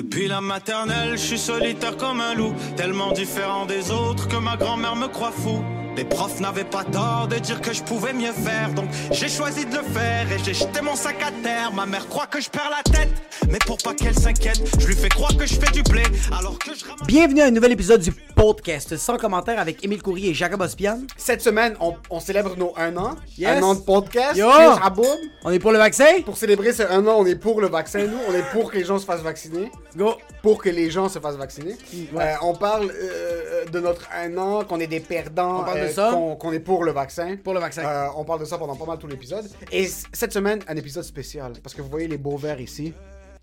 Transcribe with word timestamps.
Depuis 0.00 0.28
la 0.28 0.40
maternelle, 0.40 1.10
je 1.12 1.22
suis 1.22 1.38
solitaire 1.38 1.94
comme 1.98 2.22
un 2.22 2.32
loup, 2.32 2.54
tellement 2.74 3.12
différent 3.12 3.66
des 3.66 3.90
autres 3.90 4.28
que 4.28 4.36
ma 4.36 4.56
grand-mère 4.56 4.96
me 4.96 5.08
croit 5.08 5.30
fou. 5.30 5.62
Les 5.94 6.04
profs 6.06 6.40
n'avaient 6.40 6.64
pas 6.64 6.84
tort 6.84 7.28
de 7.28 7.36
dire 7.36 7.60
que 7.60 7.74
je 7.74 7.82
pouvais 7.82 8.14
mieux 8.14 8.32
faire, 8.32 8.72
donc 8.74 8.88
j'ai 9.10 9.28
choisi 9.28 9.66
de 9.66 9.76
le 9.76 9.82
faire 9.82 10.32
et 10.32 10.38
j'ai 10.42 10.54
jeté 10.54 10.80
mon 10.80 10.94
sac 10.94 11.16
à 11.20 11.30
terre. 11.42 11.72
Ma 11.74 11.84
mère 11.84 12.08
croit 12.08 12.26
que 12.26 12.40
je 12.40 12.48
perds 12.48 12.70
la 12.70 12.82
tête, 12.90 13.10
mais 13.50 13.58
pour 13.58 13.76
pas 13.76 13.92
qu'elle 13.92 14.14
s'inquiète, 14.14 14.62
je 14.78 14.86
lui 14.86 14.94
fais 14.94 15.10
croire 15.10 15.36
que 15.36 15.44
je 15.44 15.54
fais 15.54 15.70
du 15.72 15.82
blé, 15.82 16.04
alors 16.38 16.58
que 16.58 16.74
je 16.74 16.84
ramasse... 16.84 17.06
Bienvenue 17.06 17.42
à 17.42 17.46
un 17.46 17.50
nouvel 17.50 17.72
épisode 17.72 18.00
du 18.00 18.12
podcast 18.12 18.96
sans 18.96 19.18
commentaire 19.18 19.58
avec 19.58 19.84
Émile 19.84 20.00
Coury 20.00 20.28
et 20.28 20.34
Jacob 20.34 20.62
Ospian. 20.62 21.00
Cette 21.18 21.42
semaine, 21.42 21.74
on, 21.80 21.94
on 22.08 22.20
célèbre 22.20 22.56
nos 22.56 22.72
un 22.78 22.96
an. 22.96 23.16
Yes. 23.36 23.58
Un 23.58 23.62
an 23.62 23.74
de 23.74 23.80
podcast. 23.80 24.36
Yo. 24.36 24.48
On 25.44 25.50
est 25.50 25.58
pour 25.58 25.72
le 25.72 25.78
vaccin? 25.78 26.22
Pour 26.24 26.38
célébrer 26.38 26.72
ce 26.72 26.84
un 26.84 27.06
an, 27.06 27.16
on 27.18 27.26
est 27.26 27.36
pour 27.36 27.60
le 27.60 27.68
vaccin, 27.68 28.06
nous. 28.06 28.18
On 28.28 28.32
est 28.32 28.44
pour 28.52 28.70
que 28.70 28.78
les 28.78 28.84
gens 28.84 28.98
se 28.98 29.04
fassent 29.04 29.22
vacciner. 29.22 29.70
Go! 29.96 30.14
Pour 30.42 30.62
que 30.62 30.68
les 30.68 30.90
gens 30.90 31.08
se 31.08 31.18
fassent 31.18 31.36
vacciner. 31.36 31.76
Ouais. 32.12 32.24
Euh, 32.24 32.34
on 32.42 32.54
parle 32.54 32.90
euh, 32.90 33.64
de 33.66 33.80
notre 33.80 34.08
un 34.14 34.36
an, 34.38 34.64
qu'on 34.64 34.80
est 34.80 34.86
des 34.86 35.00
perdants. 35.00 35.64
Euh. 35.68 36.34
Qu'on 36.36 36.52
est 36.52 36.60
pour 36.60 36.84
le 36.84 36.92
vaccin. 36.92 37.36
Pour 37.42 37.54
le 37.54 37.60
vaccin. 37.60 37.84
Euh, 37.84 38.08
on 38.16 38.24
parle 38.24 38.40
de 38.40 38.44
ça 38.44 38.58
pendant 38.58 38.76
pas 38.76 38.86
mal 38.86 38.98
tout 38.98 39.06
l'épisode. 39.06 39.48
Et 39.72 39.88
cette 40.12 40.32
semaine, 40.32 40.60
un 40.68 40.76
épisode 40.76 41.04
spécial. 41.04 41.52
Parce 41.62 41.74
que 41.74 41.82
vous 41.82 41.88
voyez 41.88 42.08
les 42.08 42.18
beaux 42.18 42.36
verres 42.36 42.60
ici. 42.60 42.92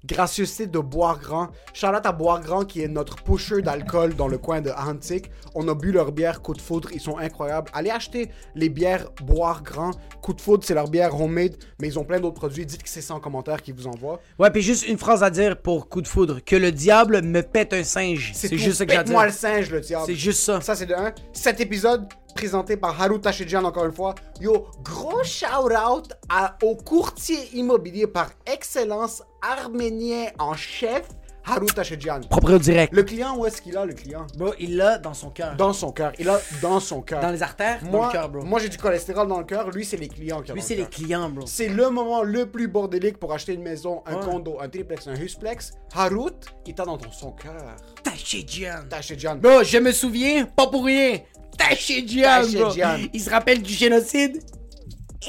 Gracieuseté 0.06 0.68
de 0.68 0.80
Boire 0.80 1.20
Grand. 1.20 1.50
Charlotte 1.74 2.06
à 2.06 2.12
Boire 2.12 2.42
Grand 2.42 2.66
qui 2.66 2.82
est 2.82 2.88
notre 2.88 3.24
pusher 3.24 3.62
d'alcool 3.62 4.16
dans 4.16 4.28
le 4.28 4.38
coin 4.38 4.62
de 4.62 4.70
Antique. 4.72 5.32
On 5.56 5.68
a 5.68 5.74
bu 5.74 5.92
leur 5.92 6.12
bière 6.12 6.42
Coup 6.42 6.54
de 6.54 6.62
Foudre, 6.62 6.90
ils 6.94 7.02
sont 7.02 7.18
incroyables. 7.18 7.70
Allez 7.74 7.90
acheter 7.90 8.30
les 8.56 8.70
bières 8.70 9.10
Boire 9.24 9.64
Grand. 9.64 9.92
Coup 10.22 10.34
de 10.34 10.42
Foudre, 10.42 10.64
c'est 10.66 10.74
leur 10.74 10.90
bière 10.90 11.20
homemade, 11.20 11.56
mais 11.80 11.88
ils 11.88 11.98
ont 11.98 12.04
plein 12.04 12.20
d'autres 12.20 12.36
produits. 12.36 12.66
Dites 12.66 12.84
que 12.84 12.90
c'est 12.90 13.02
ça 13.02 13.16
en 13.16 13.20
commentaire 13.20 13.62
qu'ils 13.62 13.74
vous 13.74 13.88
envoient. 13.88 14.20
Ouais, 14.40 14.52
puis 14.52 14.62
juste 14.62 14.88
une 14.88 14.98
phrase 14.98 15.24
à 15.24 15.30
dire 15.30 15.58
pour 15.62 15.90
coup 15.90 16.02
de 16.02 16.08
foudre. 16.08 16.40
Que 16.46 16.56
le 16.56 16.72
diable 16.72 17.22
me 17.22 17.42
pète 17.42 17.74
un 17.74 17.84
singe. 17.84 18.32
C'est 18.34 18.56
juste 18.58 18.78
ça 18.78 18.86
que 18.86 18.92
j'ai 18.92 18.98
à 18.98 19.04
dire. 19.04 19.14
Pète-moi 19.14 19.26
le 19.26 19.32
singe, 19.32 19.72
le 19.72 19.82
diable. 19.82 20.06
C'est 20.06 20.16
juste 20.16 20.42
ça. 20.42 20.62
Ça, 20.62 20.76
c'est 20.76 20.86
de 20.86 20.94
un. 20.94 21.14
Cet 21.34 21.60
épisode, 21.60 22.08
présenté 22.36 22.78
par 22.78 23.02
Haru 23.02 23.20
Tachidjian, 23.20 23.64
encore 23.64 23.86
une 23.86 23.92
fois. 23.94 24.16
Yo, 24.40 24.68
gros 24.84 25.24
shout-out 25.24 26.14
à- 26.30 26.58
au 26.64 26.76
courtier 26.76 27.38
immobilier 27.54 28.08
par 28.08 28.30
excellence 28.46 29.24
arménien 29.42 30.28
en 30.40 30.54
chef, 30.54 31.04
Haru 31.50 31.66
Tachidjian. 31.68 32.20
Proprio 32.30 32.60
direct. 32.60 32.92
Le 32.94 33.04
client, 33.04 33.38
où 33.38 33.46
est-ce 33.46 33.62
qu'il 33.62 33.78
a, 33.78 33.86
le 33.86 33.94
client? 33.94 34.28
Bro, 34.38 34.54
il 34.60 34.76
l'a 34.76 34.98
dans 34.98 35.14
son 35.14 35.30
cœur. 35.30 35.56
Dans 35.56 35.72
son 35.72 35.94
cœur. 35.94 36.12
Il 36.20 36.28
a 36.28 36.42
dans 36.62 36.82
son 36.82 37.02
cœur. 37.02 37.22
Dans 37.22 37.30
les 37.32 37.42
artères, 37.42 37.80
dans 37.86 37.90
moi, 37.90 38.08
le 38.08 38.12
cœur, 38.12 38.28
bro. 38.30 38.44
Moi, 38.44 38.60
j'ai 38.60 38.68
du 38.68 38.78
cholestérol 38.78 39.30
dans 39.30 39.40
le 39.40 39.46
cœur. 39.46 39.70
Lui, 39.72 39.86
c'est 39.86 39.96
les 39.96 40.10
clients 40.10 40.42
qui 40.42 40.52
ont 40.52 40.56
Lui, 40.56 40.62
dans 40.62 40.68
c'est 40.68 40.76
le 40.76 40.82
les 40.84 40.90
clients, 40.90 41.30
bro. 41.30 41.46
C'est 41.48 41.70
le 41.70 41.90
moment 41.90 42.22
le 42.24 42.48
plus 42.52 42.68
bordélique 42.68 43.18
pour 43.18 43.32
acheter 43.34 43.54
une 43.54 43.64
maison, 43.64 44.04
un 44.06 44.16
Ouais. 44.16 44.26
condo, 44.26 44.58
un 44.60 44.68
triplex, 44.68 45.08
un 45.08 45.16
husplex. 45.16 45.72
Harut, 45.96 46.34
il 46.66 46.76
t'a 46.76 46.84
dans 46.84 46.98
ton, 46.98 47.12
son 47.14 47.32
cœur. 47.32 47.56
Tachidjian. 48.04 48.84
Tachidjian. 48.90 49.38
Bro, 49.38 49.64
je 49.64 49.78
me 49.78 49.94
souviens, 49.94 50.46
pas 50.46 50.68
pour 50.68 50.84
rien. 50.84 51.20
Bro. 51.58 51.68
Tachidjian. 51.70 53.10
Il 53.14 53.22
se 53.22 53.30
rappelle 53.30 53.62
du 53.62 53.74
génocide 53.74 54.42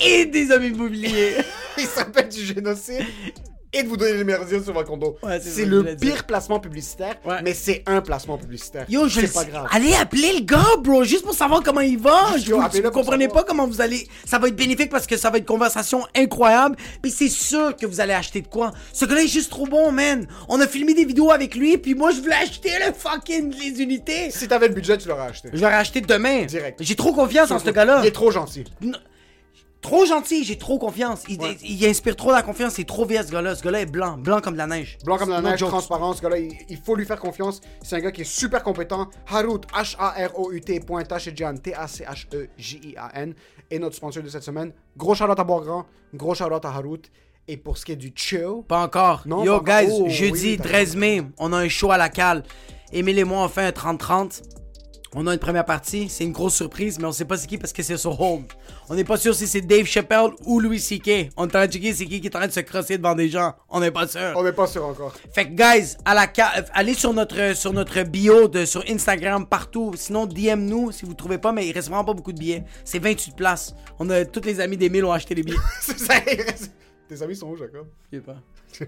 et 0.02 0.26
des 0.26 0.50
hommes 0.50 0.64
immobiliers. 0.64 1.36
il 1.78 1.86
s'appelle 1.86 2.28
du 2.28 2.44
génocide 2.44 3.06
et 3.72 3.82
de 3.82 3.88
vous 3.88 3.96
donner 3.96 4.14
les 4.14 4.24
meilleurs 4.24 4.48
sur 4.48 4.72
votre 4.72 4.88
condo. 4.88 5.16
Ouais, 5.22 5.40
c'est 5.40 5.64
le 5.64 5.82
dire. 5.82 5.96
pire 6.12 6.24
placement 6.24 6.58
publicitaire, 6.60 7.16
Ouais. 7.24 7.42
mais 7.42 7.52
c'est 7.54 7.82
un 7.86 8.00
placement 8.00 8.38
publicitaire. 8.38 8.86
Yo, 8.88 9.08
je 9.08 9.20
c'est 9.20 9.32
pas 9.32 9.44
grave. 9.44 9.66
Allez 9.70 9.94
appeler 9.94 10.32
le 10.38 10.44
gars, 10.44 10.64
bro, 10.82 11.04
juste 11.04 11.22
pour 11.24 11.34
savoir 11.34 11.62
comment 11.62 11.80
il 11.80 11.98
va. 11.98 12.32
Juste, 12.34 12.46
Je 12.46 12.50
yo, 12.50 12.60
vous, 12.60 12.82
vous 12.82 12.90
comprenez 12.90 13.28
pas 13.28 13.42
comment 13.42 13.66
vous 13.66 13.80
allez. 13.80 14.08
Ça 14.24 14.38
va 14.38 14.48
être 14.48 14.56
bénéfique 14.56 14.90
parce 14.90 15.06
que 15.06 15.16
ça 15.16 15.30
va 15.30 15.36
être 15.36 15.42
une 15.42 15.46
conversation 15.46 16.06
incroyable. 16.16 16.76
Puis 17.02 17.10
c'est 17.10 17.28
sûr 17.28 17.76
que 17.76 17.84
vous 17.86 18.00
allez 18.00 18.14
acheter 18.14 18.40
de 18.40 18.48
quoi. 18.48 18.72
Ce 18.92 19.04
gars-là 19.04 19.22
est 19.22 19.28
juste 19.28 19.50
trop 19.50 19.66
bon, 19.66 19.92
man. 19.92 20.26
On 20.48 20.60
a 20.60 20.66
filmé 20.66 20.94
des 20.94 21.04
vidéos 21.04 21.30
avec 21.30 21.54
lui, 21.54 21.76
puis 21.78 21.94
moi 21.94 22.10
je 22.12 22.20
voulais 22.20 22.34
acheter 22.36 22.70
le 22.86 22.92
fucking 22.92 23.54
les 23.58 23.82
unités. 23.82 24.30
Si 24.30 24.48
t'avais 24.48 24.68
le 24.68 24.74
budget, 24.74 24.96
tu 24.98 25.08
l'aurais 25.08 25.26
acheté. 25.28 25.50
Je 25.52 25.60
l'aurais 25.60 25.74
acheté 25.74 26.00
demain. 26.00 26.44
Direct. 26.44 26.78
J'ai 26.82 26.96
trop 26.96 27.12
confiance 27.12 27.50
en 27.50 27.58
ce 27.58 27.70
gars-là. 27.70 28.00
Il 28.02 28.06
est 28.06 28.12
trop 28.12 28.30
gentil. 28.30 28.64
Trop 29.80 30.04
gentil, 30.04 30.42
j'ai 30.44 30.58
trop 30.58 30.76
confiance. 30.78 31.22
Il, 31.28 31.40
Ouais. 31.40 31.56
il 31.62 31.86
inspire 31.86 32.16
trop 32.16 32.32
la 32.32 32.42
confiance, 32.42 32.74
c'est 32.74 32.84
trop 32.84 33.04
vieux 33.06 33.22
ce 33.24 33.30
gars-là. 33.30 33.54
Ce 33.54 33.62
gars-là 33.62 33.82
est 33.82 33.86
blanc, 33.86 34.18
blanc 34.18 34.40
comme 34.40 34.54
de 34.54 34.58
la 34.58 34.66
neige. 34.66 34.98
Blanc 35.04 35.18
comme 35.18 35.30
la 35.30 35.40
neige, 35.40 35.60
joke. 35.60 35.68
transparent, 35.70 36.12
ce 36.14 36.20
gars-là, 36.22 36.38
il, 36.38 36.52
il 36.68 36.76
faut 36.78 36.96
lui 36.96 37.04
faire 37.06 37.20
confiance. 37.20 37.60
C'est 37.82 37.94
un 37.96 38.00
gars 38.00 38.10
qui 38.10 38.22
est 38.22 38.30
super 38.30 38.62
compétent. 38.64 39.08
Harut, 39.28 39.60
H-A-R-O-U-T, 39.72 40.80
point 40.80 41.04
Tachidjian, 41.04 41.54
T-A-C-H-E-J-I-A-N, 41.58 43.34
est 43.70 43.78
notre 43.78 43.96
sponsor 43.96 44.22
de 44.22 44.28
cette 44.28 44.42
semaine. 44.42 44.72
Gros 44.96 45.14
shout-out 45.14 45.38
à 45.38 45.44
Bois-Grand, 45.44 45.86
gros 46.14 46.34
shout-out 46.34 46.64
à 46.64 46.68
Harut. 46.70 47.02
Et 47.46 47.56
pour 47.56 47.78
ce 47.78 47.84
qui 47.86 47.92
est 47.92 47.96
du 47.96 48.12
chill, 48.14 48.62
Pas 48.66 48.82
encore. 48.82 49.22
Non, 49.26 49.42
Yo, 49.44 49.60
pas 49.60 49.82
guys, 49.84 49.92
encore. 49.92 50.06
Oh, 50.06 50.10
jeudi 50.10 50.50
oui, 50.50 50.56
t'as 50.58 50.68
13 50.68 50.96
mai, 50.96 51.22
on 51.38 51.52
a 51.54 51.58
un 51.58 51.68
show 51.68 51.90
à 51.90 51.96
la 51.96 52.08
cale. 52.10 52.42
Émile 52.92 53.18
et 53.20 53.24
moi, 53.24 53.42
on 53.44 53.48
fait 53.48 53.62
un 53.62 53.70
30-30. 53.70 54.42
On 55.14 55.26
a 55.26 55.32
une 55.32 55.38
première 55.38 55.64
partie, 55.64 56.10
c'est 56.10 56.24
une 56.24 56.32
grosse 56.32 56.54
surprise, 56.54 56.98
mais 56.98 57.06
on 57.06 57.12
sait 57.12 57.24
pas 57.24 57.38
c'est 57.38 57.46
qui 57.46 57.56
parce 57.56 57.72
que 57.72 57.82
c'est 57.82 57.96
sur 57.96 58.20
Home. 58.20 58.44
On 58.90 58.94
n'est 58.94 59.04
pas 59.04 59.16
sûr 59.16 59.34
si 59.34 59.46
c'est 59.46 59.62
Dave 59.62 59.86
Chappelle 59.86 60.30
ou 60.44 60.60
Louis 60.60 60.78
C.K. 60.78 61.30
On 61.36 61.44
est 61.44 61.46
en 61.46 61.48
train 61.48 61.66
de 61.66 61.72
checker 61.72 61.94
c'est 61.94 62.04
qui 62.04 62.20
qui 62.20 62.26
est 62.26 62.36
en 62.36 62.40
train 62.40 62.48
de 62.48 62.52
se 62.52 62.60
crosser 62.60 62.98
devant 62.98 63.14
des 63.14 63.30
gens. 63.30 63.54
On 63.70 63.80
n'est 63.80 63.90
pas 63.90 64.06
sûr. 64.06 64.34
on 64.36 64.42
n'est 64.44 64.52
pas 64.52 64.66
sûr 64.66 64.84
encore. 64.84 65.14
Fait 65.32 65.46
que, 65.46 65.52
guys, 65.52 65.96
à 66.04 66.12
la 66.14 66.26
ca- 66.34 66.52
euh, 66.58 66.62
allez 66.74 66.92
sur 66.92 67.14
notre, 67.14 67.56
sur 67.56 67.72
notre 67.72 68.02
bio 68.02 68.48
de, 68.48 68.66
sur 68.66 68.84
Instagram, 68.88 69.46
partout. 69.46 69.94
Sinon, 69.96 70.26
DM 70.26 70.60
nous 70.66 70.92
si 70.92 71.06
vous 71.06 71.14
trouvez 71.14 71.38
pas, 71.38 71.52
mais 71.52 71.66
il 71.66 71.72
reste 71.72 71.88
vraiment 71.88 72.04
pas 72.04 72.12
beaucoup 72.14 72.32
de 72.32 72.38
billets. 72.38 72.64
C'est 72.84 72.98
28 72.98 73.34
places. 73.34 73.74
On 73.98 74.10
a, 74.10 74.26
tous 74.26 74.42
les 74.44 74.60
amis 74.60 74.76
d'Émile 74.76 75.06
ont 75.06 75.12
acheté 75.12 75.34
les 75.34 75.42
billets. 75.42 75.56
C'est 75.80 75.98
ça, 75.98 76.14
il 76.30 76.42
reste- 76.42 76.70
Tes 77.08 77.22
amis 77.22 77.34
sont 77.34 77.48
où, 77.48 77.56
Jacob? 77.56 77.86
Je 78.12 78.18
sais 78.18 78.22
pas. 78.22 78.36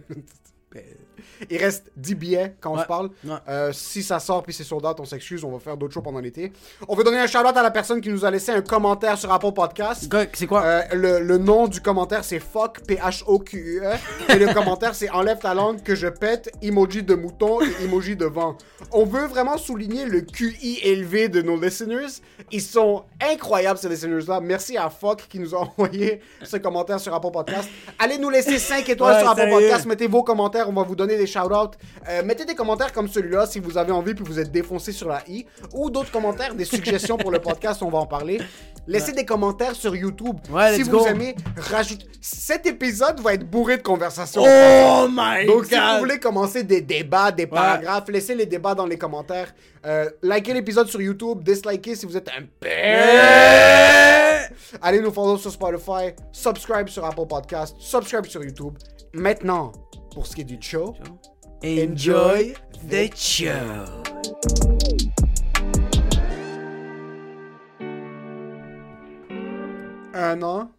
Il 1.50 1.56
reste 1.58 1.91
10 1.97 2.14
billets 2.14 2.54
quand 2.60 2.72
on 2.72 2.76
Ouais, 2.76 2.82
se 2.82 2.86
parle. 2.86 3.10
ouais. 3.25 3.34
Euh, 3.48 3.72
si 3.72 4.03
ça 4.03 4.20
sort 4.20 4.42
puis 4.42 4.53
c'est 4.54 4.62
sur 4.64 4.81
date, 4.81 5.00
on 5.00 5.04
s'excuse, 5.04 5.42
on 5.44 5.50
va 5.50 5.58
faire 5.58 5.76
d'autres 5.76 5.92
shows 5.92 6.00
pendant 6.03 6.20
l'été. 6.20 6.53
On 6.88 6.94
veut 6.94 7.03
donner 7.04 7.19
un 7.19 7.26
shout-out 7.26 7.56
à 7.56 7.62
la 7.62 7.70
personne 7.70 8.00
qui 8.00 8.08
nous 8.10 8.25
a 8.25 8.31
laissé 8.31 8.53
un 8.53 8.62
commentaire 8.62 9.19
sur 9.19 9.32
Apple 9.32 9.53
Podcast. 9.53 10.10
C'est 10.34 10.47
quoi? 10.47 10.62
Euh, 10.64 10.82
le, 10.92 11.20
le 11.20 11.38
nom 11.38 11.66
du 11.66 11.81
commentaire 11.81 12.25
c'est 12.25 12.38
fuck 12.41 12.81
P-H-O-Q-E 12.86 13.82
et 14.28 14.38
le 14.38 14.53
commentaire 14.54 14.94
c'est 14.94 15.10
enlève 15.10 15.38
ta 15.38 15.55
langue 15.55 15.82
que 15.82 15.94
je 15.94 16.06
pète 16.08 16.50
emoji 16.62 17.02
de 17.02 17.14
mouton 17.14 17.61
et 17.62 17.84
emoji 17.84 18.16
de 18.16 18.26
vent. 18.26 18.56
On 18.93 19.05
veut 19.05 19.26
vraiment 19.26 19.58
souligner 19.58 20.05
le 20.06 20.20
QI 20.23 20.81
élevé 20.82 21.28
de 21.28 21.43
nos 21.43 21.58
listeners. 21.61 22.20
Ils 22.50 22.62
sont 22.62 23.05
incroyables 23.20 23.78
ces 23.78 23.88
listeners 23.88 24.25
là. 24.28 24.40
Merci 24.40 24.76
à 24.76 24.88
fuck 24.90 25.26
qui 25.28 25.38
nous 25.38 25.55
a 25.55 25.58
envoyé 25.58 26.20
ce 26.43 26.56
commentaire 26.58 27.00
sur 27.00 27.14
Apple 27.14 27.31
Podcast. 27.32 27.69
Allez 27.99 28.19
nous 28.19 28.31
laisser 28.31 28.58
5 28.58 28.88
étoiles 28.88 29.14
Ouais, 29.14 29.20
sur 29.20 29.31
Apple 29.31 29.40
sérieux. 29.43 29.58
Podcast, 29.69 29.87
mettez 29.87 30.06
vos 30.06 30.23
commentaires, 30.23 30.60
on 30.69 30.73
va 30.73 30.83
vous 30.83 30.97
donner 30.97 31.17
des 31.17 31.27
shout-outs. 31.27 31.77
Euh, 32.09 32.23
mettez 32.25 32.45
des 32.45 32.55
commentaires 32.55 32.93
comme 32.93 33.09
celui-là 33.09 33.47
si 33.47 33.61
vous 33.61 33.79
avez 33.79 33.93
envie 33.93 34.15
puis 34.15 34.25
vous 34.25 34.39
êtes 34.39 34.51
défoncé 34.51 34.93
sur 34.93 35.09
la 35.09 35.23
i 35.29 35.47
ou 35.73 35.91
d'autres 35.91 36.11
commentaires, 36.11 36.55
des 36.55 36.65
suggestions 36.65 37.17
pour 37.17 37.31
le 37.31 37.39
podcast, 37.39 37.83
on 37.83 37.91
va 37.91 37.99
en 37.99 38.07
parler. 38.07 38.41
Laissez 38.87 39.12
des 39.12 39.25
commentaires 39.25 39.75
sur 39.75 39.95
YouTube. 39.95 40.37
Ouais, 40.51 40.75
si 40.75 40.83
vous 40.83 40.99
go. 40.99 41.07
aimez, 41.07 41.37
rajoutez. 41.57 42.07
Cet 42.21 42.67
épisode 42.67 43.21
va 43.21 43.35
être 43.35 43.49
bourré 43.49 43.77
de 43.77 43.83
conversations. 43.83 44.43
Oh 44.43 45.07
my 45.09 45.47
Donc, 45.47 45.67
si 45.67 45.75
vous 45.75 45.99
voulez 45.99 46.19
commencer 46.19 46.65
des 46.65 46.81
débats, 46.81 47.31
des 47.31 47.47
paragraphes, 47.47 48.09
laissez 48.09 48.35
les 48.35 48.47
débats 48.47 48.75
dans 48.75 48.87
les 48.87 48.99
commentaires. 48.99 49.55
Euh, 49.87 50.11
likez 50.23 50.53
l'épisode 50.53 50.89
sur 50.89 51.01
YouTube, 51.01 51.43
dislikez 51.43 51.95
si 51.95 52.05
vous 52.05 52.17
êtes 52.17 52.29
un 52.29 52.43
Allez 54.83 55.01
nous 55.01 55.12
follow 55.12 55.39
sur 55.39 55.51
Spotify, 55.51 56.12
subscribe 56.33 56.89
sur 56.89 57.05
Apple 57.05 57.27
Podcast, 57.27 57.77
subscribe 57.79 58.27
sur 58.27 58.43
YouTube 58.43 58.75
maintenant, 59.15 59.73
pour 60.12 60.27
ce 60.27 60.35
qui 60.35 60.43
est 60.43 60.45
du 60.45 60.59
show, 60.61 60.95
Enjoy 61.62 62.55
the 62.89 63.15
show. 63.15 63.85
un 70.15 70.43
an. 70.43 70.71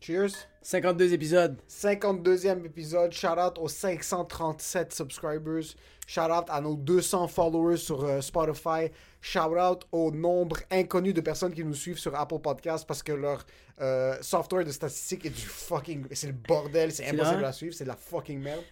Cheers. 0.00 0.46
52 0.62 1.12
épisodes. 1.14 1.56
52e 1.68 2.64
épisode. 2.64 3.12
Shout 3.12 3.38
out 3.38 3.58
aux 3.58 3.68
537 3.68 4.92
subscribers. 4.92 5.74
Shout 6.06 6.30
out 6.30 6.44
à 6.48 6.60
nos 6.60 6.76
200 6.76 7.28
followers 7.28 7.78
sur 7.78 8.04
euh, 8.04 8.20
Spotify. 8.20 8.90
Shout 9.20 9.58
out 9.58 9.86
au 9.90 10.12
nombre 10.12 10.58
inconnu 10.70 11.12
de 11.12 11.20
personnes 11.20 11.52
qui 11.52 11.64
nous 11.64 11.74
suivent 11.74 11.98
sur 11.98 12.14
Apple 12.14 12.38
Podcasts 12.38 12.86
parce 12.86 13.02
que 13.02 13.12
leur 13.12 13.44
euh, 13.80 14.16
software 14.20 14.64
de 14.64 14.70
statistiques 14.70 15.26
est 15.26 15.30
du 15.30 15.42
fucking. 15.42 16.06
C'est 16.12 16.28
le 16.28 16.32
bordel, 16.32 16.92
c'est 16.92 17.08
impossible 17.08 17.44
à 17.44 17.52
suivre, 17.52 17.74
c'est 17.74 17.84
de 17.84 17.88
la 17.88 17.96
fucking 17.96 18.40
merde. 18.40 18.62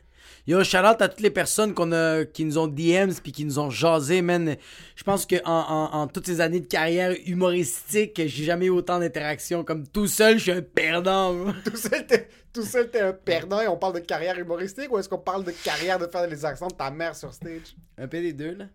Yo, 0.47 0.63
shout 0.63 0.79
out 0.79 1.01
à 1.01 1.09
toutes 1.09 1.21
les 1.21 1.31
personnes 1.31 1.73
qu'on 1.75 1.93
a, 1.93 2.25
qui 2.25 2.45
nous 2.45 2.59
ont 2.59 2.67
DMs 2.67 3.15
puis 3.23 3.33
qui 3.33 3.45
nous 3.45 3.59
ont 3.59 3.71
jasé, 3.71 4.21
man. 4.23 4.57
Je 4.95 5.03
pense 5.03 5.25
que 5.27 5.37
en, 5.45 5.51
en, 5.53 5.95
en 6.01 6.07
toutes 6.07 6.27
ces 6.27 6.41
années 6.41 6.61
de 6.61 6.67
carrière 6.67 7.15
humoristique, 7.27 8.13
j'ai 8.17 8.45
jamais 8.45 8.67
eu 8.67 8.71
autant 8.71 8.99
d'interactions. 8.99 9.65
Comme 9.65 9.87
tout 9.87 10.07
seul, 10.07 10.37
je 10.39 10.43
suis 10.43 10.53
un 10.53 10.63
perdant. 10.63 11.35
Tout 11.65 11.77
seul, 11.77 12.07
t'es, 12.07 12.29
tout 12.53 12.63
seul, 12.63 12.91
t'es 12.91 13.01
un 13.01 13.13
perdant 13.13 13.61
et 13.61 13.69
on 13.69 13.77
parle 13.77 13.95
de 13.95 14.01
carrière 14.01 14.39
humoristique 14.39 14.93
ou 14.93 14.99
est-ce 14.99 15.09
qu'on 15.09 15.19
parle 15.19 15.45
de 15.45 15.51
carrière 15.51 15.99
de 15.99 16.07
faire 16.07 16.27
les 16.27 16.45
accents 16.45 16.69
de 16.69 16.75
ta 16.75 16.91
mère 16.91 17.17
sur 17.17 17.33
stage? 17.33 17.75
Un 17.99 18.07
peu 18.07 18.21
des 18.21 18.33
deux, 18.33 18.55
là. 18.55 18.67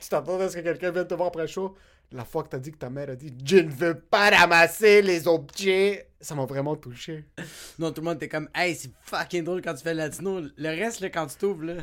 Tu 0.00 0.08
t'attends 0.08 0.40
à 0.40 0.48
ce 0.48 0.56
que 0.56 0.62
quelqu'un 0.62 0.90
vienne 0.90 1.06
te 1.06 1.14
voir 1.14 1.28
après 1.28 1.42
le 1.42 1.48
show? 1.48 1.76
La 2.12 2.24
fois 2.24 2.42
que 2.42 2.48
t'as 2.48 2.58
dit 2.58 2.72
que 2.72 2.78
ta 2.78 2.90
mère 2.90 3.10
a 3.10 3.14
dit 3.14 3.32
Je 3.44 3.58
ne 3.58 3.70
veux 3.70 3.94
pas 3.98 4.30
ramasser 4.30 5.00
les 5.02 5.28
objets, 5.28 6.09
ça 6.20 6.34
m'a 6.34 6.44
vraiment 6.46 6.76
touché. 6.76 7.24
Non, 7.78 7.92
tout 7.92 8.00
le 8.00 8.06
monde 8.06 8.16
était 8.16 8.28
comme, 8.28 8.48
hey, 8.54 8.74
c'est 8.74 8.90
fucking 9.02 9.44
drôle 9.44 9.62
quand 9.62 9.74
tu 9.74 9.82
fais 9.82 9.92
le 9.94 9.98
latino. 9.98 10.40
Le 10.40 10.68
reste, 10.68 11.00
là, 11.00 11.10
quand 11.10 11.26
tu 11.26 11.36
t'ouvres, 11.36 11.62
là. 11.64 11.74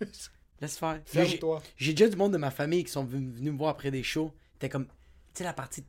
Laisse 0.60 0.78
faire. 0.78 1.00
J'ai- 1.12 1.24
Ferme-toi. 1.26 1.62
J'ai 1.76 1.92
déjà 1.94 2.08
du 2.08 2.16
monde 2.16 2.32
de 2.32 2.38
ma 2.38 2.50
famille 2.50 2.84
qui 2.84 2.90
sont 2.92 3.04
ven- 3.04 3.30
venus 3.32 3.52
me 3.52 3.58
voir 3.58 3.70
après 3.70 3.90
des 3.90 4.02
shows. 4.02 4.32
T'es 4.58 4.68
comme, 4.68 4.86
tu 4.86 4.92
sais, 5.34 5.44
la 5.44 5.52
partie 5.52 5.84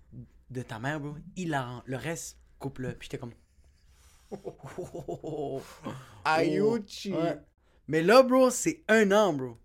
de 0.49 0.61
ta 0.63 0.79
mère, 0.79 0.99
bro, 0.99 1.15
hilarant. 1.35 1.83
Le 1.85 1.97
reste, 1.97 2.37
coupe-le. 2.59 2.93
Puis 2.93 3.07
j'étais 3.09 3.17
comme. 3.19 3.33
Ayuchi. 6.25 7.13
Ouais. 7.13 7.37
Mais 7.87 8.01
là, 8.01 8.23
bro, 8.23 8.49
c'est 8.49 8.83
un 8.87 9.11
an, 9.11 9.33
bro. 9.33 9.57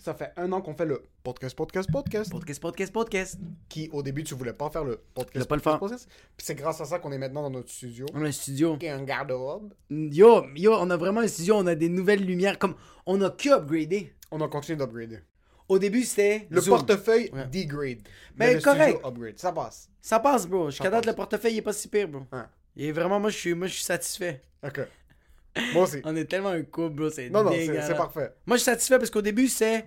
Ça 0.00 0.14
fait 0.14 0.32
un 0.38 0.50
an 0.52 0.62
qu'on 0.62 0.72
fait 0.72 0.86
le 0.86 1.02
podcast, 1.22 1.54
podcast, 1.54 1.90
podcast. 1.92 2.30
Podcast, 2.30 2.58
podcast, 2.60 2.90
podcast. 2.90 3.38
Qui, 3.68 3.90
au 3.92 4.02
début, 4.02 4.24
tu 4.24 4.34
voulais 4.34 4.54
pas 4.54 4.70
faire 4.70 4.82
le 4.82 4.98
podcast. 5.12 5.34
voulais 5.36 5.44
pas 5.46 5.56
le 5.56 5.60
podcast, 5.60 5.64
faire. 5.64 5.78
podcast. 5.78 6.08
Puis 6.38 6.46
c'est 6.46 6.54
grâce 6.54 6.80
à 6.80 6.86
ça 6.86 6.98
qu'on 7.00 7.12
est 7.12 7.18
maintenant 7.18 7.42
dans 7.42 7.50
notre 7.50 7.68
studio. 7.68 8.06
On 8.14 8.24
a 8.24 8.28
un 8.28 8.32
studio. 8.32 8.78
Qui 8.78 8.86
est 8.86 8.90
un 8.90 9.04
garde-robe. 9.04 9.74
Yo, 9.90 10.46
yo, 10.56 10.72
on 10.74 10.88
a 10.88 10.96
vraiment 10.96 11.20
un 11.20 11.28
studio, 11.28 11.56
on 11.56 11.66
a 11.66 11.74
des 11.74 11.90
nouvelles 11.90 12.24
lumières. 12.24 12.58
Comme, 12.58 12.76
on 13.04 13.20
a 13.20 13.28
que 13.28 13.50
upgradé. 13.50 14.14
On 14.30 14.40
a 14.40 14.48
continué 14.48 14.78
d'upgrader. 14.78 15.18
Au 15.68 15.78
début, 15.78 16.02
c'était. 16.02 16.46
Le 16.48 16.62
Zoom. 16.62 16.76
portefeuille 16.78 17.30
Ouais. 17.34 17.46
degrade. 17.48 17.98
Mais 18.36 18.54
le 18.54 18.60
correct. 18.62 19.04
upgrade. 19.04 19.38
Ça 19.38 19.52
passe. 19.52 19.90
Ça 20.00 20.18
passe, 20.18 20.46
bro. 20.46 20.70
Jusqu'à 20.70 20.88
date, 20.88 21.04
le 21.04 21.12
portefeuille, 21.12 21.52
il 21.52 21.58
est 21.58 21.62
pas 21.62 21.74
si 21.74 21.88
pire, 21.88 22.08
bro. 22.08 22.22
Ouais. 22.32 22.86
Est 22.88 22.92
vraiment, 22.92 23.20
moi, 23.20 23.28
je 23.28 23.36
suis, 23.36 23.52
moi, 23.52 23.66
je 23.66 23.74
suis 23.74 23.84
satisfait. 23.84 24.42
Ok. 24.64 24.80
Moi 25.72 25.84
aussi. 25.84 26.00
On 26.04 26.14
est 26.16 26.24
tellement 26.24 26.50
un 26.50 26.62
couple, 26.62 26.94
bro. 26.96 27.10
C'est 27.10 27.30
Non, 27.30 27.42
non, 27.42 27.52
c'est 27.52 27.96
parfait. 27.96 28.32
Moi, 28.46 28.56
je 28.56 28.62
suis 28.62 28.70
satisfait 28.70 28.98
parce 28.98 29.10
qu'au 29.10 29.22
début, 29.22 29.48
c'est. 29.48 29.86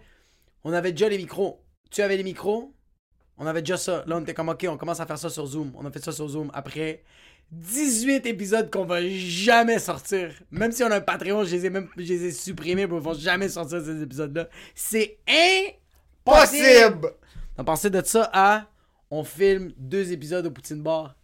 On 0.63 0.73
avait 0.73 0.91
déjà 0.91 1.09
les 1.09 1.17
micros. 1.17 1.61
Tu 1.89 2.01
avais 2.01 2.17
les 2.17 2.23
micros. 2.23 2.73
On 3.37 3.45
avait 3.45 3.61
déjà 3.61 3.77
ça. 3.77 4.03
Là, 4.07 4.17
on 4.17 4.21
était 4.21 4.33
comme, 4.33 4.49
OK, 4.49 4.65
on 4.69 4.77
commence 4.77 4.99
à 4.99 5.05
faire 5.05 5.17
ça 5.17 5.29
sur 5.29 5.45
Zoom. 5.45 5.73
On 5.75 5.85
a 5.85 5.91
fait 5.91 6.03
ça 6.03 6.11
sur 6.11 6.27
Zoom. 6.27 6.51
Après 6.53 7.03
18 7.51 8.25
épisodes 8.25 8.71
qu'on 8.71 8.85
va 8.85 9.05
jamais 9.07 9.79
sortir. 9.79 10.31
Même 10.51 10.71
si 10.71 10.83
on 10.83 10.91
a 10.91 10.97
un 10.97 11.01
Patreon, 11.01 11.43
je 11.43 11.55
les 11.55 11.65
ai 11.65 11.69
même 11.69 11.87
je 11.97 12.03
les 12.03 12.25
ai 12.25 12.31
supprimés, 12.31 12.87
bro. 12.87 12.99
Ils 12.99 13.03
vont 13.03 13.13
jamais 13.13 13.49
sortir 13.49 13.81
ces 13.83 14.01
épisodes-là. 14.01 14.47
C'est 14.73 15.17
impossible! 15.27 15.79
Possible! 16.25 17.13
On 17.57 17.63
pensait 17.63 17.89
de 17.89 18.01
ça 18.03 18.29
à. 18.33 18.67
On 19.11 19.23
filme 19.23 19.71
deux 19.77 20.11
épisodes 20.11 20.45
au 20.45 20.51
Poutine 20.51 20.81
Bar. 20.81 21.15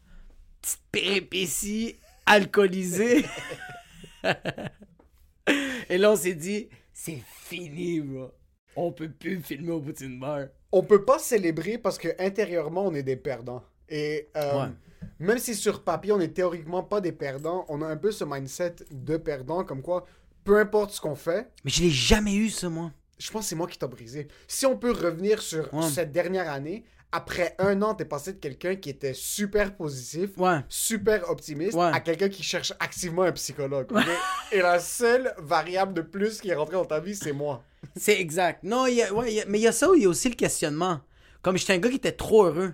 Petite 0.62 0.82
péripétie 0.92 1.96
alcoolisée. 2.26 3.26
Et 5.90 5.98
là, 5.98 6.12
on 6.12 6.16
s'est 6.16 6.34
dit, 6.36 6.70
c'est 6.94 7.22
fini, 7.26 8.00
bro. 8.02 8.32
On 8.76 8.92
peut 8.92 9.10
plus 9.10 9.42
filmer 9.42 9.72
au 9.72 9.82
Poutine 9.82 10.20
Bar. 10.20 10.46
On 10.72 10.84
peut 10.84 11.04
pas 11.04 11.18
célébrer 11.20 11.78
parce 11.78 11.98
que 11.98 12.10
intérieurement 12.20 12.86
on 12.86 12.94
est 12.94 13.04
des 13.04 13.16
perdants. 13.18 13.64
Et 13.90 14.30
euh, 14.38 14.66
Ouais. 14.66 14.70
même 15.18 15.40
si 15.40 15.56
sur 15.56 15.84
papier 15.84 16.12
on 16.14 16.20
est 16.20 16.34
théoriquement 16.34 16.84
pas 16.84 17.02
des 17.02 17.12
perdants, 17.12 17.66
on 17.70 17.82
a 17.82 17.88
un 17.88 17.98
peu 17.98 18.12
ce 18.12 18.24
mindset 18.24 18.76
de 18.92 19.18
perdant 19.18 19.64
comme 19.64 19.82
quoi 19.82 20.06
peu 20.44 20.60
importe 20.60 20.92
ce 20.92 21.02
qu'on 21.02 21.16
fait, 21.16 21.50
Mais 21.66 21.72
je 21.72 21.84
l'ai 21.84 21.90
jamais 21.90 22.36
eu, 22.36 22.50
ça, 22.50 22.70
moi. 22.70 22.92
je 23.18 23.30
pense 23.32 23.44
que 23.46 23.50
c'est 23.50 23.56
moi 23.56 23.68
qui 23.68 23.78
t'a 23.78 23.88
brisé. 23.88 24.28
Si 24.48 24.66
on 24.66 24.78
peut 24.78 24.92
revenir 24.92 25.42
sur 25.42 25.74
Ouais. 25.74 25.84
cette 25.90 26.12
dernière 26.12 26.50
année, 26.50 26.86
après 27.12 27.56
un 27.60 27.82
an, 27.82 27.96
t'es 27.96 28.06
passé 28.06 28.34
de 28.34 28.38
quelqu'un 28.38 28.76
qui 28.76 28.90
était 28.90 29.14
super 29.14 29.76
positif, 29.76 30.30
Ouais. 30.38 30.60
super 30.70 31.30
optimiste, 31.30 31.74
Ouais. 31.76 31.90
à 31.94 32.00
quelqu'un 32.00 32.30
qui 32.30 32.44
cherche 32.44 32.74
activement 32.80 33.24
un 33.24 33.32
psychologue. 33.32 33.88
Et 34.52 34.60
la 34.62 34.80
seule 34.80 35.34
variable 35.38 35.94
de 35.94 36.02
plus 36.02 36.40
qui 36.42 36.50
est 36.50 36.56
rentrée 36.56 36.76
dans 36.76 36.86
ta 36.86 37.00
vie, 37.00 37.16
c'est 37.16 37.32
moi. 37.34 37.64
C'est 37.96 38.20
exact. 38.20 38.64
Non, 38.64 38.86
y 38.88 39.02
a- 39.02 39.10
y 39.28 39.44
mais 39.48 39.60
il 39.60 39.64
y 39.64 39.68
a 39.68 39.72
ça 39.72 39.90
où 39.90 39.96
il 39.96 40.04
y 40.04 40.06
a 40.06 40.10
aussi 40.10 40.30
le 40.30 40.36
questionnement. 40.36 41.00
Comme 41.42 41.58
j'étais 41.58 41.74
un 41.74 41.78
gars 41.78 41.90
qui 41.90 41.96
était 41.96 42.12
trop 42.12 42.46
heureux. 42.46 42.74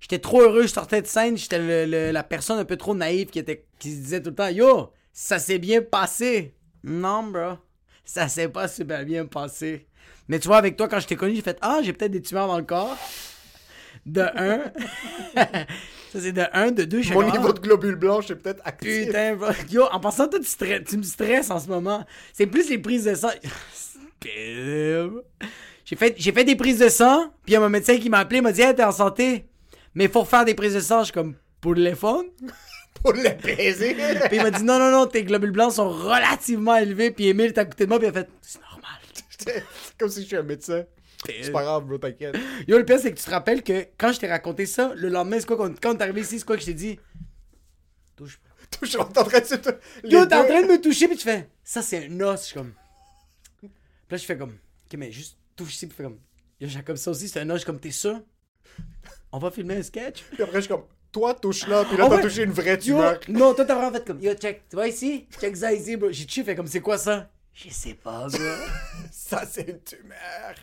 J'étais 0.00 0.18
trop 0.18 0.40
heureux, 0.42 0.62
je 0.62 0.68
sortais 0.68 1.00
de 1.02 1.06
scène, 1.06 1.36
j'étais 1.36 1.86
la 2.12 2.22
personne 2.22 2.58
un 2.58 2.64
peu 2.64 2.76
trop 2.76 2.94
naïve 2.94 3.28
qui, 3.28 3.38
était, 3.38 3.66
qui 3.78 3.92
se 3.92 3.96
disait 3.98 4.22
tout 4.22 4.30
le 4.30 4.34
temps 4.36 4.48
Yo, 4.48 4.90
ça 5.12 5.38
s'est 5.38 5.58
bien 5.58 5.82
passé. 5.82 6.54
Non, 6.82 7.22
bro. 7.22 7.58
Ça 8.04 8.28
s'est 8.28 8.48
pas 8.48 8.66
super 8.66 9.04
bien 9.04 9.26
passé. 9.26 9.86
Mais 10.26 10.38
tu 10.38 10.48
vois, 10.48 10.56
avec 10.56 10.76
toi, 10.76 10.88
quand 10.88 10.98
je 11.00 11.06
t'ai 11.06 11.16
connu, 11.16 11.36
j'ai 11.36 11.42
fait 11.42 11.58
Ah, 11.60 11.80
j'ai 11.82 11.92
peut-être 11.92 12.10
des 12.12 12.22
tumeurs 12.22 12.46
dans 12.48 12.58
le 12.58 12.64
corps. 12.64 12.96
De 14.06 14.22
un. 14.22 14.72
ça, 16.12 16.20
c'est 16.20 16.32
de 16.32 16.44
un. 16.52 16.70
De 16.70 16.84
deux, 16.84 17.02
Mon 17.12 17.22
niveau 17.22 17.48
Ah, 17.50 17.52
de 17.52 17.60
globule 17.60 17.96
blanche 17.96 18.30
est 18.30 18.36
peut-être 18.36 18.62
actif. 18.64 19.06
Putain. 19.06 19.36
Yo, 19.70 19.84
en 19.92 20.00
passant, 20.00 20.26
toi, 20.28 20.38
tu, 20.40 20.84
tu 20.84 20.96
me 20.96 21.02
stresses 21.02 21.50
en 21.50 21.60
ce 21.60 21.68
moment. 21.68 22.04
C'est 22.32 22.46
plus 22.46 22.68
les 22.70 22.78
prises 22.78 23.04
de 23.04 23.14
sang. 23.14 23.30
J'ai 25.84 25.96
fait, 25.96 26.14
j'ai 26.18 26.30
fait 26.32 26.44
des 26.44 26.54
prises 26.56 26.78
de 26.78 26.88
sang, 26.88 27.32
puis 27.42 27.52
il 27.52 27.54
y 27.54 27.56
a 27.56 27.60
mon 27.60 27.68
médecin 27.68 27.96
qui 27.98 28.08
m'a 28.10 28.18
appelé, 28.18 28.40
m'a 28.40 28.52
dit 28.52 28.62
Hey, 28.62 28.74
t'es 28.74 28.84
en 28.84 28.92
santé, 28.92 29.46
mais 29.94 30.06
faut 30.08 30.24
faire 30.24 30.44
des 30.44 30.54
prises 30.54 30.74
de 30.74 30.80
sang. 30.80 31.00
Je 31.00 31.04
suis 31.06 31.12
comme 31.12 31.34
Pour 31.60 31.72
le 31.72 31.78
téléphone 31.82 32.26
Pour 33.02 33.12
le 33.12 33.30
baiser. 33.42 33.94
Puis 34.28 34.36
il 34.36 34.42
m'a 34.42 34.50
dit 34.50 34.62
Non, 34.62 34.78
non, 34.78 34.90
non, 34.90 35.06
tes 35.06 35.24
globules 35.24 35.50
blancs 35.52 35.72
sont 35.72 35.88
relativement 35.88 36.76
élevés, 36.76 37.10
puis 37.10 37.28
Emile 37.28 37.46
est 37.46 37.58
à 37.58 37.64
côté 37.64 37.84
de 37.84 37.88
moi, 37.88 37.98
puis 37.98 38.06
il 38.06 38.10
a 38.10 38.12
fait 38.12 38.28
C'est 38.42 38.60
normal. 38.60 39.00
C'est 39.38 39.64
comme 39.98 40.08
si 40.10 40.22
je 40.22 40.26
suis 40.26 40.36
un 40.36 40.42
médecin. 40.42 40.84
C'est 41.26 41.52
pas 41.52 41.62
grave, 41.62 41.84
bro, 41.84 41.98
t'inquiète. 41.98 42.36
Yo, 42.66 42.78
le 42.78 42.84
pire, 42.84 42.98
c'est 42.98 43.12
que 43.12 43.18
tu 43.18 43.24
te 43.24 43.30
rappelles 43.30 43.62
que 43.62 43.86
quand 43.98 44.12
je 44.12 44.20
t'ai 44.20 44.28
raconté 44.28 44.66
ça, 44.66 44.92
le 44.96 45.08
lendemain, 45.08 45.38
c'est 45.38 45.46
quoi 45.46 45.56
Quand 45.80 45.94
on 45.94 45.98
est 45.98 46.02
arrivé 46.02 46.22
ici, 46.22 46.38
c'est 46.38 46.46
quoi 46.46 46.56
que 46.56 46.62
je 46.62 46.66
t'ai 46.66 46.74
dit? 46.74 46.98
Touche 48.16 48.38
pas. 48.38 48.50
Je 48.82 48.86
suis 48.86 48.98
en 48.98 49.04
train 49.04 49.40
de 49.40 50.08
Yo, 50.08 50.24
t'es 50.26 50.34
en 50.34 50.44
train 50.44 50.62
de 50.62 50.68
me 50.68 50.80
toucher, 50.80 51.08
puis 51.08 51.16
tu 51.16 51.24
fais, 51.24 51.48
ça 51.64 51.82
c'est 51.82 52.06
un 52.06 52.20
os. 52.20 52.40
Je 52.40 52.46
suis 52.46 52.54
comme. 52.54 52.72
Puis 53.60 53.68
là, 54.10 54.16
je 54.16 54.24
fais 54.24 54.36
comme, 54.36 54.52
ok, 54.52 54.98
mais 54.98 55.10
juste 55.10 55.36
touche 55.56 55.74
ici, 55.74 55.86
puis 55.86 55.96
fais 55.96 56.04
comme. 56.04 56.18
Yo, 56.60 56.68
j'ai 56.68 56.82
comme 56.82 56.96
ça 56.96 57.10
aussi, 57.10 57.28
c'est 57.28 57.40
un 57.40 57.50
os. 57.50 57.54
Je 57.54 57.58
suis 57.58 57.66
comme, 57.66 57.80
t'es 57.80 57.90
sûr? 57.90 58.20
On 59.32 59.38
va 59.38 59.50
filmer 59.50 59.76
un 59.76 59.82
sketch? 59.82 60.22
Puis 60.22 60.42
après, 60.42 60.56
je 60.56 60.60
suis 60.66 60.68
comme, 60.68 60.84
toi, 61.12 61.34
touche 61.34 61.66
là. 61.66 61.84
Puis 61.84 61.96
là, 61.96 62.08
t'as 62.08 62.22
touché 62.22 62.44
une 62.44 62.52
vraie 62.52 62.78
tumeur. 62.78 63.18
non, 63.28 63.54
toi 63.54 63.64
t'as 63.64 63.74
vraiment 63.74 63.92
fait 63.92 64.06
comme, 64.06 64.20
yo, 64.20 64.34
check, 64.34 64.68
tu 64.68 64.76
vois 64.76 64.88
ici? 64.88 65.26
Check 65.40 65.56
ça 65.56 65.72
ici, 65.72 65.96
bro. 65.96 66.10
J'ai 66.12 66.24
touché, 66.24 66.44
fait 66.44 66.54
comme, 66.54 66.66
c'est 66.66 66.80
quoi 66.80 66.98
ça? 66.98 67.30
Je 67.52 67.68
sais 67.70 67.94
pas, 67.94 68.28
bro. 68.28 68.38
Ça, 69.10 69.44
c'est 69.50 69.68
une 69.68 69.80
tumeur. 69.80 70.54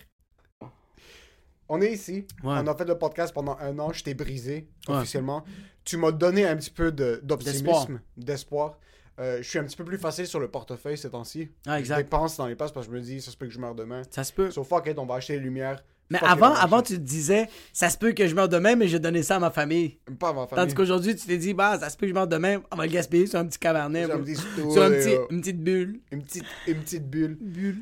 On 1.70 1.82
est 1.82 1.92
ici. 1.92 2.26
Ouais. 2.44 2.54
On 2.58 2.68
a 2.68 2.76
fait 2.76 2.86
le 2.86 2.98
podcast 2.98 3.34
pendant 3.34 3.58
un 3.60 3.78
an. 3.80 3.92
Je 3.92 4.04
t'ai 4.04 4.14
brisé, 4.14 4.68
Ouais. 4.88 4.96
officiellement. 4.96 5.44
Tu 5.84 5.98
m'as 5.98 6.12
donné 6.12 6.46
un 6.46 6.56
petit 6.58 6.72
peu 6.72 6.92
d'optimisme, 6.92 8.02
d'espoir. 8.18 8.78
Euh, 9.20 9.38
je 9.42 9.50
suis 9.50 9.58
un 9.58 9.64
petit 9.64 9.76
peu 9.76 9.84
plus 9.84 9.98
facile 9.98 10.28
sur 10.28 10.40
le 10.40 10.48
portefeuille 10.48 10.98
ces 10.98 11.10
temps-ci. 11.10 11.50
Ah, 11.66 11.80
exact. 11.80 11.98
Je 11.98 12.02
dépense 12.04 12.38
dans 12.38 12.46
les 12.46 12.56
passes 12.56 12.72
parce 12.72 12.86
que 12.88 12.94
je 12.94 12.98
me 12.98 13.02
dis, 13.04 13.20
ça 13.20 13.32
se 13.32 13.38
peut 13.38 13.48
que 13.48 13.52
je 13.54 13.60
meure 13.60 13.74
demain. 13.74 14.04
Ça 14.12 14.24
se 14.24 14.32
peut. 14.32 14.52
So 14.52 14.64
fuck 14.64 14.86
it, 14.88 15.00
on 15.00 15.06
va 15.08 15.16
acheter 15.16 15.34
les 15.34 15.40
lumières. 15.40 15.84
Mais 16.10 16.20
avant, 16.22 16.54
avant, 16.54 16.82
tu 16.82 16.94
te 16.94 17.00
disais, 17.02 17.50
ça 17.74 17.90
se 17.90 17.98
peut 17.98 18.14
que 18.14 18.28
je 18.28 18.34
meure 18.34 18.48
demain, 18.48 18.76
mais 18.78 18.88
je 18.88 18.98
donnais 18.98 19.24
ça 19.24 19.36
à 19.36 19.40
ma 19.40 19.52
famille. 19.52 19.98
Pas 20.20 20.30
à 20.30 20.34
ma 20.34 20.48
famille. 20.48 20.64
Tandis 20.64 20.74
qu'aujourd'hui, 20.74 21.16
tu 21.16 21.28
t'es 21.28 21.38
dit, 21.38 21.54
bah, 21.54 21.78
ça 21.80 21.90
se 21.90 21.98
peut 21.98 22.06
que 22.06 22.10
je 22.10 22.14
meure 22.14 22.28
demain, 22.28 22.62
on 22.72 22.76
va 22.78 22.86
le 22.86 22.92
gaspiller 22.92 23.28
sur 23.28 23.40
un 23.40 23.46
petit 23.46 23.60
cabernet, 23.60 24.06
Sur 24.06 24.16
un 24.16 24.20
petit 24.20 24.36
Sur 24.36 24.46
un 24.46 24.50
studio, 24.52 24.90
petit, 24.90 25.16
euh, 25.16 25.26
une 25.32 25.42
petite 25.42 25.62
bulle. 25.62 26.00
Une 26.12 26.24
petite, 26.24 26.46
une 26.68 26.80
petite 26.80 27.10
bulle. 27.10 27.38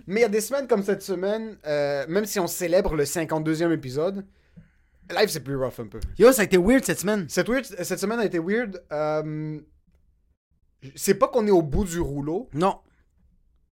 Mais 0.08 0.22
il 0.22 0.24
y 0.24 0.25
a 0.25 0.29
des 0.29 0.41
semaines 0.41 0.67
comme 0.67 0.82
cette 0.84 1.03
semaine, 1.03 1.58
euh, 1.67 2.05
même 2.10 2.25
si 2.25 2.39
on 2.39 2.48
célèbre 2.48 2.96
le 2.96 3.03
52e 3.05 3.72
épisode, 3.72 4.25
live 5.12 5.29
c'est 5.29 5.44
plus 5.44 5.55
rough 5.55 5.79
un 5.79 5.86
peu. 5.88 6.00
Yo, 6.17 6.32
ça 6.32 6.41
a 6.41 6.46
été 6.46 6.58
weird 6.58 6.84
cette 6.84 7.00
semaine. 7.01 7.27
Cette, 7.29 7.48
weird- 7.48 7.65
cette 7.84 8.00
semaine 8.00 8.20
a 8.20 8.25
été 8.25 8.39
weird. 8.39 8.82
euh, 8.91 9.60
c'est 10.96 11.15
pas 11.15 11.27
qu'on 11.27 11.46
est 11.48 11.51
au 11.51 11.62
bout 11.63 11.84
du 11.86 12.00
rouleau, 12.00 12.50
Non. 12.53 12.77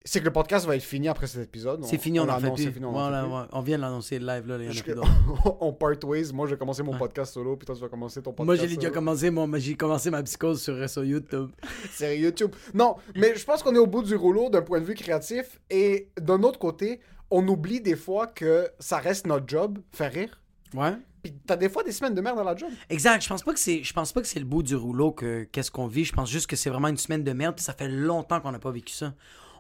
C'est 0.06 0.20
que 0.20 0.26
le 0.26 0.34
podcast 0.34 0.66
va 0.66 0.76
être 0.76 0.84
fini 0.84 1.08
après 1.08 1.28
cet 1.28 1.44
épisode. 1.44 1.84
C'est 1.86 1.98
fini, 1.98 2.20
on, 2.20 2.24
en 2.24 2.36
fait 2.36 2.42
l'annonce, 2.42 2.56
plus. 2.56 2.64
c'est 2.66 2.72
fini, 2.74 2.86
on 2.86 2.96
en 2.96 3.12
fait 3.12 3.26
plus. 3.26 3.34
ouais, 3.34 3.44
on 3.54 3.62
vient 3.62 3.78
de 3.78 3.82
l'annoncer 3.84 4.20
live, 4.20 4.48
là. 4.48 4.58
il 4.58 4.64
y 4.64 4.68
en 4.68 4.70
a 4.70 4.74
Je- 4.74 4.84
plus 4.84 4.96
d'autres. 4.96 5.58
on 5.62 5.72
part 5.72 5.92
ways. 6.04 6.34
Moi, 6.34 6.46
je 6.48 6.52
vais 6.52 6.58
commencer 6.58 6.84
mon 6.84 6.98
podcast 6.98 7.34
solo, 7.34 7.56
puis 7.56 7.66
toi, 7.66 7.76
tu 7.76 7.82
vas 7.82 7.88
commencer 7.90 8.22
ton 8.22 8.34
podcast 8.34 8.46
Moi, 8.46 8.56
j'ai 8.56 8.76
déjà 8.76 8.90
commencé, 8.90 9.30
mon, 9.30 9.50
j'ai 9.58 9.76
commencé 9.76 10.10
ma 10.10 10.22
psychose 10.24 10.62
sur, 10.62 10.90
sur 10.90 11.06
YouTube. 11.06 11.52
C'est 11.92 12.20
YouTube. 12.20 12.52
Non, 12.74 12.96
mais 13.16 13.36
je 13.36 13.46
pense 13.46 13.64
qu'on 13.64 13.74
est 13.76 13.80
au 13.80 13.88
bout 13.88 14.04
du 14.04 14.16
rouleau 14.16 14.50
d'un 14.50 14.62
point 14.62 14.82
de 14.82 14.86
vue 14.86 14.96
créatif. 14.96 15.62
Et 15.70 16.10
d'un 16.20 16.44
autre 16.44 16.60
côté, 16.60 17.00
on 17.32 17.48
oublie 17.48 17.80
des 17.80 17.96
fois 17.96 18.28
que 18.28 18.70
ça 18.80 18.98
reste 18.98 19.26
notre 19.26 19.48
job, 19.48 19.80
faire 19.92 20.12
rire. 20.12 20.42
Ouais. 20.74 20.98
Puis 21.24 21.34
t'as 21.48 21.56
des 21.56 21.70
fois 21.70 21.84
des 21.84 21.94
semaines 21.94 22.14
de 22.14 22.20
merde 22.20 22.36
dans 22.36 22.44
la 22.44 22.56
job. 22.56 22.70
Exact. 22.90 23.24
Je 23.24 23.30
pense 23.30 23.44
pas 23.44 23.54
que 23.54 23.60
c'est, 23.60 23.82
je 23.82 23.94
pense 23.94 24.12
pas 24.12 24.20
que 24.22 24.28
c'est 24.28 24.40
le 24.40 24.46
bout 24.46 24.62
du 24.64 24.76
rouleau 24.76 25.14
que 25.14 25.44
qu'est-ce 25.44 25.72
qu'on 25.72 25.88
vit. 25.88 26.04
Je 26.04 26.12
pense 26.12 26.30
juste 26.30 26.48
que 26.48 26.58
c'est 26.58 26.70
vraiment 26.70 26.90
une 26.90 26.98
semaine 26.98 27.24
de 27.24 27.32
merde. 27.32 27.56
Puis 27.56 27.64
ça 27.64 27.74
fait 27.74 27.88
longtemps 27.88 28.42
qu'on 28.42 28.52
n'a 28.52 28.60
pas 28.60 28.72
vécu 28.72 28.94
ça. 28.94 29.14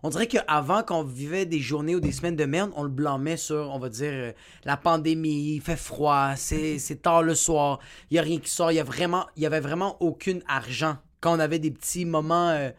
On 0.03 0.09
dirait 0.09 0.27
qu'avant, 0.27 0.83
quand 0.83 0.99
on 0.99 1.03
vivait 1.03 1.45
des 1.45 1.59
journées 1.59 1.95
ou 1.95 1.99
des 2.01 2.11
semaines 2.11 2.35
de 2.35 2.45
merde, 2.45 2.71
on 2.75 2.83
le 2.83 2.89
blâmait 2.89 3.37
sur, 3.37 3.71
on 3.71 3.79
va 3.79 3.87
dire, 3.89 4.11
euh, 4.11 4.31
la 4.65 4.75
pandémie, 4.75 5.55
il 5.55 5.61
fait 5.61 5.77
froid, 5.77 6.35
c'est, 6.35 6.77
c'est 6.79 7.01
tard 7.01 7.23
le 7.23 7.35
soir, 7.35 7.79
il 8.11 8.15
y 8.15 8.19
a 8.19 8.21
rien 8.21 8.37
qui 8.39 8.49
sort, 8.49 8.71
il 8.71 8.75
y 8.75 8.79
a 8.79 8.83
vraiment, 8.83 9.25
il 9.37 9.43
y 9.43 9.45
avait 9.45 9.61
vraiment 9.61 9.95
aucun 10.01 10.39
argent. 10.47 10.97
Quand 11.21 11.35
on 11.35 11.39
avait 11.39 11.59
des 11.59 11.71
petits 11.71 12.03
moments 12.05 12.49
euh, 12.49 12.69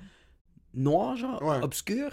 noirs, 0.75 1.17
genre, 1.17 1.43
Ouais. 1.43 1.59
obscurs. 1.63 2.13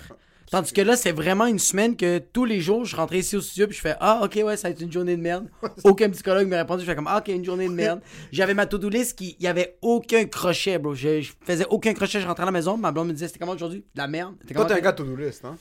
Tandis 0.51 0.73
que 0.73 0.81
là, 0.81 0.97
c'est 0.97 1.13
vraiment 1.13 1.45
une 1.45 1.59
semaine 1.59 1.95
que 1.95 2.17
tous 2.19 2.43
les 2.43 2.59
jours, 2.59 2.83
je 2.83 2.93
rentrais 2.97 3.19
ici 3.19 3.37
au 3.37 3.41
studio 3.41 3.67
puis 3.67 3.75
je 3.77 3.81
fais 3.81 3.95
Ah, 4.01 4.19
ok, 4.21 4.37
ouais, 4.43 4.57
ça 4.57 4.67
va 4.67 4.73
être 4.73 4.81
une 4.81 4.91
journée 4.91 5.15
de 5.15 5.21
merde. 5.21 5.49
Aucun 5.85 6.09
psychologue 6.09 6.45
m'a 6.49 6.57
répondu. 6.57 6.81
Je 6.81 6.89
fais 6.89 6.95
comme 6.95 7.07
Ah, 7.07 7.19
ok, 7.19 7.29
une 7.29 7.45
journée 7.45 7.69
de 7.69 7.73
merde. 7.73 8.01
J'avais 8.33 8.53
ma 8.53 8.65
to-do 8.65 8.89
list 8.89 9.17
qui. 9.17 9.37
Il 9.39 9.45
y 9.45 9.47
avait 9.47 9.77
aucun 9.81 10.25
crochet, 10.25 10.77
bro. 10.77 10.93
Je, 10.93 11.21
je 11.21 11.31
faisais 11.45 11.65
aucun 11.69 11.93
crochet. 11.93 12.19
Je 12.19 12.27
rentrais 12.27 12.43
à 12.43 12.47
la 12.47 12.51
maison. 12.51 12.75
Ma 12.75 12.91
blonde 12.91 13.07
me 13.07 13.13
disait 13.13 13.27
C'était 13.27 13.39
comment 13.39 13.53
aujourd'hui? 13.53 13.85
De 13.95 14.01
la 14.01 14.07
merde. 14.09 14.35
Toi, 14.53 14.65
t'es 14.65 14.73
un 14.73 14.79
gars 14.81 14.91
to-do 14.91 15.15
list, 15.15 15.45
hein? 15.45 15.55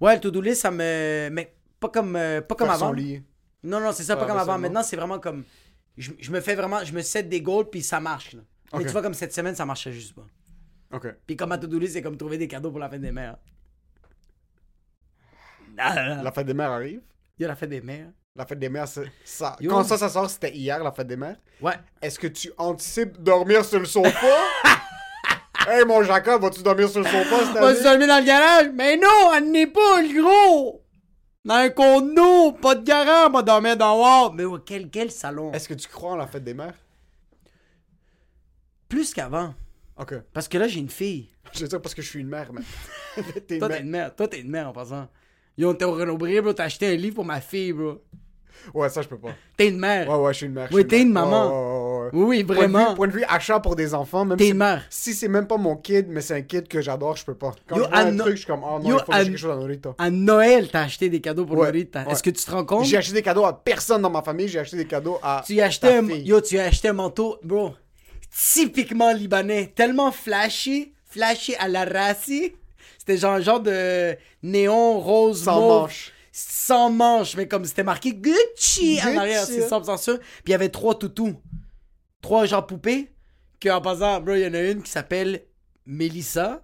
Ouais, 0.00 0.14
le 0.14 0.20
to-do 0.20 0.40
list, 0.40 0.60
ça 0.62 0.70
me. 0.70 1.28
Mais 1.32 1.52
pas 1.80 1.88
comme, 1.88 2.14
euh, 2.14 2.40
pas 2.40 2.54
comme 2.54 2.68
Faire 2.68 2.76
son 2.76 2.84
avant. 2.84 2.92
lit. 2.92 3.22
Non, 3.64 3.80
non, 3.80 3.90
c'est 3.92 4.04
ça, 4.04 4.14
pas 4.14 4.26
comme 4.26 4.36
mais 4.36 4.42
avant. 4.42 4.58
Maintenant, 4.58 4.84
c'est 4.84 4.94
vraiment 4.96 5.18
comme. 5.18 5.42
Je, 5.98 6.12
je 6.20 6.30
me 6.30 6.40
fais 6.40 6.54
vraiment. 6.54 6.84
Je 6.84 6.92
me 6.92 7.02
set 7.02 7.28
des 7.28 7.40
goals 7.42 7.68
puis 7.68 7.82
ça 7.82 7.98
marche, 7.98 8.34
là. 8.34 8.42
Mais 8.74 8.78
Ok. 8.80 8.86
tu 8.86 8.92
vois, 8.92 9.02
comme 9.02 9.14
cette 9.14 9.34
semaine, 9.34 9.56
ça 9.56 9.66
marchait 9.66 9.90
juste 9.90 10.14
pas. 10.14 10.26
Ok. 10.92 11.08
Puis 11.26 11.34
comme 11.36 11.48
ma 11.48 11.58
to-do 11.58 11.80
list, 11.80 11.94
c'est 11.94 12.02
comme 12.02 12.16
trouver 12.16 12.38
des 12.38 12.46
cadeaux 12.46 12.70
pour 12.70 12.78
la 12.78 12.88
fête 12.88 13.00
des 13.00 13.10
mères. 13.10 13.38
La 15.76 16.32
fête 16.32 16.46
des 16.46 16.54
mères 16.54 16.70
arrive. 16.72 17.00
Il 17.38 17.42
y 17.42 17.44
a 17.44 17.48
la 17.48 17.56
fête 17.56 17.70
des 17.70 17.80
mères. 17.80 18.08
La 18.34 18.44
fête 18.44 18.58
des 18.58 18.68
mères, 18.68 18.88
c'est 18.88 19.10
ça. 19.24 19.56
Yo. 19.60 19.70
Quand 19.70 19.84
ça, 19.84 19.96
ça 19.96 20.08
sort, 20.08 20.28
c'était 20.28 20.54
hier, 20.54 20.82
la 20.82 20.92
fête 20.92 21.06
des 21.06 21.16
mères. 21.16 21.36
Ouais. 21.60 21.74
Est-ce 22.02 22.18
que 22.18 22.26
tu 22.26 22.52
anticipes 22.58 23.18
dormir 23.22 23.64
sur 23.64 23.78
le 23.78 23.86
sofa? 23.86 24.10
hey, 25.68 25.84
mon 25.86 26.02
Jacob, 26.02 26.42
vas-tu 26.42 26.62
dormir 26.62 26.88
sur 26.88 27.00
le 27.00 27.06
sofa 27.06 27.38
cette 27.46 27.56
On 27.56 27.60
va 27.60 27.74
se 27.74 27.86
année? 27.86 28.06
dormir 28.06 28.08
dans 28.08 28.18
le 28.18 28.26
garage? 28.26 28.66
Mais 28.74 28.96
non, 28.96 29.30
on 29.32 29.40
n'est 29.40 29.66
pas, 29.66 30.02
le 30.02 30.22
gros! 30.22 30.82
Dans 31.46 31.54
un 31.54 31.70
condo, 31.70 32.52
pas 32.52 32.74
de 32.74 32.84
garage, 32.84 33.28
on 33.28 33.32
va 33.32 33.42
dormir 33.42 33.76
dans 33.76 34.00
War. 34.00 34.32
Mais 34.34 34.44
quel, 34.66 34.90
quel 34.90 35.10
salon? 35.10 35.52
Est-ce 35.52 35.68
que 35.68 35.74
tu 35.74 35.88
crois 35.88 36.12
en 36.12 36.16
la 36.16 36.26
fête 36.26 36.44
des 36.44 36.54
mères? 36.54 36.74
Plus 38.88 39.14
qu'avant. 39.14 39.54
Ok. 39.96 40.14
Parce 40.32 40.48
que 40.48 40.58
là, 40.58 40.68
j'ai 40.68 40.80
une 40.80 40.90
fille. 40.90 41.30
Je 41.54 41.60
veux 41.60 41.68
dire 41.68 41.80
parce 41.80 41.94
que 41.94 42.02
je 42.02 42.08
suis 42.08 42.20
une 42.20 42.28
mère, 42.28 42.52
mais. 42.52 42.62
Toi, 43.58 43.68
t'es 43.68 43.80
une 43.80 43.90
mère. 43.90 44.14
Toi, 44.14 44.28
t'es 44.28 44.40
une 44.40 44.50
mère 44.50 44.68
en 44.68 44.72
passant. 44.72 45.08
Yo, 45.58 45.72
t'es 45.74 45.84
au 45.84 45.92
Renaud-Bré, 45.92 46.40
bro, 46.40 46.52
t'as 46.52 46.64
acheté 46.64 46.86
un 46.86 46.96
livre 46.96 47.16
pour 47.16 47.24
ma 47.24 47.40
fille, 47.40 47.72
bro. 47.72 48.02
Ouais, 48.74 48.88
ça, 48.88 49.00
je 49.00 49.08
peux 49.08 49.18
pas. 49.18 49.30
T'es 49.56 49.68
une 49.68 49.78
mère. 49.78 50.08
Ouais, 50.08 50.16
ouais, 50.16 50.32
je 50.32 50.38
suis 50.38 50.46
une 50.46 50.52
mère. 50.52 50.68
Oui, 50.72 50.86
t'es 50.86 51.02
une 51.02 51.12
maman. 51.12 51.46
Ouais, 51.48 51.52
ouais, 51.52 52.00
ouais, 52.00 52.04
ouais. 52.04 52.10
Oui, 52.12 52.24
oui, 52.38 52.44
Point 52.44 52.56
de 52.56 52.60
vue- 52.60 52.72
vraiment. 52.72 52.94
Point 52.94 53.06
de 53.08 53.12
vue 53.12 53.24
achat 53.28 53.60
pour 53.60 53.76
des 53.76 53.94
enfants, 53.94 54.24
même 54.24 54.36
T'es 54.36 54.44
si, 54.46 54.50
une 54.50 54.56
mère. 54.58 54.84
si 54.90 55.14
c'est 55.14 55.28
même 55.28 55.46
pas 55.46 55.56
mon 55.56 55.76
kid, 55.76 56.06
mais 56.08 56.20
c'est 56.20 56.34
un 56.34 56.42
kid 56.42 56.66
que 56.66 56.80
j'adore, 56.80 57.16
je 57.16 57.24
peux 57.24 57.34
pas. 57.34 57.52
Quand 57.68 57.76
Yo, 57.76 57.84
je 57.84 57.88
vois 57.88 57.98
un 57.98 58.06
à 58.06 58.10
no- 58.10 58.24
truc, 58.24 58.34
je 58.34 58.38
suis 58.40 58.46
comme, 58.46 58.62
oh 58.64 58.78
non, 58.80 58.88
Yo, 58.90 58.98
il 58.98 59.04
faut 59.04 59.12
à- 59.12 59.24
quelque 59.24 59.36
chose 59.36 59.52
à 59.52 59.56
Norita. 59.56 59.94
À 59.98 60.10
Noël, 60.10 60.68
t'as 60.70 60.82
acheté 60.82 61.08
des 61.08 61.20
cadeaux 61.20 61.46
pour 61.46 61.56
Ouais, 61.58 61.66
Norita. 61.66 62.04
ouais. 62.04 62.12
Est-ce 62.12 62.22
que 62.22 62.30
tu 62.30 62.44
te 62.44 62.50
rends 62.50 62.64
compte? 62.64 62.84
J'ai 62.86 62.96
acheté 62.96 63.14
des 63.14 63.22
cadeaux 63.22 63.44
à 63.44 63.52
personne 63.52 64.02
dans 64.02 64.10
ma 64.10 64.22
famille, 64.22 64.48
j'ai 64.48 64.58
acheté 64.58 64.76
des 64.78 64.86
cadeaux 64.86 65.18
à. 65.22 65.42
Tu 65.46 65.60
as 65.60 65.66
acheté 65.66 65.86
ta 65.88 65.98
un, 65.98 66.06
fille. 66.06 66.24
yo, 66.26 66.40
tu 66.40 66.58
as 66.58 66.64
acheté 66.64 66.88
un 66.88 66.92
manteau, 66.94 67.38
bro, 67.44 67.72
typiquement 68.36 69.12
libanais, 69.12 69.72
tellement 69.74 70.10
flashy, 70.10 70.92
flashy 71.04 71.54
à 71.56 71.68
la 71.68 71.84
raci. 71.84 72.52
C'était 72.98 73.16
genre 73.16 73.34
un 73.34 73.40
genre 73.40 73.60
de 73.60 74.16
néon 74.42 75.00
rose 75.00 75.44
Sans 75.44 75.60
mauve, 75.60 75.80
manche. 75.82 76.12
Sans 76.32 76.90
manche, 76.90 77.36
mais 77.36 77.48
comme 77.48 77.64
c'était 77.64 77.82
marqué 77.82 78.12
Gucci, 78.14 79.00
en 79.02 79.16
arrière, 79.16 79.44
c'est 79.44 79.66
100% 79.66 79.98
sûr. 79.98 80.18
Puis 80.18 80.28
il 80.48 80.50
y 80.50 80.54
avait 80.54 80.68
trois 80.68 80.98
toutous. 80.98 81.34
Trois 82.20 82.46
genre 82.46 82.66
poupées. 82.66 83.12
Que 83.60 83.68
en 83.70 83.80
passant, 83.80 84.20
bro, 84.20 84.34
il 84.34 84.42
y 84.42 84.46
en 84.46 84.54
a 84.54 84.60
une 84.60 84.82
qui 84.82 84.90
s'appelle 84.90 85.44
Melissa. 85.86 86.62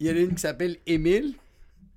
Il 0.00 0.08
y 0.08 0.10
en 0.10 0.16
a 0.16 0.18
une 0.18 0.34
qui 0.34 0.42
s'appelle 0.42 0.76
Emile. 0.86 1.34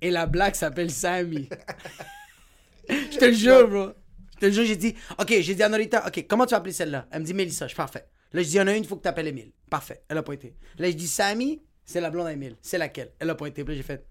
Et 0.00 0.10
la 0.10 0.26
blague 0.26 0.54
s'appelle 0.54 0.90
Sammy. 0.90 1.48
Je 2.88 3.18
te 3.18 3.24
le 3.26 3.32
jure, 3.32 3.68
bro. 3.68 3.88
Je 4.34 4.40
te 4.40 4.46
le 4.46 4.52
jure, 4.52 4.64
j'ai 4.64 4.76
dit, 4.76 4.94
ok, 5.18 5.28
j'ai 5.40 5.54
dit 5.54 5.62
à 5.62 5.68
Norita, 5.68 6.06
ok, 6.06 6.26
comment 6.26 6.46
tu 6.46 6.52
vas 6.52 6.56
appeler 6.56 6.72
celle-là? 6.72 7.06
Elle 7.10 7.20
me 7.20 7.26
dit 7.26 7.34
Mélissa, 7.34 7.66
je 7.66 7.70
suis 7.70 7.76
parfait. 7.76 8.06
Là, 8.32 8.42
je 8.42 8.48
dis, 8.48 8.54
il 8.54 8.58
y 8.58 8.60
en 8.60 8.66
a 8.66 8.72
une, 8.74 8.84
il 8.84 8.86
faut 8.86 8.96
que 8.96 9.02
tu 9.02 9.08
appelles 9.08 9.26
Emile. 9.26 9.52
Parfait. 9.68 10.02
Elle 10.08 10.16
a 10.16 10.22
pas 10.22 10.32
été. 10.32 10.54
Là, 10.78 10.88
je 10.90 10.96
dis, 10.96 11.08
Sammy, 11.08 11.60
c'est 11.90 12.00
la 12.00 12.10
blonde 12.10 12.26
à 12.26 12.32
Emile. 12.32 12.56
C'est 12.62 12.78
laquelle? 12.78 13.12
Elle 13.18 13.30
a 13.30 13.34
pas 13.34 13.46
été. 13.46 13.64
Puis 13.64 13.76
j'ai 13.76 13.82
fait, 13.82 14.06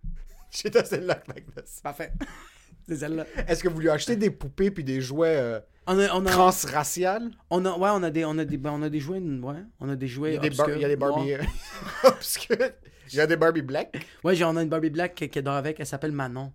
J'étais 0.50 0.84
celle-là, 0.84 1.20
Magnus. 1.28 1.80
parfait. 1.82 2.12
c'est 2.88 2.96
celle-là. 2.96 3.26
Est-ce 3.48 3.62
que 3.62 3.68
vous 3.68 3.80
lui 3.80 3.90
achetez 3.90 4.16
des 4.16 4.30
poupées 4.30 4.70
puis 4.70 4.84
des 4.84 5.00
jouets 5.00 5.36
euh, 5.36 5.60
On 5.86 5.98
a, 5.98 6.12
on 6.14 6.24
a, 6.26 6.30
transraciales? 6.30 7.30
on 7.50 7.64
a, 7.64 7.76
ouais, 7.76 7.90
on 7.92 8.02
a 8.02 8.10
des, 8.10 8.24
on 8.24 8.38
a 8.38 8.44
des, 8.44 8.56
ben, 8.56 8.70
on 8.70 8.82
a 8.82 8.88
des 8.88 9.00
jouets, 9.00 9.18
ouais, 9.18 9.62
on 9.80 9.88
a 9.88 9.96
des 9.96 10.06
jouets 10.06 10.30
Il 10.30 10.34
y 10.34 10.38
a 10.38 10.40
des, 10.40 10.50
bar- 10.50 10.66
obscurs, 10.66 10.76
il 10.76 10.82
y 10.82 10.84
a 10.84 10.88
des 10.88 10.96
Barbie. 10.96 11.32
euh. 11.34 11.42
Il 13.12 13.16
y 13.16 13.20
a 13.20 13.26
des 13.26 13.36
Barbie 13.36 13.62
black. 13.62 14.06
Ouais, 14.24 14.42
on 14.44 14.56
a 14.56 14.62
une 14.62 14.68
Barbie 14.70 14.88
Black 14.90 15.14
qui, 15.14 15.28
qui 15.28 15.42
dort 15.42 15.54
avec, 15.56 15.78
elle 15.78 15.86
s'appelle 15.86 16.10
Manon. 16.12 16.52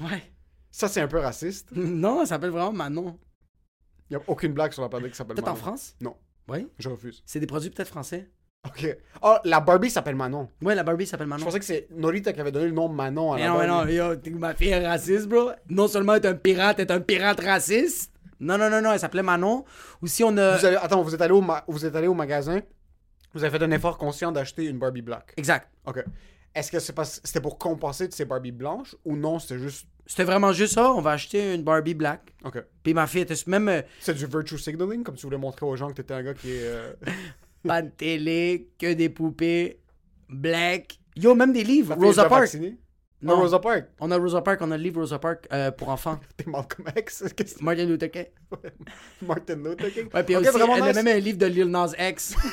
Ouais. 0.00 0.22
Ça, 0.70 0.88
c'est 0.88 1.00
un 1.02 1.06
peu 1.08 1.18
raciste. 1.18 1.70
Non, 1.72 2.22
elle 2.22 2.26
s'appelle 2.26 2.50
vraiment 2.50 2.72
Manon. 2.72 3.18
Il 4.10 4.16
n'y 4.16 4.22
a 4.22 4.24
aucune 4.26 4.52
blague 4.54 4.72
sur 4.72 4.82
la 4.82 4.88
planète 4.88 5.10
qui 5.10 5.16
s'appelle 5.18 5.36
Peut-être 5.36 5.48
en 5.48 5.52
Manon. 5.52 5.62
France? 5.64 5.96
Non, 6.00 6.16
Oui. 6.48 6.66
je 6.78 6.88
refuse. 6.88 7.22
C'est 7.26 7.40
des 7.40 7.46
produits 7.46 7.68
peut-être 7.70 7.88
français? 7.88 8.30
Ok. 8.66 8.96
Oh, 9.22 9.36
la 9.44 9.60
Barbie 9.60 9.90
s'appelle 9.90 10.16
Manon. 10.16 10.48
Ouais, 10.62 10.74
la 10.74 10.82
Barbie 10.82 11.06
s'appelle 11.06 11.26
Manon. 11.26 11.40
Je 11.40 11.44
pensais 11.44 11.58
que 11.60 11.64
c'est 11.64 11.88
Norita 11.90 12.32
qui 12.32 12.40
avait 12.40 12.52
donné 12.52 12.66
le 12.66 12.72
nom 12.72 12.88
Manon 12.88 13.32
à 13.32 13.36
Mais 13.36 13.42
la 13.42 13.48
non, 13.48 13.58
mais 13.58 13.66
Barbie. 13.68 13.96
non, 13.96 14.32
yo, 14.32 14.38
ma 14.38 14.54
fille 14.54 14.68
est 14.70 14.86
raciste, 14.86 15.28
bro. 15.28 15.50
Non 15.70 15.86
seulement 15.88 16.14
elle 16.14 16.24
est 16.24 16.28
un 16.28 16.34
pirate, 16.34 16.78
elle 16.80 16.86
est 16.86 16.92
un 16.92 17.00
pirate 17.00 17.40
raciste. 17.40 18.12
Non, 18.40 18.58
non, 18.58 18.68
non, 18.70 18.80
non, 18.82 18.92
elle 18.92 19.00
s'appelait 19.00 19.22
Manon. 19.22 19.64
Ou 20.02 20.06
si 20.06 20.22
on 20.24 20.36
a. 20.36 20.56
Vous 20.58 20.64
avez- 20.64 20.76
Attends, 20.76 21.02
vous 21.02 21.14
êtes, 21.14 21.20
allé 21.22 21.32
au 21.32 21.40
ma- 21.40 21.64
vous 21.68 21.84
êtes 21.86 21.94
allé 21.96 22.08
au 22.08 22.14
magasin, 22.14 22.60
vous 23.32 23.44
avez 23.44 23.56
fait 23.56 23.64
un 23.64 23.70
effort 23.70 23.96
conscient 23.98 24.32
d'acheter 24.32 24.64
une 24.66 24.78
Barbie 24.78 25.02
black. 25.02 25.34
Exact. 25.36 25.68
Ok. 25.86 26.04
Est-ce 26.54 26.72
que 26.72 26.78
c'est 26.80 26.92
parce- 26.92 27.20
c'était 27.24 27.40
pour 27.40 27.58
compenser 27.58 28.08
de 28.08 28.12
ces 28.12 28.24
Barbie 28.24 28.52
blanches 28.52 28.96
ou 29.04 29.16
non, 29.16 29.38
c'était 29.38 29.58
juste. 29.60 29.86
C'était 30.06 30.24
vraiment 30.24 30.52
juste 30.52 30.74
ça. 30.74 30.90
On 30.92 31.00
va 31.00 31.10
acheter 31.12 31.54
une 31.54 31.62
Barbie 31.62 31.94
black. 31.94 32.34
Ok. 32.44 32.62
Puis 32.82 32.94
ma 32.94 33.06
fille 33.06 33.20
était 33.22 33.34
même. 33.46 33.68
euh, 33.68 33.82
C'est 34.00 34.14
du 34.14 34.26
virtue 34.26 34.58
signaling, 34.58 35.02
comme 35.04 35.14
tu 35.14 35.26
voulais 35.26 35.36
montrer 35.38 35.64
aux 35.66 35.76
gens 35.76 35.88
que 35.88 35.94
t'étais 35.94 36.14
un 36.14 36.22
gars 36.22 36.34
qui 36.34 36.50
est. 36.50 36.62
euh, 36.62 36.92
pas 37.66 37.82
de 37.82 37.90
télé, 37.90 38.68
que 38.78 38.92
des 38.92 39.08
poupées, 39.08 39.80
black. 40.28 40.98
Yo, 41.16 41.34
même 41.34 41.52
des 41.52 41.64
livres. 41.64 41.94
est 41.94 42.04
Rosa 42.04 42.24
Parks. 42.28 42.42
vaccinée? 42.42 42.76
Non. 43.20 43.36
Rosa 43.40 43.58
Parks. 43.58 43.88
On 43.98 44.10
a 44.12 44.16
Rosa 44.16 44.40
Parks, 44.42 44.60
on 44.62 44.70
a 44.70 44.76
le 44.76 44.82
livre 44.82 45.00
Rosa 45.00 45.18
Parks 45.18 45.46
euh, 45.52 45.70
pour 45.72 45.88
enfants. 45.88 46.20
T'es 46.36 46.44
Malcolm 46.48 46.86
X. 46.96 47.24
Martin 47.60 47.84
Luther 47.86 48.10
King. 48.10 48.26
Martin 49.22 49.56
Luther 49.56 49.92
King. 49.92 50.08
Ouais, 50.14 50.22
puis 50.22 50.36
Ok, 50.36 50.46
aussi, 50.46 50.60
a 50.62 50.92
même 50.92 51.08
un 51.08 51.18
livre 51.18 51.38
de 51.38 51.46
Lil 51.46 51.66
Nas 51.66 51.92
X. 51.98 52.34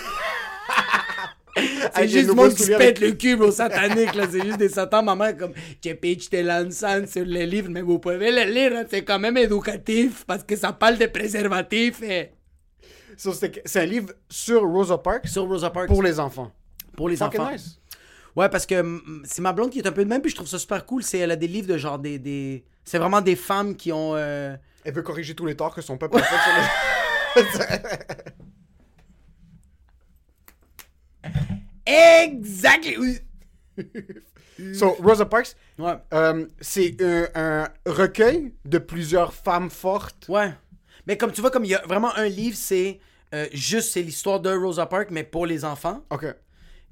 C'est 1.95 2.03
juste 2.09 2.15
les 2.15 2.23
du 2.25 2.31
monde 2.31 2.53
qui 2.53 2.63
se 2.63 2.71
pète 2.71 2.81
avec- 2.81 2.99
le 2.99 3.11
cul, 3.13 3.35
bro, 3.37 3.49
satanique, 3.49 4.13
là. 4.13 4.25
C'est 4.29 4.43
juste 4.43 4.57
des 4.57 4.67
satans. 4.69 5.03
Maman, 5.03 5.33
comme, 5.37 5.53
je 5.83 5.93
pitch 5.93 6.29
tes 6.29 6.43
lançant 6.43 7.05
sur 7.07 7.23
le 7.23 7.43
livre, 7.43 7.69
mais 7.69 7.81
vous 7.81 7.99
pouvez 7.99 8.31
le 8.31 8.51
lire, 8.51 8.73
hein, 8.75 8.83
c'est 8.89 9.03
quand 9.03 9.19
même 9.19 9.37
éducatif, 9.37 10.25
parce 10.25 10.43
que 10.43 10.55
ça 10.55 10.73
parle 10.73 10.97
de 10.97 11.05
préservatifs. 11.05 12.01
Et... 12.03 12.31
So, 13.17 13.31
c'est 13.33 13.77
un 13.81 13.85
livre 13.85 14.13
sur 14.29 14.61
Rosa 14.63 14.97
Parks 14.97 15.27
Sur 15.27 15.47
Rosa 15.47 15.69
Parks. 15.69 15.87
pour 15.87 16.03
les 16.03 16.19
enfants. 16.19 16.51
pour 16.97 17.09
les 17.09 17.15
Fucking 17.17 17.39
enfants. 17.39 17.51
nice. 17.51 17.79
Ouais, 18.35 18.49
parce 18.49 18.65
que 18.65 18.81
mm, 18.81 19.23
c'est 19.25 19.41
ma 19.41 19.53
blonde 19.53 19.69
qui 19.69 19.79
est 19.79 19.87
un 19.87 19.91
peu 19.91 20.03
de 20.03 20.09
même, 20.09 20.21
puis 20.21 20.29
je 20.31 20.35
trouve 20.35 20.47
ça 20.47 20.59
super 20.59 20.85
cool. 20.85 21.03
C'est, 21.03 21.19
elle 21.19 21.31
a 21.31 21.35
des 21.37 21.47
livres 21.47 21.67
de 21.67 21.77
genre 21.77 21.99
des. 21.99 22.19
des... 22.19 22.65
C'est 22.83 22.97
vraiment 22.99 23.21
des 23.21 23.35
femmes 23.35 23.75
qui 23.75 23.91
ont. 23.91 24.15
euh, 24.15 24.55
Elle 24.83 24.93
veut 24.93 25.01
corriger 25.03 25.33
tous 25.35 25.45
les 25.45 25.55
torts 25.55 25.73
que 25.73 25.81
son 25.81 25.97
peuple 25.97 26.17
a 26.17 26.23
fait 26.23 27.43
sur 27.45 27.53
les... 27.63 28.25
Exactly! 31.85 33.19
So, 34.73 34.91
Rosa 35.03 35.25
Parks, 35.25 35.53
Ouais. 35.77 35.97
euh, 36.13 36.45
c'est 36.61 36.95
un, 37.01 37.27
un 37.35 37.67
recueil 37.85 38.53
de 38.63 38.77
plusieurs 38.77 39.33
femmes 39.33 39.69
fortes. 39.69 40.27
Ouais. 40.29 40.53
Mais 41.07 41.17
comme 41.17 41.31
tu 41.31 41.41
vois, 41.41 41.51
comme 41.51 41.65
il 41.65 41.71
y 41.71 41.75
a 41.75 41.83
vraiment 41.87 42.15
un 42.15 42.27
livre, 42.27 42.57
c'est 42.59 42.99
euh, 43.33 43.45
juste 43.53 43.91
c'est 43.91 44.01
l'histoire 44.01 44.39
de 44.39 44.49
Rosa 44.51 44.85
Parks, 44.85 45.11
mais 45.11 45.23
pour 45.23 45.45
les 45.45 45.65
enfants. 45.65 46.03
Ok. 46.09 46.25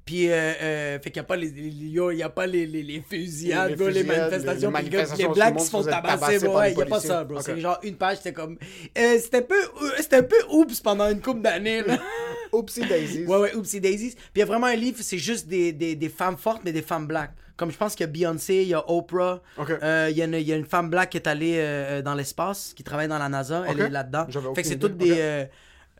Puis, 0.04 0.28
euh, 0.30 0.34
euh, 0.60 0.98
fait 1.00 1.10
qu'il 1.10 1.14
n'y 1.20 1.24
a 1.24 1.28
pas 1.28 1.36
les, 1.36 1.48
les- 1.48 1.70
yo, 1.70 2.10
il 2.10 2.18
y 2.18 2.22
a 2.22 2.28
pas 2.28 2.46
les, 2.46 2.66
les, 2.66 2.82
les 2.82 3.00
fusillades, 3.00 3.70
Les 3.70 3.76
bro, 3.76 3.86
les, 3.88 4.00
fusillades, 4.00 4.18
manifestations, 4.32 4.68
les 4.68 4.72
manifestations, 4.72 5.28
les 5.28 5.34
blacks 5.34 5.56
qui 5.56 5.64
se 5.64 5.70
font 5.70 5.82
tabasser, 5.82 6.40
par 6.44 6.54
Ouais, 6.56 6.72
il 6.72 6.76
n'y 6.76 6.82
a 6.82 6.86
pas 6.86 7.00
ça, 7.00 7.24
bro. 7.24 7.40
C'est 7.40 7.58
genre 7.58 7.78
une 7.82 7.96
page, 7.96 8.18
c'était 8.18 8.34
comme. 8.34 8.58
Euh, 8.98 9.18
c'était 9.18 9.38
un 9.38 9.42
peu, 9.42 9.56
c'était 9.96 10.16
un 10.16 10.22
peu 10.22 10.36
oups 10.50 10.78
pendant 10.80 11.08
une 11.10 11.22
couple 11.22 11.40
d'années, 11.40 11.82
là. 11.82 11.98
Oopsie 12.52 12.86
Daisies. 12.86 13.24
Ouais, 13.24 13.38
ouais, 13.38 13.54
Oopsie 13.54 13.80
Daisies. 13.80 14.10
Puis 14.14 14.22
il 14.36 14.38
y 14.40 14.42
a 14.42 14.46
vraiment 14.46 14.66
un 14.66 14.76
livre, 14.76 14.98
c'est 15.00 15.18
juste 15.18 15.48
des, 15.48 15.72
des, 15.72 15.96
des 15.96 16.08
femmes 16.10 16.36
fortes, 16.36 16.60
mais 16.66 16.72
des 16.72 16.82
femmes 16.82 17.06
black. 17.06 17.30
Comme 17.56 17.70
je 17.70 17.76
pense 17.76 17.94
qu'il 17.94 18.04
y 18.04 18.08
a 18.08 18.12
Beyoncé, 18.12 18.62
il 18.62 18.68
y 18.68 18.74
a 18.74 18.84
Oprah. 18.90 19.40
Euh, 19.58 20.08
il, 20.10 20.16
y 20.16 20.22
a 20.22 20.24
une, 20.24 20.34
il 20.34 20.42
y 20.42 20.52
a 20.52 20.56
une 20.56 20.64
femme 20.64 20.90
black 20.90 21.10
qui 21.10 21.18
est 21.18 21.28
allée 21.28 21.54
euh, 21.58 22.02
dans 22.02 22.14
l'espace, 22.14 22.74
qui 22.74 22.82
travaille 22.82 23.06
dans 23.08 23.18
la 23.18 23.28
NASA. 23.28 23.64
Elle 23.68 23.80
est 23.80 23.90
là-dedans. 23.90 24.26
Fait 24.54 24.62
que 24.62 24.68
c'est 24.68 24.78
toutes 24.78 24.96
des. 24.96 25.46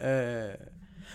Euh, 0.03 0.55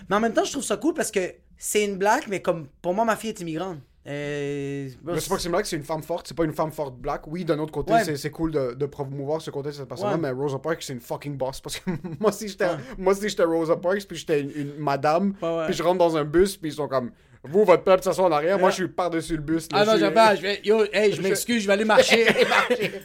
Mais 0.09 0.15
en 0.15 0.19
même 0.19 0.33
temps, 0.33 0.43
je 0.45 0.51
trouve 0.51 0.63
ça 0.63 0.77
cool 0.77 0.93
parce 0.93 1.11
que 1.11 1.19
c'est 1.57 1.83
une 1.83 1.97
black, 1.97 2.27
mais 2.27 2.41
comme 2.41 2.67
pour 2.81 2.93
moi, 2.93 3.03
ma 3.05 3.15
fille 3.15 3.31
est 3.31 3.39
immigrante. 3.41 3.79
Euh, 4.07 4.89
Mais 5.03 5.19
c'est 5.19 5.29
pas 5.29 5.35
que 5.35 5.41
c'est 5.41 5.49
black, 5.49 5.65
c'est 5.65 5.75
une 5.75 5.83
femme 5.83 6.01
forte, 6.01 6.27
c'est 6.27 6.35
pas 6.35 6.45
une 6.45 6.53
femme 6.53 6.71
forte 6.71 6.95
black. 6.97 7.27
Oui, 7.27 7.43
d'un 7.45 7.59
autre 7.59 7.71
côté, 7.73 7.93
Ouais. 7.93 8.15
c'est, 8.15 8.31
cool 8.31 8.51
de, 8.51 8.73
de 8.73 8.85
promouvoir 8.85 9.41
ce 9.41 9.51
côté 9.51 9.69
de 9.69 9.73
cette 9.75 9.87
personne-là, 9.87 10.13
Ouais. 10.15 10.21
mais 10.21 10.31
Rosa 10.31 10.57
Parks, 10.57 10.81
c'est 10.81 10.93
une 10.93 11.01
fucking 11.01 11.37
boss. 11.37 11.59
Parce 11.61 11.77
que 11.79 11.91
moi, 12.19 12.31
si 12.31 12.47
j'étais, 12.47 12.69
moi, 12.97 13.13
si 13.13 13.27
j'étais 13.29 13.43
Rosa 13.43 13.75
Parks, 13.75 14.05
puis 14.07 14.17
j'étais 14.17 14.41
une, 14.41 14.51
une 14.55 14.73
madame, 14.77 15.33
puis 15.33 15.73
je 15.73 15.83
rentre 15.83 15.99
dans 15.99 16.15
un 16.17 16.23
bus, 16.23 16.55
puis 16.57 16.71
ils 16.71 16.75
sont 16.75 16.87
comme, 16.87 17.11
vous, 17.43 17.63
votre 17.63 17.83
peuple 17.83 18.03
s'assoit 18.03 18.25
en 18.25 18.31
arrière, 18.31 18.59
moi, 18.59 18.69
je 18.69 18.75
suis 18.75 18.87
par-dessus 18.89 19.35
le 19.37 19.41
bus. 19.41 19.67
là, 19.71 19.79
Ah 19.81 19.85
non, 19.85 19.97
je 19.97 20.05
pas. 20.07 20.35
Je 20.35 20.41
vais, 20.41 20.59
yo, 20.63 20.83
hey, 20.91 21.13
je 21.13 21.21
m'excuse, 21.21 21.61
je 21.61 21.67
vais 21.67 21.73
aller 21.73 21.85
marcher. 21.85 22.25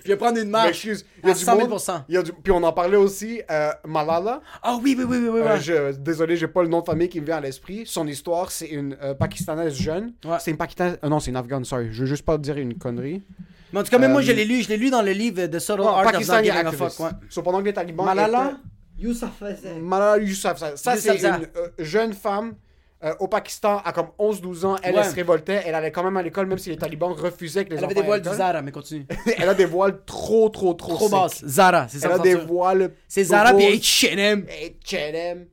je 0.04 0.08
vais 0.08 0.16
prendre 0.16 0.38
une 0.38 0.44
Je 0.46 0.50
marche. 0.50 0.66
m'excuse. 0.66 1.06
Il 1.22 1.26
y 1.26 1.28
a 1.28 1.32
À 1.32 1.34
du 1.34 1.44
100 1.44 1.56
000 1.56 1.68
monde- 1.68 1.80
il 2.08 2.14
y 2.14 2.18
a 2.18 2.22
du- 2.22 2.32
Puis 2.32 2.52
on 2.52 2.62
en 2.62 2.72
parlait 2.72 2.96
aussi, 2.96 3.40
euh, 3.50 3.70
Malala. 3.86 4.40
Ah 4.62 4.76
oui, 4.82 4.96
oui, 4.98 5.04
oui, 5.08 5.18
oui, 5.18 5.28
oui. 5.28 5.40
Euh, 5.40 5.54
ouais. 5.54 5.60
je- 5.60 5.96
désolé, 5.98 6.36
j'ai 6.36 6.48
pas 6.48 6.62
le 6.62 6.68
nom 6.68 6.80
de 6.80 6.84
famille 6.86 7.08
qui 7.08 7.20
me 7.20 7.26
vient 7.26 7.36
à 7.36 7.40
l'esprit. 7.40 7.84
Son 7.86 8.06
histoire, 8.08 8.50
c'est 8.50 8.66
une 8.66 8.96
euh, 9.02 9.14
Pakistanaise 9.14 9.74
jeune. 9.74 10.12
Ouais. 10.24 10.36
C'est 10.40 10.50
une 10.50 10.56
Pakistanaise. 10.56 10.98
euh, 11.04 11.08
non, 11.08 11.20
c'est 11.20 11.30
une 11.30 11.36
Afghane, 11.36 11.64
sorry. 11.64 11.88
Je 11.92 12.00
veux 12.00 12.06
juste 12.06 12.24
pas 12.24 12.36
dire 12.36 12.56
une 12.58 12.74
connerie. 12.76 13.22
Mais 13.72 13.80
en 13.80 13.82
tout 13.84 13.90
cas, 13.90 13.98
même 13.98 14.12
moi, 14.12 14.20
je 14.22 14.32
l'ai 14.32 14.44
lu. 14.44 14.62
Je 14.62 14.68
l'ai 14.68 14.76
lu 14.76 14.90
dans 14.90 15.02
le 15.02 15.12
livre 15.12 15.46
de 15.46 15.58
Subtle 15.58 15.82
Art 15.82 16.00
of 16.00 16.06
activist. 16.08 16.76
Fuck. 16.76 17.00
Ouais. 17.00 17.10
So, 17.28 17.42
pendant 17.42 17.60
que 17.60 17.64
les 17.66 17.72
talibans. 17.72 18.04
Malala 18.06 18.52
étaient- 18.98 19.04
Yousafzai. 19.06 19.80
Malala 19.80 20.18
Yousafzai. 20.22 20.72
Ça, 20.76 20.96
c'est 20.96 21.18
une 21.18 21.26
euh, 21.56 21.68
jeune 21.78 22.12
femme 22.12 22.54
euh, 23.02 23.14
au 23.20 23.28
Pakistan 23.28 23.78
à 23.84 23.92
comme 23.92 24.08
11-12 24.18 24.64
ans. 24.64 24.76
Elle, 24.82 24.94
Ouais. 24.94 25.00
elle 25.04 25.10
se 25.10 25.14
révoltait. 25.14 25.62
Elle 25.66 25.74
allait 25.74 25.90
quand 25.92 26.04
même 26.04 26.16
à 26.16 26.22
l'école, 26.22 26.46
même 26.46 26.58
si 26.58 26.70
les 26.70 26.76
talibans 26.76 27.12
refusaient 27.12 27.64
que 27.64 27.70
les 27.70 27.76
Elle 27.76 27.84
avait 27.84 27.92
enfants 27.94 28.00
des 28.02 28.06
voiles 28.06 28.22
du. 28.22 28.28
Zara, 28.30 28.62
mais 28.62 28.72
continue. 28.72 29.06
Elle 29.36 29.48
a 29.48 29.54
des 29.54 29.64
voiles 29.66 30.04
trop, 30.04 30.48
trop, 30.48 30.74
trop, 30.74 30.94
Trop 30.94 31.04
secs. 31.08 31.10
basse. 31.12 31.44
Zara, 31.46 31.88
c'est 31.88 31.98
ça. 31.98 32.08
Elle 32.08 32.14
a 32.14 32.18
des 32.18 32.34
voiles. 32.34 32.92
C'est 33.08 33.24
Zara 33.24 33.52
puis. 33.54 33.66
H&M. 33.78 34.46
H&M. 34.82 35.46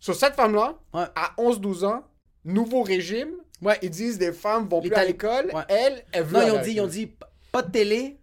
Sur 0.00 0.14
cette 0.14 0.34
femme-là, 0.34 0.74
Ouais. 0.94 1.04
à 1.14 1.32
11-12 1.38 1.84
ans, 1.84 2.02
nouveau 2.44 2.82
régime, 2.82 3.30
Ouais. 3.62 3.78
ils 3.82 3.90
disent 3.90 4.18
des 4.18 4.32
femmes 4.32 4.68
vont 4.68 4.80
Les 4.80 4.90
plus 4.90 4.98
à 4.98 5.04
l'école. 5.04 5.46
Ouais. 5.54 5.62
Elle, 5.68 6.02
elle 6.12 6.24
veut 6.24 6.38
Non, 6.40 6.46
ils 6.46 6.50
ont 6.52 6.62
dit, 6.62 6.72
ils 6.72 6.80
ont 6.80 6.86
dit 6.86 7.12
pas 7.52 7.62
de 7.62 7.70
télé. 7.70 8.18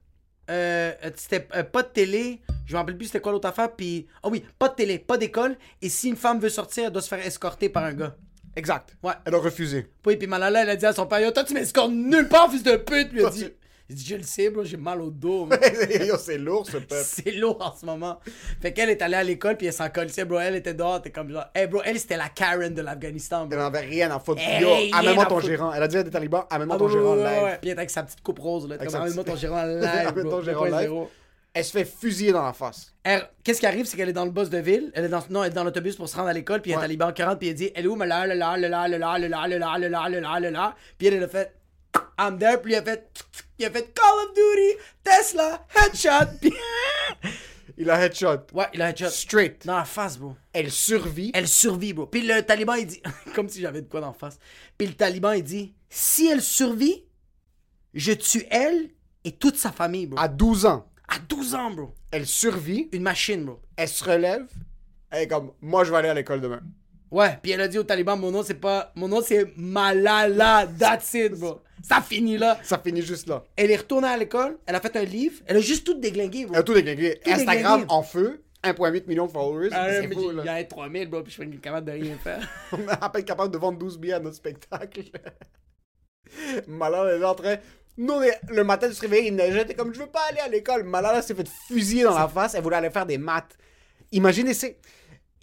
Euh, 0.50 0.92
euh, 1.06 1.10
c'était 1.16 1.48
euh, 1.56 1.64
pas 1.64 1.84
de 1.84 1.88
télé. 1.88 2.42
Je 2.66 2.74
me 2.74 2.78
rappelle 2.80 2.98
plus 2.98 3.06
c'était 3.08 3.22
quoi 3.22 3.32
l'autre 3.32 3.48
affaire. 3.48 3.72
Puis, 3.76 4.08
ah 4.22 4.28
oui, 4.30 4.44
pas 4.60 4.68
de 4.70 4.76
télé, 4.76 5.00
pas 5.00 5.18
d'école. 5.18 5.58
Et 5.82 5.90
si 5.90 6.10
une 6.10 6.16
femme 6.16 6.40
veut 6.40 6.50
sortir, 6.50 6.86
elle 6.86 6.92
doit 6.92 7.02
se 7.02 7.08
faire 7.08 7.26
escorter 7.26 7.70
par 7.70 7.84
un 7.86 7.94
gars. 7.94 8.16
Exact. 8.56 8.96
Ouais. 9.02 9.14
Elle 9.26 9.36
a 9.36 9.40
refusé. 9.40 9.88
Oui, 10.06 10.16
puis 10.16 10.28
Malala, 10.28 10.64
elle 10.64 10.70
a 10.70 10.76
dit 10.76 10.86
à 10.86 10.94
son 10.94 11.06
père, 11.08 11.20
Yo, 11.20 11.32
toi, 11.32 11.44
tu 11.44 11.54
m'escortes 11.54 11.92
nulle 11.92 12.28
part, 12.28 12.50
fils 12.52 12.64
de 12.64 12.76
pute. 12.76 13.12
Lui, 13.12 13.22
il 13.22 13.26
a 13.26 13.30
dit, 13.30 13.48
il 13.90 13.96
dit, 13.96 14.06
je 14.06 14.16
le 14.16 14.24
sais, 14.24 14.50
bro, 14.50 14.64
j'ai 14.64 14.78
mal 14.78 15.02
au 15.02 15.10
dos. 15.12 15.50
Yo, 16.08 16.16
c'est 16.18 16.38
lourd, 16.38 16.66
ce 16.66 16.78
peuple. 16.78 17.02
C'est 17.04 17.32
lourd 17.32 17.58
en 17.62 17.76
ce 17.76 17.86
moment. 17.86 18.20
Fait 18.62 18.72
qu'elle 18.72 18.90
est 18.90 19.02
allée 19.02 19.16
à 19.16 19.24
l'école, 19.24 19.58
puis 19.58 19.68
elle 19.68 19.74
s'en 19.74 19.90
colissait, 19.90 20.24
bro. 20.24 20.40
Elle 20.40 20.56
était 20.56 20.74
dehors, 20.74 21.02
t'es 21.02 21.10
comme 21.10 21.30
genre, 21.32 21.46
hey, 21.56 21.68
bro, 21.68 21.82
elle, 21.84 22.00
c'était 22.00 22.16
la 22.18 22.30
Karen 22.30 22.74
de 22.74 22.82
l'Afghanistan, 22.82 23.44
Elle 23.44 23.50
bro. 23.50 23.58
n'en 23.60 23.66
avait 23.66 23.82
rien 23.82 24.10
à 24.12 24.20
foutre. 24.20 24.42
Elle 24.48 24.62
Yo, 24.62 24.70
amène-moi 24.94 25.26
ton 25.26 25.40
gérant. 25.40 25.74
Elle 25.74 25.84
a 25.84 25.88
dit 25.88 25.98
à 25.98 26.04
des 26.04 26.12
talibans, 26.12 26.46
amène-moi 26.50 26.76
Ah, 26.78 26.80
ton 26.80 26.90
gérant 26.90 27.16
live. 27.16 27.26
ouais. 27.44 27.58
Puis 27.60 27.70
elle 27.70 27.70
était 27.70 27.80
avec 27.80 27.90
sa 27.90 28.04
petite 28.04 28.22
coupe 28.22 28.40
rose, 28.40 28.70
là. 28.70 28.76
Amène-moi 28.80 29.24
ton 29.24 29.36
gérant 29.36 29.64
live, 29.66 29.84
Amène 29.84 30.24
bro. 30.24 30.32
ton 30.32 30.42
gérant 30.44 30.66
2.0. 30.68 30.80
live. 30.82 31.08
Elle 31.56 31.64
se 31.66 31.72
fait 31.72 31.86
fusiller 31.86 32.32
dans 32.32 32.44
la 32.44 32.54
face. 32.54 32.94
Elle- 33.04 33.30
Qu'est-ce 33.44 33.60
qui 33.60 33.66
arrive, 33.68 33.86
c'est 33.86 33.96
qu'elle 33.96 34.10
est 34.10 34.14
dans 34.14 34.26
le 34.26 34.32
boss 34.32 34.50
de 34.50 34.58
ville. 34.58 34.92
Elle 34.96 35.06
est 35.06 35.10
dans, 35.10 35.24
non, 35.30 35.44
elle 35.44 35.52
est 35.52 35.56
dans 35.56 35.64
l'autobus 35.64 35.96
pour 35.96 36.10
se 36.10 36.16
rendre 36.16 36.30
à 36.30 36.34
l'école. 36.34 36.62
Puis 36.62 36.72
il 36.72 36.74
y 36.74 36.76
a 36.76 36.78
un 36.78 36.82
Ouais. 36.82 36.88
taliban 36.88 37.12
qui 37.14 37.22
rentre. 37.24 37.38
Puis 37.40 37.50
elle 37.50 37.56
dit 37.56 37.72
Elle 37.76 37.86
est 37.86 37.88
où, 37.88 37.96
mais 37.96 38.08
là, 38.08 38.26
là, 38.26 38.34
là, 38.34 38.58
là, 38.58 38.70
là, 38.70 38.88
là, 38.88 38.98
là, 38.98 39.18
là, 39.18 39.28
là, 39.28 39.48
là, 39.48 39.48
là, 39.48 39.78
là, 39.78 40.10
là, 40.10 40.20
là, 40.20 40.40
là, 40.40 40.52
là. 40.52 40.76
Puis 40.98 41.08
elle, 41.08 41.14
elle 41.16 41.24
a 41.26 41.28
fait 41.28 41.54
I'm 42.20 42.40
there. 42.40 42.58
Puis 42.62 42.72
il 42.74 42.76
a 42.76 42.82
fait 42.84 43.12
Il 43.60 43.66
a 43.66 43.70
fait 43.72 43.94
Call 43.94 44.26
of 44.26 44.34
Duty, 44.34 44.78
Tesla, 45.04 45.66
headshot. 45.76 46.38
Puis. 46.42 46.54
Il 47.78 47.90
a 47.90 48.04
headshot. 48.04 48.48
Ouais, 48.54 48.66
il 48.74 48.82
a 48.82 48.90
headshot. 48.90 49.10
Straight. 49.10 49.66
Dans 49.66 49.78
la 49.78 49.86
face, 49.86 50.18
bro. 50.18 50.36
Elle 50.54 50.72
survit. 50.72 51.32
Elle 51.34 51.48
survit, 51.48 51.94
bro. 51.94 52.06
Puis 52.08 52.22
le 52.22 52.42
taliban, 52.42 52.74
il 52.76 52.88
dit 52.88 53.02
Comme 53.36 53.48
si 53.50 53.62
j'avais 53.62 53.82
de 53.82 53.88
quoi 53.90 54.02
d'en 54.02 54.14
face. 54.14 54.38
Puis 54.78 54.88
le 54.88 54.94
taliban, 54.94 55.32
il 55.34 55.44
dit 55.44 55.74
Si 55.90 56.28
elle 56.28 56.42
survit, 56.42 57.06
je 57.94 58.12
tue 58.14 58.46
elle 58.50 58.90
et 59.24 59.32
toute 59.34 59.56
sa 59.58 59.72
famille, 59.72 60.08
bro. 60.08 60.20
À 60.20 60.28
12 60.28 60.66
ans, 60.66 60.88
À 61.14 61.20
12 61.30 61.56
ans, 61.56 61.72
bro. 61.72 61.94
elle 62.12 62.26
survit. 62.26 62.90
Une 62.92 63.04
machine, 63.04 63.44
bro. 63.46 63.60
Elle 63.76 63.88
se 63.88 64.04
relève. 64.04 64.46
Elle 65.12 65.24
est 65.24 65.28
comme, 65.28 65.52
moi, 65.62 65.84
je 65.84 65.92
vais 65.92 65.98
aller 65.98 66.10
à 66.10 66.14
l'école 66.14 66.42
demain. 66.42 66.62
Ouais, 67.12 67.38
puis 67.44 67.52
elle 67.52 67.62
a 67.62 67.68
dit 67.68 67.78
au 67.78 67.84
Taliban, 67.84 68.18
mon 68.18 68.32
nom 68.32 68.42
c'est 68.42 68.56
pas. 68.56 68.92
Mon 68.96 69.08
nom 69.08 69.22
c'est 69.22 69.56
Malala, 69.56 70.66
that's 70.80 71.14
it, 71.14 71.34
bro. 71.34 71.62
Ça 71.84 72.02
finit 72.02 72.40
là. 72.40 72.58
Ça 72.64 72.80
finit 72.80 73.04
juste 73.04 73.28
là. 73.28 73.44
Elle 73.56 73.70
est 73.70 73.76
retournée 73.76 74.08
à 74.08 74.18
l'école, 74.18 74.58
elle 74.66 74.74
a 74.74 74.80
fait 74.82 74.96
un 74.96 75.04
livre, 75.04 75.36
elle 75.46 75.58
a 75.58 75.60
juste 75.60 75.86
tout 75.86 75.94
déglingué, 75.94 76.46
bro. 76.46 76.56
Elle 76.56 76.62
a 76.62 76.64
tout 76.64 76.74
déglingué. 76.74 77.20
Tout 77.24 77.30
Instagram 77.30 77.82
déglingué. 77.82 77.86
en 77.94 78.02
feu. 78.02 78.44
1,8 78.64 79.06
million 79.08 79.28
de 79.28 79.32
followers. 79.32 79.70
Ah, 79.74 79.90
c'est 79.92 80.12
fou, 80.12 80.22
j'ai- 80.22 80.38
Il 80.38 80.42
y 80.42 80.46
là. 80.46 80.54
en 80.54 80.56
a 80.56 80.64
3000, 80.64 81.08
bro, 81.10 81.22
puis 81.22 81.32
je 81.38 81.42
suis 81.44 81.60
capable 81.60 81.86
de 81.86 81.92
rien 81.92 82.18
faire. 82.18 82.50
On 82.72 82.78
est 82.80 82.90
à 83.00 83.10
peine 83.10 83.26
capable 83.26 83.54
de 83.54 83.58
vendre 83.60 83.78
12 83.78 84.00
billets 84.00 84.14
à 84.14 84.20
notre 84.20 84.38
spectacle. 84.38 85.04
Malala 86.68 87.10
elle 87.12 87.18
est 87.18 87.20
là 87.20 87.32
en 87.32 87.36
train. 87.36 87.58
Nous, 87.98 88.14
le 88.50 88.64
matin, 88.64 88.90
tu 88.90 88.96
te 88.96 89.02
réveilles, 89.02 89.28
il 89.28 89.36
neigeait, 89.36 89.66
t'es 89.66 89.76
comme, 89.76 89.94
je 89.94 90.00
veux 90.00 90.08
pas 90.08 90.24
aller 90.30 90.40
à 90.40 90.48
l'école. 90.48 90.84
Malala 90.84 91.22
s'est 91.22 91.36
fait 91.36 91.48
fusiller 91.68 92.04
dans 92.04 92.18
la 92.18 92.28
face, 92.28 92.56
elle 92.56 92.64
voulait 92.64 92.78
aller 92.78 92.90
faire 92.90 93.06
des 93.06 93.18
maths. 93.18 93.56
Imaginez, 94.12 94.54
c'est. 94.54 94.78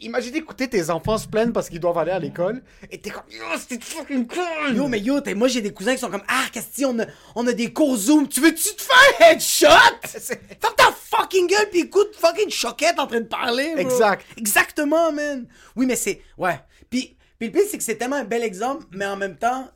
Imaginez 0.03 0.39
écouter 0.39 0.67
tes 0.67 0.89
enfants 0.89 1.19
se 1.19 1.29
plaindre 1.29 1.53
parce 1.53 1.69
qu'ils 1.69 1.79
doivent 1.79 1.99
aller 1.99 2.11
à 2.11 2.19
l'école, 2.19 2.63
et 2.91 2.99
t'es 2.99 3.11
comme, 3.11 3.25
yo, 3.31 3.45
c'était 3.59 3.85
fucking 3.85 4.27
cool! 4.27 4.75
Yo, 4.75 4.89
mais 4.89 4.99
yo, 4.99 5.21
t'es- 5.21 5.35
moi 5.35 5.47
j'ai 5.47 5.61
des 5.61 5.75
cousins 5.75 5.93
qui 5.93 5.99
sont 6.01 6.09
comme 6.11 6.23
Ah, 6.27 6.47
Casti, 6.51 6.87
on 6.87 6.99
a, 7.01 7.05
on 7.35 7.47
a 7.47 7.53
des 7.53 7.71
cours 7.71 7.97
Zoom, 7.99 8.27
tu 8.27 8.41
veux-tu 8.41 8.75
te 8.75 8.81
faire 8.81 8.97
un 9.21 9.25
headshot? 9.33 9.67
Ferme 10.09 10.75
ta 10.75 10.91
fucking 10.93 11.47
gueule 11.47 11.69
pis 11.71 11.81
écoute 11.81 12.17
fucking 12.17 12.49
choquette 12.49 12.99
en 12.99 13.07
train 13.07 13.21
de 13.21 13.27
parler, 13.27 13.73
bro. 13.75 13.81
Exact. 13.83 14.25
Exactement, 14.39 15.13
man. 15.13 15.47
Oui, 15.77 15.85
mais 15.85 15.97
c'est. 15.97 16.23
Ouais. 16.39 16.59
Puis, 16.89 17.19
puis 17.39 17.49
le 17.49 17.53
pire, 17.53 17.63
c'est 17.71 17.77
que 17.77 17.85
c'est 17.85 17.97
tellement 17.97 18.17
un 18.17 18.25
bel 18.25 18.43
exemple, 18.43 18.87
mais 18.93 19.05
en 19.05 19.19
même 19.19 19.37
temps. 19.37 19.69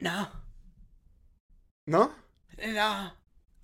Non. 0.00 0.26
Non? 1.86 2.10
Non. 2.66 3.10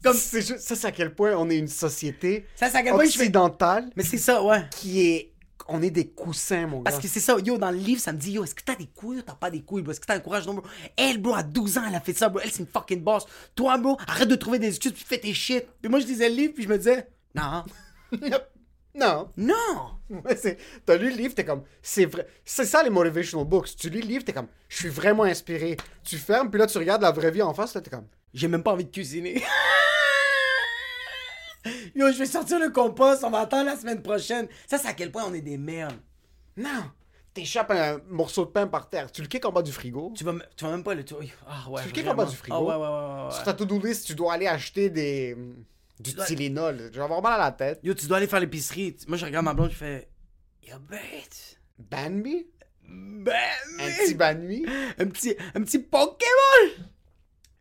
Comme. 0.02 0.16
Juste, 0.16 0.58
ça, 0.58 0.74
c'est 0.76 0.87
à 0.87 0.92
quel 0.92 1.14
point 1.14 1.35
on 1.37 1.48
est 1.50 1.58
une 1.58 1.68
société 1.68 2.46
Ça, 2.56 2.68
c'est 2.68 2.76
à 2.78 2.82
quel 2.82 2.92
point 2.92 3.04
je 3.04 3.11
fais. 3.12 3.20
occidentale 3.20 3.90
Mais 3.96 4.02
c'est 4.02 4.18
ça, 4.18 4.42
ouais. 4.42 4.64
qui 4.70 5.00
est. 5.00 5.28
On 5.68 5.80
est 5.80 5.90
des 5.90 6.08
coussins, 6.08 6.66
mon 6.66 6.78
gars. 6.78 6.90
Parce 6.90 7.00
que 7.00 7.06
c'est 7.08 7.20
ça, 7.20 7.37
yo, 7.38 7.56
dans 7.56 7.70
le 7.70 7.76
livre, 7.76 8.00
ça 8.00 8.12
me 8.12 8.18
dit, 8.18 8.32
yo, 8.32 8.42
est-ce 8.42 8.54
que 8.54 8.64
t'as 8.64 8.74
des 8.74 8.88
couilles 8.88 9.18
ou 9.18 9.22
t'as 9.22 9.35
pas 9.37 9.48
des 9.48 9.62
couilles, 9.62 9.82
bro? 9.82 9.92
Est-ce 9.92 10.00
que 10.00 10.06
t'as 10.06 10.16
un 10.16 10.20
courage, 10.20 10.44
non, 10.44 10.54
bro? 10.54 10.66
Elle, 10.96 11.18
bro, 11.18 11.35
à 11.35 11.44
12 11.44 11.78
ans, 11.78 11.82
elle 11.88 11.94
a 11.94 12.00
fait 12.00 12.12
ça, 12.14 12.28
bro. 12.28 12.40
Elle, 12.42 12.50
c'est 12.50 12.58
une 12.61 12.66
fucking 12.66 13.00
boss. 13.00 13.26
Toi, 13.54 13.78
bro, 13.78 13.96
arrête 14.08 14.28
de 14.28 14.35
trouver 14.35 14.58
des 14.58 14.66
excuses, 14.68 14.92
puis 14.92 15.04
fais 15.06 15.18
tes 15.18 15.32
shit. 15.32 15.64
Puis 15.80 15.88
moi, 15.88 16.00
je 16.00 16.06
lisais 16.06 16.28
le 16.28 16.35
livre, 16.35 16.52
puis 16.54 16.64
je 16.64 16.68
me 16.68 16.76
disais, 16.76 17.06
non. 17.37 17.64
Non. 18.94 19.31
Non! 19.37 19.92
Ouais, 20.11 20.37
c'est- 20.37 20.59
T'as 20.85 20.96
lu 20.96 21.09
le 21.11 21.16
livre, 21.16 21.35
t'es 21.35 21.44
comme, 21.44 21.62
c'est 21.81 22.05
vrai. 22.05 22.26
C'est 22.44 22.66
ça 22.66 22.83
les 22.83 22.90
motivational 22.90 23.46
books. 23.46 23.74
Tu 23.76 23.88
lis 23.88 24.02
le 24.02 24.07
livre, 24.09 24.24
t'es 24.24 24.33
comme, 24.35 24.48
je 24.68 24.76
suis 24.76 24.88
vraiment 24.90 25.22
inspiré. 25.24 25.76
Tu 26.05 26.18
fermes, 26.18 26.50
puis 26.50 26.59
là, 26.61 26.66
tu 26.66 26.76
regardes 26.78 27.00
la 27.02 27.11
vraie 27.12 27.31
vie 27.31 27.40
en 27.42 27.55
face, 27.55 27.74
là, 27.74 27.81
t'es 27.81 27.88
comme, 27.90 28.07
J'ai 28.35 28.48
même 28.48 28.62
pas 28.62 28.72
envie 28.72 28.85
de 28.85 28.90
cuisiner. 28.90 29.42
Yo, 31.94 32.11
je 32.11 32.18
vais 32.18 32.26
sortir 32.26 32.59
le 32.59 32.70
compost, 32.70 33.22
on 33.24 33.31
va 33.31 33.40
attendre 33.40 33.66
la 33.66 33.76
semaine 33.76 34.02
prochaine. 34.02 34.48
Ça, 34.66 34.78
c'est 34.78 34.88
à 34.88 34.94
quel 34.94 35.12
point 35.12 35.24
on 35.28 35.33
est 35.35 35.40
des 35.42 35.57
merdes. 35.59 35.94
non, 36.57 36.83
t'échappes 37.33 37.70
un 37.70 37.98
morceau 38.09 38.44
de 38.44 38.50
pain 38.50 38.66
par 38.66 38.88
terre, 38.90 39.12
tu 39.12 39.22
le 39.22 39.28
kicks 39.28 39.44
en 39.44 39.52
bas 39.52 39.62
du 39.62 39.70
frigo. 39.72 40.12
Tu 40.16 40.24
vas, 40.24 40.33
m- 40.33 40.42
tu 40.57 40.64
vas 40.64 40.70
même 40.72 40.83
pas 40.83 40.94
le. 40.94 41.05
tu- 41.05 41.14
Ah 41.46 41.70
ouais. 41.70 41.83
Tu 41.83 41.88
le 41.88 41.92
kicks 41.94 42.05
en 42.09 42.14
bas 42.14 42.24
vraiment. 42.24 42.31
du 42.31 42.37
frigo. 42.37 42.57
Ah 42.57 42.62
ouais, 42.62 42.74
ouais, 42.74 42.81
ouais, 43.20 43.24
ouais, 43.26 43.31
Sur 43.33 43.44
ta 43.44 43.52
to-do 43.55 43.78
list, 43.78 44.07
tu 44.07 44.14
dois 44.14 44.33
aller 44.35 44.46
acheter 44.48 44.90
des. 44.90 45.37
Du 46.00 46.14
dois- 46.14 46.24
Tylenol. 46.26 46.90
Je 46.92 46.98
vais 46.98 47.05
avoir 47.05 47.22
mal 47.22 47.35
à 47.35 47.44
la 47.44 47.52
tête. 47.52 47.81
Yo, 47.83 47.94
tu 47.94 48.07
dois 48.07 48.16
aller 48.18 48.26
faire 48.26 48.40
l'épicerie. 48.40 48.96
Moi, 49.09 49.16
je 49.16 49.24
regarde 49.24 49.44
ma 49.44 49.55
blonde, 49.55 49.70
je 49.70 49.76
fais. 49.76 50.09
Yo, 50.62 50.78
bête. 50.78 51.61
Banby? 51.78 52.46
Ben, 52.85 53.35
Un 53.78 53.87
petit 54.05 54.14
banmi? 54.14 54.66
un 54.98 55.07
petit, 55.07 55.35
un 55.55 55.62
petit 55.62 55.78
Pokémon! 55.78 56.85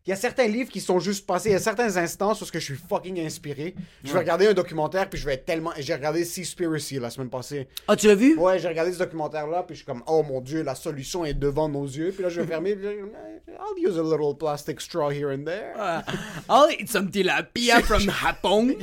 Il 0.07 0.09
y 0.09 0.13
a 0.13 0.15
certains 0.15 0.47
livres 0.47 0.71
qui 0.71 0.81
sont 0.81 0.97
juste 0.97 1.27
passés, 1.27 1.49
il 1.49 1.51
y 1.51 1.55
a 1.55 1.59
certains 1.59 1.95
instants 1.97 2.33
sur 2.33 2.47
ce 2.47 2.51
que 2.51 2.59
je 2.59 2.65
suis 2.65 2.81
fucking 2.89 3.19
inspiré. 3.23 3.75
Je 4.03 4.11
vais 4.11 4.17
regarder 4.19 4.47
un 4.47 4.53
documentaire, 4.53 5.07
puis 5.07 5.19
je 5.19 5.25
vais 5.27 5.35
être 5.35 5.45
tellement. 5.45 5.71
J'ai 5.77 5.93
regardé 5.93 6.25
Seaspiracy 6.25 6.97
la 6.97 7.11
semaine 7.11 7.29
passée. 7.29 7.67
Ah, 7.87 7.95
tu 7.95 8.07
l'as 8.07 8.15
vu? 8.15 8.35
Ouais, 8.35 8.57
j'ai 8.57 8.67
regardé 8.67 8.91
ce 8.93 8.97
documentaire-là, 8.97 9.61
puis 9.61 9.75
je 9.75 9.81
suis 9.81 9.85
comme, 9.85 10.01
oh 10.07 10.23
mon 10.23 10.41
dieu, 10.41 10.63
la 10.63 10.73
solution 10.73 11.23
est 11.23 11.35
devant 11.35 11.69
nos 11.69 11.85
yeux. 11.85 12.11
Puis 12.11 12.23
là, 12.23 12.29
je 12.29 12.41
vais 12.41 12.47
fermer, 12.51 12.75
puis 12.75 12.87
I'll 12.87 13.77
use 13.77 13.99
a 13.99 14.01
little 14.01 14.35
plastic 14.35 14.81
straw 14.81 15.11
here 15.11 15.29
and 15.29 15.43
there. 15.45 15.73
Ah, 15.77 16.03
I'll 16.49 16.71
eat 16.71 16.89
some 16.89 17.11
tilapia 17.11 17.81
from 17.83 18.01
Japon. 18.01 18.69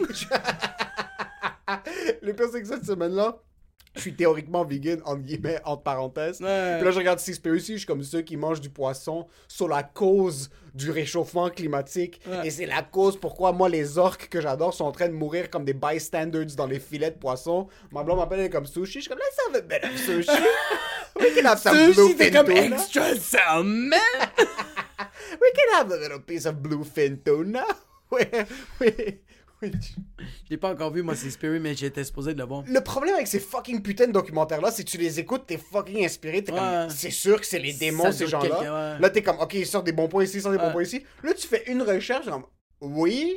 Le 2.23 2.33
pire, 2.33 2.47
c'est 2.53 2.63
que 2.63 2.69
cette 2.69 2.87
semaine-là, 2.87 3.39
je 3.95 4.01
suis 4.03 4.15
théoriquement 4.15 4.65
vegan, 4.65 5.01
entre 5.05 5.23
guillemets, 5.23 5.61
entre 5.65 5.83
parenthèses. 5.83 6.41
Ouais. 6.41 6.77
Puis 6.77 6.85
là, 6.85 6.91
je 6.93 6.99
regarde 6.99 7.19
Seaspiracy, 7.19 7.73
je 7.73 7.79
suis 7.79 7.87
comme 7.87 8.03
ceux 8.03 8.23
qui 8.23 8.37
mangent 8.37 8.61
du 8.61 8.71
poisson 8.71 9.27
sur 9.49 9.67
la 9.67 9.83
cause 9.83 10.51
du 10.79 10.91
réchauffement 10.91 11.51
climatique. 11.51 12.21
Ouais. 12.27 12.47
Et 12.47 12.51
c'est 12.51 12.67
la 12.67 12.83
cause 12.83 13.19
pourquoi 13.19 13.53
moi, 13.53 13.69
les 13.69 13.99
orques 13.99 14.29
que 14.29 14.41
j'adore 14.41 14.73
sont 14.73 14.85
en 14.85 14.93
train 14.93 15.09
de 15.09 15.13
mourir 15.13 15.51
comme 15.51 15.65
des 15.65 15.75
bystanders 15.75 16.47
dans 16.57 16.67
les 16.67 16.79
filets 16.79 17.11
de 17.11 17.19
poisson. 17.19 17.67
Ma 17.91 18.03
blonde 18.05 18.19
m'appelle 18.19 18.41
elle 18.41 18.51
comme 18.51 18.65
sushi. 18.67 18.95
Je 18.95 19.01
suis 19.01 19.09
comme, 19.11 19.19
let's 19.19 19.39
have 19.47 19.57
a 19.57 19.61
bit 19.61 19.85
of 19.85 19.91
sushi. 20.01 20.31
We 21.21 21.35
can 21.35 21.47
have 21.47 21.59
some 21.59 21.77
Sushi, 21.93 22.31
comme 22.31 22.47
tuna. 22.47 22.77
extra 22.77 23.17
salmon. 23.17 23.91
We 25.41 25.53
can 25.57 25.75
have 25.75 25.91
a 25.91 25.97
little 25.97 26.21
piece 26.21 26.47
of 26.47 26.55
bluefin 26.63 27.19
tuna. 27.25 27.65
Oui. 29.61 29.73
Je 30.45 30.51
l'ai 30.51 30.57
pas 30.57 30.71
encore 30.71 30.93
vu, 30.93 31.03
moi, 31.03 31.15
c'est 31.17 31.31
Spirit, 31.31 31.59
mais 31.59 31.75
j'étais 31.75 32.05
supposé 32.05 32.33
de 32.33 32.39
le 32.39 32.45
voir. 32.45 32.63
Le 32.67 32.81
problème 32.81 33.15
avec 33.17 33.27
ces 33.27 33.41
fucking 33.41 33.83
putains 33.83 34.07
de 34.07 34.13
documentaires-là, 34.13 34.71
c'est 34.71 34.85
que 34.85 34.91
tu 34.91 34.99
les 34.99 35.19
écoutes, 35.19 35.47
t'es 35.47 35.59
fucking 35.59 36.05
inspiré, 36.05 36.45
t'es 36.45 36.53
Ouais. 36.53 36.59
comme, 36.59 36.91
c'est 36.91 37.11
sûr 37.11 37.41
que 37.41 37.47
c'est 37.47 37.59
les 37.59 37.73
démons, 37.73 38.05
Ça 38.05 38.13
ces 38.13 38.27
gens-là. 38.29 38.61
ouais. 38.95 39.01
Là, 39.01 39.11
t'es 39.11 39.23
comme, 39.23 39.39
ok, 39.41 39.55
ils 39.55 39.67
sortent 39.67 39.87
des 39.87 39.93
bons 39.93 40.07
points 40.09 40.25
ici, 40.25 40.37
ils 40.37 40.43
sortent 40.43 40.55
des 40.57 40.63
bons 40.63 40.71
points 40.73 40.83
ici. 40.85 41.03
Là, 41.25 41.35
tu 41.35 41.47
fais 41.49 41.65
une 41.71 41.83
recherche, 41.83 42.27
comme, 42.27 42.45
oui, 42.81 43.35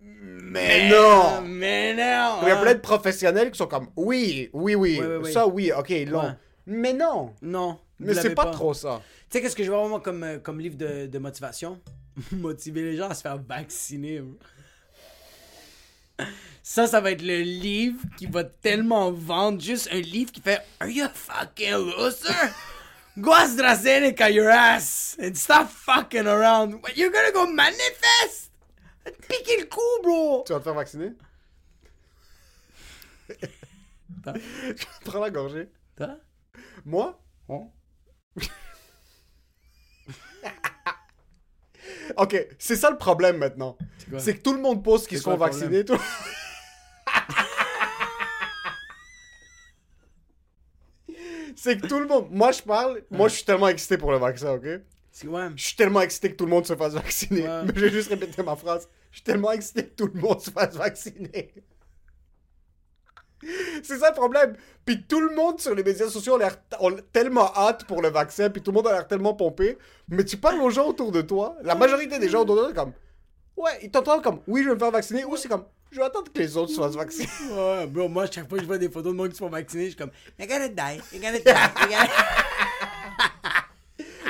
mais 0.00 0.88
non. 0.88 1.42
Mais 1.42 1.94
non. 1.94 2.38
Il 2.42 2.48
y 2.48 2.50
a 2.50 2.56
plein 2.60 2.74
de 2.74 2.80
professionnels 2.80 3.50
qui 3.50 3.58
sont 3.58 3.66
comme, 3.66 3.88
oui, 3.96 4.50
oui, 4.52 4.74
oui, 4.74 5.00
ça, 5.32 5.46
oui, 5.46 5.72
ok. 5.76 5.88
Ouais. 5.90 6.06
Mais 6.66 6.92
non. 6.92 7.34
Non. 7.42 7.78
Mais 7.98 8.14
c'est 8.14 8.22
l'avez 8.24 8.34
pas, 8.34 8.46
trop 8.46 8.74
ça. 8.74 9.00
Tu 9.30 9.38
sais, 9.38 9.42
qu'est-ce 9.42 9.54
que 9.56 9.62
je 9.64 9.68
vais 9.70 9.74
avoir 9.76 9.88
moi 9.88 10.00
comme, 10.00 10.22
euh, 10.24 10.38
comme 10.38 10.60
livre 10.60 10.76
de, 10.76 11.06
de 11.06 11.18
motivation? 11.18 11.80
Motiver 12.32 12.82
les 12.82 12.96
gens 12.96 13.08
à 13.08 13.14
se 13.14 13.22
faire 13.22 13.38
vacciner. 13.38 14.22
Ça, 16.62 16.86
ça 16.86 17.00
va 17.00 17.10
être 17.10 17.22
le 17.22 17.40
livre 17.40 18.00
qui 18.16 18.26
va 18.26 18.44
tellement 18.44 19.10
vendre. 19.10 19.60
Juste 19.60 19.88
un 19.92 20.00
livre 20.00 20.30
qui 20.30 20.40
fait 20.40 20.60
Are 20.80 20.88
you 20.88 21.04
a 21.04 21.08
fucking 21.08 21.72
loser? 21.72 22.52
Go 23.18 23.32
AstraZeneca 23.32 24.30
your 24.30 24.48
ass 24.48 25.16
and 25.20 25.34
stop 25.34 25.68
fucking 25.68 26.26
around. 26.26 26.74
What, 26.82 26.96
You're 26.96 27.10
gonna 27.10 27.32
go 27.32 27.46
manifest? 27.46 28.50
Piquer 29.04 29.58
le 29.60 29.66
coup, 29.66 30.02
bro. 30.02 30.44
Tu 30.46 30.52
vas 30.52 30.60
te 30.60 30.64
faire 30.64 30.74
vacciner? 30.74 31.12
Hein? 34.26 34.34
Prends 35.04 35.20
la 35.20 35.30
gorgée. 35.30 35.68
Hein? 36.00 36.18
Moi? 36.84 37.18
ok, 42.16 42.46
c'est 42.58 42.76
ça 42.76 42.90
le 42.90 42.96
problème 42.98 43.38
maintenant. 43.38 43.76
C'est 44.18 44.36
que 44.36 44.42
tout 44.42 44.52
le 44.52 44.60
monde 44.60 44.82
pose 44.82 45.06
qu'ils 45.06 45.18
sont 45.18 45.36
vaccinés. 45.36 45.84
Tout... 45.84 45.98
c'est 51.56 51.80
que 51.80 51.86
tout 51.86 52.00
le 52.00 52.06
monde. 52.06 52.28
Moi, 52.30 52.52
je 52.52 52.62
parle. 52.62 53.02
Moi, 53.10 53.28
je 53.28 53.34
suis 53.36 53.44
tellement 53.44 53.68
excité 53.68 53.96
pour 53.96 54.10
le 54.12 54.18
vaccin, 54.18 54.52
ok? 54.52 54.66
C'est 55.10 55.28
ouais. 55.28 55.48
Je 55.56 55.64
suis 55.64 55.76
tellement 55.76 56.00
excité 56.00 56.30
que 56.30 56.36
tout 56.36 56.46
le 56.46 56.50
monde 56.50 56.66
se 56.66 56.74
fasse 56.74 56.94
vacciner. 56.94 57.42
Ouais. 57.42 57.62
Mais 57.66 57.72
je 57.74 57.80
vais 57.80 57.90
juste 57.90 58.08
répéter 58.08 58.42
ma 58.42 58.56
phrase. 58.56 58.88
Je 59.10 59.16
suis 59.18 59.24
tellement 59.24 59.52
excité 59.52 59.84
que 59.84 59.94
tout 59.94 60.10
le 60.12 60.20
monde 60.20 60.40
se 60.40 60.50
fasse 60.50 60.74
vacciner. 60.74 61.52
C'est 63.82 63.98
ça 63.98 64.08
le 64.10 64.14
problème. 64.14 64.54
Puis 64.84 65.02
tout 65.04 65.20
le 65.20 65.34
monde 65.34 65.60
sur 65.60 65.74
les 65.74 65.82
médias 65.82 66.08
sociaux 66.08 66.36
a 66.36 66.38
l'air 66.38 66.56
tellement 67.12 67.52
hâte 67.56 67.84
pour 67.84 68.02
le 68.02 68.08
vaccin, 68.08 68.50
puis 68.50 68.62
tout 68.62 68.70
le 68.70 68.76
monde 68.76 68.86
a 68.88 68.92
l'air 68.92 69.08
tellement 69.08 69.34
pompé. 69.34 69.78
Mais 70.08 70.24
tu 70.24 70.36
parles 70.36 70.60
aux 70.60 70.70
gens 70.70 70.86
autour 70.88 71.12
de 71.12 71.22
toi, 71.22 71.56
la 71.62 71.74
majorité 71.74 72.18
des 72.18 72.28
gens 72.28 72.42
autour 72.42 72.56
de 72.56 72.72
toi, 72.72 72.84
comme 72.84 72.92
Ouais, 73.56 73.78
ils 73.82 73.90
t'entendent 73.90 74.22
comme 74.22 74.40
Oui, 74.46 74.62
je 74.62 74.68
vais 74.68 74.74
me 74.74 74.78
faire 74.78 74.90
vacciner, 74.90 75.24
ou 75.24 75.36
c'est 75.36 75.48
comme 75.48 75.64
Je 75.90 75.98
vais 75.98 76.04
attendre 76.06 76.32
que 76.32 76.38
les 76.38 76.56
autres 76.56 76.72
se 76.72 76.80
fassent 76.80 76.94
vacciner. 76.96 77.28
Ouais, 77.50 77.86
bro, 77.86 78.08
moi, 78.08 78.26
chaque 78.26 78.48
fois 78.48 78.58
que 78.58 78.62
je 78.62 78.68
vois 78.68 78.78
des 78.78 78.88
photos 78.90 79.12
de 79.12 79.16
monde 79.16 79.28
qui 79.28 79.34
se 79.34 79.40
font 79.40 79.48
vacciner, 79.50 79.84
je 79.84 79.88
suis 79.90 79.98
comme 79.98 80.10
You're 80.38 80.48
gonna 80.48 80.68
die, 80.68 81.00
you're 81.12 81.22
gonna 81.22 81.38
die, 81.38 81.44
you're 81.46 81.90
gonna... 81.90 82.08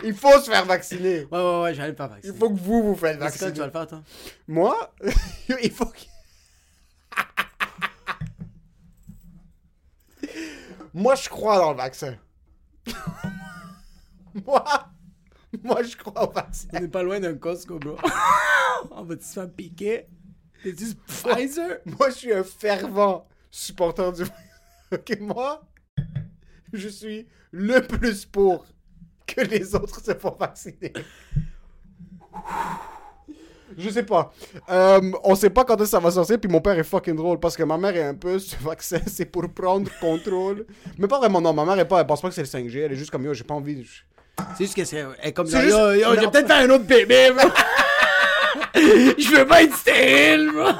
Il 0.04 0.14
faut 0.14 0.36
se 0.40 0.50
faire 0.50 0.64
vacciner. 0.64 1.26
Ouais, 1.30 1.38
ouais, 1.38 1.60
ouais, 1.62 1.74
j'allais 1.74 1.92
me 1.92 1.96
faire 1.96 2.06
Il 2.06 2.14
vacciner. 2.14 2.38
faut 2.38 2.50
que 2.50 2.58
vous 2.58 2.82
vous 2.82 2.96
faites 2.96 3.20
Mais 3.20 3.30
c'est 3.30 3.38
quand 3.38 3.46
vacciner. 3.46 3.52
tu 3.52 3.60
vas 3.60 3.66
le 3.66 3.72
faire, 3.72 3.86
toi? 3.86 4.02
Moi, 4.48 4.92
il 5.62 5.70
faut 5.70 5.86
que. 5.86 5.98
Moi, 10.94 11.14
je 11.14 11.28
crois 11.28 11.58
dans 11.58 11.70
le 11.70 11.76
vaccin. 11.76 12.16
moi, 14.46 14.64
moi, 15.62 15.82
je 15.82 15.96
crois 15.96 16.28
au 16.28 16.32
vaccin. 16.32 16.68
On 16.72 16.78
est 16.78 16.88
pas 16.88 17.02
loin 17.02 17.20
d'un 17.20 17.34
Costco, 17.34 17.78
bro. 17.78 17.96
On 18.90 19.04
va-tu 19.04 19.24
se 19.24 19.32
faire 19.32 19.50
piquer? 19.50 20.06
T'es-tu 20.62 20.94
Pfizer? 21.06 21.78
Moi, 21.86 22.10
je 22.10 22.14
suis 22.14 22.32
un 22.32 22.44
fervent 22.44 23.26
supporter 23.50 24.12
du 24.12 24.24
Ok, 24.92 25.18
moi, 25.20 25.62
je 26.72 26.88
suis 26.88 27.26
le 27.50 27.80
plus 27.80 28.26
pour 28.26 28.66
que 29.26 29.40
les 29.40 29.74
autres 29.74 30.02
se 30.02 30.14
font 30.14 30.36
vacciner. 30.38 30.92
Je 33.78 33.90
sais 33.90 34.02
pas. 34.02 34.32
Euh, 34.70 35.00
on 35.24 35.34
sait 35.34 35.50
pas 35.50 35.64
quand 35.64 35.74
est-ce 35.76 35.82
que 35.84 35.86
ça 35.90 35.98
va 36.00 36.10
sortir, 36.10 36.38
puis 36.40 36.50
mon 36.50 36.60
père 36.60 36.78
est 36.78 36.84
fucking 36.84 37.14
drôle 37.16 37.38
parce 37.40 37.56
que 37.56 37.62
ma 37.62 37.76
mère 37.78 37.96
est 37.96 38.02
un 38.04 38.14
peu 38.14 38.38
ce 38.38 38.56
vaccin, 38.62 39.00
c'est 39.06 39.26
pour 39.26 39.48
prendre 39.52 39.90
contrôle. 40.00 40.66
Mais 40.98 41.08
pas 41.08 41.18
vraiment, 41.18 41.40
non, 41.40 41.52
ma 41.52 41.64
mère 41.64 41.78
est 41.78 41.88
pas, 41.88 42.00
elle 42.00 42.06
pense 42.06 42.20
pas 42.20 42.28
que 42.28 42.34
c'est 42.34 42.42
le 42.42 42.46
5G, 42.48 42.78
elle 42.84 42.92
est 42.92 42.96
juste 42.96 43.10
comme 43.10 43.24
yo, 43.24 43.34
j'ai 43.34 43.44
pas 43.44 43.54
envie. 43.54 43.84
je- 43.84 44.02
C'est 44.56 44.64
juste 44.64 44.74
que 44.76 44.84
c'est 44.84 44.96
elle 44.98 45.28
est 45.28 45.32
comme 45.32 45.46
genre, 45.48 45.60
juste- 45.62 45.72
yo, 45.76 45.92
yo, 45.92 46.14
Non. 46.14 46.20
j'ai 46.20 46.28
peut-être 46.28 46.46
fait 46.48 46.52
un 46.64 46.70
autre 46.70 46.84
bébé, 46.84 47.30
bro. 47.36 47.48
Je 48.74 49.36
veux 49.36 49.46
pas 49.46 49.62
être 49.62 49.76
stérile, 49.76 50.50
bro. 50.52 50.70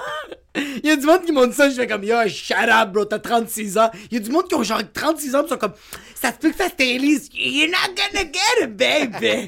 Il 0.54 0.86
y 0.86 0.90
a 0.90 0.96
du 0.96 1.06
monde 1.06 1.22
qui 1.24 1.32
m'ont 1.32 1.46
dit 1.46 1.54
ça, 1.54 1.70
je 1.70 1.74
fais 1.74 1.86
comme 1.86 2.04
yo, 2.04 2.16
shut 2.28 2.54
up, 2.56 2.90
bro, 2.92 3.04
t'as 3.04 3.18
36 3.18 3.78
ans. 3.78 3.90
Il 4.10 4.18
y 4.18 4.20
a 4.20 4.20
du 4.24 4.30
monde 4.30 4.46
qui 4.48 4.54
ont 4.54 4.62
genre 4.62 4.80
36 4.92 5.34
ans, 5.34 5.42
pis 5.44 5.48
sont 5.50 5.56
comme 5.56 5.72
ça 6.14 6.28
se 6.32 6.36
peut 6.38 6.50
que 6.50 6.56
ça 6.56 6.68
stérilise. 6.68 7.28
You're 7.32 7.70
not 7.70 7.94
gonna 7.96 8.24
get 8.30 8.64
a 8.64 8.66
baby. 8.66 9.46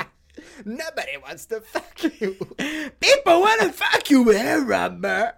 Nobody 0.65 1.17
wants 1.27 1.47
to 1.49 1.61
fuck 1.61 2.03
you. 2.21 2.35
People 3.01 3.41
wanna 3.43 3.73
fuck 3.73 4.09
you 4.11 4.31
a 4.31 4.59
rubber. 4.61 5.33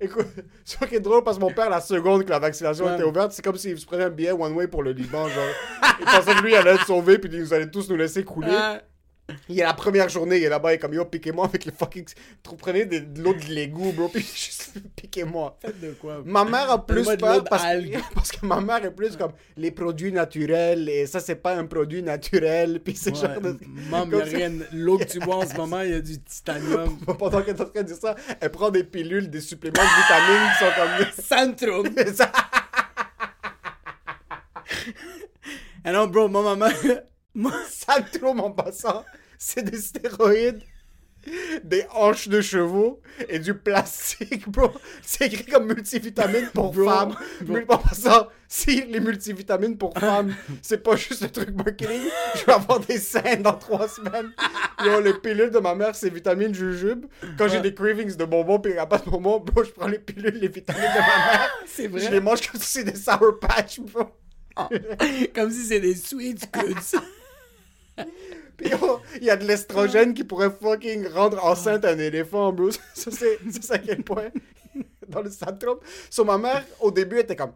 Écoute, 0.00 0.26
c'est 0.64 0.78
fucking 0.78 1.00
drôle 1.00 1.24
parce 1.24 1.36
que 1.38 1.42
mon 1.42 1.52
père, 1.52 1.68
la 1.68 1.80
seconde 1.80 2.24
que 2.24 2.30
la 2.30 2.38
vaccination 2.38 2.84
Ouais. 2.86 2.94
était 2.94 3.02
ouverte, 3.02 3.32
c'est 3.32 3.42
comme 3.42 3.56
s'il 3.56 3.78
se 3.78 3.84
prenait 3.86 4.04
un 4.04 4.10
billet 4.10 4.30
one 4.32 4.52
way 4.52 4.68
pour 4.68 4.82
le 4.82 4.92
Liban, 4.92 5.28
genre. 5.28 5.44
Il 6.00 6.04
pensait 6.06 6.34
que 6.34 6.42
lui, 6.42 6.52
il 6.52 6.56
allait 6.56 6.74
être 6.74 6.86
sauvé, 6.86 7.18
puis 7.18 7.28
nous 7.36 7.52
allait 7.52 7.70
tous 7.70 7.88
nous 7.90 7.96
laisser 7.96 8.24
couler. 8.24 8.56
Il 9.48 9.58
est 9.58 9.62
la 9.62 9.74
première 9.74 10.08
journée, 10.08 10.36
il 10.38 10.44
est 10.44 10.48
là-bas, 10.48 10.72
il 10.72 10.74
est 10.76 10.78
comme 10.78 10.94
yo, 10.94 11.04
piquez-moi 11.04 11.44
avec 11.46 11.64
les 11.64 11.72
fucking. 11.72 12.04
Trop- 12.42 12.56
Prenez 12.56 12.84
de 12.86 13.20
l'eau 13.20 13.34
de 13.34 13.44
l'égout, 13.46 13.92
bro, 13.92 14.08
puis 14.08 14.22
juste 14.34 14.72
piquez-moi. 14.96 15.58
Faites 15.60 15.80
de 15.80 15.92
quoi? 15.92 16.22
Ma 16.24 16.44
mère 16.44 16.70
a 16.70 16.86
plus 16.86 17.04
peur 17.16 17.44
parce, 17.44 17.64
parce 18.14 18.32
que 18.32 18.44
ma 18.46 18.60
mère 18.60 18.84
est 18.84 18.94
plus 18.94 19.16
comme 19.16 19.32
les 19.56 19.70
produits 19.70 20.12
naturels 20.12 20.88
et 20.88 21.06
ça 21.06 21.20
c'est 21.20 21.36
pas 21.36 21.54
un 21.56 21.66
produit 21.66 22.02
naturel 22.02 22.80
puis 22.84 22.94
c'est 22.96 23.14
genre 23.14 23.40
de... 23.40 23.58
Maman, 23.90 24.18
ça. 24.18 24.24
rien. 24.24 24.52
L'eau 24.72 24.98
que 24.98 25.04
tu 25.04 25.18
bois 25.20 25.36
en 25.36 25.46
ce 25.48 25.54
moment, 25.56 25.80
il 25.82 25.90
y 25.90 25.94
a 25.94 26.00
du 26.00 26.20
titanium. 26.22 26.98
Pendant 27.18 27.42
qu'elle 27.42 27.56
est 27.56 27.60
en 27.60 27.66
train 27.66 27.82
de 27.82 27.86
dire 27.88 27.96
ça, 27.96 28.14
elle 28.40 28.50
prend 28.50 28.70
des 28.70 28.84
pilules, 28.84 29.28
des 29.30 29.40
suppléments 29.40 29.74
de 29.82 30.02
vitamines 30.02 31.12
qui 31.14 31.22
sont 31.22 31.22
Centrum. 31.22 31.94
comme 31.94 32.14
ça. 32.14 32.30
Ah 35.84 35.92
non, 35.92 36.06
bro, 36.06 36.28
moi, 36.28 36.42
maman. 36.42 36.72
Moi, 37.34 37.52
le 37.52 38.18
trouve 38.18 38.38
en 38.40 38.50
passant, 38.50 39.04
c'est 39.44 39.64
des 39.64 39.78
stéroïdes, 39.78 40.62
des 41.64 41.84
hanches 41.94 42.28
de 42.28 42.40
chevaux 42.40 43.00
et 43.28 43.38
du 43.38 43.54
plastique, 43.54 44.48
bro. 44.48 44.70
C'est 45.02 45.26
écrit 45.26 45.46
comme 45.46 45.66
multivitamines 45.66 46.48
pour 46.54 46.72
Bro, 46.72 46.84
femmes. 46.88 47.16
bro. 47.42 47.54
Mais 47.54 47.64
en 47.68 47.78
passant, 47.78 48.28
si 48.48 48.82
les 48.86 48.98
multivitamines 49.00 49.76
pour 49.78 49.94
femmes, 49.98 50.34
c'est 50.62 50.82
pas 50.82 50.96
juste 50.96 51.22
un 51.24 51.28
truc 51.28 51.50
marketing, 51.50 52.02
je 52.34 52.44
vais 52.44 52.52
avoir 52.52 52.80
des 52.80 52.98
seins 52.98 53.36
dans 53.36 53.54
trois 53.54 53.88
semaines. 53.88 54.32
Yo, 54.84 55.00
les 55.00 55.14
pilules 55.14 55.50
de 55.50 55.58
ma 55.60 55.74
mère, 55.74 55.94
c'est 55.94 56.10
vitamine 56.10 56.54
jujube. 56.54 57.06
Quand 57.38 57.46
j'ai 57.48 57.60
des 57.60 57.74
cravings 57.74 58.14
de 58.16 58.24
bonbons 58.24 58.58
puis 58.60 58.72
il 58.72 58.74
n'y 58.74 58.80
a 58.80 58.86
pas 58.86 58.98
de 58.98 59.08
bonbons, 59.10 59.38
bro, 59.40 59.62
je 59.64 59.70
prends 59.70 59.88
les 59.88 59.98
pilules, 60.00 60.38
les 60.40 60.48
vitamines 60.48 60.82
de 60.82 60.98
ma 60.98 61.32
mère. 61.32 61.50
C'est 61.66 61.84
Je 61.84 61.88
vrai. 61.88 62.10
les 62.10 62.20
mange 62.20 62.40
comme 62.48 62.60
si 62.60 62.66
c'était 62.78 62.92
des 62.92 62.98
Sour 62.98 63.38
Patch, 63.40 63.80
bro. 63.80 64.06
Comme 65.34 65.50
si 65.50 65.64
c'est 65.64 65.80
des 65.80 65.94
sweet 65.94 66.46
goods. 66.52 66.98
Il 69.20 69.24
y 69.24 69.30
a 69.30 69.36
de 69.36 69.44
l'estrogène 69.44 70.14
qui 70.14 70.24
pourrait 70.24 70.50
fucking 70.50 71.06
rendre 71.08 71.44
enceinte 71.44 71.84
un 71.84 71.98
éléphant, 71.98 72.52
bro. 72.52 72.70
Ça, 72.94 73.10
c'est 73.10 73.38
à 73.70 73.78
quel 73.78 74.02
point 74.02 74.28
dans 75.08 75.20
le 75.20 75.30
syndrome. 75.30 75.78
So, 76.08 76.24
ma 76.24 76.38
mère, 76.38 76.64
au 76.80 76.90
début, 76.90 77.18
était 77.18 77.36
comme... 77.36 77.52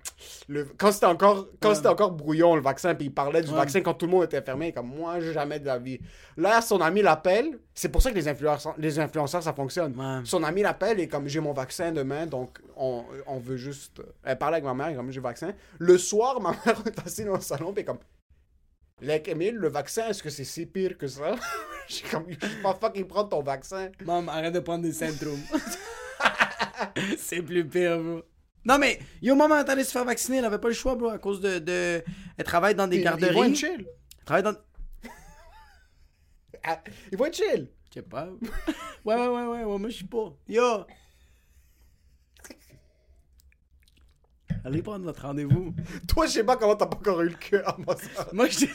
Le, 0.48 0.66
quand 0.76 0.92
c'était 0.92 1.06
encore, 1.06 1.46
quand 1.60 1.74
c'était 1.74 1.88
encore 1.88 2.12
brouillon, 2.12 2.54
le 2.56 2.60
vaccin, 2.60 2.94
puis 2.94 3.06
il 3.06 3.14
parlait 3.14 3.40
du 3.40 3.50
Ouais. 3.50 3.56
vaccin 3.56 3.80
quand 3.80 3.94
tout 3.94 4.04
le 4.06 4.12
monde 4.12 4.24
était 4.24 4.42
fermé, 4.42 4.72
comme 4.72 4.88
moi, 4.88 5.20
jamais 5.20 5.58
de 5.58 5.66
la 5.66 5.78
vie. 5.78 5.98
Là, 6.36 6.60
son 6.60 6.80
ami 6.80 7.00
l'appelle. 7.02 7.58
C'est 7.72 7.88
pour 7.88 8.02
ça 8.02 8.10
que 8.10 8.16
les 8.16 8.28
influenceurs, 8.28 8.74
les 8.78 8.98
influenceurs 8.98 9.42
ça 9.42 9.52
fonctionne. 9.54 9.94
Ouais. 9.98 10.20
Son 10.24 10.42
ami 10.42 10.62
l'appelle 10.62 11.00
et 11.00 11.08
comme 11.08 11.28
j'ai 11.28 11.40
mon 11.40 11.52
vaccin 11.52 11.92
demain, 11.92 12.26
donc 12.26 12.58
on, 12.76 13.04
on 13.26 13.38
veut 13.38 13.56
juste... 13.56 14.02
Elle 14.24 14.36
parlait 14.38 14.56
avec 14.56 14.64
ma 14.64 14.74
mère, 14.74 14.94
comme 14.96 15.10
j'ai 15.10 15.20
le 15.20 15.22
vaccin. 15.22 15.54
Le 15.78 15.96
soir, 15.96 16.40
ma 16.40 16.50
mère 16.50 16.82
est 16.86 16.98
assise 17.06 17.24
dans 17.24 17.34
le 17.36 17.40
salon, 17.40 17.72
puis 17.72 17.84
comme... 17.84 17.98
Like, 19.02 19.28
Emile, 19.28 19.56
le 19.56 19.68
vaccin, 19.68 20.08
est-ce 20.08 20.22
que 20.22 20.30
c'est 20.30 20.44
si 20.44 20.64
pire 20.64 20.96
que 20.96 21.06
ça? 21.06 21.34
J'ai 21.88 22.02
comme, 22.08 22.24
je 22.30 22.62
pas 22.62 22.74
fucking 22.74 23.06
prendre 23.06 23.28
ton 23.28 23.42
vaccin. 23.42 23.90
Maman, 24.04 24.32
arrête 24.32 24.54
de 24.54 24.60
prendre 24.60 24.82
des 24.84 24.92
Centrum. 24.92 25.38
c'est 27.18 27.42
plus 27.42 27.66
pire, 27.68 27.98
bro. 28.02 28.22
Non, 28.64 28.78
mais 28.78 28.98
yo, 29.22 29.34
maman 29.36 29.58
est 29.58 29.68
allée 29.68 29.84
se 29.84 29.92
faire 29.92 30.04
vacciner, 30.04 30.38
elle 30.38 30.46
avait 30.46 30.58
pas 30.58 30.68
le 30.68 30.74
choix, 30.74 30.94
bro, 30.96 31.08
à 31.10 31.18
cause 31.18 31.40
de. 31.40 31.58
de... 31.58 32.02
Elle 32.38 32.44
travaille 32.44 32.74
dans 32.74 32.88
des 32.88 32.96
Ils- 32.96 33.00
Ils 33.00 33.04
garderies. 33.04 33.50
être 33.50 33.54
chill. 33.54 33.86
Elle 34.18 34.24
travaille 34.24 34.42
dans. 34.42 34.54
Ah, 36.64 36.82
Ils 37.12 37.18
vont 37.18 37.30
chill. 37.30 37.68
Je 37.90 37.94
sais 38.00 38.02
pas. 38.02 38.28
ouais, 39.04 39.14
ouais, 39.14 39.28
ouais, 39.28 39.44
ouais, 39.46 39.64
ouais, 39.64 39.78
moi 39.78 39.88
je 39.90 39.94
suis 39.96 40.06
pas. 40.06 40.34
Yo! 40.48 40.84
Allez 44.66 44.82
prendre 44.82 45.04
votre 45.04 45.22
rendez-vous. 45.22 45.72
Toi, 46.08 46.26
je 46.26 46.32
sais 46.32 46.44
pas 46.44 46.56
comment 46.56 46.74
t'as 46.74 46.86
pas 46.86 46.96
encore 46.96 47.22
eu 47.22 47.28
le 47.28 47.34
cœur 47.34 47.78
moi 47.86 47.94
ça? 47.96 48.26
Moi, 48.32 48.48
je, 48.48 48.66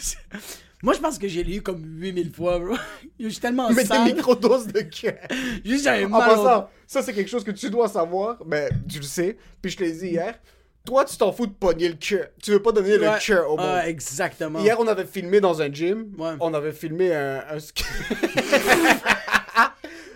moi, 0.82 0.93
je 0.93 0.99
pense 0.99 1.17
que 1.19 1.27
j'ai 1.27 1.43
lu 1.43 1.62
comme 1.62 1.84
8000 1.86 2.32
fois, 2.34 2.60
bro. 2.60 2.75
Je 3.19 3.27
suis 3.27 3.41
tellement 3.41 3.67
Mais 3.69 3.84
des 3.84 3.89
sale. 3.89 4.06
microdoses 4.06 4.67
de 4.67 4.80
cœur. 4.82 5.17
Juste, 5.65 5.84
j'avais 5.84 6.06
En 6.06 6.10
mal. 6.10 6.30
au- 6.32 6.43
passant, 6.43 6.69
ça 6.88 7.01
c'est 7.01 7.13
quelque 7.13 7.30
chose 7.30 7.43
que 7.43 7.51
tu 7.51 7.69
dois 7.69 7.89
savoir, 7.89 8.38
mais 8.45 8.69
tu 8.89 8.97
le 8.99 9.04
sais, 9.04 9.38
puis 9.62 9.69
je 9.69 9.77
te 9.77 9.84
l'ai 9.84 9.91
dit 9.91 10.08
hier. 10.08 10.39
Toi, 10.86 11.06
tu 11.06 11.15
t'en 11.17 11.32
fous 11.32 11.45
de 11.45 11.51
pogner 11.51 11.89
le 11.89 11.95
cœur. 11.95 12.27
Tu 12.41 12.51
veux 12.51 12.62
pas 12.62 12.71
donner 12.71 12.97
Ouais. 12.97 13.13
le 13.13 13.19
cœur 13.23 13.47
au 13.51 13.58
monde. 13.58 13.67
Ah, 13.69 13.88
exactement. 13.88 14.60
Hier, 14.62 14.80
on 14.80 14.88
avait 14.88 15.06
filmé 15.06 15.39
dans 15.39 15.62
un 15.62 15.71
gym. 15.71 16.12
Ouais. 16.17 16.32
On 16.39 16.54
avait 16.56 16.71
filmé 16.71 17.13
un, 17.13 17.43
un 17.51 17.58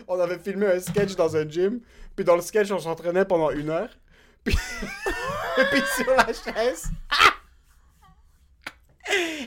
on 0.07 0.19
avait 0.19 0.39
filmé 0.39 0.67
un 0.67 0.79
sketch 0.79 1.15
dans 1.15 1.35
un 1.35 1.47
gym. 1.47 1.79
Puis 2.15 2.23
dans 2.25 2.35
le 2.35 2.41
sketch, 2.41 2.71
on 2.71 2.79
s'entraînait 2.79 3.25
pendant 3.25 3.51
une 3.51 3.69
heure. 3.69 3.89
Puis, 4.45 4.55
puis 5.71 5.81
sur 5.97 6.11
la 6.15 6.27
chaise, 6.27 6.85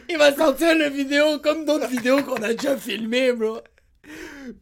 Il 0.08 0.18
va 0.18 0.34
sortir 0.34 0.74
le 0.76 0.88
vidéo 0.88 1.38
comme 1.42 1.64
d'autres 1.64 1.88
vidéos 1.88 2.22
qu'on 2.22 2.42
a 2.42 2.52
déjà 2.54 2.76
filmées, 2.76 3.32
bro. 3.32 3.61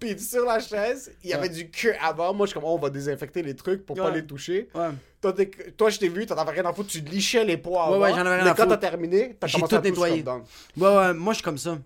puis 0.00 0.18
sur 0.18 0.44
la 0.44 0.58
chaise, 0.60 1.12
il 1.22 1.30
y 1.30 1.34
avait 1.34 1.48
du 1.48 1.70
queue 1.70 1.94
avant. 2.02 2.32
Moi, 2.34 2.46
je 2.46 2.50
suis 2.50 2.54
comme, 2.54 2.68
oh, 2.68 2.74
on 2.74 2.78
va 2.78 2.90
désinfecter 2.90 3.42
les 3.42 3.54
trucs 3.54 3.84
pour 3.84 3.96
pas 3.96 4.06
Ouais. 4.06 4.14
les 4.14 4.26
toucher. 4.26 4.68
Ouais. 4.74 4.88
Toi, 5.76 5.90
je 5.90 5.98
t'ai 5.98 6.08
vu, 6.08 6.24
t'en 6.26 6.36
avais 6.36 6.52
rien 6.52 6.64
à 6.66 6.72
foutre, 6.72 6.88
tu 6.90 7.00
lichais 7.00 7.44
les 7.44 7.56
poids 7.56 7.88
Ouais, 7.90 7.94
avant. 7.96 8.02
ouais, 8.04 8.10
j'en 8.10 8.20
avais 8.26 8.36
rien 8.36 8.44
Mais 8.44 8.50
à 8.50 8.54
quand 8.54 8.64
t'as 8.66 8.74
foutre. 8.76 8.80
terminé, 8.90 9.36
t'as 9.40 9.48
commencé 9.48 9.92
tout 9.92 10.04
à. 10.04 10.10
Ouais, 10.76 10.96
ouais, 10.96 11.14
moi 11.14 11.32
je 11.32 11.36
suis 11.36 11.44
comme 11.44 11.58
ça. 11.58 11.78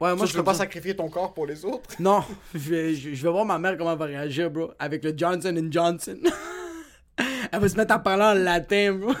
Ouais, 0.00 0.14
moi 0.14 0.26
je 0.26 0.34
comme 0.34 0.44
pas 0.44 0.52
ça. 0.54 0.58
sacrifier 0.60 0.94
ton 0.96 1.08
corps 1.08 1.32
pour 1.32 1.46
les 1.46 1.64
autres? 1.64 1.88
Non, 2.00 2.22
je 2.54 2.58
vais, 2.70 2.94
je 2.94 3.22
vais 3.22 3.30
voir 3.30 3.44
ma 3.44 3.58
mère 3.58 3.76
comment 3.78 3.92
elle 3.92 3.98
va 3.98 4.04
réagir, 4.06 4.50
bro. 4.50 4.72
Avec 4.78 5.02
le 5.04 5.16
Johnson 5.16 5.56
Johnson. 5.70 6.18
elle 7.54 7.60
va 7.60 7.68
se 7.68 7.76
mettre 7.76 7.94
à 7.94 7.98
parler 7.98 8.24
en 8.24 8.34
latin, 8.34 8.92
bro. 8.92 9.12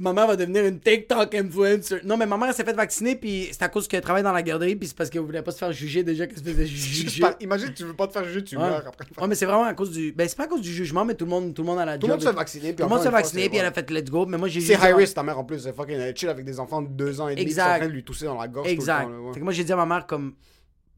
ma 0.00 0.12
mère 0.12 0.26
va 0.26 0.34
devenir 0.36 0.64
une 0.64 0.80
TikTok 0.80 1.32
influencer. 1.34 2.00
Non, 2.04 2.16
mais 2.16 2.26
ma 2.26 2.36
mère 2.36 2.48
elle 2.48 2.54
s'est 2.54 2.64
fait 2.64 2.72
vacciner, 2.72 3.14
puis 3.14 3.48
c'est 3.52 3.62
à 3.62 3.68
cause 3.68 3.86
qu'elle 3.86 4.00
travaille 4.00 4.22
dans 4.24 4.32
la 4.32 4.42
garderie, 4.42 4.74
puis 4.74 4.88
c'est 4.88 4.96
parce 4.96 5.08
qu'elle 5.10 5.20
voulait 5.22 5.42
pas 5.42 5.52
se 5.52 5.58
faire 5.58 5.70
juger 5.72 6.02
déjà 6.02 6.26
qu'elle 6.26 6.38
se 6.38 6.42
faisait 6.42 6.66
juger. 6.66 7.20
par- 7.20 7.36
Imagine, 7.40 7.72
tu 7.72 7.84
veux 7.84 7.94
pas 7.94 8.08
te 8.08 8.12
faire 8.12 8.24
juger, 8.24 8.42
tu 8.42 8.56
Ouais. 8.56 8.62
meurs 8.64 8.84
après. 8.86 9.04
Ouais, 9.20 9.28
mais 9.28 9.34
c'est 9.36 9.46
vraiment 9.46 9.64
à 9.64 9.74
cause 9.74 9.92
du. 9.92 10.10
Ben, 10.12 10.26
c'est 10.28 10.36
pas 10.36 10.44
à 10.44 10.48
cause 10.48 10.60
du 10.62 10.72
jugement, 10.72 11.04
mais 11.04 11.14
tout 11.14 11.24
le 11.24 11.30
monde, 11.30 11.54
tout 11.54 11.62
le 11.62 11.66
monde 11.66 11.78
a 11.78 11.84
la 11.84 11.98
Tout 11.98 12.06
le 12.08 12.14
monde 12.14 12.22
se 12.22 12.26
fait 12.28 12.34
vacciner, 12.34 12.72
puis 12.72 12.76
Tout 12.76 12.82
le 12.84 12.88
monde 12.88 12.98
se 12.98 13.04
fait 13.04 13.10
vacciner, 13.10 13.48
puis 13.48 13.58
elle 13.58 13.66
a 13.66 13.72
fait 13.72 13.88
let's 13.90 14.10
go. 14.10 14.26
Mais 14.26 14.38
moi, 14.38 14.48
j'ai 14.48 14.60
C'est 14.60 14.74
high 14.74 14.94
risk, 14.96 15.14
ta 15.14 15.22
mère 15.22 15.38
en 15.38 15.44
plus. 15.44 15.60
C'est 15.60 15.72
fucking 15.74 16.16
chill 16.16 16.28
avec 16.30 16.44
des 16.44 16.58
enfants 16.58 16.82
de 16.82 16.88
2 16.88 17.20
ans 17.20 17.28
et 17.28 17.36
demi 17.36 17.46
qui 17.46 17.52
sont 17.52 17.60
en 17.60 17.64
Exact. 17.64 17.78
train 17.78 17.86
de 17.88 17.92
lui 17.92 18.02
tousser 18.04 18.24
dans 18.24 18.40
la 18.40 18.48
gorge. 18.48 18.66
Exact. 18.68 19.04
Tout 19.04 19.08
le 19.08 19.14
temps, 19.14 19.18
là, 19.20 19.26
ouais. 19.28 19.34
Fait 19.34 19.40
que 19.40 19.44
moi, 19.44 19.52
j'ai 19.52 19.64
dit 19.64 19.72
à 19.72 19.76
ma 19.76 19.86
mère, 19.86 20.06
comme, 20.06 20.34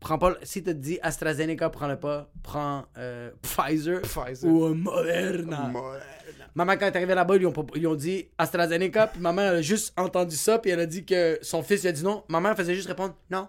prends 0.05 0.19
pas. 0.19 0.35
Si 0.43 0.63
t'as 0.63 0.73
dit 0.73 0.99
AstraZeneca, 1.03 1.71
prends-le 1.71 1.99
pas. 1.99 2.31
Prends 2.43 2.85
euh, 2.99 3.31
Pfizer, 3.43 4.03
Pfizer. 4.03 4.49
ou 4.49 4.67
euh, 4.67 4.75
Moderna. 4.75 5.69
Moderna. 5.69 6.05
Maman, 6.55 6.75
quand 6.75 6.87
elle 6.87 6.93
est 6.93 6.97
arrivée 6.97 7.15
là-bas, 7.15 7.37
ils 7.37 7.47
ont, 7.47 7.67
ils 7.75 7.87
ont 7.89 7.95
dit 7.97 8.29
AstraZeneca, 8.39 9.09
puis 9.09 9.21
maman, 9.21 9.43
elle 9.43 9.57
a 9.57 9.63
juste 9.63 9.93
entendu 9.99 10.37
ça, 10.37 10.59
puis 10.59 10.71
elle 10.71 10.81
a 10.81 10.87
dit 10.87 11.05
que 11.05 11.39
son 11.43 11.63
fils 11.65 11.83
lui 11.83 11.89
a 11.89 11.93
dit 11.93 12.05
non. 12.05 12.23
Maman, 12.29 12.51
elle 12.51 12.57
faisait 12.57 12.75
juste 12.75 12.87
répondre 12.87 13.15
non. 13.31 13.49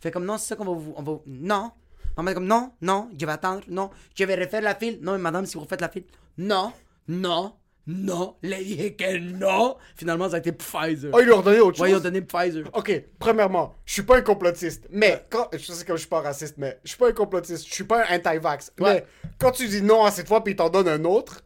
Fait 0.00 0.10
comme 0.10 0.24
non, 0.24 0.36
c'est 0.36 0.48
ça 0.48 0.56
qu'on 0.56 0.64
va 0.64 0.72
vous. 0.72 0.94
On 0.96 1.02
va, 1.02 1.18
non. 1.26 1.70
Maman, 2.16 2.34
comme 2.34 2.46
non, 2.46 2.72
non, 2.80 3.10
je 3.18 3.24
vais 3.24 3.32
attendre, 3.32 3.62
non. 3.68 3.90
Je 4.14 4.24
vais 4.24 4.34
refaire 4.34 4.62
la 4.62 4.74
file. 4.74 4.98
Non, 5.02 5.12
mais 5.12 5.18
madame, 5.18 5.46
si 5.46 5.54
vous 5.54 5.60
refaites 5.60 5.80
la 5.80 5.88
file, 5.88 6.04
non, 6.38 6.72
non, 7.08 7.54
non. 7.86 8.36
Elle 8.42 8.54
a 8.54 8.62
dit 8.62 8.96
que 8.96 9.18
non. 9.18 9.76
Finalement, 9.96 10.28
ça 10.28 10.36
a 10.36 10.38
été 10.38 10.52
Pfizer. 10.52 11.10
Oh, 11.12 11.18
ils 11.20 11.24
lui 11.26 11.32
ont 11.32 11.42
donné 11.42 11.60
autre 11.60 11.80
ouais, 11.80 11.90
ils 11.90 11.92
ont 11.92 11.96
chose? 11.96 12.02
donné 12.04 12.22
Pfizer. 12.22 12.64
Ok, 12.72 13.02
premièrement, 13.18 13.74
je 13.84 13.92
suis 13.92 14.02
pas 14.02 14.16
un 14.16 14.22
complotiste, 14.22 14.86
mais 14.90 15.24
quand. 15.28 15.48
Je 15.52 15.72
sais 15.72 15.84
que 15.84 15.92
je 15.94 15.98
suis 16.00 16.08
pas 16.08 16.20
raciste, 16.20 16.54
mais 16.58 16.78
je 16.84 16.90
suis 16.90 16.98
pas 16.98 17.08
un 17.08 17.12
complotiste, 17.12 17.68
je 17.68 17.74
suis 17.74 17.84
pas 17.84 18.04
un 18.08 18.16
anti-vax. 18.16 18.72
Ouais. 18.80 18.94
Mais 18.94 19.04
quand 19.38 19.50
tu 19.50 19.66
dis 19.68 19.82
non 19.82 20.04
à 20.04 20.10
cette 20.10 20.28
fois, 20.28 20.42
puis 20.42 20.54
il 20.54 20.56
t'en 20.56 20.70
donne 20.70 20.88
un 20.88 21.04
autre, 21.04 21.42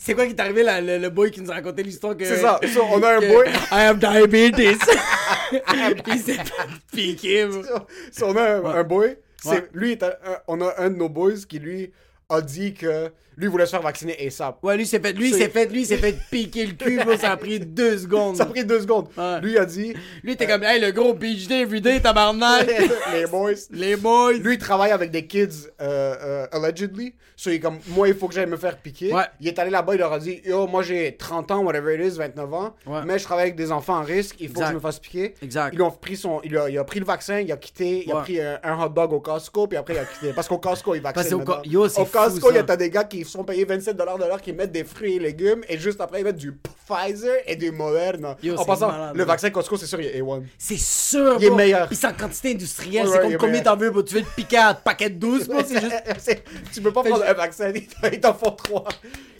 C'est 0.00 0.14
quoi 0.14 0.26
qui 0.26 0.34
t'est 0.34 0.42
arrivé, 0.42 0.62
là, 0.62 0.80
le, 0.80 0.96
le 0.96 1.10
boy 1.10 1.30
qui 1.30 1.42
nous 1.42 1.50
a 1.50 1.54
raconté 1.54 1.82
l'histoire 1.82 2.16
que. 2.16 2.24
c'est 2.24 2.38
ça. 2.38 2.60
So, 2.72 2.82
on 2.90 3.02
a 3.02 3.16
un 3.16 3.20
boy. 3.20 3.46
I 3.72 3.74
have 3.88 3.98
diabetes. 3.98 4.78
Il 6.06 6.18
s'est. 6.18 6.38
Si 8.12 8.22
on 8.22 8.36
a 8.36 8.42
un, 8.42 8.64
un 8.64 8.84
boy, 8.84 9.18
lui, 9.72 9.98
on 10.46 10.60
a 10.60 10.74
un 10.78 10.90
de 10.90 10.96
nos 10.96 11.08
boys 11.08 11.44
qui 11.48 11.58
lui 11.58 11.92
a 12.28 12.40
dit 12.40 12.74
que 12.74 13.10
lui 13.38 13.46
voulait 13.46 13.64
se 13.66 13.70
faire 13.70 13.82
vacciner 13.82 14.16
ASAP. 14.26 14.58
Ouais, 14.62 14.76
lui 14.76 14.86
s'est 14.86 14.98
fait, 15.00 15.12
lui 15.12 15.30
C'est- 15.30 15.38
s'est 15.38 15.48
fait, 15.48 15.66
lui 15.72 15.84
s'est 15.86 15.96
fait 15.96 16.16
piquer 16.30 16.66
le 16.66 16.72
cul, 16.72 16.98
bro, 17.04 17.16
ça 17.16 17.30
a 17.32 17.36
pris 17.36 17.60
deux 17.60 17.96
secondes. 17.98 18.36
Ça 18.36 18.42
a 18.42 18.46
pris 18.46 18.64
deux 18.64 18.80
secondes. 18.80 19.08
Ouais. 19.16 19.40
Lui 19.40 19.56
a 19.56 19.64
dit, 19.64 19.94
Lui 20.22 20.36
t'es 20.36 20.46
comme, 20.46 20.62
hey, 20.64 20.80
le 20.80 20.90
gros 20.90 21.14
PhD 21.14 21.52
everyday, 21.52 22.00
tabarnak. 22.00 22.66
les 23.12 23.26
boys. 23.26 23.52
Les 23.70 23.96
boys. 23.96 24.32
Lui, 24.34 24.54
il 24.54 24.58
travaille 24.58 24.90
avec 24.90 25.10
des 25.10 25.26
kids, 25.26 25.68
euh, 25.80 26.16
euh, 26.20 26.46
allegedly. 26.52 27.14
So, 27.36 27.50
il 27.50 27.54
est 27.54 27.60
comme, 27.60 27.78
moi, 27.88 28.08
il 28.08 28.14
faut 28.14 28.26
que 28.26 28.34
j'aille 28.34 28.46
me 28.46 28.56
faire 28.56 28.76
piquer. 28.78 29.12
Ouais. 29.14 29.22
Il 29.40 29.46
est 29.46 29.56
allé 29.60 29.70
là-bas, 29.70 29.94
il 29.94 29.98
leur 29.98 30.12
a 30.12 30.18
dit, 30.18 30.40
yo, 30.44 30.66
moi, 30.66 30.82
j'ai 30.82 31.16
30 31.16 31.52
ans, 31.52 31.58
whatever 31.62 31.94
it 31.94 32.12
is, 32.12 32.18
29 32.18 32.52
ans. 32.52 32.74
Ouais. 32.86 33.00
Mais 33.06 33.16
je 33.18 33.22
travaille 33.24 33.44
avec 33.44 33.54
des 33.56 33.70
enfants 33.70 33.98
en 33.98 34.02
risque, 34.02 34.34
il 34.40 34.48
faut 34.48 34.54
Exact. 34.54 34.64
que 34.64 34.70
je 34.70 34.74
me 34.74 34.80
fasse 34.80 34.98
piquer. 34.98 35.34
Exact. 35.40 35.72
Ils 35.72 35.80
ont 35.82 35.90
pris 35.92 36.16
son, 36.16 36.40
il 36.42 36.56
a, 36.58 36.68
il 36.68 36.76
a 36.76 36.82
pris 36.82 36.98
le 36.98 37.04
vaccin, 37.06 37.38
il 37.38 37.52
a 37.52 37.56
quitté, 37.56 38.02
il 38.04 38.10
a 38.12 38.16
pris 38.16 38.40
un, 38.40 38.58
un 38.64 38.82
hot 38.84 38.88
dog 38.88 39.12
au 39.12 39.20
Costco, 39.20 39.68
puis 39.68 39.78
après, 39.78 39.94
il 39.94 39.98
a 39.98 40.04
quitté. 40.04 40.32
Parce 40.32 40.48
qu'au 40.48 40.58
Costco, 40.58 40.96
il 40.96 41.02
Parce 41.02 41.28
qu'au 41.28 41.38
Co- 41.38 41.44
maintenant. 41.52 41.62
yo, 41.64 41.88
c'est 41.88 42.00
Au 42.00 42.06
Costco, 42.06 42.50
il 42.50 42.56
y 42.56 42.58
a 42.58 42.76
des 42.76 42.90
gars 42.90 43.04
qui 43.04 43.24
sont 43.28 43.44
payés 43.44 43.64
27$ 43.64 43.94
de 43.94 44.24
l'heure, 44.24 44.40
qui 44.40 44.52
mettent 44.52 44.72
des 44.72 44.84
fruits 44.84 45.16
et 45.16 45.18
légumes, 45.18 45.62
et 45.68 45.78
juste 45.78 46.00
après, 46.00 46.20
ils 46.20 46.24
mettent 46.24 46.36
du 46.36 46.52
Pfizer 46.52 47.36
et 47.46 47.56
du 47.56 47.70
Moderna. 47.70 48.36
Yo, 48.42 48.56
en 48.56 48.64
passant, 48.64 48.88
malade, 48.90 49.16
le 49.16 49.24
vaccin 49.24 49.50
Costco, 49.50 49.76
c'est 49.76 49.86
sûr, 49.86 50.00
il 50.00 50.06
est 50.06 50.20
A1. 50.20 50.42
C'est 50.58 50.78
sûr, 50.78 51.36
Il 51.38 51.46
est 51.46 51.50
meilleur. 51.50 51.86
Puis 51.86 51.96
c'est 51.96 52.06
en 52.06 52.12
quantité 52.12 52.52
industrielle, 52.52 53.06
Ouais, 53.06 53.12
c'est 53.12 53.18
ouais, 53.26 53.32
comme 53.32 53.48
combien 53.48 53.60
t'en 53.62 53.76
veux, 53.76 53.90
bro. 53.90 54.02
Tu 54.02 54.14
veux 54.14 54.22
te 54.22 54.34
piquer 54.34 54.58
à 54.58 54.74
paquet 54.74 55.10
de 55.10 55.16
12, 55.18 55.48
bro, 55.48 55.60
c'est 55.66 55.80
juste. 55.80 56.02
C'est- 56.18 56.42
tu 56.72 56.80
peux 56.80 56.92
pas 56.92 57.02
prendre 57.02 57.24
un 57.24 57.32
vaccin, 57.34 57.72
ils 58.12 58.20
t'en- 58.20 58.34
font 58.34 58.52
trois. 58.52 58.84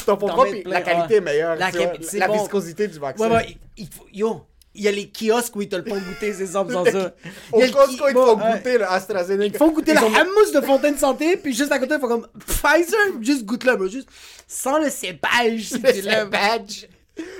Ils 0.01 0.05
t'en 0.05 0.18
font 0.18 0.29
trois, 0.29 0.46
puis 0.46 0.62
la 0.64 0.81
qualité 0.81 1.14
ouais. 1.14 1.16
est 1.16 1.20
meilleure. 1.20 1.57
La 1.57 2.27
bon. 2.29 2.33
viscosité 2.35 2.88
du 2.88 2.98
vaccin. 2.98 3.29
Ouais, 3.29 3.37
ouais, 3.37 3.46
il, 3.48 3.83
il 3.85 3.87
faut, 3.88 4.07
yo, 4.12 4.42
il 4.78 4.84
y 4.84 4.88
a 4.88 4.92
les 4.92 5.10
kiosques 5.10 5.56
où 5.56 5.62
ils 5.62 5.68
te 5.68 5.74
le 5.74 5.84
font 5.84 5.98
goûter, 5.98 6.32
c'est 6.32 6.46
ça, 6.46 6.64
sans 6.70 6.84
ça. 6.84 7.12
Au 7.52 7.60
Il 7.60 7.66
le 7.66 7.72
Costco, 7.72 8.08
ils 8.08 8.14
te 8.14 8.18
font 8.18 8.36
goûter 8.36 8.78
le 8.78 8.90
AstraZeneca. 8.90 9.44
Ils 9.46 9.52
te 9.52 9.58
font 9.58 9.72
goûter 9.72 9.90
Ils 9.90 9.94
la 9.96 10.22
hummus 10.22 10.52
de 10.54 10.60
Fontaine 10.60 10.96
Santé, 10.96 11.36
puis 11.36 11.52
juste 11.52 11.72
à 11.72 11.80
côté, 11.80 11.94
ils 11.96 12.00
font 12.00 12.06
comme 12.06 12.28
Pfizer, 12.46 13.20
juste 13.20 13.44
goûte-le, 13.44 13.74
bro. 13.74 13.88
Juste 13.88 14.08
sans 14.46 14.78
le 14.78 14.88
cépage, 14.88 15.62
si 15.62 15.82
tu 15.82 16.00
l'aimes. 16.02 16.30
badge. 16.30 16.86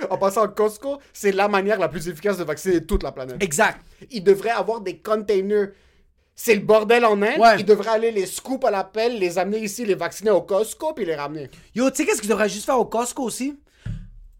En 0.09 0.17
passant, 0.17 0.45
Costco, 0.49 0.99
c'est 1.13 1.31
la 1.31 1.47
manière 1.47 1.79
la 1.79 1.87
plus 1.87 2.09
efficace 2.09 2.37
de 2.37 2.43
vacciner 2.43 2.85
toute 2.85 3.03
la 3.03 3.13
planète. 3.13 3.41
Exact. 3.41 3.79
Ils 4.11 4.23
devraient 4.23 4.49
avoir 4.49 4.81
des 4.81 4.97
containers. 4.97 5.69
C'est 6.35 6.55
le 6.55 6.61
bordel 6.61 7.05
en 7.05 7.21
Inde. 7.21 7.39
Ouais. 7.39 7.59
Ils 7.59 7.65
devraient 7.65 7.91
aller 7.91 8.11
les 8.11 8.25
scoop 8.25 8.65
à 8.65 8.71
la 8.71 8.83
pelle, 8.83 9.17
les 9.17 9.37
amener 9.37 9.59
ici, 9.59 9.85
les 9.85 9.95
vacciner 9.95 10.31
au 10.31 10.41
Costco, 10.41 10.93
puis 10.93 11.05
les 11.05 11.15
ramener. 11.15 11.49
Yo, 11.73 11.89
tu 11.89 11.97
sais 11.97 12.05
qu'est-ce 12.05 12.17
que 12.17 12.23
tu 12.23 12.27
devrais 12.27 12.49
juste 12.49 12.65
faire 12.65 12.79
au 12.79 12.85
Costco 12.85 13.23
aussi? 13.23 13.57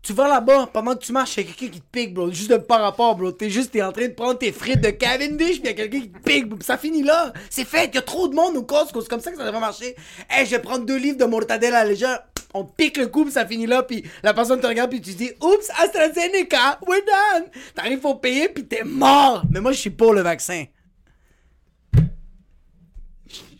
Tu 0.01 0.13
vas 0.13 0.27
là-bas, 0.29 0.69
pendant 0.71 0.95
que 0.95 1.03
tu 1.03 1.11
marches, 1.11 1.37
il 1.37 1.45
y 1.45 1.49
a 1.49 1.51
quelqu'un 1.51 1.73
qui 1.73 1.81
te 1.81 1.87
pique, 1.91 2.13
bro. 2.13 2.31
Juste 2.31 2.49
de 2.49 2.57
par 2.57 2.81
rapport, 2.81 3.15
bro. 3.15 3.31
T'es 3.31 3.49
juste, 3.49 3.71
t'es 3.71 3.81
en 3.81 3.91
train 3.91 4.07
de 4.07 4.13
prendre 4.13 4.37
tes 4.39 4.51
frites 4.51 4.81
de 4.81 4.91
Cavendish, 4.91 5.59
puis 5.59 5.63
il 5.63 5.65
y 5.65 5.69
a 5.69 5.73
quelqu'un 5.73 5.99
qui 5.99 6.09
te 6.09 6.19
pique, 6.19 6.47
bro. 6.47 6.57
Ça 6.61 6.77
finit 6.77 7.03
là. 7.03 7.33
C'est 7.49 7.65
fait. 7.65 7.89
Il 7.91 7.95
y 7.95 7.97
a 7.97 8.01
trop 8.01 8.27
de 8.27 8.33
monde 8.33 8.55
au 8.55 8.63
Costco. 8.63 9.01
C'est 9.01 9.09
comme 9.09 9.19
ça 9.19 9.31
que 9.31 9.37
ça 9.37 9.43
devrait 9.43 9.59
marcher. 9.59 9.95
Hey, 10.29 10.45
je 10.45 10.51
vais 10.51 10.59
prendre 10.61 10.85
deux 10.85 10.97
livres 10.97 11.17
de 11.17 11.25
mortadella 11.25 11.83
légère. 11.83 12.21
On 12.53 12.63
pique 12.63 12.97
le 12.97 13.07
coup, 13.07 13.29
ça 13.29 13.45
finit 13.45 13.67
là, 13.67 13.83
puis 13.83 14.03
la 14.23 14.33
personne 14.33 14.59
te 14.59 14.65
regarde, 14.65 14.89
puis 14.89 15.01
tu 15.01 15.13
dis, 15.13 15.31
oups, 15.39 15.69
AstraZeneca, 15.77 16.79
we're 16.87 17.01
done. 17.05 17.45
T'arrives 17.75 17.99
pour 17.99 18.19
payer, 18.19 18.49
puis 18.49 18.65
t'es 18.65 18.83
mort. 18.83 19.43
Mais 19.51 19.61
moi, 19.61 19.71
je 19.71 19.77
suis 19.77 19.91
pour 19.91 20.13
le 20.13 20.21
vaccin. 20.21 20.65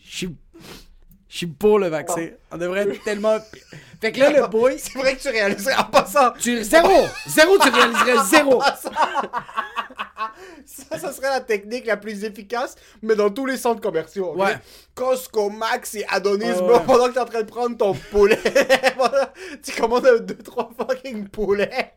Je 0.04 0.16
suis. 0.16 0.36
Je 1.28 1.29
suis 1.40 1.46
pour 1.46 1.78
le 1.78 1.88
vaccin. 1.88 2.28
On 2.50 2.58
devrait 2.58 2.88
être 2.88 3.02
tellement. 3.02 3.38
Fait 4.00 4.12
que 4.12 4.20
là, 4.20 4.30
le 4.30 4.46
boy. 4.46 4.78
C'est 4.78 4.98
vrai 4.98 5.16
que 5.16 5.22
tu 5.22 5.28
réaliserais 5.28 5.74
en 5.76 5.84
passant. 5.84 6.32
Tu, 6.38 6.62
zéro! 6.64 7.06
Zéro, 7.26 7.58
tu 7.58 7.68
réaliserais 7.68 8.24
zéro! 8.30 8.62
Ça, 10.64 10.98
ça 10.98 11.12
serait 11.12 11.28
la 11.28 11.40
technique 11.40 11.86
la 11.86 11.96
plus 11.96 12.24
efficace, 12.24 12.76
mais 13.02 13.14
dans 13.14 13.30
tous 13.30 13.46
les 13.46 13.56
centres 13.56 13.80
commerciaux. 13.80 14.34
Ouais. 14.36 14.56
Costco, 14.94 15.50
Max 15.50 15.94
et 15.94 16.04
Adonis, 16.08 16.44
ouais. 16.44 16.80
pendant 16.86 17.08
que 17.08 17.14
t'es 17.14 17.20
en 17.20 17.24
train 17.24 17.42
de 17.42 17.46
prendre 17.46 17.76
ton 17.76 17.94
poulet, 18.10 18.38
tu 19.62 19.72
commandes 19.72 20.06
un, 20.06 20.18
deux, 20.18 20.36
trois 20.36 20.70
fucking 20.76 21.28
poulets. 21.28 21.94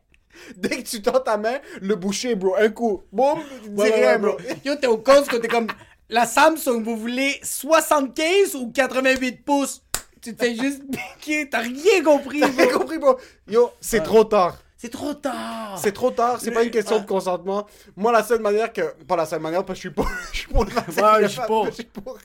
Dès 0.55 0.69
que 0.69 0.81
tu 0.81 1.01
tends 1.01 1.19
ta 1.19 1.37
main, 1.37 1.59
le 1.81 1.95
boucher, 1.95 2.35
bro, 2.35 2.55
un 2.55 2.69
coup, 2.69 3.03
boum, 3.11 3.39
dis 3.63 3.81
Ouais, 3.81 3.91
rien, 3.91 4.19
bro. 4.19 4.37
Yo, 4.65 4.75
t'es 4.75 4.87
au 4.87 4.97
Costco, 4.97 5.37
t'es 5.39 5.47
comme. 5.47 5.67
La 6.09 6.25
Samsung, 6.25 6.83
vous 6.83 6.97
voulez 6.97 7.39
75 7.43 8.55
ou 8.55 8.71
88 8.71 9.43
pouces? 9.45 9.81
Tu 10.21 10.35
te 10.35 10.43
fais 10.43 10.55
juste 10.55 10.81
piquer, 10.91 11.49
t'as 11.49 11.59
rien 11.59 12.03
compris, 12.03 12.39
T'as 12.39 12.47
bro. 12.49 12.79
compris, 12.79 12.97
bro? 12.97 13.17
Yo, 13.47 13.71
c'est 13.81 14.01
trop 14.03 14.23
tard. 14.23 14.57
C'est 14.77 14.89
trop 14.89 15.13
tard. 15.13 15.77
C'est 15.81 15.93
trop 15.93 16.11
tard, 16.11 16.39
c'est 16.41 16.51
pas 16.51 16.63
une 16.63 16.69
question 16.71 16.99
de 16.99 17.05
consentement. 17.05 17.65
Moi, 17.95 18.11
la 18.11 18.21
seule 18.21 18.41
manière 18.41 18.71
que. 18.71 18.81
Pas 19.07 19.15
la 19.15 19.25
seule 19.25 19.39
manière, 19.41 19.63
parce 19.65 19.79
que 19.79 19.83
je 19.83 19.87
suis 19.89 19.95
pour, 19.95 20.07
je 20.33 20.37
suis 20.39 20.47
pour 20.47 20.65
le 20.65 20.71
vaccin. 20.71 21.13
Ouais, 21.13 21.21
je 21.23 21.27
suis 21.27 21.41
pour. 21.47 21.65
Je 21.67 21.71
suis 21.71 21.83
pour- 21.85 22.17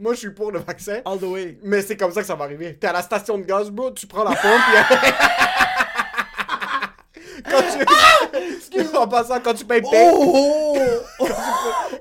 Moi, 0.00 0.14
je 0.14 0.18
suis 0.18 0.30
pour 0.30 0.50
le 0.50 0.58
vaccin. 0.60 1.00
All 1.04 1.18
the 1.18 1.22
way. 1.24 1.58
Mais 1.62 1.82
c'est 1.82 1.96
comme 1.98 2.12
ça 2.12 2.22
que 2.22 2.26
ça 2.26 2.34
va 2.34 2.44
arriver. 2.44 2.76
T'es 2.76 2.86
à 2.86 2.92
la 2.94 3.02
station 3.02 3.36
de 3.38 3.44
gaz, 3.44 3.70
bro, 3.70 3.90
tu 3.90 4.06
prends 4.06 4.24
la 4.24 4.30
pompe, 4.34 4.40
puis... 4.40 5.10
quand 7.42 7.62
tu... 7.62 8.36
Excuse 8.56 8.94
en 8.94 9.08
passant, 9.08 9.40
quand 9.40 9.54
tu 9.54 9.64
payes 9.64 9.82
pay... 9.82 10.10
Oh! 10.12 10.76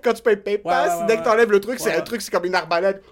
quand 0.04 0.14
tu 0.14 0.22
payes 0.22 0.38
pay 0.38 0.58
pass, 0.58 0.90
ouais, 0.90 1.00
ouais, 1.02 1.06
dès 1.08 1.18
que 1.18 1.24
t'enlèves 1.24 1.52
le 1.52 1.60
truc, 1.60 1.80
c'est 1.80 1.96
un 1.96 2.02
truc, 2.02 2.22
c'est 2.22 2.32
comme 2.32 2.46
une 2.46 2.56
arbalète. 2.56 3.04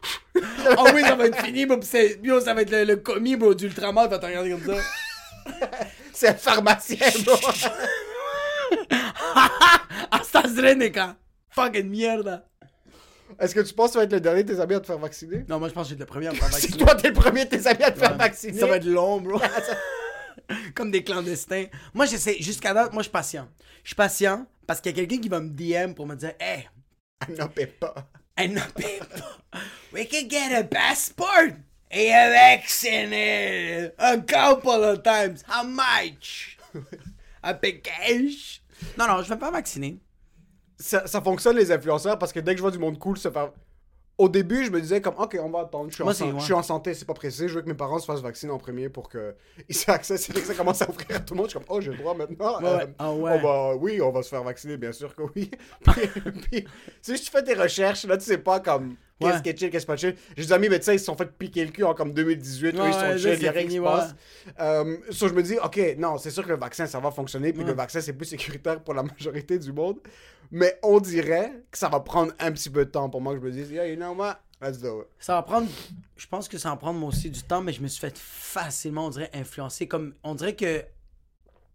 Ah 0.66 0.84
oui, 0.94 1.02
ça 1.02 1.16
va 1.16 1.28
être 1.28 1.44
fini, 1.46 1.66
bro. 1.66 1.80
Yo, 2.24 2.40
ça 2.42 2.54
va 2.54 2.62
être 2.62 2.72
le, 2.72 2.84
le 2.84 2.96
commis, 2.98 3.36
bro, 3.36 3.54
d'Ultraman. 3.54 4.08
Va 4.08 4.20
te 4.20 4.26
regarder 4.26 4.52
comme 4.52 4.76
ça. 4.76 4.82
C'est 6.14 6.30
un 6.30 6.34
pharmacien, 6.34 7.08
bro. 7.26 7.36
AstraZeneca. 10.12 11.16
Fucking 11.50 11.90
mierda. 11.90 12.46
Est-ce 13.40 13.54
que 13.56 13.62
tu 13.62 13.74
penses 13.74 13.90
que 13.90 13.94
tu 13.94 13.98
vas 14.00 14.04
être 14.06 14.14
le 14.14 14.22
dernier 14.22 14.44
de 14.44 14.54
tes 14.54 14.60
amis 14.60 14.76
à 14.76 14.80
te 14.80 14.88
faire 14.88 14.98
vacciner? 14.98 15.46
Non, 15.50 15.60
moi, 15.60 15.68
je 15.68 15.74
pense 15.74 15.88
que 15.88 15.94
j'ai 15.94 16.00
le 16.00 16.06
premier 16.06 16.28
à 16.28 16.32
me 16.32 16.36
faire 16.38 16.48
Si 16.54 16.68
vacciner. 16.68 16.78
toi, 16.86 16.96
t'es 16.96 17.08
le 17.10 17.14
premier 17.14 17.46
de 17.46 17.50
tes 17.50 17.68
amis 17.68 17.84
à 17.84 17.92
te 17.92 18.00
faire 18.00 18.16
vacciner... 18.16 18.60
Ça 18.60 18.66
va 18.66 18.78
être 18.78 18.86
long, 18.86 19.20
bro. 19.20 19.40
Comme 20.76 20.92
des 20.92 21.04
clandestins. 21.04 21.66
Moi, 21.94 22.06
j'essaie, 22.06 22.38
jusqu'à 22.42 22.74
date, 22.74 22.94
moi, 22.94 23.02
je 23.02 23.06
suis 23.08 23.12
patient. 23.12 23.48
Je 23.84 23.90
suis 23.90 23.96
patient 23.96 24.46
parce 24.68 24.82
qu'il 24.82 24.92
y 24.92 25.00
a 25.00 25.06
quelqu'un 25.06 25.22
qui 25.22 25.30
va 25.30 25.40
me 25.40 25.50
DM 25.50 25.94
pour 25.94 26.06
me 26.08 26.16
dire 26.16 26.34
Hey, 26.40 26.68
Non, 27.38 27.48
paie 27.48 27.68
pas. 27.68 27.96
I 28.38 28.48
know 28.50 28.62
people. 28.76 29.24
We 29.94 30.08
can 30.10 30.28
get 30.30 30.54
a 30.54 30.64
passport. 30.64 31.54
Et 31.92 32.12
a 32.12 32.30
vaccinated 32.30 33.94
a 33.98 34.18
couple 34.18 34.84
of 34.84 35.04
times. 35.04 35.44
How 35.48 35.64
much? 35.64 36.58
A 37.44 37.54
pay 37.54 37.80
cash? 37.80 38.62
Non, 38.98 39.08
non, 39.08 39.22
je 39.24 39.30
vais 39.30 39.38
pas 39.40 39.52
vacciner. 39.52 40.00
ça, 40.78 41.08
ça 41.08 41.22
fonctionne 41.22 41.56
les 41.56 41.72
influenceurs 41.72 42.18
parce 42.20 42.34
que 42.34 42.40
dès 42.40 42.52
que 42.52 42.58
je 42.58 42.62
vois 42.62 42.72
du 42.72 42.80
monde 42.80 43.00
cool 43.00 43.18
se 43.18 43.30
faire. 43.32 43.52
Au 44.18 44.30
début, 44.30 44.64
je 44.64 44.72
me 44.72 44.80
disais 44.80 45.02
comme 45.02 45.16
ok, 45.18 45.38
on 45.42 45.50
va 45.50 45.62
attendre. 45.62 45.90
Je 45.90 45.96
suis, 45.96 46.04
en, 46.04 46.14
san- 46.14 46.32
ouais. 46.32 46.40
je 46.40 46.46
suis 46.46 46.54
en 46.54 46.64
santé, 46.64 46.94
c'est 46.94 47.06
pas 47.06 47.14
pressé. 47.14 47.50
Je 47.50 47.56
veux 47.56 47.62
que 47.62 47.68
mes 47.68 47.74
parents 47.74 48.00
se 48.00 48.06
fassent 48.06 48.22
vacciner 48.22 48.52
en 48.54 48.58
premier 48.58 48.88
pour 48.88 49.10
que 49.10 49.36
ils 49.70 49.76
aient 49.76 49.92
accès. 49.92 50.18
C'est 50.18 50.34
que 50.34 50.40
ça 50.40 50.54
commence 50.54 50.82
à 50.82 50.90
offrir 50.90 51.18
à 51.18 51.20
tout 51.20 51.34
le 51.34 51.40
monde. 51.40 51.48
Je 51.48 51.58
suis 51.58 51.60
comme 51.60 51.68
oh, 51.76 51.82
j'ai 51.82 51.92
le 51.92 51.98
droit 51.98 52.14
maintenant. 52.16 52.62
Ouais, 52.62 52.76
ouais. 52.76 52.94
Ah 52.98 53.12
ouais. 53.12 53.32
On 53.34 53.40
va, 53.40 53.76
oui, 53.76 54.02
on 54.02 54.12
va 54.12 54.24
se 54.24 54.30
faire 54.30 54.44
vacciner, 54.44 54.78
bien 54.78 54.94
sûr 54.94 55.14
que 55.14 55.24
oui. 55.36 55.52
puis, 55.84 56.32
puis, 56.50 56.66
si 57.02 57.14
tu 57.16 57.30
fais 57.30 57.44
tes 57.44 57.56
recherches, 57.56 58.06
là, 58.06 58.18
tu 58.18 58.24
sais 58.24 58.38
pas 58.38 58.60
comme 58.62 58.96
qu'est-ce 59.20 59.42
qui 59.42 59.50
est 59.50 59.60
chill, 59.60 59.70
qu'est-ce 59.70 59.86
pas 59.86 59.98
chill. 59.98 60.16
J'ai 60.36 60.46
des 60.46 60.54
amis 60.54 60.70
médecins, 60.70 60.94
ils 60.94 61.00
se 61.00 61.06
sont 61.06 61.16
fait 61.16 61.32
piquer 61.32 61.66
le 61.66 61.72
cul 61.72 61.84
en 61.84 61.94
comme 61.94 62.14
2018. 62.14 62.76
eux, 62.76 62.82
Ouais, 62.82 62.88
ils 62.88 62.94
sont 62.94 63.18
chill, 63.18 63.38
il 63.38 63.44
y 63.44 63.48
a 63.48 63.52
rien 63.52 63.66
qui 63.68 63.76
se 63.76 63.82
passe. 63.82 64.16
Euh, 64.60 64.98
so, 65.10 65.28
je 65.28 65.34
me 65.34 65.44
dis, 65.44 65.58
ok, 65.62 65.96
non, 65.98 66.18
c'est 66.18 66.32
sûr 66.32 66.44
que 66.44 66.50
le 66.50 66.58
vaccin, 66.58 66.86
ça 66.86 67.00
va 67.00 67.12
fonctionner, 67.12 67.54
puis 67.54 67.64
le 67.64 67.74
vaccin, 67.74 68.02
c'est 68.02 68.14
plus 68.14 68.26
sécuritaire 68.36 68.80
pour 68.82 68.94
la 68.94 69.04
majorité 69.04 69.58
du 69.60 69.72
monde. 69.74 69.98
Mais 70.52 70.80
on 70.84 71.00
dirait 71.00 71.64
que 71.72 71.78
ça 71.78 71.90
va 71.90 72.00
prendre 72.00 72.34
un 72.40 72.52
petit 72.52 72.70
peu 72.70 72.86
de 72.86 72.90
temps 72.92 73.10
pour 73.10 73.22
moi 73.22 73.34
que 73.34 73.40
je 73.40 73.46
me 73.46 73.52
dise, 73.52 73.70
yeah, 73.72 73.88
you 73.88 73.96
know 73.96 74.14
what, 74.14 74.40
let's 74.62 74.80
do 74.80 75.02
it. 75.02 75.08
Ça 75.20 75.34
va 75.36 75.44
prendre. 75.44 75.68
Je 76.16 76.28
pense 76.28 76.48
que 76.48 76.58
ça 76.58 76.70
va 76.70 76.76
prendre 76.78 77.00
moi 77.00 77.10
aussi 77.10 77.30
du 77.30 77.42
temps, 77.44 77.62
mais 77.62 77.74
je 77.74 77.82
me 77.82 77.88
suis 77.88 78.00
fait 78.00 78.18
facilement, 78.18 79.08
on 79.08 79.10
dirait, 79.10 79.30
influencer. 79.34 79.88
Comme, 79.88 80.14
on 80.24 80.36
dirait 80.36 80.56
que. 80.56 80.84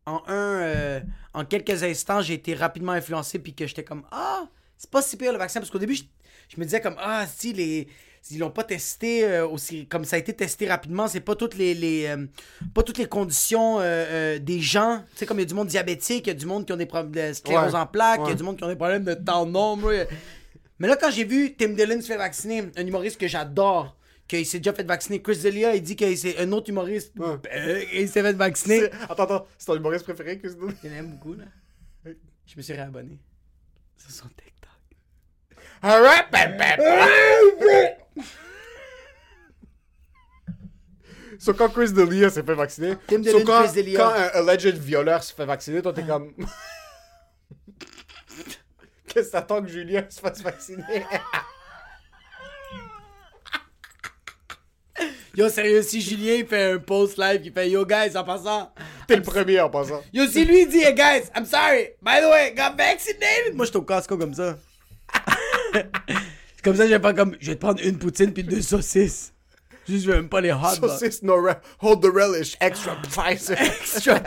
En 0.07 0.23
un. 0.27 0.61
euh, 0.63 1.01
en 1.35 1.45
quelques 1.45 1.83
instants, 1.83 2.23
j'ai 2.23 2.35
été 2.35 2.55
rapidement 2.55 2.93
influencé, 2.93 3.39
puis 3.39 3.55
que 3.55 3.67
j'étais 3.67 3.85
comme 3.85 4.05
Ah, 4.11 4.49
c'est 4.77 4.91
pas 4.91 5.03
si 5.03 5.17
pire 5.17 5.33
le 5.33 5.39
vaccin. 5.39 5.61
Parce 5.61 5.71
qu'au 5.71 5.79
début, 5.79 5.95
je, 5.95 6.05
je 6.49 6.59
me 6.59 6.65
disais 6.65 6.81
comme 6.81 6.97
Ah, 6.99 7.27
si 7.27 7.53
les. 7.53 7.87
Ils 8.31 8.39
l'ont 8.39 8.51
pas 8.51 8.65
testé 8.65 9.25
euh, 9.25 9.47
aussi 9.47 9.87
comme 9.87 10.05
ça 10.05 10.17
a 10.17 10.19
été 10.19 10.33
testé 10.35 10.69
rapidement, 10.69 11.09
c'est 11.09 11.21
pas 11.21 11.35
toutes 11.35 11.57
les, 11.57 11.75
les 11.75 12.07
euh, 12.07 12.27
pas 12.75 12.83
toutes 12.83 12.99
les 12.99 13.07
conditions 13.07 13.79
euh, 13.81 14.39
des 14.39 14.61
gens, 14.61 15.03
tu 15.13 15.19
sais 15.19 15.27
comme 15.27 15.39
il 15.39 15.43
y 15.43 15.45
a 15.45 15.47
du 15.49 15.55
monde 15.55 15.69
diabétique, 15.69 16.27
il 16.27 16.29
y 16.29 16.31
a 16.31 16.35
du 16.35 16.47
monde 16.47 16.65
qui 16.67 16.73
ont 16.73 16.77
des 16.77 16.87
problèmes 16.87 17.31
de 17.31 17.33
sclérose 17.33 17.73
Ouais, 17.73 17.81
en 17.81 17.87
plaques, 17.87 18.21
il 18.25 18.29
y 18.29 18.33
a 18.33 18.35
du 18.37 18.43
monde 18.43 18.57
qui 18.57 18.65
ont 18.65 18.69
des 18.69 18.77
problèmes 18.77 19.05
de 19.05 19.15
temps 19.15 19.47
de 19.47 19.51
nombre. 19.51 19.93
mais 20.79 20.87
là, 20.87 20.97
quand 20.97 21.11
j'ai 21.11 21.25
vu 21.25 21.57
Tim 21.57 21.71
Dillon 21.71 22.01
se 22.01 22.07
faire 22.07 22.19
vacciner, 22.19 22.65
un 22.77 22.87
humoriste 22.87 23.19
que 23.19 23.27
j'adore, 23.27 23.97
qu'il 24.29 24.47
s'est 24.47 24.59
déjà 24.61 24.75
fait 24.75 24.85
vacciner, 24.85 25.21
Chris 25.21 25.39
D'Elia, 25.39 25.75
il 25.75 25.83
dit 25.83 25.97
que 25.97 26.15
c'est 26.15 26.39
un 26.39 26.53
autre 26.53 26.69
humoriste, 26.71 27.13
Ouais. 27.19 27.37
euh, 27.53 27.83
il 27.95 28.09
s'est 28.09 28.23
fait 28.23 28.33
vacciner. 28.35 28.85
Attends, 29.09 29.25
attends, 29.25 29.47
c'est 29.59 29.67
ton 29.67 29.75
humoriste 29.77 30.05
préféré, 30.05 30.39
Chris 30.39 30.51
D'Elia? 30.55 30.75
Il 30.85 30.93
aime 30.93 31.11
beaucoup, 31.13 31.35
là. 31.35 31.47
Je 32.05 32.57
me 32.57 32.63
suis 32.63 32.75
réabonné. 32.75 33.19
C'est 33.97 34.13
son 34.13 34.29
TikTok. 34.29 34.71
Alright, 35.83 36.27
So, 41.45 41.55
quand 41.55 41.71
Chris 41.71 41.93
D'Elia 41.95 42.29
s'est 42.29 42.43
fait 42.43 42.55
vacciner, 42.55 42.97
Tim 43.07 43.25
so, 43.25 43.31
Dillon, 43.39 43.45
quand, 43.47 43.63
Chris 43.63 43.73
D'Elia. 43.73 43.99
quand 43.99 44.13
un 44.13 44.29
alleged 44.47 44.77
violeur 44.77 45.23
se 45.23 45.33
fait 45.33 45.47
vacciner, 45.47 45.81
toi 45.81 45.95
t'es 45.95 46.03
comme. 46.03 46.35
Qu'est-ce 49.09 49.29
que 49.29 49.33
t'attends 49.33 49.63
que 49.63 49.69
Julien 49.69 50.05
se 50.09 50.21
fasse 50.21 50.43
vacciner? 50.43 50.85
Yo, 55.35 55.49
sérieux, 55.49 55.81
si 55.83 56.03
Julien 56.03 56.35
il 56.35 56.47
fait 56.47 56.73
un 56.73 56.79
post 56.79 57.17
live 57.17 57.41
qui 57.41 57.51
fait 57.51 57.71
Yo, 57.71 57.87
guys, 57.87 58.15
en 58.17 58.25
passant. 58.25 58.75
T'es 59.07 59.17
le 59.17 59.23
premier 59.23 59.61
en 59.61 59.71
passant. 59.71 60.03
Yo, 60.13 60.27
si 60.27 60.45
lui 60.45 60.63
il 60.63 60.69
dit 60.69 60.83
Hey, 60.83 60.95
guys, 60.95 61.31
I'm 61.35 61.47
sorry, 61.47 61.95
by 62.03 62.21
the 62.21 62.29
way, 62.31 62.53
got 62.55 62.77
vaccinated. 62.77 63.55
Moi, 63.55 63.65
je 63.65 63.71
suis 63.71 63.79
au 63.79 63.83
Costco 63.83 64.19
comme 64.19 64.35
ça. 64.35 64.59
comme 66.63 66.77
ça, 66.77 66.85
je 66.85 66.91
vais 66.91 66.99
pas 66.99 67.15
comme. 67.15 67.35
Je 67.41 67.47
vais 67.47 67.55
te 67.55 67.61
prendre 67.61 67.83
une 67.83 67.99
poutine 67.99 68.35
puis 68.35 68.45
deux 68.45 68.61
saucisses. 68.61 69.33
Juste, 69.91 70.05
je 70.07 70.11
veux 70.11 70.17
même 70.17 70.29
pas 70.29 70.41
les 70.41 70.53
hot 70.53 70.77
dogs. 70.81 70.91
Saucisse 70.91 71.23
no 71.23 71.35
hold 71.81 72.01
the 72.03 72.07
relish, 72.15 72.57
extra 72.61 72.97
Pfizer. 73.03 73.61
Extra 73.61 74.21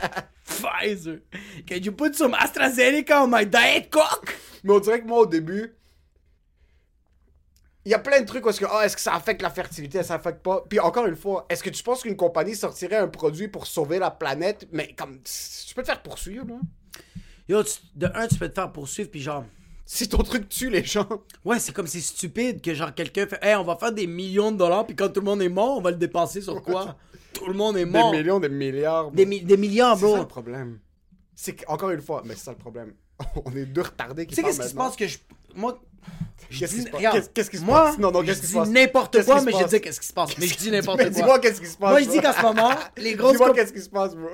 Pfizer. 0.45 1.21
Can 1.67 1.77
you 1.77 1.91
put 1.93 2.13
some 2.15 2.33
AstraZeneca 2.33 3.23
on 3.23 3.27
my 3.27 3.45
diet 3.45 3.89
coke? 3.89 4.35
Mais 4.63 4.73
on 4.73 4.79
dirait 4.79 5.01
que 5.01 5.07
moi, 5.07 5.19
au 5.19 5.25
début, 5.25 5.73
il 7.85 7.91
y 7.91 7.95
a 7.95 7.99
plein 7.99 8.21
de 8.21 8.25
trucs 8.25 8.45
où 8.45 8.49
est-ce 8.49 8.59
que, 8.59 8.65
ah, 8.69 8.85
est-ce 8.85 8.95
que 8.95 9.01
ça 9.01 9.13
affecte 9.13 9.41
la 9.41 9.49
fertilité, 9.49 10.03
ça 10.03 10.15
affecte 10.15 10.41
pas? 10.41 10.63
Puis 10.69 10.79
encore 10.79 11.05
une 11.05 11.15
fois, 11.17 11.45
est-ce 11.49 11.61
que 11.63 11.69
tu 11.69 11.83
penses 11.83 12.01
qu'une 12.03 12.15
compagnie 12.15 12.55
sortirait 12.55 12.97
un 12.97 13.07
produit 13.09 13.47
pour 13.49 13.67
sauver 13.67 13.99
la 13.99 14.09
planète, 14.11 14.67
mais 14.71 14.93
comme, 14.97 15.19
tu 15.23 15.73
peux 15.75 15.81
te 15.81 15.87
faire 15.87 16.01
poursuivre, 16.01 16.45
là? 16.47 16.59
Yo, 17.49 17.61
tu- 17.63 17.79
de 17.95 18.07
un, 18.15 18.27
tu 18.27 18.35
peux 18.35 18.47
te 18.47 18.53
faire 18.55 18.71
poursuivre, 18.71 19.09
puis 19.11 19.21
genre. 19.21 19.43
Si 19.93 20.09
ton 20.09 20.23
truc 20.23 20.49
tue 20.49 20.71
les 20.71 20.83
gens. 20.83 21.07
Ouais, 21.45 21.59
c'est 21.59 21.71
comme 21.71 21.85
c'est 21.85 22.01
stupide 22.01 22.61
que 22.61 22.73
genre 22.73 22.93
quelqu'un 22.95 23.27
fait 23.27 23.37
Hey, 23.43 23.53
on 23.55 23.63
va 23.63 23.75
faire 23.75 23.91
des 23.91 24.07
millions 24.07 24.51
de 24.51 24.57
dollars, 24.57 24.87
puis 24.87 24.95
quand 24.95 25.09
tout 25.09 25.19
le 25.19 25.25
monde 25.25 25.41
est 25.43 25.49
mort, 25.49 25.77
on 25.77 25.81
va 25.81 25.91
le 25.91 25.97
dépenser 25.97 26.41
sur 26.41 26.61
quoi? 26.63 26.95
Tout 27.33 27.47
le 27.47 27.53
monde 27.53 27.77
est 27.77 27.85
Des 27.85 27.91
mort. 27.91 28.11
millions, 28.11 28.39
des 28.39 28.47
milliards. 28.49 29.11
Des, 29.11 29.25
mi- 29.25 29.41
des 29.41 29.57
milliards, 29.57 29.95
C'est 29.97 30.01
ça 30.05 30.07
bro. 30.11 30.17
le 30.17 30.27
problème. 30.27 30.79
C'est 31.35 31.53
qu'encore 31.55 31.89
une 31.91 32.01
fois, 32.01 32.21
mais 32.25 32.35
c'est 32.35 32.45
ça 32.45 32.51
le 32.51 32.57
problème. 32.57 32.93
On 33.45 33.51
est 33.55 33.65
deux 33.65 33.81
retardés 33.81 34.25
qui 34.27 34.35
Tu 34.35 34.41
sais, 34.41 34.47
qu'est-ce 34.47 34.61
qui 34.61 34.69
se 34.69 34.73
passe 34.75 34.95
que 34.95 35.07
je. 35.07 35.17
Moi. 35.55 35.79
je 36.49 36.59
Qu'est-ce 36.59 36.73
qui 36.75 36.79
dis- 36.81 36.85
se 36.85 36.91
passe? 36.91 37.01
Qu'est-ce- 37.01 37.29
qu'est-ce 37.29 37.49
qui 37.51 37.57
se 37.57 37.63
moi, 37.63 37.85
passe? 37.85 37.97
Non, 37.99 38.11
non, 38.11 38.21
je 38.21 38.25
qu'est-ce 38.27 38.41
qui 38.41 38.47
se 38.47 38.51
dis 38.53 38.57
passe? 38.59 38.69
n'importe 38.69 39.13
Qu'est-ce 39.13 39.25
quoi, 39.25 39.35
qui 39.35 39.41
se 39.41 39.45
mais 39.45 39.51
je 39.51 39.67
dis 39.67 39.81
qu'est-ce 39.81 39.99
qui 39.99 40.07
se 40.07 40.13
passe. 40.13 40.37
Mais 40.39 40.47
je 40.47 40.57
dis 40.57 40.71
n'importe 40.71 40.99
quoi. 41.01 41.09
Dis-moi 41.09 41.39
qu'est-ce 41.39 41.61
qui 41.61 41.67
se 41.67 41.77
passe. 41.77 41.89
Moi, 41.91 41.99
je 42.01 42.05
bro. 42.05 42.13
dis 42.15 42.21
qu'en 42.21 42.33
ce 42.33 42.41
moment, 42.41 42.69
les 42.97 43.13
grosses 43.15 43.31
Dis-moi 43.33 43.53
qu'est-ce 43.53 43.73
qui 43.73 43.81
se 43.81 43.89
passe, 43.89 44.15
bro. 44.15 44.29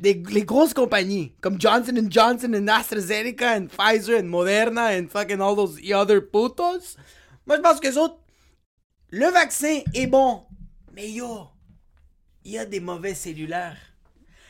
Les, 0.00 0.14
les 0.30 0.42
grosses 0.44 0.74
compagnies 0.74 1.32
comme 1.40 1.60
Johnson 1.60 1.94
Johnson 2.08 2.52
and 2.54 2.68
AstraZeneca 2.68 3.56
and 3.56 3.66
Pfizer 3.68 4.18
and 4.20 4.28
Moderna 4.28 4.96
and 4.98 5.08
fucking 5.08 5.40
all 5.40 5.56
those 5.56 5.78
other 5.92 6.20
putos, 6.20 6.96
moi 7.46 7.56
je 7.56 7.62
pense 7.62 7.80
que 7.80 7.88
les 7.88 7.96
autres, 7.98 8.18
le 9.10 9.26
vaccin 9.30 9.80
est 9.94 10.06
bon, 10.06 10.42
mais 10.94 11.08
yo, 11.10 11.48
il 12.44 12.52
y 12.52 12.58
a 12.58 12.64
des 12.66 12.80
mauvais 12.80 13.14
cellulaires. 13.14 13.76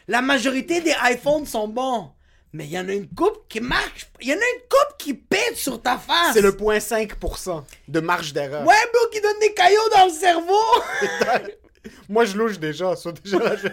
La 0.07 0.21
majorité 0.23 0.81
des 0.81 0.95
iPhones 1.05 1.47
sont 1.47 1.69
bons, 1.69 2.11
mais 2.53 2.65
il 2.65 2.71
y 2.71 2.79
en 2.79 2.89
a 2.89 2.93
une 2.93 3.09
coupe 3.09 3.47
qui 3.49 3.61
marche, 3.61 4.07
il 4.21 4.29
y 4.29 4.33
en 4.33 4.37
a 4.37 4.39
une 4.39 4.63
coupe 4.69 4.97
qui 4.99 5.15
pète 5.15 5.57
sur 5.57 5.81
ta 5.83 5.97
face. 5.99 6.33
C'est 6.35 6.41
le 6.41 6.53
0.5% 6.53 7.63
de 7.89 8.01
marge 8.01 8.33
d'erreur. 8.33 8.67
Ouais, 8.67 8.75
bro, 8.93 9.09
qui 9.13 9.21
donne 9.21 9.39
des 9.41 9.53
caillots 9.55 9.89
dans 9.95 10.07
le 10.07 10.13
cerveau. 10.13 11.49
Moi, 12.09 12.25
je 12.25 12.37
louche 12.37 12.59
déjà. 12.59 12.97
so 12.97 13.13
déjà 13.13 13.39
là, 13.39 13.57
je- 13.57 13.69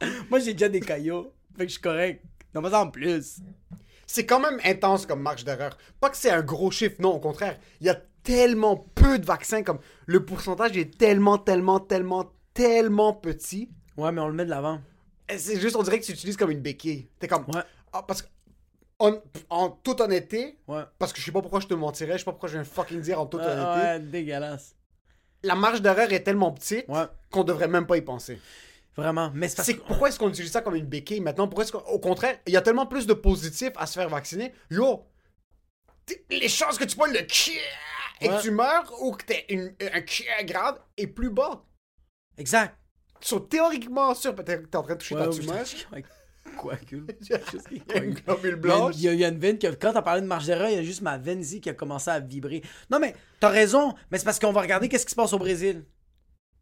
moi 0.30 0.38
j'ai 0.38 0.52
déjà 0.52 0.68
des 0.68 0.80
caillots, 0.80 1.32
fait 1.56 1.64
que 1.64 1.68
je 1.68 1.72
suis 1.72 1.80
correct. 1.82 2.22
Non, 2.54 2.62
pas 2.62 2.80
en 2.82 2.90
plus. 2.90 3.38
C'est 4.06 4.24
quand 4.24 4.40
même 4.40 4.58
intense 4.64 5.04
comme 5.06 5.20
marge 5.20 5.44
d'erreur. 5.44 5.76
Pas 6.00 6.08
que 6.10 6.16
c'est 6.16 6.30
un 6.30 6.40
gros 6.42 6.70
chiffre, 6.70 6.96
non, 6.98 7.10
au 7.14 7.18
contraire. 7.20 7.58
Il 7.80 7.86
y 7.86 7.90
a 7.90 8.00
tellement 8.22 8.76
peu 8.94 9.18
de 9.18 9.26
vaccins, 9.26 9.62
comme 9.62 9.78
le 10.06 10.24
pourcentage 10.24 10.76
est 10.76 10.96
tellement, 10.96 11.36
tellement, 11.38 11.78
tellement, 11.80 12.32
tellement 12.54 13.12
petit. 13.12 13.70
Ouais, 13.96 14.10
mais 14.12 14.20
on 14.20 14.28
le 14.28 14.34
met 14.34 14.44
de 14.46 14.50
l'avant. 14.50 14.80
C'est 15.36 15.60
juste, 15.60 15.76
on 15.76 15.82
dirait 15.82 16.00
que 16.00 16.04
tu 16.06 16.12
l'utilises 16.12 16.36
comme 16.38 16.50
une 16.50 16.60
béquille. 16.62 17.08
T'es 17.18 17.28
comme. 17.28 17.44
Ouais. 17.54 17.60
Ah, 17.92 18.02
parce 18.02 18.22
que. 18.22 18.28
En, 19.00 19.12
en 19.50 19.70
toute 19.70 20.00
honnêteté, 20.00 20.58
Ouais. 20.66 20.82
parce 20.98 21.12
que 21.12 21.20
je 21.20 21.24
sais 21.24 21.30
pas 21.30 21.40
pourquoi 21.40 21.60
je 21.60 21.66
te 21.68 21.74
mentirais, 21.74 22.14
je 22.14 22.18
sais 22.18 22.24
pas 22.24 22.32
pourquoi 22.32 22.48
je 22.48 22.54
viens 22.54 22.64
fucking 22.64 23.00
dire 23.00 23.20
en 23.20 23.26
toute 23.26 23.40
Ouais, 23.42 23.46
honnêteté, 23.46 23.80
ouais, 23.86 24.00
dégueulasse. 24.00 24.74
la 25.44 25.54
marge 25.54 25.80
d'erreur 25.82 26.12
est 26.12 26.24
tellement 26.24 26.50
petite 26.50 26.88
Ouais. 26.88 27.04
qu'on 27.30 27.44
devrait 27.44 27.68
même 27.68 27.86
pas 27.86 27.96
y 27.96 28.00
penser. 28.02 28.40
Vraiment. 28.98 29.30
Mais 29.32 29.46
c'est 29.46 29.74
que... 29.74 29.80
pourquoi 29.82 30.08
est-ce 30.08 30.18
qu'on 30.18 30.28
utilise 30.28 30.50
ça 30.50 30.60
comme 30.60 30.74
une 30.74 30.84
béquille 30.84 31.20
maintenant? 31.20 31.46
Pourquoi 31.46 31.62
est-ce 31.62 31.70
qu'au 31.70 31.98
contraire, 32.00 32.36
il 32.48 32.52
y 32.52 32.56
a 32.56 32.62
tellement 32.62 32.84
plus 32.84 33.06
de 33.06 33.14
positifs 33.14 33.70
à 33.76 33.86
se 33.86 33.96
faire 33.96 34.08
vacciner? 34.08 34.52
Yo, 34.70 35.06
les 36.28 36.48
chances 36.48 36.76
que 36.78 36.84
tu 36.84 36.96
prennes 36.96 37.12
le 37.12 37.20
et 37.20 38.28
que 38.28 38.42
tu 38.42 38.50
meurs 38.50 38.92
ou 39.00 39.12
que 39.12 39.24
t'aies 39.24 39.46
une, 39.50 39.72
un 39.80 40.44
grave 40.44 40.80
est 40.96 41.06
plus 41.06 41.30
bas. 41.30 41.62
Exact. 42.36 42.76
sont 43.20 43.38
théoriquement 43.38 44.14
que 44.14 44.42
t'es 44.42 44.76
en 44.76 44.82
train 44.82 44.94
de 44.94 44.98
toucher 44.98 45.14
ta 45.14 45.28
tumeur. 45.28 45.64
Coagule. 46.56 47.06
Il 47.70 47.82
y 47.88 47.92
a 47.92 48.02
une 48.02 48.14
globule 48.14 48.56
blanche. 48.56 48.94
Il 48.96 49.02
y, 49.02 49.08
a, 49.08 49.12
il 49.12 49.20
y 49.20 49.24
a 49.24 49.28
une 49.28 49.38
veine 49.38 49.58
que, 49.58 49.68
quand 49.68 49.92
t'as 49.92 50.02
parlé 50.02 50.22
de 50.22 50.26
Margera, 50.26 50.70
il 50.70 50.76
y 50.76 50.78
a 50.78 50.82
juste 50.82 51.02
ma 51.02 51.18
veine 51.18 51.40
ici 51.40 51.60
qui 51.60 51.68
a 51.68 51.74
commencé 51.74 52.10
à 52.10 52.20
vibrer. 52.20 52.62
Non, 52.90 52.98
mais 52.98 53.14
t'as 53.38 53.50
raison, 53.50 53.94
mais 54.10 54.18
c'est 54.18 54.24
parce 54.24 54.38
qu'on 54.38 54.50
va 54.50 54.62
regarder 54.62 54.88
qu'est-ce 54.88 55.04
qui 55.04 55.10
se 55.10 55.16
passe 55.16 55.34
au 55.34 55.38
Brésil. 55.38 55.84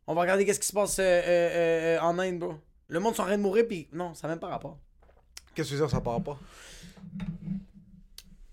On 0.07 0.15
va 0.15 0.21
regarder 0.23 0.45
qu'est-ce 0.45 0.61
qui 0.61 0.67
se 0.69 0.73
passe 0.73 0.99
euh, 0.99 1.03
euh, 1.03 1.97
euh, 1.97 2.01
en 2.01 2.19
Inde, 2.19 2.39
bro. 2.39 2.55
Le 2.89 3.01
monde 3.01 3.15
sont 3.17 3.23
en 3.23 3.27
train 3.27 3.37
de 3.37 3.43
mourir, 3.43 3.65
puis 3.69 3.89
non, 3.93 4.15
ça 4.15 4.29
n'a 4.29 4.35
même 4.35 4.41
pas 4.41 4.49
rapport. 4.49 4.79
Qu'est-ce 5.55 5.71
que 5.71 5.75
tu 5.75 5.81
veux 5.81 5.87
dire, 5.87 5.91
ça 5.97 6.01
part 6.01 6.21
pas? 6.23 6.39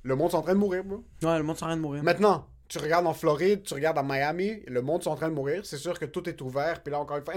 Le 0.04 0.16
monde 0.16 0.32
est 0.32 0.36
en 0.36 0.42
train 0.42 0.54
de 0.54 0.60
mourir, 0.60 0.84
bro. 0.84 1.04
Ouais, 1.22 1.38
le 1.38 1.44
monde 1.44 1.58
sont 1.58 1.66
en 1.66 1.68
train 1.68 1.78
de 1.78 1.82
mourir. 1.82 2.04
Maintenant, 2.04 2.48
tu 2.68 2.78
regardes 2.80 3.06
en 3.06 3.14
Floride, 3.14 3.64
tu 3.64 3.74
regardes 3.76 3.98
à 3.98 4.04
Miami, 4.04 4.62
le 4.68 4.82
monde 4.82 5.02
est 5.04 5.08
en 5.08 5.16
train 5.16 5.30
de 5.30 5.34
mourir. 5.36 5.66
C'est 5.66 5.78
sûr 5.78 5.98
que 6.00 6.06
tout 6.06 6.28
est 6.28 6.42
ouvert. 6.42 6.82
Puis 6.82 6.92
là, 6.92 7.00
encore 7.00 7.18
une 7.18 7.24
fois, 7.24 7.36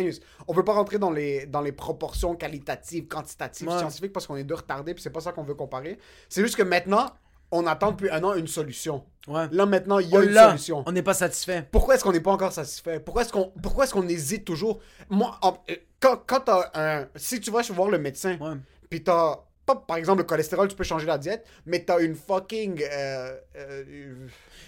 on 0.49 0.53
veut 0.55 0.65
pas 0.65 0.73
rentrer 0.73 0.99
dans 0.99 1.11
les, 1.11 1.47
dans 1.47 1.61
les 1.61 1.73
proportions 1.73 2.35
qualitatives, 2.35 3.07
quantitatives, 3.07 3.69
Ouais. 3.69 3.79
scientifiques 3.79 4.13
parce 4.13 4.27
qu'on 4.27 4.37
est 4.37 4.45
deux 4.45 4.55
retardés. 4.55 4.95
Puis 4.95 5.03
c'est 5.03 5.11
pas 5.11 5.21
ça 5.21 5.33
qu'on 5.33 5.43
veut 5.43 5.55
comparer. 5.55 5.99
C'est 6.29 6.43
juste 6.43 6.57
que 6.57 6.63
maintenant, 6.63 7.11
on 7.51 7.67
attend 7.67 7.93
depuis 7.93 8.11
un 8.11 8.23
an 8.25 8.35
une 8.35 8.47
solution. 8.49 9.05
Ouais. 9.29 9.47
Là, 9.51 9.67
maintenant, 9.67 9.99
il 9.99 10.09
y 10.09 10.17
a 10.17 10.21
On 10.21 10.23
une 10.23 10.35
solution. 10.35 10.85
On 10.87 10.93
n'est 10.93 11.03
pas 11.03 11.15
satisfait. 11.15 11.67
Pourquoi 11.73 11.95
est-ce 11.97 12.05
qu'on 12.05 12.13
n'est 12.13 12.21
pas 12.21 12.31
encore 12.31 12.53
satisfait? 12.53 13.01
Pourquoi 13.01 13.23
est-ce 13.23 13.33
qu'on 13.33 13.53
pourquoi 13.63 13.85
est-ce 13.85 13.93
qu'on 13.93 14.07
hésite 14.09 14.45
toujours? 14.45 14.81
Moi, 15.11 15.37
en- 15.43 15.57
euh, 15.71 15.75
quand, 16.01 16.23
quand 16.27 16.41
t'as 16.41 16.71
un. 16.75 17.09
Si 17.17 17.41
tu 17.41 17.51
vas 17.51 17.63
chez 17.63 17.73
voir 17.73 17.89
le 17.91 17.99
médecin, 17.99 18.37
Ouais. 18.41 18.55
puis 18.89 19.03
t'as. 19.03 19.41
Pas, 19.65 19.75
par 19.75 19.97
exemple, 19.97 20.19
le 20.19 20.25
cholestérol, 20.25 20.69
tu 20.69 20.77
peux 20.77 20.85
changer 20.85 21.07
la 21.07 21.19
diète, 21.19 21.45
mais 21.65 21.83
t'as 21.85 21.99
une 21.99 22.15
fucking. 22.15 22.81
Euh, 22.89 23.37
euh, 23.57 24.15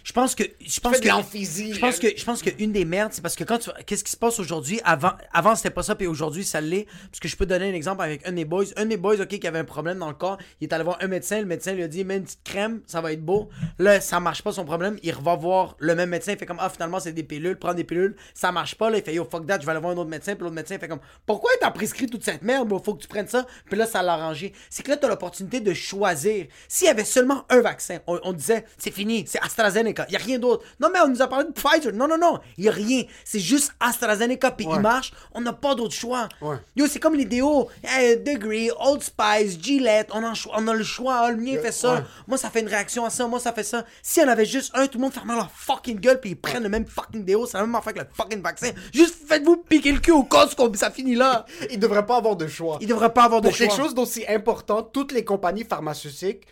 Je 0.05 0.13
pense 0.13 0.35
que. 0.35 0.45
Je 0.61 0.81
pense 0.81 1.01
que. 1.01 1.09
l'emphysie. 1.09 1.73
Je 1.75 1.81
pense 1.81 1.99
que 1.99 2.09
je 2.17 2.25
pense 2.25 2.43
que 2.43 2.51
une 2.59 2.73
des 2.73 2.85
merdes, 2.85 3.13
c'est 3.13 3.23
parce 3.23 3.37
que 3.37 3.45
quand 3.45 3.59
tu 3.59 3.71
qu'est-ce 3.87 4.05
qui 4.05 4.11
se 4.11 4.17
passe 4.17 4.39
aujourd'hui? 4.39 4.81
Avant 4.85 5.13
avant 5.33 5.55
c'était 5.55 5.71
pas 5.71 5.83
ça 5.83 5.95
puis 5.95 6.07
aujourd'hui 6.07 6.45
ça 6.45 6.61
l'est 6.61 6.87
parce 7.11 7.21
que 7.21 7.29
je 7.29 7.37
peux 7.37 7.47
donner 7.47 7.71
un 7.71 7.75
exemple 7.75 8.03
avec 8.03 8.27
un 8.27 8.33
des 8.33 8.45
boys, 8.45 8.65
un 8.77 8.87
des 8.87 8.97
boys 8.97 9.21
OK 9.21 9.29
qui 9.29 9.47
avait 9.47 9.59
un 9.59 9.65
problème 9.65 9.99
dans 9.99 10.09
le 10.09 10.15
corps, 10.15 10.39
il 10.61 10.69
est 10.69 10.73
allé 10.73 10.85
voir 10.85 10.99
un 11.01 11.09
médecin, 11.09 11.41
le 11.41 11.47
médecin 11.47 11.73
lui 11.73 11.83
a 11.83 11.89
dit 11.89 12.05
mets 12.05 12.17
une 12.17 12.25
petite 12.25 12.45
crème, 12.45 12.81
ça 12.87 13.01
va 13.01 13.13
être 13.13 13.25
beau. 13.25 13.49
Là, 13.79 14.01
ça 14.01 14.21
marche 14.21 14.43
pas 14.43 14.53
son 14.53 14.65
problème, 14.65 14.99
il 15.03 15.15
va 15.15 15.37
voir 15.37 15.77
le 15.79 15.95
même 15.95 16.11
médecin, 16.11 16.33
il 16.33 16.39
fait 16.39 16.47
comme 16.47 16.59
ah 16.61 16.69
finalement 16.69 17.01
c'est 17.01 17.13
des 17.13 17.23
pilules, 17.23 17.59
prends 17.59 17.75
des 17.75 17.85
pilules, 17.85 18.17
ça 18.35 18.53
marche 18.53 18.75
pas 18.75 18.91
là, 18.91 18.99
il 18.99 19.05
fait 19.05 19.15
yo 19.15 19.27
fuck 19.31 19.47
that, 19.47 19.61
je 19.61 19.67
vais 19.67 19.73
aller 19.73 19.81
voir 19.81 19.93
un 19.93 19.97
autre 19.97 20.11
médecin, 20.11 20.35
puis 20.35 20.45
l'autre 20.45 20.55
médecin 20.55 20.79
fait 20.79 20.89
comme 20.89 21.01
pourquoi 21.27 21.51
t'as 21.61 21.71
prescrit 21.71 22.07
toute 22.07 22.25
cette 22.25 22.43
merde, 22.43 22.69
bro? 22.69 22.79
faut 22.79 22.95
que 22.95 23.03
tu 23.03 23.09
prennes 23.09 23.29
ça. 23.29 23.47
Puis 23.67 23.77
là 23.79 23.87
ça 23.87 24.03
l'a 24.03 24.15
arrangé. 24.15 24.53
C'est 24.71 24.83
que 24.83 24.91
là 24.91 24.97
t'as 24.97 25.09
l'opportunité 25.09 25.61
de 25.61 25.75
choisir. 25.75 26.47
S'il 26.69 26.87
y 26.87 26.91
avait 26.91 27.05
seulement 27.05 27.45
un 27.49 27.61
vaccin, 27.61 27.99
on, 28.07 28.19
on 28.23 28.33
disait 28.33 28.65
c'est 28.79 28.91
fini, 28.91 29.25
c'est 29.27 29.41
AstraZeneca, 29.41 29.78
il 29.87 30.13
y 30.13 30.17
a 30.17 30.19
rien 30.19 30.39
d'autre. 30.39 30.65
Non 30.81 30.89
mais 30.93 31.01
on 31.01 31.09
nous 31.09 31.23
a 31.23 31.29
parlé 31.29 31.47
de 31.47 31.53
Pfizer. 31.53 31.93
Non 31.93 32.09
non 32.09 32.19
non, 32.19 32.39
il 32.57 32.65
y 32.65 32.69
a 32.69 32.73
rien. 32.73 33.05
C'est 33.25 33.41
juste 33.41 33.73
AstraZeneca 33.81 34.51
puis 34.53 34.67
il 34.71 34.81
marche. 34.81 35.13
On 35.33 35.41
n'a 35.41 35.53
pas 35.53 35.75
d'autre 35.75 35.95
choix. 35.95 36.29
Ouais. 36.41 36.57
Yo, 36.77 36.87
c'est 36.87 37.01
comme 37.01 37.15
les 37.15 37.25
déos. 37.25 37.69
Hey, 37.83 38.17
Degree, 38.19 38.71
Old 38.79 39.03
Spice, 39.03 39.59
Gillette, 39.61 40.11
on, 40.13 40.23
a 40.25 40.75
le 40.75 40.85
choix. 40.85 41.17
Ah, 41.21 41.31
le 41.31 41.37
mien 41.37 41.59
fait 41.61 41.73
ça. 41.73 41.95
ouais. 41.95 42.01
Moi, 42.27 42.39
ça 42.39 42.51
fait 42.51 42.61
une 42.61 42.69
réaction 42.69 43.05
à 43.05 43.11
ça. 43.11 43.27
Moi, 43.27 43.41
ça 43.41 43.53
fait 43.53 43.65
ça. 43.65 43.85
Si 44.03 44.21
on 44.21 44.29
avait 44.29 44.45
juste 44.45 44.73
un, 44.75 44.87
tout 44.87 44.99
le 44.99 45.03
monde 45.03 45.13
fermait 45.13 45.35
leur 45.35 45.51
fucking 45.51 45.99
gueule 45.99 46.21
puis 46.21 46.31
ils 46.31 46.37
prennent 46.37 46.63
le 46.63 46.69
même 46.69 46.87
fucking 46.87 47.25
déo, 47.25 47.47
c'est 47.47 47.59
la 47.59 47.67
même 47.67 47.75
affaire 47.75 47.95
que 47.95 48.01
le 48.01 48.07
fucking 48.13 48.43
vaccin. 48.43 48.71
Juste 48.93 49.17
faites-vous 49.27 49.59
piquer 49.59 49.93
le 49.93 50.01
cul 50.01 50.13
au 50.13 50.25
Costco 50.25 50.69
puis 50.71 50.79
ça 50.79 50.91
finit 50.91 51.15
là. 51.15 51.47
Il 51.71 51.79
devrait 51.79 52.07
pas 52.07 52.17
avoir 52.17 52.37
de 52.37 52.47
choix. 52.47 52.79
Il 52.81 52.89
devrait 52.89 53.13
pas 53.13 53.25
avoir 53.25 53.41
de 53.41 53.49
Pour 53.49 53.57
choix. 53.57 53.67
quelque 53.67 53.77
chose 53.77 53.95
d'aussi 53.95 54.25
important, 54.29 54.83
toutes 54.83 55.13
les 55.13 55.25
compagnies 55.25 55.65
pharmaceutiques 55.65 56.47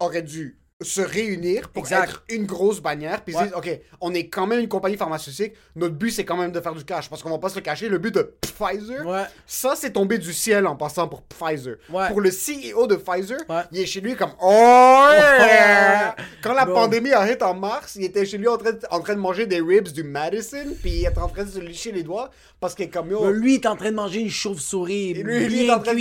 auraient 0.00 0.22
dû 0.22 0.59
se 0.82 1.00
réunir 1.02 1.68
pour 1.68 1.82
Exact. 1.84 2.04
être 2.08 2.22
une 2.30 2.46
grosse 2.46 2.80
bannière 2.80 3.22
puis 3.22 3.34
Ouais. 3.36 3.48
dire 3.48 3.56
ok 3.56 3.80
on 4.00 4.14
est 4.14 4.28
quand 4.28 4.46
même 4.46 4.60
une 4.60 4.68
compagnie 4.68 4.96
pharmaceutique 4.96 5.52
notre 5.76 5.94
but 5.94 6.10
c'est 6.10 6.24
quand 6.24 6.36
même 6.38 6.52
de 6.52 6.60
faire 6.60 6.74
du 6.74 6.84
cash 6.84 7.10
parce 7.10 7.22
qu'on 7.22 7.28
va 7.30 7.38
pas 7.38 7.50
se 7.50 7.56
le 7.56 7.60
cacher 7.60 7.88
le 7.90 7.98
but 7.98 8.14
de 8.14 8.34
Pfizer 8.40 9.06
Ouais. 9.06 9.24
ça 9.46 9.74
c'est 9.76 9.90
tombé 9.92 10.16
du 10.16 10.32
ciel 10.32 10.66
en 10.66 10.76
passant 10.76 11.06
pour 11.06 11.22
Pfizer 11.22 11.76
Ouais. 11.90 12.08
pour 12.08 12.20
le 12.22 12.30
CEO 12.30 12.86
de 12.86 12.96
Pfizer 12.96 13.38
il 13.72 13.80
est 13.80 13.86
chez 13.86 14.00
lui 14.00 14.16
comme 14.16 14.32
oh 14.42 15.08
yeah! 15.12 16.16
Quand 16.42 16.54
la 16.54 16.64
Bon. 16.64 16.74
pandémie 16.74 17.12
a 17.12 17.30
hit 17.30 17.42
en 17.42 17.54
mars 17.54 17.96
il 17.96 18.04
était 18.04 18.24
chez 18.24 18.38
lui 18.38 18.48
en 18.48 18.56
train 18.56 18.72
de, 18.72 18.80
en 18.90 19.00
train 19.00 19.14
de 19.14 19.20
manger 19.20 19.46
des 19.46 19.60
ribs 19.60 19.88
du 19.88 20.02
Madison 20.02 20.64
puis 20.80 20.90
il 20.92 21.06
était 21.06 21.18
en 21.18 21.28
train 21.28 21.44
de 21.44 21.50
se 21.50 21.58
licher 21.60 21.92
les 21.92 22.02
doigts 22.02 22.30
parce 22.58 22.74
que 22.74 22.84
comme 22.84 23.10
yo, 23.10 23.24
Mais 23.24 23.32
lui, 23.32 23.54
il 23.54 23.60
est 23.60 23.66
en 23.66 23.74
train 23.76 23.90
de 23.90 23.96
manger 23.96 24.20
une 24.20 24.28
chauve-souris. 24.28 25.14
Lui, 25.14 25.46
lui, 25.46 25.60
il 25.64 25.66
est 25.68 25.72
en 25.72 25.80
train 25.80 25.94
de. 25.94 26.00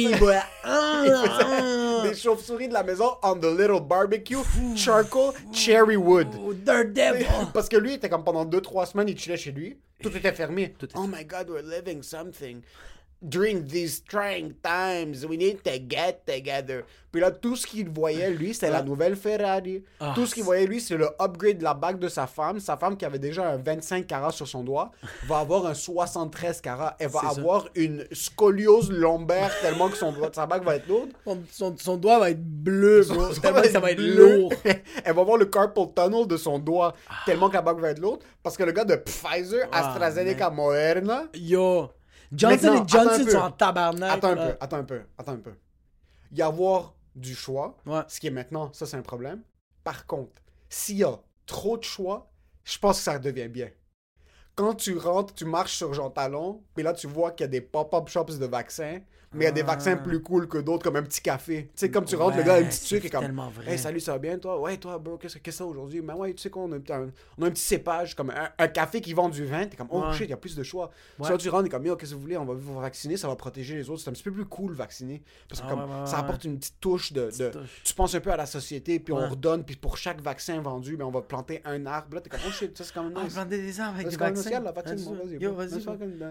Ah, 0.66 1.04
ah. 1.46 2.04
des 2.04 2.14
chauves-souris 2.14 2.68
de 2.68 2.74
la 2.74 2.84
maison 2.84 3.12
on 3.24 3.36
the 3.36 3.46
little 3.46 3.80
barbecue, 3.82 4.36
charcoal, 4.76 5.34
cherry 5.52 5.98
wood. 5.98 6.28
Daredevil. 6.64 7.26
Parce 7.54 7.70
que 7.70 7.78
lui, 7.78 7.92
il 7.92 7.96
était 7.96 8.10
comme 8.10 8.24
pendant 8.24 8.46
2-3 8.46 8.92
semaines, 8.92 9.10
il 9.10 9.18
chillait 9.18 9.38
chez 9.38 9.52
lui. 9.52 9.78
Tout 10.02 10.16
était 10.16 10.32
fermé. 10.32 10.74
oh 10.96 11.08
my 11.08 11.26
god, 11.26 11.50
we're 11.50 11.62
living 11.62 12.02
something. 12.02 12.62
During 13.22 13.66
these 13.68 14.02
trying 14.08 14.54
times, 14.64 15.26
we 15.26 15.38
need 15.38 15.62
to 15.64 15.72
get 15.90 16.22
together. 16.26 16.84
Puis 17.12 17.20
là, 17.20 17.32
tout 17.32 17.56
ce 17.58 17.68
qu'il 17.68 17.90
voyait, 17.90 18.30
lui, 18.30 18.54
c'était 18.54 18.70
la 18.70 18.82
nouvelle 18.82 19.16
Ferrari. 19.18 19.84
Ah, 20.00 20.14
tout 20.16 20.26
ce 20.26 20.34
qu'il 20.36 20.44
voyait, 20.44 20.66
lui, 20.68 20.80
c'est 20.80 20.96
le 20.96 21.10
upgrade 21.20 21.58
de 21.58 21.64
la 21.64 21.74
bague 21.74 22.00
de 22.00 22.08
sa 22.08 22.28
femme. 22.28 22.60
Sa 22.62 22.78
femme, 22.78 22.96
qui 22.96 23.04
avait 23.04 23.20
déjà 23.20 23.50
un 23.50 23.58
25 23.58 24.08
carats 24.08 24.32
sur 24.32 24.48
son 24.48 24.64
doigt, 24.64 24.92
va 25.28 25.40
avoir 25.40 25.66
un 25.66 25.74
73 25.74 26.62
carats. 26.62 26.96
Elle 27.00 27.10
va 27.10 27.20
C'est 27.28 27.34
ça. 27.36 27.40
avoir 27.42 27.68
une 27.76 28.06
scoliose 28.12 28.90
lombaire 28.92 29.52
tellement 29.62 29.90
que 29.90 29.98
son, 29.98 30.14
sa 30.32 30.46
bague 30.46 30.64
va 30.64 30.76
être 30.78 30.88
lourde. 30.88 31.10
Son, 31.26 31.40
son- 31.52 31.76
son 31.78 31.98
doigt 31.98 32.20
va 32.20 32.30
être 32.30 32.42
bleu, 32.44 33.04
bro. 33.10 33.34
Tellement 33.34 33.62
que 33.62 33.70
ça 33.70 33.80
va 33.82 33.92
être 33.92 34.00
lourd. 34.02 34.54
Elle 35.04 35.14
va 35.16 35.24
voir 35.24 35.38
le 35.38 35.46
carpal 35.48 35.88
tunnel 35.96 36.26
de 36.28 36.38
son 36.38 36.58
doigt 36.60 36.94
tellement 37.26 37.50
que 37.50 37.56
la 37.56 37.62
bague 37.64 37.80
va 37.80 37.90
être 37.90 38.00
lourde. 38.00 38.22
Parce 38.44 38.56
que 38.56 38.64
le 38.64 38.72
gars 38.72 38.86
de 38.86 38.96
Pfizer, 38.96 39.68
Ah, 39.74 39.90
AstraZeneca, 39.90 40.50
Moderna. 40.52 41.24
Yo. 41.34 41.90
Johnson 42.32 42.84
et 42.84 42.88
Johnson 42.88 43.30
sont 43.30 43.38
en 43.38 43.52
tabarnak. 43.52 44.12
Attends 44.18 44.30
un 44.30 44.36
peu, 44.36 44.58
attends 44.60 44.78
un 44.78 44.84
peu, 44.84 45.02
attends 45.18 45.32
un 45.34 45.38
peu. 45.40 45.54
Y 46.32 46.42
avoir 46.42 46.94
du 47.16 47.34
choix, 47.36 47.78
Ouais. 47.86 48.02
ce 48.08 48.20
qui 48.20 48.28
est 48.28 48.32
maintenant, 48.32 48.72
ça 48.74 48.86
c'est 48.86 48.98
un 48.98 49.02
problème. 49.02 49.42
Par 49.84 50.06
contre, 50.06 50.42
s'il 50.70 50.98
y 50.98 51.04
a 51.04 51.18
trop 51.46 51.78
de 51.78 51.84
choix, 51.84 52.32
je 52.64 52.78
pense 52.78 52.98
que 52.98 53.04
ça 53.04 53.18
devient 53.20 53.48
bien. 53.48 53.70
Quand 54.56 54.76
tu 54.76 54.98
rentres, 54.98 55.34
tu 55.34 55.46
marches 55.46 55.76
sur 55.76 55.94
Jean 55.94 56.10
Talon, 56.12 56.64
puis 56.76 56.84
là 56.84 56.94
tu 56.94 57.08
vois 57.08 57.32
qu'il 57.32 57.46
y 57.46 57.46
a 57.46 57.48
des 57.48 57.62
pop-up 57.62 58.08
shops 58.10 58.38
de 58.38 58.46
vaccins, 58.46 59.00
mais 59.34 59.46
il 59.46 59.48
y 59.48 59.48
a 59.48 59.52
des 59.52 59.62
vaccins 59.64 59.96
plus 59.96 60.22
cool 60.22 60.48
que 60.48 60.58
d'autres, 60.58 60.84
comme 60.84 60.96
un 60.96 61.04
petit 61.04 61.22
café. 61.22 61.66
Tu 61.66 61.72
sais, 61.76 61.92
comme 61.92 62.06
tu 62.06 62.16
rentres, 62.16 62.38
le 62.38 62.44
gars 62.44 62.54
a 62.54 62.58
un 62.58 62.62
Ouais, 62.62 62.68
petit 62.70 62.78
c'est 62.78 62.96
truc 62.96 63.06
et 63.06 63.10
comme 63.10 63.22
tellement 63.22 63.50
vrai. 63.50 63.72
Hey, 63.74 63.78
salut, 63.78 64.00
ça 64.00 64.14
va 64.14 64.18
bien 64.20 64.38
toi? 64.40 64.60
Ouais, 64.60 64.78
toi, 64.78 64.98
bro, 64.98 65.18
qu'est-ce 65.18 65.38
que 65.38 65.52
c'est 65.52 65.64
aujourd'hui? 65.64 66.02
Ben 66.02 66.16
ouais, 66.16 66.34
tu 66.34 66.42
sais 66.42 66.50
quoi, 66.50 66.64
on 66.64 66.72
a, 66.72 66.78
un, 66.78 67.10
on 67.38 67.44
a 67.44 67.48
un 67.48 67.52
petit 67.52 67.62
cépage, 67.62 68.16
comme 68.16 68.32
un, 68.32 68.50
un 68.58 68.68
café 68.68 69.02
qui 69.02 69.14
vend 69.14 69.30
du 69.30 69.46
vin. 69.46 69.66
T'es 69.68 69.78
comme, 69.78 69.88
oh 69.92 70.02
Ouais. 70.02 70.14
shit, 70.14 70.28
il 70.28 70.30
y 70.32 70.34
a 70.34 70.38
plus 70.38 70.56
de 70.56 70.64
choix. 70.64 70.90
Ouais. 71.20 71.28
Soit 71.28 71.38
tu 71.38 71.50
rentres, 71.50 71.66
t'es 71.66 71.70
comme, 71.70 71.86
yo, 71.86 71.96
qu'est-ce 71.96 72.12
que 72.12 72.16
vous 72.16 72.22
voulez? 72.22 72.38
On 72.38 72.46
va 72.46 72.54
vous 72.54 72.80
vacciner, 72.80 73.18
ça 73.18 73.28
va 73.28 73.36
protéger 73.36 73.76
les 73.76 73.90
autres. 73.90 74.02
C'est 74.02 74.10
un 74.10 74.14
petit 74.14 74.24
peu 74.24 74.32
plus 74.32 74.46
cool 74.46 74.74
vacciner. 74.74 75.22
Parce 75.48 75.62
que 75.62 75.68
Ah 75.68 75.70
comme, 75.70 76.06
ça 76.08 76.18
apporte 76.20 76.44
une 76.46 76.58
petite 76.58 76.80
touche 76.80 77.14
de. 77.14 77.30
de- 77.38 77.50
touche. 77.50 77.82
Tu 77.84 77.94
penses 77.94 78.16
un 78.16 78.20
peu 78.22 78.32
à 78.32 78.38
la 78.38 78.46
société, 78.46 79.00
puis 79.00 79.14
on 79.14 79.30
redonne, 79.30 79.64
puis 79.64 79.76
pour 79.76 79.98
chaque 79.98 80.22
vaccin 80.22 80.60
vendu, 80.62 80.98
ben, 80.98 81.06
on 81.06 81.12
va 81.12 81.22
planter 81.22 81.62
un 81.66 81.86
arbre. 81.86 82.16
Là, 82.16 82.22
t'es 82.22 82.30
comme, 82.30 82.40
oh 82.48 82.52
shit, 82.52 82.78
ça 82.78 82.84
c'est 82.84 82.94
quand 82.94 83.04
même 83.04 83.14
Ah, 83.16 83.24
nice. 83.24 83.34
planter 83.34 83.58
des 83.62 83.80
arbres 83.80 83.96
avec 84.00 84.08
bon, 84.18 85.14
vas-y, 85.14 85.38
Yo, 85.40 85.54
vas-y. 85.54 85.70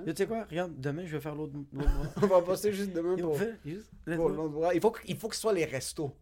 Tu 0.04 0.12
sais 0.16 0.26
quoi? 0.26 0.44
Regarde, 0.50 0.72
demain, 0.78 1.02
je 1.06 1.12
vais 1.12 1.20
faire 1.20 1.34
l'autre 1.34 1.52
on 2.22 2.26
va 2.26 2.42
passer 2.42 2.72
juste 2.72 2.87
pour. 2.92 3.38
juste, 3.64 3.90
pour. 4.16 4.72
Il 4.72 4.80
faut, 4.80 4.90
que, 4.90 5.00
il 5.06 5.16
faut 5.16 5.28
que 5.28 5.34
ce 5.34 5.40
soit 5.40 5.52
les 5.52 5.64
restos. 5.64 6.14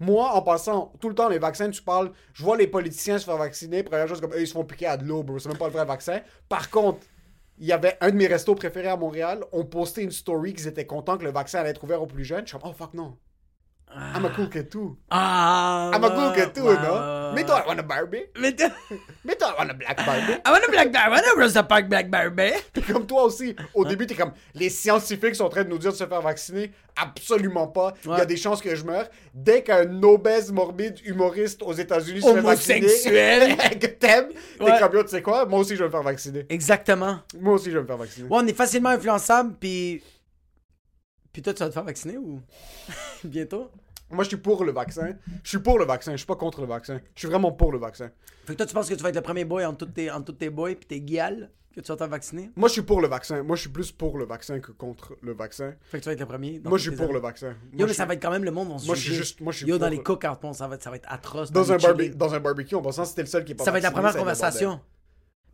Moi, 0.00 0.30
en 0.32 0.42
passant, 0.42 0.92
tout 1.00 1.08
le 1.08 1.14
temps, 1.14 1.28
les 1.28 1.38
vaccins, 1.38 1.70
tu 1.70 1.82
parles, 1.82 2.12
je 2.32 2.42
vois 2.42 2.56
les 2.56 2.66
politiciens 2.66 3.18
se 3.18 3.24
faire 3.24 3.36
vacciner, 3.36 3.82
première 3.82 4.06
chose 4.06 4.20
comme, 4.20 4.32
eux, 4.32 4.40
ils 4.40 4.46
se 4.46 4.52
font 4.52 4.64
piquer 4.64 4.86
à 4.86 4.96
de 4.96 5.04
l'eau, 5.04 5.22
bro. 5.22 5.38
C'est 5.38 5.48
même 5.48 5.58
pas 5.58 5.66
le 5.66 5.72
vrai 5.72 5.84
vaccin. 5.84 6.20
Par 6.48 6.70
contre, 6.70 7.00
il 7.58 7.66
y 7.66 7.72
avait 7.72 7.96
un 8.00 8.10
de 8.10 8.16
mes 8.16 8.26
restos 8.26 8.54
préférés 8.54 8.88
à 8.88 8.96
Montréal, 8.96 9.44
on 9.52 9.64
postait 9.64 10.02
une 10.02 10.12
story 10.12 10.54
qu'ils 10.54 10.68
étaient 10.68 10.86
contents 10.86 11.18
que 11.18 11.24
le 11.24 11.32
vaccin 11.32 11.60
allait 11.60 11.70
être 11.70 11.82
ouvert 11.82 12.02
aux 12.02 12.06
plus 12.06 12.24
jeunes. 12.24 12.46
Je 12.46 12.50
suis 12.50 12.58
comme, 12.58 12.70
oh 12.70 12.74
fuck 12.74 12.94
non. 12.94 13.16
I'm 14.14 14.24
a 14.24 14.30
cool 14.30 14.48
kid 14.48 14.70
too. 14.70 14.96
Ah! 15.10 15.90
I'm 15.94 16.04
a 16.04 16.10
cool 16.10 16.32
kid 16.34 16.52
too, 16.54 16.62
non? 16.64 16.70
ouais, 16.70 17.32
Mais 17.34 17.44
toi, 17.44 17.62
I 17.64 17.68
want 17.68 17.78
a 17.78 17.82
Barbie. 17.82 18.24
Mais 18.38 18.52
t'es- 18.54 18.70
Mais 19.24 19.34
toi, 19.34 19.54
I 19.56 19.60
want 19.62 19.70
a 19.70 19.74
Black 19.74 19.96
Barbie. 20.04 20.32
I 20.46 20.50
want 20.50 20.64
a 20.66 20.70
black 20.70 20.92
bear, 20.92 21.08
I 21.08 21.10
want 21.10 21.22
a 21.36 21.40
Rosa 21.40 21.62
Park 21.62 21.88
black 21.88 22.10
bear, 22.10 22.30
babe. 22.30 22.54
Puis 22.72 22.82
comme 22.82 23.06
toi 23.06 23.24
aussi, 23.24 23.56
au 23.74 23.84
début, 23.84 24.06
t'es 24.06 24.14
comme, 24.14 24.32
les 24.54 24.68
scientifiques 24.70 25.34
sont 25.34 25.44
en 25.44 25.48
train 25.48 25.64
de 25.64 25.68
nous 25.70 25.78
dire 25.78 25.92
de 25.92 25.96
se 25.96 26.06
faire 26.06 26.20
vacciner. 26.22 26.70
Absolument 26.96 27.66
pas. 27.68 27.94
Il 28.04 28.10
y 28.10 28.20
a 28.20 28.24
des 28.26 28.36
chances 28.36 28.60
que 28.60 28.74
je 28.74 28.84
meure. 28.84 29.06
Dès 29.34 29.62
qu'un 29.62 30.02
obèse 30.02 30.52
morbide 30.52 30.98
humoriste 31.04 31.62
aux 31.62 31.72
États-Unis 31.72 32.20
se 32.22 32.34
fait 32.34 32.40
vacciner, 32.40 32.80
que 33.80 33.86
t'aimes, 33.86 34.28
t'es 34.58 34.64
Ouais. 34.64 34.78
comme, 34.80 35.02
tu 35.04 35.08
sais 35.08 35.22
quoi, 35.22 35.46
moi 35.46 35.60
aussi 35.60 35.74
je 35.74 35.80
vais 35.80 35.86
me 35.86 35.90
faire 35.90 36.02
vacciner. 36.02 36.44
Exactement. 36.48 37.20
Moi 37.40 37.54
aussi 37.54 37.70
je 37.70 37.76
vais 37.76 37.82
me 37.82 37.86
faire 37.86 37.96
vacciner. 37.96 38.28
Ouais, 38.28 38.38
on 38.42 38.46
est 38.46 38.52
facilement 38.56 38.90
influençable, 38.90 39.54
puis. 39.58 40.02
Puis 41.38 41.42
toi, 41.44 41.54
tu 41.54 41.60
vas 41.60 41.68
te 41.68 41.72
faire 41.74 41.84
vacciner 41.84 42.16
ou? 42.18 42.40
Bientôt? 43.24 43.70
Moi, 44.10 44.24
je 44.24 44.28
suis 44.30 44.36
pour 44.38 44.64
le 44.64 44.72
vaccin. 44.72 45.10
Je 45.44 45.48
suis 45.50 45.60
pour 45.60 45.78
le 45.78 45.84
vaccin. 45.84 46.10
Je 46.10 46.16
suis 46.16 46.26
pas 46.26 46.34
contre 46.34 46.62
le 46.62 46.66
vaccin. 46.66 47.00
Je 47.14 47.20
suis 47.20 47.28
vraiment 47.28 47.52
pour 47.52 47.70
le 47.70 47.78
vaccin. 47.78 48.10
Fait 48.44 48.54
que 48.54 48.56
toi, 48.56 48.66
tu 48.66 48.74
penses 48.74 48.88
que 48.88 48.94
tu 48.94 49.02
vas 49.04 49.10
être 49.10 49.14
le 49.14 49.20
premier 49.22 49.44
boy 49.44 49.64
entre 49.64 49.86
tous 49.86 49.92
tes, 49.92 50.10
entre 50.10 50.24
tous 50.24 50.32
tes 50.32 50.50
boys 50.50 50.74
puis 50.74 50.86
tes 50.88 51.00
guiales 51.00 51.52
que 51.72 51.80
tu 51.80 51.86
vas 51.86 51.94
te 51.94 51.98
faire 52.00 52.08
vacciner? 52.08 52.50
Moi, 52.56 52.66
je 52.66 52.72
suis 52.72 52.82
pour 52.82 53.00
le 53.00 53.06
vaccin. 53.06 53.44
Moi, 53.44 53.54
je 53.54 53.60
suis 53.60 53.70
plus 53.70 53.92
pour 53.92 54.18
le 54.18 54.24
vaccin 54.24 54.58
que 54.58 54.72
contre 54.72 55.14
le 55.22 55.32
vaccin. 55.32 55.74
Fait 55.82 55.98
que 55.98 56.02
tu 56.02 56.08
vas 56.08 56.14
être 56.14 56.18
le 56.20 56.26
premier. 56.26 56.58
dans 56.58 56.70
Moi, 56.70 56.78
je 56.78 56.90
suis 56.90 56.98
tes 56.98 57.04
pour 57.04 57.12
le 57.12 57.20
vaccin. 57.20 57.50
Moi, 57.50 57.56
Yo, 57.56 57.68
mais 57.72 57.82
je 57.82 57.86
ça 57.90 58.02
suis- 58.02 58.08
va 58.08 58.14
être 58.14 58.22
quand 58.22 58.32
même 58.32 58.42
le 58.44 58.50
monde, 58.50 58.68
on 58.72 58.78
se 58.78 58.86
Moi, 58.86 58.96
je 58.96 59.00
suis 59.00 59.10
juger. 59.10 59.22
juste- 59.22 59.40
moi, 59.40 59.52
je 59.52 59.58
suis 59.58 59.66
Yo, 59.68 59.78
dans 59.78 59.88
les 59.88 60.02
cookouts, 60.02 60.54
ça 60.54 60.66
va, 60.66 60.80
ça 60.80 60.90
va 60.90 60.96
être 60.96 61.06
atroce. 61.08 61.52
dans 61.52 61.70
un, 61.70 61.76
barbe- 61.76 62.00
chili. 62.02 62.16
dans 62.16 62.34
un 62.34 62.40
barbecue, 62.40 62.74
en 62.74 62.82
passant, 62.82 63.04
c'était 63.04 63.22
le 63.22 63.28
seul 63.28 63.44
qui 63.44 63.52
est 63.52 63.54
pas 63.54 63.62
Ça 63.64 63.70
va 63.70 63.78
être 63.78 63.84
la 63.84 63.90
vacciné, 63.90 64.10
première 64.10 64.12
ça 64.12 64.24
va 64.24 64.32
être 64.32 64.36
le 64.36 64.40
bordel. 64.40 64.66
conversation. 64.66 64.97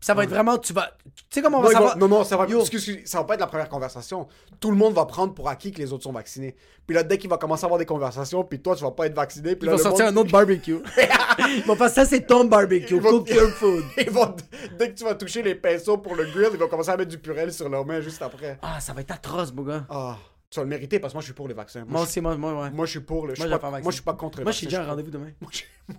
Ça 0.05 0.12
va 0.12 0.24
être 0.24 0.30
vraiment, 0.30 0.59
tu 0.59 0.72
vas. 0.74 0.90
Tu 1.14 1.22
sais 1.30 1.40
comment 1.42 1.59
on 1.59 1.62
Non, 1.62 1.68
va 1.68 1.72
vont- 1.72 1.78
savoir? 1.78 1.96
non, 1.98 2.09
non, 2.09 2.24
ça 2.24 2.36
va, 2.36 2.46
Yo. 2.46 2.61
excuse, 2.61 2.88
excuse, 2.90 3.11
ça 3.11 3.18
va 3.18 3.24
pas 3.24 3.34
être 3.34 3.40
la 3.40 3.46
première 3.46 3.70
conversation. 3.70 4.28
Tout 4.61 4.70
le 4.70 4.76
monde 4.76 4.92
va 4.92 5.07
prendre 5.07 5.32
pour 5.32 5.48
acquis 5.48 5.72
que 5.72 5.78
les 5.78 5.92
autres 5.94 6.02
sont 6.05 6.12
vaccinés. 6.12 6.55
Puis 6.86 6.94
là, 6.94 7.02
dès 7.02 7.16
qu'il 7.16 7.30
va 7.30 7.38
commencer 7.38 7.64
à 7.64 7.66
avoir 7.66 7.78
des 7.78 7.86
conversations, 7.86 8.44
puis 8.44 8.61
toi, 8.61 8.76
tu 8.76 8.82
vas 8.84 8.90
pas 8.90 9.07
être 9.07 9.14
vacciné. 9.14 9.57
Puis 9.57 9.66
Ils 9.66 9.70
là, 9.70 9.76
vont 9.76 9.82
sortir 9.82 10.05
monde- 10.05 10.14
un 10.18 10.20
autre 10.20 10.30
barbecue. 10.30 10.76
Vont 11.66 11.74
faire 11.76 11.90
ça, 11.90 12.05
c'est 12.05 12.26
ton 12.26 12.44
barbecue. 12.44 12.94
Ils 12.96 13.00
vont- 13.00 13.18
Cook 13.18 13.30
your 13.30 13.48
food. 13.50 13.82
Ils 13.98 14.11
vont- 14.11 14.36
dès 14.78 14.90
que 14.90 14.94
tu 14.98 15.05
vas 15.05 15.14
toucher 15.14 15.42
les 15.42 15.55
pinceaux 15.55 15.96
pour 15.98 16.14
le 16.14 16.24
grill, 16.26 16.50
ils 16.52 16.59
vont 16.59 16.68
commencer 16.68 16.90
à 16.90 16.96
mettre 16.96 17.11
du 17.11 17.18
purel 17.18 17.52
sur 17.52 17.68
leurs 17.68 17.84
mains 17.84 18.00
juste 18.00 18.20
après. 18.22 18.59
Ah, 18.62 18.78
ça 18.80 18.92
va 18.92 19.00
être 19.00 19.11
atroce, 19.11 19.52
mon 19.52 19.62
gars. 19.62 19.84
Ah, 19.90 20.16
tu 20.55 20.61
vas 20.61 20.64
le 20.64 20.70
mériter 20.70 21.00
parce 21.00 21.12
que 21.12 21.16
moi, 21.16 21.20
je 21.20 21.26
suis 21.26 21.34
pour 21.34 21.48
les 21.48 21.55
vaccins. 21.55 21.84
Moi 21.86 22.00
je, 22.02 22.07
aussi, 22.07 22.20
moi, 22.20 22.36
moi, 22.36 22.62
ouais. 22.62 22.70
moi, 22.70 22.86
je 22.86 22.90
suis 22.92 23.00
pour 23.00 23.26
le. 23.26 23.34
je 23.34 23.40
Moi, 23.42 23.50
suis 23.50 23.59
pas- 23.59 23.70
moi, 23.70 23.80
je 23.86 23.90
suis 23.90 24.02
pas 24.02 24.12
contre 24.14 24.38
les 24.38 24.44
Moi, 24.44 24.52
j'ai 24.52 24.66
vaccins. 24.66 24.78
déjà 24.78 24.82
un 24.84 24.90
rendez-vous 24.90 25.11
demain. 25.11 25.30
Moi, 25.40 25.50
je- 25.52 25.62
moi, 25.88 25.98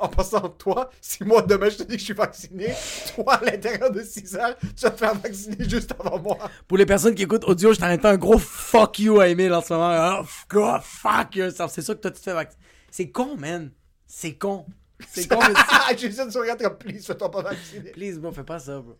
En 0.00 0.08
passant, 0.08 0.48
toi, 0.50 0.90
si 1.00 1.22
moi 1.24 1.40
demain 1.42 1.70
je 1.70 1.76
te 1.76 1.82
dis 1.84 1.94
que 1.94 1.98
je 2.00 2.04
suis 2.04 2.12
vacciné, 2.14 2.74
toi 3.14 3.34
à 3.34 3.44
l'intérieur 3.44 3.90
de 3.92 4.02
6 4.02 4.34
heures, 4.34 4.56
tu 4.60 4.82
vas 4.82 4.90
te 4.90 4.98
faire 4.98 5.14
vacciner 5.14 5.56
juste 5.68 5.94
avant 5.98 6.18
moi. 6.18 6.36
Pour 6.68 6.76
les 6.76 6.84
personnes 6.86 7.14
qui 7.14 7.22
écoutent 7.22 7.44
audio, 7.44 7.72
je 7.72 7.78
t'arrête 7.78 8.04
un 8.04 8.16
gros 8.16 8.36
fuck 8.38 8.98
you 8.98 9.20
à 9.20 9.28
Emile 9.28 9.54
en 9.54 9.62
ce 9.62 9.72
moment. 9.72 9.88
Ah, 9.88 10.22
God, 10.50 10.80
fuck 10.82 11.36
yourself. 11.36 11.70
C'est 11.72 11.82
sûr 11.82 11.94
que 11.94 12.00
toi, 12.00 12.10
tu 12.10 12.18
te 12.18 12.24
fais 12.24 12.34
vacciner. 12.34 12.62
C'est 12.90 13.10
con, 13.10 13.36
man. 13.38 13.70
C'est 14.06 14.34
con. 14.34 14.66
C'est 15.08 15.28
con, 15.28 15.38
mais 15.38 15.54
c'est- 15.88 15.98
J'ai 15.98 16.10
juste 16.10 16.36
regardé 16.36 16.64
comme, 16.64 16.76
please, 16.78 17.04
fais-toi 17.06 17.30
pas 17.30 17.42
vacciner. 17.42 17.90
Please, 17.92 18.18
bro, 18.18 18.32
fais 18.32 18.42
pas 18.44 18.58
ça, 18.58 18.78
bro. 18.80 18.96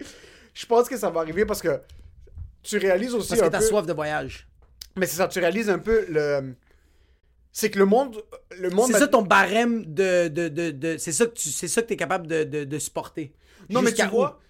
Je 0.55 0.67
pense 0.67 0.89
que 0.89 0.97
ça 0.97 1.11
va 1.11 1.21
arriver 1.21 1.45
parce 1.45 1.61
que 1.61 1.81
tu 2.63 2.79
réalises 2.79 3.13
aussi 3.15 3.29
Parce 3.31 3.41
que 3.43 3.47
t'as 3.49 3.59
peu... 3.59 3.65
soif 3.67 3.85
de 3.85 3.93
voyage. 3.93 4.49
Mais 4.97 5.07
c'est 5.07 5.17
ça, 5.17 5.29
tu 5.29 5.39
réalises 5.41 5.69
un 5.71 5.79
peu 5.79 6.07
le... 6.09 6.55
C'est 7.53 7.71
que 7.71 7.79
le 7.79 7.85
monde... 7.87 8.23
Le 8.59 8.71
monde 8.71 8.91
C'est 8.93 8.99
ça 8.99 9.09
ton 9.09 9.23
barème 9.23 9.85
de. 9.87 10.29
de, 10.29 10.49
de, 10.49 10.71
de- 10.71 10.97
c'est 10.99 11.13
ça 11.13 11.27
que 11.27 11.33
tu 11.35 11.49
c'est 11.49 11.69
ça 11.69 11.83
que 11.83 11.87
t'es 11.89 11.97
capable 11.97 12.27
de, 12.27 12.45
de, 12.45 12.65
de 12.65 12.79
supporter. 12.79 13.33
Non, 13.71 13.81
mais 13.83 13.93
tu 13.93 14.05
vois, 14.07 14.41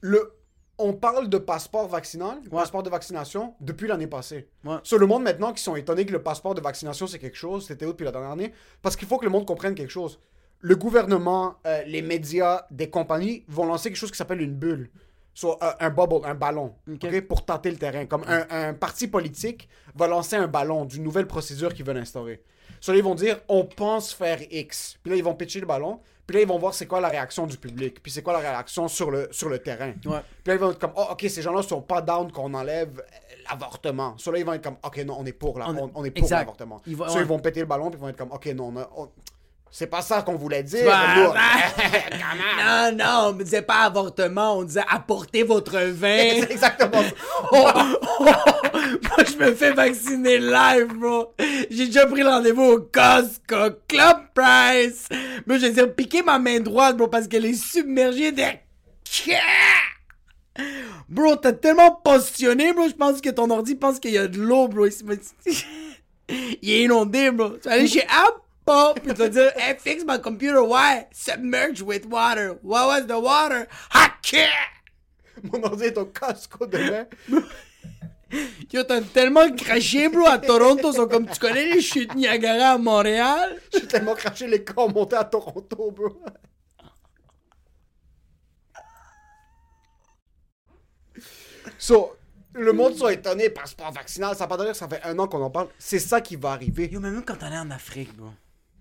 le... 0.00 0.32
on 0.78 0.92
parle 0.94 1.28
de 1.28 1.38
passeport 1.38 1.88
vaccinal, 1.88 2.38
Ouais. 2.50 2.60
passeport 2.60 2.82
de 2.82 2.90
vaccination, 2.90 3.54
depuis 3.60 3.86
l'année 3.86 4.06
passée. 4.06 4.48
Ouais. 4.64 4.76
Sur 4.82 4.98
le 4.98 5.06
monde 5.06 5.22
maintenant 5.22 5.52
qui 5.52 5.62
sont 5.62 5.76
étonnés 5.76 6.04
que 6.06 6.12
le 6.12 6.22
passeport 6.22 6.54
de 6.54 6.60
vaccination 6.62 7.06
c'est 7.06 7.18
quelque 7.18 7.36
chose, 7.36 7.66
c'était 7.66 7.84
où 7.86 7.90
depuis 7.90 8.04
la 8.04 8.12
dernière 8.12 8.30
année? 8.32 8.52
Parce 8.82 8.96
qu'il 8.96 9.08
faut 9.08 9.18
que 9.18 9.24
le 9.24 9.30
monde 9.30 9.46
comprenne 9.46 9.74
quelque 9.74 9.90
chose. 9.92 10.18
Le 10.60 10.76
gouvernement, 10.76 11.56
euh, 11.66 11.82
les 11.84 12.00
médias, 12.00 12.64
des 12.70 12.88
compagnies 12.88 13.44
vont 13.48 13.66
lancer 13.66 13.90
quelque 13.90 13.98
chose 13.98 14.10
qui 14.10 14.16
s'appelle 14.16 14.40
une 14.40 14.54
bulle. 14.54 14.90
Soit 15.34 15.58
euh, 15.62 15.72
un 15.80 15.90
bubble, 15.90 16.24
un 16.24 16.34
ballon, 16.34 16.74
Ok. 16.88 17.04
ok, 17.04 17.20
pour 17.22 17.44
tâter 17.44 17.70
le 17.70 17.76
terrain. 17.76 18.06
Comme 18.06 18.24
un, 18.28 18.46
un 18.50 18.72
parti 18.74 19.08
politique 19.08 19.68
va 19.96 20.06
lancer 20.06 20.36
un 20.36 20.46
ballon 20.46 20.84
d'une 20.84 21.02
nouvelle 21.02 21.26
procédure 21.26 21.74
qu'ils 21.74 21.84
veulent 21.84 21.98
instaurer. 21.98 22.40
Sur 22.80 22.92
là, 22.92 22.98
ils 22.98 23.04
vont 23.04 23.14
dire 23.16 23.40
on 23.48 23.64
pense 23.64 24.12
faire 24.12 24.38
X. 24.50 24.96
Puis 25.02 25.10
là, 25.10 25.16
ils 25.16 25.24
vont 25.24 25.34
pitcher 25.34 25.58
le 25.60 25.66
ballon. 25.66 26.00
Puis 26.26 26.36
là, 26.36 26.42
ils 26.42 26.48
vont 26.48 26.58
voir 26.58 26.72
c'est 26.72 26.86
quoi 26.86 27.00
la 27.00 27.08
réaction 27.08 27.46
du 27.46 27.58
public. 27.58 28.02
Puis 28.02 28.10
c'est 28.12 28.22
quoi 28.22 28.32
la 28.32 28.38
réaction 28.38 28.88
sur 28.88 29.10
le, 29.10 29.28
sur 29.30 29.48
le 29.50 29.58
terrain. 29.58 29.88
Ouais. 30.06 30.20
Puis 30.42 30.46
là, 30.46 30.54
ils 30.54 30.58
vont 30.58 30.70
être 30.70 30.78
comme, 30.78 30.92
oh, 30.96 31.06
ok, 31.10 31.20
ces 31.28 31.42
gens-là 31.42 31.62
sont 31.62 31.82
pas 31.82 32.00
down 32.00 32.30
qu'on 32.32 32.54
enlève 32.54 33.02
l'avortement. 33.50 34.16
Sur 34.16 34.32
là, 34.32 34.38
ils 34.38 34.44
vont 34.44 34.52
être 34.54 34.62
comme, 34.64 34.76
ok, 34.82 34.98
non, 35.04 35.16
on 35.18 35.26
est 35.26 35.32
pour, 35.32 35.58
la- 35.58 35.68
On- 35.68 36.04
est 36.04 36.10
pour 36.10 36.30
l'avortement. 36.30 36.80
Ils 36.86 36.96
vont- 36.96 37.04
Soit 37.08 37.16
ouais. 37.16 37.22
ils 37.22 37.28
vont 37.28 37.38
péter 37.40 37.60
le 37.60 37.66
ballon, 37.66 37.90
puis 37.90 37.98
ils 37.98 38.02
vont 38.02 38.08
être 38.08 38.16
comme, 38.16 38.32
ok, 38.32 38.46
non, 38.54 38.68
on 38.68 38.76
a- 38.78 38.90
on- 38.96 39.08
c'est 39.76 39.88
pas 39.88 40.02
ça 40.02 40.22
qu'on 40.22 40.36
voulait 40.36 40.62
dire. 40.62 40.84
Bah, 40.84 41.32
bah. 41.34 42.92
non, 42.92 42.96
non, 42.96 43.30
on 43.30 43.32
me 43.32 43.42
disait 43.42 43.62
pas 43.62 43.86
avortement, 43.86 44.58
on 44.58 44.62
disait 44.62 44.84
apportez 44.88 45.42
votre 45.42 45.76
vin. 45.76 46.16
c'est 46.40 46.52
exactement 46.52 47.02
ça. 47.02 47.10
Oh, 47.52 47.68
oh, 48.20 48.24
moi, 48.24 49.24
je 49.26 49.36
me 49.36 49.52
fais 49.52 49.72
vacciner 49.72 50.38
live, 50.38 50.94
bro. 50.94 51.34
J'ai 51.70 51.86
déjà 51.86 52.06
pris 52.06 52.22
rendez-vous 52.22 52.62
au 52.62 52.80
Costco 52.82 53.76
Club 53.88 54.18
Price. 54.32 55.08
Mais 55.46 55.58
je 55.58 55.66
vais 55.66 55.70
dire, 55.70 55.92
piquer 55.92 56.22
ma 56.22 56.38
main 56.38 56.60
droite, 56.60 56.96
bro, 56.96 57.08
parce 57.08 57.26
qu'elle 57.26 57.44
est 57.44 57.54
submergée 57.54 58.30
de... 58.30 58.42
Bro, 61.08 61.36
t'as 61.36 61.52
tellement 61.52 61.90
positionné, 61.90 62.72
bro, 62.72 62.88
je 62.88 62.94
pense 62.94 63.20
que 63.20 63.30
ton 63.30 63.50
ordi 63.50 63.74
pense 63.74 63.98
qu'il 63.98 64.12
y 64.12 64.18
a 64.18 64.28
de 64.28 64.40
l'eau, 64.40 64.68
bro. 64.68 64.86
Il 66.28 66.70
est 66.70 66.82
inondé, 66.82 67.32
bro. 67.32 67.50
Tu 67.60 67.68
vas 67.68 67.74
aller 67.74 67.88
chez 67.88 68.06
Apple, 68.66 69.00
puis 69.00 69.12
tu 69.12 69.18
vas 69.18 69.28
dire, 69.28 69.52
hey, 69.56 69.76
fix 69.78 70.04
my 70.04 70.18
computer, 70.18 70.62
why? 70.62 71.06
Submerged 71.12 71.82
with 71.82 72.06
water. 72.06 72.58
What 72.62 72.86
was 72.86 73.06
the 73.06 73.20
water? 73.20 73.66
Hot 73.90 74.12
Mon 75.42 75.62
ordi 75.62 75.84
est 75.84 75.98
au 75.98 76.06
Costco 76.06 76.66
demain. 76.66 77.06
Yo, 78.72 78.82
t'as 78.82 79.00
tellement 79.02 79.54
craché, 79.54 80.08
bro, 80.08 80.26
à 80.26 80.38
Toronto. 80.38 80.92
Sont 80.92 81.06
comme, 81.06 81.28
tu 81.28 81.38
connais 81.38 81.66
les 81.66 81.80
chutes 81.80 82.14
Niagara 82.14 82.72
à 82.72 82.78
Montréal? 82.78 83.60
J'ai 83.72 83.86
tellement 83.86 84.14
craché 84.14 84.46
les 84.46 84.64
corps 84.64 84.90
montés 84.90 85.16
à 85.16 85.24
Toronto, 85.24 85.90
bro. 85.92 86.20
So, 91.78 92.16
le 92.54 92.72
monde 92.72 92.96
soit 92.96 93.12
étonné, 93.12 93.50
passeport 93.50 93.92
vaccinal, 93.92 94.34
ça 94.34 94.46
va 94.46 94.56
pas 94.56 94.64
dire 94.64 94.72
que 94.72 94.78
ça 94.78 94.88
fait 94.88 95.02
un 95.04 95.18
an 95.18 95.28
qu'on 95.28 95.42
en 95.42 95.50
parle. 95.50 95.68
C'est 95.78 95.98
ça 95.98 96.20
qui 96.20 96.36
va 96.36 96.52
arriver. 96.52 96.88
Yo, 96.90 97.00
mais 97.00 97.10
même 97.10 97.24
quand 97.24 97.36
t'allais 97.36 97.58
en 97.58 97.70
Afrique, 97.70 98.16
bro. 98.16 98.30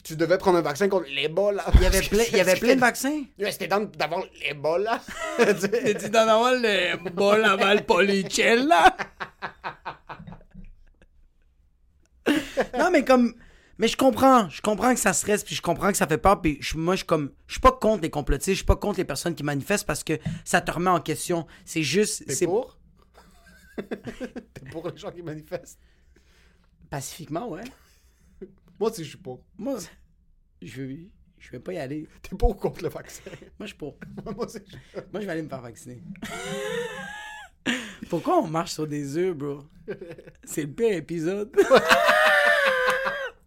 Tu 0.04 0.18
devais 0.18 0.38
prendre 0.38 0.58
un 0.58 0.62
vaccin 0.62 0.90
contre 0.90 1.08
l'Ebola. 1.10 1.64
Il 1.76 1.82
y 1.82 1.86
avait 1.86 2.02
plein, 2.02 2.24
il 2.32 2.38
y 2.38 2.42
avait 2.42 2.56
plein 2.58 2.76
de 2.76 2.80
vaccins? 2.82 3.24
C'était 3.40 3.68
dans 3.70 3.80
d'avoir 3.86 4.24
l'Ebola. 4.42 5.02
Tu 5.38 6.10
d'en 6.10 6.28
avoir 6.28 6.52
le 6.54 7.10
bol 7.10 7.44
à 7.46 7.56
Valpolicella? 7.56 8.98
non, 12.78 12.90
mais 12.92 13.04
comme. 13.06 13.34
Mais 13.78 13.88
je 13.88 13.98
comprends. 13.98 14.50
Je 14.50 14.62
comprends 14.62 14.94
que 14.94 15.00
ça 15.00 15.14
stresse, 15.14 15.44
puis 15.44 15.56
je 15.56 15.62
comprends 15.62 15.90
que 15.92 15.98
ça 15.98 16.06
fait 16.08 16.18
peur. 16.18 16.42
Puis 16.42 16.58
je- 16.62 16.78
moi, 16.78 16.96
je 16.96 16.98
suis 17.00 17.06
comme. 17.08 17.32
Je 17.48 17.54
suis 17.54 17.62
pas 17.62 17.72
contre 17.72 18.02
les 18.04 18.10
complotistes, 18.10 18.50
je 18.52 18.56
suis 18.58 18.66
pas 18.66 18.76
contre 18.76 18.98
les 19.00 19.06
personnes 19.06 19.36
qui 19.36 19.44
manifestent 19.44 19.86
parce 19.88 20.04
que 20.04 20.20
ça 20.46 20.62
te 20.62 20.72
remet 20.72 20.90
en 20.90 21.00
question. 21.02 21.48
C'est 21.66 21.84
juste. 21.84 22.26
T'es 22.28 22.36
C'est 22.36 22.46
pour? 22.46 22.78
T'es 23.78 24.70
pour 24.72 24.90
les 24.90 24.98
gens 24.98 25.12
qui 25.12 25.22
manifestent? 25.24 25.80
Pacifiquement, 26.90 27.48
ouais. 27.50 27.64
Moi 28.80 28.90
aussi, 28.90 29.04
je 29.04 29.10
suis 29.10 29.18
pour. 29.18 29.44
Moi, 29.58 29.78
je 30.62 30.82
vais, 30.82 31.10
je 31.38 31.52
vais 31.52 31.60
pas 31.60 31.74
y 31.74 31.78
aller. 31.78 32.08
T'es 32.22 32.36
pour 32.36 32.52
ou 32.52 32.54
contre 32.54 32.84
le 32.84 32.90
vaccin? 32.90 33.24
Moi, 33.60 33.62
je 33.62 33.68
suis 33.68 33.78
pour. 33.78 33.98
Moi 34.26 34.46
aussi, 34.46 34.60
je 34.68 35.00
Moi, 35.12 35.22
je 35.22 35.26
vais 35.26 35.32
aller 35.32 35.44
me 35.44 35.50
faire 35.50 35.62
vacciner. 35.62 36.02
Pourquoi 38.10 38.40
on 38.40 38.48
marche 38.48 38.74
sur 38.74 38.88
des 38.88 39.18
œufs, 39.18 39.36
bro? 39.36 39.64
C'est 40.44 40.64
le 40.64 40.72
pire 40.72 40.94
épisode. 40.94 41.52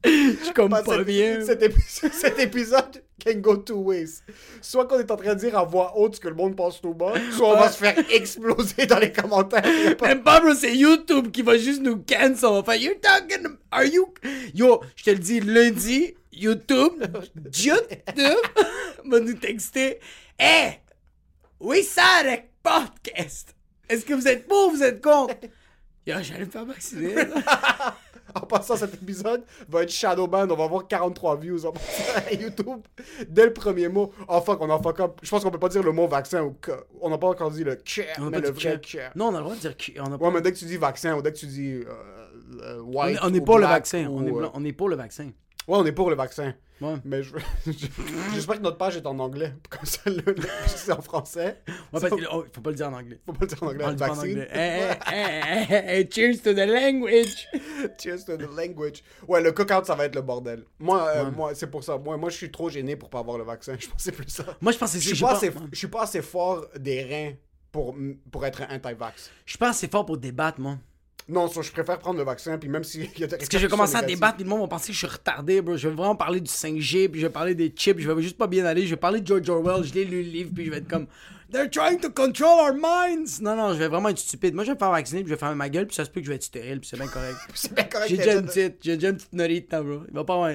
Je 0.06 0.44
suis 0.44 0.52
comme 0.54 0.70
pas 0.70 0.82
cet- 0.84 1.06
bien. 1.06 1.44
Cet, 1.44 1.62
épi- 1.62 2.10
cet 2.12 2.38
épisode 2.38 3.02
can 3.24 3.34
go 3.40 3.56
two 3.56 3.76
ways. 3.78 4.20
Soit 4.62 4.86
qu'on 4.86 4.98
est 5.00 5.10
en 5.10 5.16
train 5.16 5.34
de 5.34 5.40
dire 5.40 5.58
à 5.58 5.64
voix 5.64 5.92
haute 5.96 6.16
ce 6.16 6.20
que 6.20 6.28
le 6.28 6.34
monde 6.34 6.54
pense 6.56 6.80
tout 6.80 6.94
bas, 6.94 7.14
soit 7.32 7.48
on 7.56 7.58
va 7.60 7.70
se 7.70 7.78
faire 7.78 7.96
exploser 8.10 8.86
dans 8.86 8.98
les 8.98 9.10
commentaires. 9.12 9.64
Même 10.02 10.22
pas, 10.22 10.40
bro, 10.40 10.54
c'est 10.54 10.76
YouTube 10.76 11.30
qui 11.30 11.42
va 11.42 11.58
juste 11.58 11.82
nous 11.82 11.96
cancel. 11.98 12.48
On 12.48 12.60
va 12.62 12.72
faire, 12.72 12.80
you're 12.82 13.00
talking, 13.00 13.46
are 13.70 13.84
you... 13.84 14.12
Yo, 14.54 14.80
je 14.94 15.04
te 15.04 15.10
le 15.10 15.18
dis, 15.18 15.40
lundi, 15.40 16.14
YouTube, 16.32 17.02
YouTube 17.02 17.84
va 19.04 19.20
nous 19.20 19.34
texter, 19.34 19.98
hey, 20.38 20.80
oui, 21.60 21.82
ça, 21.82 22.22
le 22.24 22.36
podcast. 22.62 23.54
Est-ce 23.88 24.04
que 24.04 24.14
vous 24.14 24.28
êtes 24.28 24.46
pour 24.46 24.68
ou 24.68 24.70
vous 24.72 24.82
êtes 24.82 25.00
contre? 25.02 25.34
Yo, 26.06 26.14
j'allais 26.22 26.44
me 26.44 26.50
faire 26.50 26.64
vacciner. 26.64 27.14
En 28.36 28.46
passant, 28.46 28.76
cet 28.76 28.94
épisode 28.94 29.42
va 29.68 29.82
être 29.82 29.90
Shadowban. 29.90 30.48
On 30.50 30.56
va 30.56 30.64
avoir 30.64 30.86
43 30.86 31.36
views 31.36 31.64
en 31.66 31.72
passant 31.72 32.18
à 32.28 32.32
YouTube 32.34 32.80
dès 33.28 33.44
le 33.46 33.52
premier 33.52 33.88
mot. 33.88 34.12
Oh 34.28 34.40
fuck, 34.40 34.60
on 34.60 34.68
en 34.70 34.82
fuck 34.82 35.00
up. 35.00 35.18
Je 35.22 35.30
pense 35.30 35.42
qu'on 35.42 35.50
peut 35.50 35.58
pas 35.58 35.68
dire 35.68 35.82
le 35.82 35.92
mot 35.92 36.06
vaccin 36.06 36.42
ou 36.42 36.52
que. 36.60 36.72
On 37.00 37.10
n'a 37.10 37.18
pas 37.18 37.28
encore 37.28 37.50
dit 37.50 37.64
le 37.64 37.78
On 38.18 38.26
a 38.26 38.30
mais 38.30 38.40
pas 38.42 38.46
le 38.48 38.50
vrai 38.52 38.80
care. 38.80 39.12
Non, 39.14 39.26
on 39.28 39.34
a 39.34 39.38
le 39.38 39.44
droit 39.44 39.54
de 39.56 39.60
dire. 39.60 39.74
On 40.00 40.12
a 40.12 40.16
Ouais, 40.16 40.30
mais 40.32 40.40
dès 40.42 40.52
que 40.52 40.58
tu 40.58 40.66
dis 40.66 40.76
vaccin 40.76 41.16
ou 41.16 41.22
dès 41.22 41.32
que 41.32 41.38
tu 41.38 41.46
dis 41.46 41.80
euh, 42.62 42.82
On 42.82 42.96
white. 42.98 43.18
on 43.22 43.32
est 43.34 43.40
ou 43.40 43.44
pour 43.44 43.58
le 43.58 43.66
vaccin. 43.66 44.06
On 44.10 44.22
ou, 44.22 44.26
est, 44.26 44.30
euh, 44.30 44.38
blanc- 44.38 44.50
on 44.54 44.64
est 44.64 44.72
pour 44.72 44.88
le 44.88 44.96
vaccin. 44.96 45.24
Ouais, 45.68 45.78
on 45.78 45.84
est 45.86 45.92
pour 45.92 46.10
le 46.10 46.16
vaccin. 46.16 46.54
Ouais. 46.80 46.96
Mais 47.06 47.22
je- 47.22 47.32
j'espère 48.34 48.58
que 48.58 48.62
notre 48.62 48.76
page 48.76 48.96
est 48.98 49.06
en 49.06 49.18
anglais. 49.18 49.52
Comme 49.70 49.84
ça, 49.86 50.00
le, 50.06 50.16
le- 50.26 50.34
c'est 50.66 50.92
en 50.92 51.00
français. 51.00 51.62
Ouais, 51.66 51.74
parce 52.00 52.04
que, 52.10 52.24
oh, 52.30 52.44
faut 52.52 52.60
pas 52.60 52.70
le 52.70 52.76
dire 52.76 52.88
en 52.88 52.92
anglais. 52.92 53.18
Faut 53.24 53.32
pas 53.32 53.38
le 53.40 53.46
dire 53.46 53.62
en 53.62 53.66
anglais. 53.68 53.84
On 53.86 53.90
le 53.90 53.96
pas 53.96 54.24
hey, 54.24 54.36
hey, 55.10 55.66
hey, 55.70 55.84
hey, 56.00 56.08
cheers 56.10 56.36
to 56.42 56.52
the 56.52 56.66
language. 56.68 57.48
To 58.26 58.36
the 58.36 58.56
language. 58.56 59.02
Ouais, 59.26 59.40
le 59.40 59.52
cookout, 59.52 59.84
ça 59.84 59.94
va 59.94 60.06
être 60.06 60.14
le 60.14 60.22
bordel. 60.22 60.64
Moi, 60.78 61.06
euh, 61.08 61.30
moi 61.30 61.54
c'est 61.54 61.70
pour 61.70 61.84
ça. 61.84 61.98
Moi, 61.98 62.16
moi, 62.16 62.30
je 62.30 62.36
suis 62.36 62.50
trop 62.50 62.68
gêné 62.70 62.96
pour 62.96 63.10
pas 63.10 63.20
avoir 63.20 63.38
le 63.38 63.44
vaccin. 63.44 63.76
Je 63.78 63.86
c'est 63.96 64.12
plus 64.12 64.28
ça. 64.28 64.44
Moi, 64.60 64.72
je 64.72 64.78
pense 64.78 64.92
que 64.92 64.98
Je 64.98 65.14
suis 65.14 65.20
pas, 65.20 65.28
pas- 65.28 65.36
assez, 65.36 65.52
je 65.72 65.78
suis 65.78 65.86
pas 65.88 66.02
assez 66.02 66.22
fort 66.22 66.66
des 66.78 67.02
reins 67.04 67.32
pour, 67.70 67.94
pour 68.30 68.44
être 68.46 68.62
anti-vax. 68.70 69.30
Je 69.44 69.56
pense 69.56 69.70
que 69.70 69.76
c'est 69.76 69.90
fort 69.90 70.06
pour 70.06 70.18
débattre, 70.18 70.60
moi. 70.60 70.78
Non, 71.28 71.48
je 71.48 71.72
préfère 71.72 71.98
prendre 71.98 72.18
le 72.18 72.24
vaccin, 72.24 72.56
puis 72.56 72.68
même 72.68 72.84
si 72.84 73.00
y 73.18 73.24
a 73.24 73.26
des 73.26 73.36
Parce 73.36 73.48
que 73.48 73.58
je 73.58 73.64
vais 73.64 73.70
commencer 73.70 73.96
à 73.96 74.02
débattre, 74.02 74.36
puis 74.36 74.44
le 74.44 74.50
monde 74.50 74.60
va 74.60 74.68
penser 74.68 74.88
que 74.88 74.92
je 74.92 74.98
suis 74.98 75.06
retardé, 75.06 75.60
bro. 75.60 75.76
Je 75.76 75.88
vais 75.88 75.94
vraiment 75.94 76.14
parler 76.14 76.40
du 76.40 76.50
5G, 76.50 77.08
puis 77.08 77.20
je 77.20 77.26
vais 77.26 77.32
parler 77.32 77.54
des 77.54 77.68
chips, 77.68 77.98
je 77.98 78.10
vais 78.10 78.22
juste 78.22 78.38
pas 78.38 78.46
bien 78.46 78.64
aller. 78.64 78.84
Je 78.84 78.90
vais 78.90 78.96
parler 78.96 79.20
de 79.20 79.26
George 79.26 79.48
Orwell, 79.50 79.84
je 79.84 79.92
lis 79.92 80.04
le 80.04 80.20
livre, 80.20 80.50
puis 80.54 80.64
je 80.64 80.70
vais 80.70 80.78
être 80.78 80.88
comme 80.88 81.06
They're 81.50 81.70
trying 81.70 82.00
to 82.00 82.10
control 82.10 82.58
our 82.58 82.72
minds! 82.72 83.40
Non, 83.40 83.54
non, 83.54 83.72
je 83.72 83.78
vais 83.78 83.88
vraiment 83.88 84.08
être 84.08 84.18
stupide. 84.18 84.54
Moi, 84.54 84.64
je 84.64 84.70
vais 84.70 84.74
me 84.74 84.78
faire 84.78 84.90
vacciner, 84.90 85.20
puis 85.20 85.30
je 85.30 85.34
vais 85.34 85.38
fermer 85.38 85.54
ma 85.54 85.68
gueule, 85.68 85.86
puis 85.86 85.94
ça 85.94 86.04
se 86.04 86.10
peut 86.10 86.20
que 86.20 86.26
je 86.26 86.30
vais 86.30 86.36
être 86.36 86.42
stérile, 86.42 86.80
puis 86.80 86.88
c'est 86.88 86.96
bien 86.96 87.06
correct. 87.06 87.36
C'est 87.54 87.72
bien 87.72 87.84
correct. 87.84 88.08
J'ai 88.08 88.16
déjà 88.16 88.34
une 88.34 88.46
petite, 88.46 88.78
j'ai 88.82 88.96
déjà 88.96 89.08
une 89.10 89.16
petite 89.16 89.32
norite, 89.32 89.70
bro. 89.70 90.00
Il 90.08 90.14
va 90.14 90.24
pas 90.24 90.34
avoir. 90.34 90.50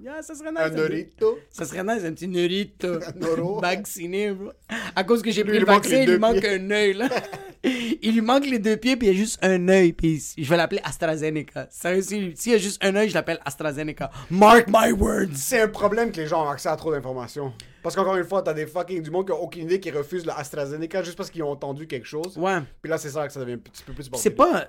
Yeah, 0.00 0.22
ça 0.22 0.34
serait 0.34 0.50
nice. 0.52 0.60
Un 0.60 0.70
Norito. 0.70 1.38
Ça 1.50 1.64
serait 1.64 1.82
nice, 1.82 2.04
un 2.04 2.12
petit 2.12 2.28
Norito. 2.28 2.98
Vacciné, 3.60 4.30
bro. 4.32 4.50
À 4.94 5.02
cause 5.04 5.22
que 5.22 5.30
j'ai 5.30 5.42
pris 5.44 5.58
le 5.58 5.64
vaccin, 5.66 6.02
il 6.02 6.10
lui 6.10 6.18
manque 6.18 6.38
pieds. 6.40 6.48
un 6.50 6.70
œil, 6.70 6.92
là. 6.94 7.08
il 7.64 8.12
lui 8.14 8.20
manque 8.20 8.46
les 8.46 8.60
deux 8.60 8.76
pieds, 8.76 8.96
puis 8.96 9.08
il 9.08 9.12
y 9.12 9.16
a 9.16 9.18
juste 9.18 9.38
un 9.42 9.68
œil, 9.68 9.92
puis 9.92 10.22
je 10.38 10.48
vais 10.48 10.56
l'appeler 10.56 10.80
AstraZeneca. 10.84 11.66
Sérieux, 11.70 12.02
si- 12.02 12.32
s'il 12.36 12.52
y 12.52 12.54
a 12.54 12.58
juste 12.58 12.82
un 12.84 12.94
œil, 12.94 13.08
je 13.08 13.14
l'appelle 13.14 13.40
AstraZeneca. 13.44 14.10
Mark 14.30 14.66
my 14.68 14.92
words. 14.92 15.34
C'est 15.34 15.60
un 15.60 15.68
problème 15.68 16.12
que 16.12 16.20
les 16.20 16.26
gens 16.28 16.46
ont 16.46 16.48
accès 16.48 16.68
à 16.68 16.76
trop 16.76 16.92
d'informations. 16.92 17.52
Parce 17.82 17.96
qu'encore 17.96 18.16
une 18.16 18.24
fois, 18.24 18.42
t'as 18.42 18.54
des 18.54 18.66
fucking 18.66 19.02
du 19.02 19.10
monde 19.10 19.26
qui 19.26 19.32
ont 19.32 19.42
aucune 19.42 19.64
idée 19.64 19.80
qui 19.80 19.90
refusent 19.90 20.26
le 20.26 20.32
AstraZeneca 20.32 21.02
juste 21.02 21.16
parce 21.16 21.30
qu'ils 21.30 21.42
ont 21.42 21.50
entendu 21.50 21.86
quelque 21.88 22.06
chose. 22.06 22.36
Ouais. 22.38 22.58
Puis 22.82 22.90
là, 22.90 22.98
c'est 22.98 23.10
ça 23.10 23.26
que 23.26 23.32
ça 23.32 23.40
devient 23.40 23.54
un 23.54 23.58
petit 23.58 23.82
peu 23.82 23.92
plus 23.92 24.08
C'est 24.14 24.30
pas. 24.30 24.68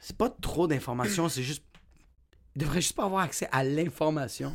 C'est 0.00 0.16
pas 0.16 0.30
trop 0.40 0.66
d'informations, 0.66 1.28
c'est 1.28 1.42
juste. 1.42 1.62
Il 2.56 2.62
devrait 2.62 2.80
juste 2.80 2.96
pas 2.96 3.04
avoir 3.04 3.22
accès 3.22 3.48
à 3.52 3.62
l'information. 3.64 4.52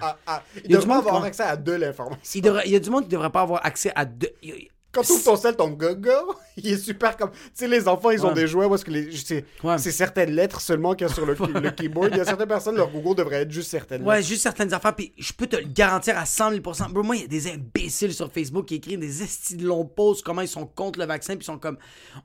Ah, 0.00 0.16
ah, 0.26 0.42
il 0.56 0.62
Il 0.64 0.76
devrait 0.76 0.96
avoir 0.96 1.24
accès 1.24 1.42
à 1.42 1.56
de 1.56 1.72
l'information. 1.72 2.20
Il, 2.34 2.70
y 2.70 2.76
a 2.76 2.80
du 2.80 2.90
monde 2.90 3.04
qui 3.04 3.10
devrait 3.10 3.30
pas 3.30 3.42
avoir 3.42 3.64
accès 3.64 3.92
à 3.94 4.04
deux. 4.04 4.30
Quand 4.90 5.02
tu 5.02 5.12
ouvres 5.12 5.22
ton 5.24 5.36
sel, 5.36 5.54
ton 5.54 5.68
go-go, 5.68 6.34
il 6.56 6.72
est 6.72 6.76
super 6.78 7.14
comme. 7.16 7.30
Tu 7.30 7.38
sais, 7.52 7.68
les 7.68 7.86
enfants, 7.86 8.10
ils 8.10 8.24
ont 8.24 8.32
des 8.32 8.46
jouets 8.46 8.66
est-ce 8.72 8.84
que 8.84 8.90
les. 8.90 9.14
C'est 9.16 9.44
Ouais. 9.62 9.78
certaines 9.78 10.30
lettres 10.30 10.60
seulement 10.62 10.94
qu'il 10.94 11.06
y 11.06 11.10
a 11.10 11.12
sur 11.12 11.26
le, 11.26 11.34
le 11.34 11.70
keyboard. 11.70 12.10
Il 12.12 12.16
y 12.16 12.20
a 12.20 12.24
certaines 12.24 12.48
personnes, 12.48 12.76
leur 12.76 12.90
Google 12.90 13.16
devrait 13.16 13.42
être 13.42 13.50
juste 13.50 13.70
certaines 13.70 14.02
Ouais, 14.02 14.16
lettres. 14.16 14.28
juste 14.28 14.42
certaines 14.42 14.72
affaires, 14.72 14.94
puis 14.96 15.12
je 15.18 15.32
peux 15.34 15.46
te 15.46 15.56
le 15.56 15.66
garantir 15.68 16.16
à 16.16 16.24
100 16.24 16.50
000 16.50 16.60
Bro, 16.90 17.02
moi, 17.02 17.16
il 17.16 17.22
y 17.22 17.24
a 17.24 17.28
des 17.28 17.50
imbéciles 17.50 18.14
sur 18.14 18.32
Facebook 18.32 18.64
qui 18.66 18.76
écrivent 18.76 18.98
des 18.98 19.22
estis 19.22 19.56
de 19.56 19.66
longs 19.66 19.84
posts, 19.84 20.24
comment 20.24 20.40
ils 20.40 20.48
sont 20.48 20.66
contre 20.66 20.98
le 20.98 21.04
vaccin, 21.04 21.34
puis 21.36 21.42
ils 21.42 21.46
sont 21.46 21.58
comme, 21.58 21.76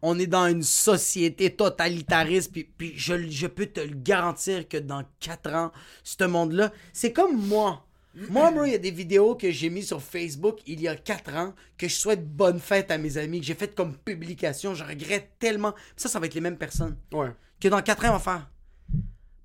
on 0.01 0.17
est 0.17 0.27
dans 0.27 0.47
une 0.47 0.63
société 0.63 1.53
totalitariste, 1.53 2.51
puis, 2.51 2.63
puis 2.63 2.93
je, 2.95 3.29
je 3.29 3.47
peux 3.47 3.65
te 3.65 3.81
le 3.81 3.93
garantir 3.95 4.67
que 4.69 4.77
dans 4.77 5.03
4 5.19 5.53
ans, 5.53 5.71
ce 6.03 6.23
monde-là, 6.23 6.71
c'est 6.93 7.11
comme 7.11 7.35
moi. 7.47 7.85
Moi, 8.29 8.51
bro, 8.51 8.65
il 8.65 8.71
y 8.71 8.75
a 8.75 8.79
des 8.79 8.91
vidéos 8.91 9.35
que 9.35 9.49
j'ai 9.51 9.69
mis 9.69 9.81
sur 9.83 10.01
Facebook 10.01 10.59
il 10.67 10.79
y 10.81 10.87
a 10.87 10.95
4 10.95 11.33
ans 11.35 11.53
que 11.77 11.87
je 11.87 11.95
souhaite 11.95 12.27
bonne 12.27 12.59
fête 12.59 12.91
à 12.91 12.97
mes 12.97 13.17
amis, 13.17 13.39
que 13.39 13.45
j'ai 13.47 13.55
fait 13.55 13.73
comme 13.73 13.95
publication. 13.97 14.75
Je 14.75 14.83
regrette 14.83 15.31
tellement. 15.39 15.73
Ça, 15.95 16.09
ça 16.09 16.19
va 16.19 16.27
être 16.27 16.35
les 16.35 16.41
mêmes 16.41 16.57
personnes. 16.57 16.95
Ouais. 17.11 17.29
Que 17.59 17.67
dans 17.69 17.81
4 17.81 18.05
ans, 18.05 18.09
on 18.09 18.13
va 18.13 18.19
faire. 18.19 18.49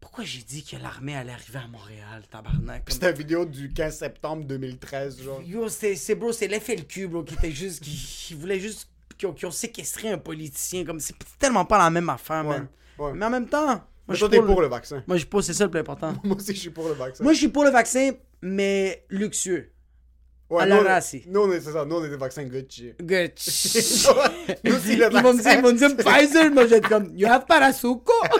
Pourquoi 0.00 0.24
j'ai 0.24 0.42
dit 0.42 0.62
que 0.64 0.76
l'armée 0.76 1.14
allait 1.16 1.32
arriver 1.32 1.58
à 1.58 1.66
Montréal, 1.68 2.22
tabarnak? 2.30 2.84
Comme- 2.84 2.92
C'était 2.94 3.06
la 3.06 3.12
vidéo 3.12 3.44
du 3.44 3.72
15 3.72 3.96
septembre 3.98 4.44
2013, 4.44 5.22
genre. 5.22 5.42
Yo, 5.42 5.68
c'est, 5.68 5.94
c'est 5.96 6.14
bro, 6.14 6.32
c'est 6.32 6.48
l'FLQ, 6.48 7.08
bro, 7.08 7.22
qui 7.24 7.34
était 7.34 7.50
juste. 7.50 7.82
qui, 7.82 7.90
qui 7.90 8.34
voulait 8.34 8.60
juste. 8.60 8.88
Qui 9.16 9.26
ont, 9.26 9.32
qui 9.32 9.46
ont 9.46 9.50
séquestré 9.50 10.10
un 10.10 10.18
politicien. 10.18 10.84
Comme, 10.84 11.00
c'est 11.00 11.14
tellement 11.38 11.64
pas 11.64 11.78
la 11.78 11.90
même 11.90 12.08
affaire, 12.08 12.46
Ouais, 12.46 12.58
man. 12.58 12.68
ouais. 12.98 13.12
Mais 13.14 13.26
en 13.26 13.30
même 13.30 13.48
temps. 13.48 13.66
Moi, 13.66 13.82
Mais 14.08 14.14
je 14.14 14.26
suis 14.26 14.40
pour 14.40 14.62
le 14.62 14.68
vaccin. 14.68 15.02
Moi, 15.06 15.16
je 15.16 15.20
suis 15.20 15.28
pour, 15.28 15.42
c'est 15.42 15.52
ça 15.52 15.64
le 15.64 15.70
plus 15.70 15.80
important. 15.80 16.14
Moi 16.24 16.36
aussi, 16.36 16.54
je 16.54 16.60
suis 16.60 16.70
pour 16.70 16.88
le 16.88 16.94
vaccin. 16.94 17.22
Moi, 17.24 17.32
je 17.34 17.38
suis 17.38 17.48
pour 17.48 17.64
le 17.64 17.70
vaccin, 17.70 18.12
mais 18.42 19.04
luxueux. 19.10 19.72
ouais, 20.50 20.62
à 20.62 20.66
la 20.66 20.76
on 20.80 20.84
race. 20.84 21.16
Nous, 21.26 21.40
on 21.40 21.52
est, 21.52 21.60
c'est 21.60 21.72
ça, 21.72 21.84
nous, 21.84 21.96
on 21.96 22.04
est 22.04 22.08
des 22.10 22.16
vaccins 22.16 22.44
Gucci. 22.44 22.92
Good. 23.00 23.32
nous 24.64 24.74
aussi, 24.74 24.96
le 24.96 25.08
Ils 25.10 25.22
vont 25.22 25.34
me 25.34 25.42
dire, 25.42 25.52
ils 25.52 25.52
vaccin. 25.62 25.62
vont 25.62 25.72
me 25.72 25.78
dire 25.78 25.96
Pfizer, 25.96 26.50
moi, 26.50 26.64
être 26.64 26.88
comme, 26.88 27.12
you 27.16 27.26
have 27.28 27.44
Parasuco. 27.46 28.12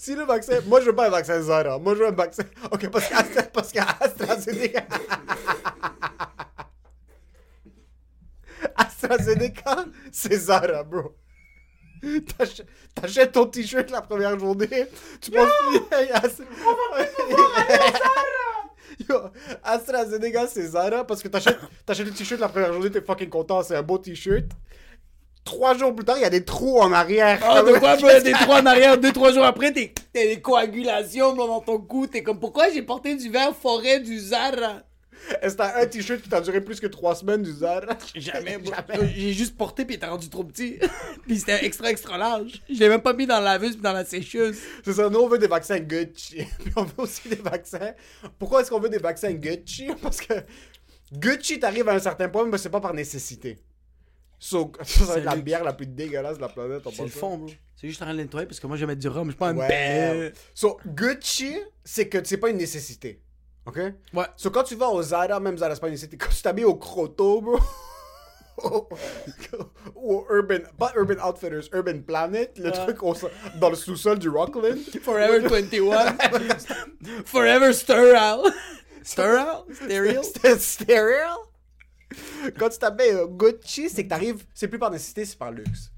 Si 0.00 0.14
le 0.14 0.22
vaccin. 0.22 0.60
Moi, 0.66 0.80
je 0.80 0.86
veux 0.86 0.94
pas 0.94 1.08
un 1.08 1.10
vaccin 1.10 1.42
Zara. 1.42 1.76
Moi, 1.80 1.92
je 1.96 1.98
veux 1.98 2.06
un 2.06 2.12
vaccin. 2.12 2.44
Ok, 2.70 2.88
parce 2.88 3.08
qu'Astra- 3.08 3.42
parce 3.52 3.72
qu'AstraZeneca. 3.72 4.86
AstraZeneca, 8.76 9.86
c'est 10.12 10.36
Zara, 10.38 10.84
bro. 10.84 11.16
T'ach- 12.38 12.62
T'achètes 12.94 13.32
ton 13.32 13.46
t-shirt 13.46 13.90
la 13.90 14.00
première 14.02 14.38
journée, 14.38 14.86
tu 15.20 15.32
penses 15.32 15.50
Hey, 15.90 16.10
Ast- 16.12 16.42
Yo, 19.08 19.16
AstraZeneca, 19.62 20.46
c'est 20.46 20.66
Zara 20.66 21.04
parce 21.04 21.22
que 21.22 21.28
t'achètes 21.28 21.58
t'achètes 21.86 22.06
le 22.06 22.12
t-shirt 22.12 22.40
la 22.40 22.48
première 22.48 22.72
journée, 22.72 22.90
t'es 22.90 23.00
fucking 23.00 23.28
content, 23.28 23.62
c'est 23.62 23.76
un 23.76 23.82
beau 23.82 23.98
t-shirt. 23.98 24.46
Trois 25.44 25.76
jours 25.78 25.94
plus 25.94 26.04
tard, 26.04 26.18
il 26.18 26.22
y 26.22 26.26
a 26.26 26.30
des 26.30 26.44
trous 26.44 26.78
en 26.78 26.92
arrière. 26.92 27.40
Oh, 27.42 27.62
de 27.62 27.78
quoi, 27.78 27.96
bro, 27.96 28.08
des 28.22 28.32
trois 28.32 28.60
en 28.60 28.66
arrière, 28.66 28.98
deux, 28.98 29.12
trois 29.12 29.32
jours 29.32 29.44
après, 29.44 29.72
t'es, 29.72 29.94
t'as 30.12 30.24
des 30.24 30.40
coagulations, 30.40 31.34
bro, 31.34 31.46
dans 31.46 31.60
ton 31.60 31.78
cou. 31.78 32.06
T'es 32.06 32.22
comme, 32.22 32.38
pourquoi 32.38 32.70
j'ai 32.70 32.82
porté 32.82 33.16
du 33.16 33.30
verre 33.30 33.54
forêt 33.56 34.00
du 34.00 34.18
Zara? 34.18 34.82
Est-ce 35.42 35.54
que 35.54 35.58
t'as 35.58 35.80
un 35.82 35.86
t-shirt 35.86 36.20
qui 36.22 36.28
t'a 36.28 36.40
duré 36.40 36.60
plus 36.60 36.80
que 36.80 36.86
trois 36.86 37.14
semaines 37.14 37.42
du 37.42 37.52
Zara? 37.52 37.96
Jamais, 38.14 38.58
bro. 38.58 38.72
J'ai 39.14 39.32
juste 39.32 39.56
porté, 39.56 39.84
puis 39.84 39.94
il 39.94 39.96
était 39.98 40.06
rendu 40.06 40.28
trop 40.30 40.44
petit. 40.44 40.78
puis 41.26 41.38
c'était 41.38 41.64
extra, 41.64 41.90
extra 41.90 42.16
large. 42.18 42.62
Je 42.68 42.78
l'ai 42.78 42.88
même 42.88 43.02
pas 43.02 43.12
mis 43.12 43.26
dans 43.26 43.40
la 43.40 43.52
laveuse, 43.52 43.72
puis 43.72 43.82
dans 43.82 43.92
la 43.92 44.04
sécheuse. 44.04 44.58
C'est 44.84 44.94
ça, 44.94 45.08
nous 45.10 45.18
on 45.20 45.28
veut 45.28 45.38
des 45.38 45.46
vaccins 45.48 45.78
Gucci. 45.78 46.36
Puis 46.58 46.72
on 46.76 46.84
veut 46.84 46.92
aussi 46.98 47.28
des 47.28 47.36
vaccins. 47.36 47.92
Pourquoi 48.38 48.60
est-ce 48.62 48.70
qu'on 48.70 48.80
veut 48.80 48.88
des 48.88 48.98
vaccins 48.98 49.32
Gucci? 49.32 49.88
Parce 50.02 50.20
que 50.20 50.34
Gucci 51.12 51.58
t'arrive 51.58 51.88
à 51.88 51.94
un 51.94 51.98
certain 51.98 52.28
point, 52.28 52.46
mais 52.46 52.58
c'est 52.58 52.70
pas 52.70 52.80
par 52.80 52.94
nécessité. 52.94 53.58
So, 54.38 54.70
C'est 54.84 55.24
la 55.24 55.34
le- 55.34 55.42
bière 55.42 55.64
la 55.64 55.72
plus 55.72 55.86
dégueulasse 55.86 56.36
de 56.36 56.42
la 56.42 56.48
planète. 56.48 56.82
C'est 56.92 57.02
le 57.02 57.08
fond, 57.08 57.38
bro. 57.38 57.50
C'est 57.74 57.88
juste 57.88 58.00
en 58.02 58.04
train 58.06 58.14
de 58.14 58.20
nettoyer, 58.20 58.46
parce 58.46 58.60
que 58.60 58.66
moi, 58.66 58.76
je 58.76 58.82
vais 58.82 58.86
mettre 58.88 59.00
du 59.00 59.08
rhum, 59.08 59.26
je 59.26 59.30
suis 59.32 59.38
pas 59.38 59.48
un 59.48 59.56
Ouais. 59.56 59.68
bête. 59.68 60.38
So, 60.54 60.78
Gucci, 60.86 61.56
c'est 61.84 62.08
que 62.08 62.18
c'est 62.24 62.36
pas 62.36 62.50
une 62.50 62.56
nécessité. 62.58 63.20
Ok? 63.68 63.76
Ouais. 64.14 64.24
So, 64.36 64.48
quand 64.50 64.62
tu 64.64 64.76
vas 64.76 64.88
au 64.88 65.02
Zara, 65.02 65.38
même 65.40 65.58
Zara, 65.58 65.74
c'est 65.74 65.80
pas 65.80 65.88
une 65.88 65.92
nécessité. 65.92 66.16
Quand 66.16 66.30
tu 66.30 66.40
t'habilles 66.40 66.64
au 66.64 66.76
Croto, 66.76 67.42
bro. 67.42 67.58
ou 69.94 70.14
au 70.16 70.26
Urban, 70.30 70.58
pas 70.78 70.92
Urban 70.96 71.22
Outfitters, 71.28 71.68
Urban 71.74 72.00
Planet, 72.00 72.58
le 72.58 72.72
truc 72.72 73.02
au- 73.02 73.14
dans 73.60 73.68
le 73.70 73.76
sous-sol 73.76 74.18
du 74.18 74.28
Rockland. 74.30 74.78
Forever 75.02 75.40
21. 75.46 76.16
Forever 77.26 77.72
sterile. 77.74 78.42
Sterile? 79.02 79.62
Sterile? 79.72 80.58
Stérile. 80.58 81.36
Quand 82.58 82.70
tu 82.70 82.78
t'habilles 82.78 83.10
euh, 83.12 83.26
Gucci, 83.26 83.90
c'est 83.90 84.04
que 84.04 84.08
t'arrives, 84.08 84.44
c'est 84.54 84.66
plus 84.68 84.78
par 84.78 84.90
nécessité, 84.90 85.24
c'est 85.26 85.38
par 85.38 85.50
luxe. 85.52 85.92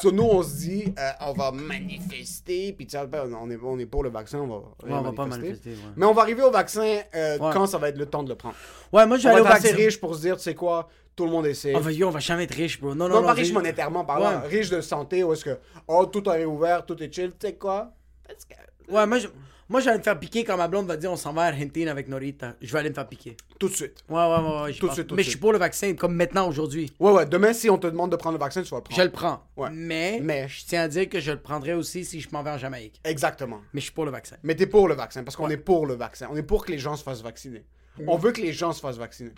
So, 0.00 0.10
nous, 0.12 0.22
on 0.24 0.42
se 0.42 0.56
dit, 0.56 0.94
euh, 0.98 1.10
on 1.20 1.32
va 1.32 1.50
manifester, 1.52 2.72
puis 2.72 2.86
tu 2.86 2.96
sais, 2.96 3.04
on 3.14 3.50
est, 3.50 3.58
on 3.62 3.78
est 3.78 3.86
pour 3.86 4.02
le 4.04 4.10
vaccin, 4.10 4.38
on 4.40 4.46
va, 4.46 4.62
rien 4.84 4.98
on 4.98 5.02
va 5.02 5.12
pas 5.12 5.26
manifester, 5.26 5.70
ouais. 5.70 5.76
Mais 5.96 6.06
on 6.06 6.14
va 6.14 6.22
arriver 6.22 6.42
au 6.42 6.50
vaccin 6.50 7.00
euh, 7.14 7.38
Ouais. 7.38 7.50
quand 7.52 7.66
ça 7.66 7.78
va 7.78 7.88
être 7.88 7.98
le 7.98 8.06
temps 8.06 8.22
de 8.22 8.28
le 8.28 8.34
prendre. 8.34 8.54
Ouais, 8.92 9.06
moi, 9.06 9.16
je 9.18 9.24
vais 9.24 9.28
On 9.28 9.32
va 9.32 9.38
aller 9.40 9.46
être 9.48 9.52
au 9.52 9.56
assez 9.56 9.68
vaccin. 9.68 9.84
riche 9.84 10.00
pour 10.00 10.14
se 10.14 10.20
dire, 10.20 10.36
tu 10.36 10.42
sais 10.42 10.54
quoi, 10.54 10.88
tout 11.16 11.24
le 11.24 11.30
monde. 11.30 11.46
On 11.74 11.80
va, 11.80 11.92
yo, 11.92 12.08
on 12.08 12.10
va 12.10 12.20
jamais 12.20 12.44
être 12.44 12.54
riche, 12.54 12.80
bro. 12.80 12.94
Non, 12.94 13.08
non, 13.08 13.16
non, 13.16 13.20
non. 13.22 13.26
pas 13.26 13.32
riche 13.34 13.52
monétairement 13.52 14.04
parlant, 14.04 14.40
Ouais. 14.42 14.48
riche 14.48 14.70
de 14.70 14.80
santé, 14.80 15.22
où 15.24 15.32
est-ce 15.32 15.44
que, 15.44 15.58
oh, 15.88 16.06
tout 16.06 16.28
est 16.30 16.44
ouvert, 16.44 16.86
tout 16.86 17.00
est 17.02 17.12
chill, 17.12 17.30
tu 17.38 17.46
sais 17.48 17.54
quoi? 17.54 17.92
Parce 18.26 18.44
que- 18.44 18.92
Ouais, 18.92 19.06
moi, 19.06 19.18
je... 19.18 19.28
moi, 19.72 19.80
je 19.80 19.86
vais 19.86 19.90
aller 19.90 19.98
me 19.98 20.04
faire 20.04 20.20
piquer 20.20 20.44
quand 20.44 20.56
ma 20.56 20.68
blonde 20.68 20.86
va 20.86 20.96
dire 20.96 21.10
on 21.10 21.16
s'en 21.16 21.32
va 21.32 21.42
à 21.42 21.46
Argentine 21.46 21.88
avec 21.88 22.06
Norita. 22.08 22.54
Je 22.62 22.72
vais 22.72 22.78
aller 22.78 22.90
me 22.90 22.94
faire 22.94 23.08
piquer. 23.08 23.36
Tout 23.58 23.68
de 23.68 23.74
suite. 23.74 24.04
Ouais, 24.08 24.16
ouais, 24.16 24.62
ouais. 24.64 24.72
Tout 24.74 24.86
de 24.88 24.92
suite, 24.92 25.06
tout 25.08 25.14
de 25.14 25.16
Mais 25.16 25.22
je 25.24 25.30
suis 25.30 25.38
pour 25.38 25.52
le 25.52 25.58
vaccin, 25.58 25.94
comme 25.94 26.14
maintenant, 26.14 26.46
aujourd'hui. 26.48 26.92
Ouais, 27.00 27.10
ouais, 27.10 27.26
demain, 27.26 27.52
si 27.52 27.68
on 27.70 27.78
te 27.78 27.86
demande 27.88 28.12
de 28.12 28.16
prendre 28.16 28.36
le 28.38 28.40
vaccin, 28.40 28.62
tu 28.62 28.70
vas 28.70 28.76
le 28.76 28.82
prendre. 28.84 28.96
Je 29.00 29.04
le 29.04 29.10
prends. 29.10 29.42
Ouais. 29.56 29.70
Mais, 29.72 30.20
Mais- 30.22 30.46
je 30.48 30.64
tiens 30.66 30.82
à 30.82 30.88
dire 30.88 31.08
que 31.08 31.18
je 31.18 31.32
le 31.32 31.40
prendrai 31.40 31.74
aussi 31.74 32.04
si 32.04 32.20
je 32.20 32.28
m'en 32.32 32.42
vais 32.42 32.50
en 32.50 32.58
Jamaïque. 32.58 33.00
Exactement. 33.04 33.60
Mais 33.72 33.80
je 33.80 33.84
suis 33.86 33.92
pour 33.94 34.04
le 34.04 34.10
vaccin. 34.12 34.36
Mais 34.42 34.54
t'es 34.54 34.66
pour 34.66 34.86
le 34.86 34.94
vaccin, 34.94 35.24
parce 35.24 35.36
qu'on 35.36 35.48
est 35.50 35.56
pour 35.56 35.86
le 35.86 35.94
vaccin. 35.94 36.28
On 36.30 36.36
est 36.36 36.42
pour 36.42 36.64
que 36.64 36.70
les 36.70 36.78
gens 36.78 36.94
se 36.96 37.02
fassent 37.02 37.22
vacciner. 37.22 37.64
On 38.06 38.16
veut 38.16 38.32
que 38.32 38.40
les 38.40 38.52
gens 38.54 38.72
se 38.72 38.80
fassent 38.80 38.96
vacciner. 38.96 39.32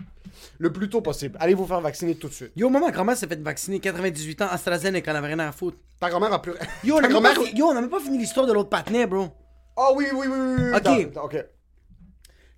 Le 0.58 0.72
plus 0.72 0.88
tôt 0.88 1.00
possible. 1.00 1.36
Allez 1.40 1.54
vous 1.54 1.66
faire 1.66 1.80
vacciner 1.80 2.14
tout 2.16 2.28
de 2.28 2.32
suite. 2.32 2.52
Yo, 2.56 2.68
maman, 2.70 2.90
grand-mère 2.90 3.16
s'est 3.16 3.26
fait 3.26 3.40
vacciner 3.40 3.80
98 3.80 4.42
ans, 4.42 4.48
AstraZeneca, 4.50 5.10
elle 5.10 5.16
avait 5.16 5.26
rien 5.28 5.38
à 5.40 5.52
foutre. 5.52 5.76
Ta 6.00 6.08
grand-mère 6.08 6.32
a 6.32 6.40
plus... 6.42 6.52
Yo, 6.84 6.96
on 6.96 7.00
Ta 7.00 7.06
a 7.06 7.08
même 7.08 7.22
pas, 7.22 7.32
grand-mère... 7.34 7.50
fi- 7.50 7.56
yo, 7.56 7.66
on 7.66 7.70
a 7.76 7.80
même 7.80 7.90
pas 7.90 8.00
fini 8.00 8.18
l'histoire 8.18 8.46
de 8.46 8.52
l'autre 8.52 8.68
patinet, 8.68 9.06
bro. 9.06 9.28
Oh 9.76 9.94
oui, 9.96 10.06
oui, 10.12 10.26
oui, 10.28 10.38
oui, 10.38 10.62
oui. 10.72 11.08
Ok. 11.12 11.24
Ok. 11.24 11.44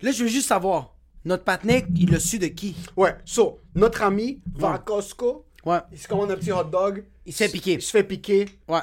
Là, 0.01 0.11
je 0.11 0.23
veux 0.23 0.29
juste 0.29 0.47
savoir, 0.47 0.95
notre 1.25 1.43
patinet, 1.43 1.85
il 1.95 2.11
l'a 2.11 2.19
su 2.19 2.37
de 2.39 2.47
qui? 2.47 2.75
Ouais, 2.95 3.15
so, 3.25 3.59
notre 3.75 4.03
ami 4.03 4.41
va 4.55 4.73
à. 4.73 4.79
Costco, 4.79 5.45
Ouais. 5.65 5.79
il 5.91 5.97
se 5.97 6.07
commande 6.07 6.31
un 6.31 6.35
petit 6.35 6.51
hot 6.51 6.63
dog. 6.65 7.03
Il 7.25 7.33
se 7.33 7.43
fait 7.43 7.49
piquer. 7.51 7.73
Il 7.73 7.81
se 7.81 7.91
fait 7.91 8.03
piquer. 8.03 8.45
Ouais. 8.67 8.79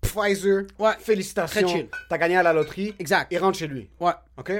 Pfizer. 0.00 0.64
Ouais. 0.78 0.94
Félicitations. 0.98 1.60
Très 1.62 1.68
chill. 1.70 1.88
T'as 2.08 2.18
gagné 2.18 2.36
à 2.36 2.42
la 2.42 2.52
loterie. 2.52 2.94
Exact. 2.98 3.28
Il 3.30 3.38
rentre 3.38 3.58
chez 3.58 3.66
lui. 3.68 3.90
Ouais. 4.00 4.12
OK? 4.38 4.52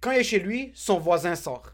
Quand 0.00 0.12
il 0.12 0.18
est 0.18 0.24
chez 0.24 0.38
lui, 0.38 0.70
son 0.74 0.98
voisin 0.98 1.34
sort. 1.34 1.72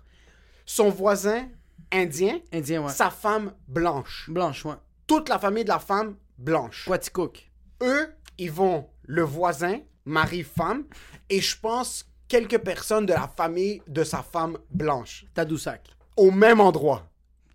Son 0.66 0.88
voisin 0.90 1.46
indien, 1.92 2.40
Indien, 2.52 2.82
ouais. 2.82 2.90
sa 2.90 3.10
femme 3.10 3.52
blanche. 3.68 4.28
Blanche, 4.28 4.64
ouais. 4.64 4.74
Toute 5.06 5.28
la 5.28 5.38
famille 5.38 5.64
de 5.64 5.68
la 5.68 5.78
femme 5.78 6.16
blanche. 6.38 6.86
Quaticook. 6.86 7.50
Eux, 7.82 8.08
ils 8.38 8.50
vont 8.50 8.88
le 9.02 9.22
voisin, 9.22 9.78
mari-femme, 10.04 10.84
et 11.30 11.40
je 11.40 11.56
pense 11.58 12.04
quelques 12.28 12.58
personnes 12.58 13.06
de 13.06 13.12
la 13.12 13.28
famille 13.36 13.82
de 13.86 14.04
sa 14.04 14.22
femme 14.22 14.58
blanche. 14.70 15.24
Tadoussac. 15.34 15.82
Au 16.16 16.30
même 16.30 16.60
endroit. 16.60 17.02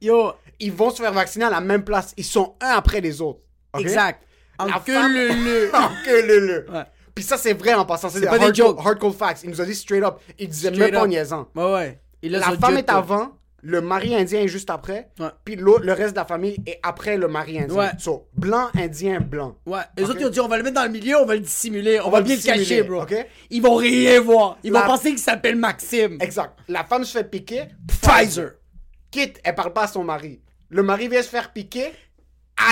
Yo, 0.01 0.31
Ils 0.59 0.71
vont 0.71 0.89
se 0.91 1.01
faire 1.01 1.13
vacciner 1.13 1.45
à 1.45 1.49
la 1.49 1.61
même 1.61 1.83
place. 1.83 2.13
Ils 2.17 2.23
sont 2.25 2.55
un 2.61 2.69
après 2.69 3.01
les 3.01 3.21
autres. 3.21 3.39
Exact. 3.77 4.23
En 4.57 4.65
La 4.65 4.79
que 4.79 4.93
femme- 4.93 5.13
le 5.13 5.27
le. 5.29 5.71
En 5.75 5.89
que 6.05 6.27
le 6.27 6.39
le. 6.47 6.71
Ouais. 6.71 6.83
Puis 7.15 7.23
ça, 7.23 7.37
c'est 7.37 7.53
vrai 7.53 7.73
en 7.73 7.85
passant. 7.85 8.09
C'est 8.09 8.25
pas 8.25 8.37
des 8.39 8.45
hard, 8.45 8.55
jokes. 8.55 8.79
hard 8.85 8.99
cold 8.99 9.15
facts. 9.15 9.41
Il 9.43 9.49
nous 9.49 9.61
a 9.61 9.65
dit 9.65 9.75
straight 9.75 10.03
up. 10.03 10.19
Il 10.37 10.47
disait 10.49 10.69
Straight 10.69 10.91
même 10.91 10.99
pas 10.99 11.03
en 11.03 11.07
niaisant. 11.07 11.47
Ouais, 11.55 11.73
ouais. 11.73 12.01
La 12.23 12.51
femme 12.57 12.77
est 12.77 12.89
avant, 12.89 13.31
le 13.61 13.81
mari 13.81 14.15
indien 14.15 14.41
est 14.41 14.47
juste 14.47 14.69
après, 14.69 15.09
Ouais. 15.19 15.27
puis 15.43 15.55
l'autre- 15.55 15.83
le 15.85 15.93
reste 15.93 16.11
de 16.11 16.19
la 16.19 16.25
famille 16.25 16.57
est 16.65 16.79
après 16.83 17.17
le 17.17 17.27
mari 17.27 17.59
indien. 17.59 17.75
Ouais. 17.75 17.89
So, 17.97 18.27
blanc, 18.35 18.69
indien, 18.75 19.19
blanc. 19.19 19.55
Ouais. 19.65 19.79
Les 19.97 20.03
autres, 20.03 20.17
ils 20.19 20.25
ont 20.25 20.29
dit, 20.29 20.39
on 20.39 20.47
va 20.47 20.57
le 20.57 20.63
mettre 20.63 20.75
dans 20.75 20.83
le 20.83 20.89
milieu, 20.89 21.17
on 21.17 21.25
va 21.25 21.35
le 21.35 21.41
dissimuler, 21.41 21.99
on, 21.99 22.09
va 22.09 22.21
bien 22.21 22.35
le 22.35 22.41
cacher, 22.41 22.83
bro. 22.83 23.01
ok? 23.03 23.15
Ils 23.49 23.61
vont 23.61 23.75
rien 23.75 24.19
voir. 24.21 24.57
Ils 24.63 24.71
La- 24.71 24.81
vont 24.81 24.87
penser 24.87 25.09
qu'il 25.09 25.19
s'appelle 25.19 25.55
Maxime. 25.55 26.17
Exact. 26.21 26.53
La 26.67 26.83
femme 26.83 27.03
se 27.03 27.17
fait 27.17 27.23
piquer. 27.29 27.63
Pfizer. 27.87 28.51
Quitte, 29.11 29.39
elle 29.43 29.55
parle 29.55 29.73
pas 29.73 29.83
à 29.83 29.87
son 29.87 30.03
mari. 30.03 30.41
Le 30.69 30.83
mari 30.83 31.07
vient 31.07 31.21
se 31.23 31.29
faire 31.29 31.51
piquer. 31.51 31.91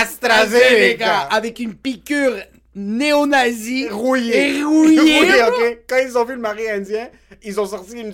AstraZeneca. 0.00 1.20
Avec 1.30 1.58
une 1.60 1.74
piqûre 1.74 2.36
néo-nazie. 2.74 3.88
Rouillé. 3.88 4.58
Et. 4.60 5.84
Quand 5.88 5.96
ils 5.96 6.16
ont 6.16 6.24
vu 6.24 6.34
le 6.34 6.40
mari 6.40 6.68
indien, 6.70 7.08
ils 7.42 7.58
ont 7.60 7.66
sorti 7.66 7.98
une, 8.00 8.12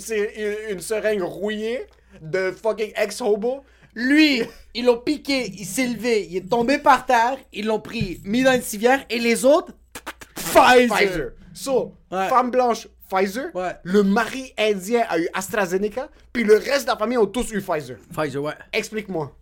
une 0.71 0.81
seringue 0.81 1.23
rouillée 1.23 1.85
de 2.21 2.51
fucking 2.53 2.93
ex-hobo. 2.97 3.63
Lui, 3.95 4.43
ils 4.75 4.85
l'ont 4.85 4.99
piqué, 4.99 5.51
il 5.57 5.65
s'est 5.67 5.87
levé, 5.87 6.27
il 6.29 6.37
est 6.39 6.49
tombé 6.49 6.79
par 6.79 7.07
terre, 7.07 7.37
ils 7.53 7.65
l'ont 7.67 7.79
pris, 7.81 8.21
mis 8.25 8.43
dans 8.43 8.53
une 8.55 8.63
civière, 8.63 9.05
et 9.09 9.19
les 9.21 9.45
autres, 9.45 9.73
Pfizer. 10.35 10.89
Pfizer. 10.97 11.31
So, 11.53 11.95
Ouais. 12.11 12.29
femme 12.29 12.51
blanche, 12.51 12.89
Pfizer. 13.09 13.47
Ouais. 13.55 13.73
Le 13.85 14.03
mari 14.03 14.53
indien 14.59 15.05
a 15.09 15.19
eu 15.19 15.29
AstraZeneca. 15.33 16.09
Puis 16.33 16.43
le 16.43 16.55
reste 16.55 16.87
de 16.87 16.91
la 16.91 16.97
famille 16.97 17.19
ont 17.19 17.27
tous 17.27 17.53
eu 17.53 17.61
Pfizer. 17.63 17.97
Pfizer, 18.13 18.43
ouais. 18.43 18.55
Explique-moi. 18.73 19.33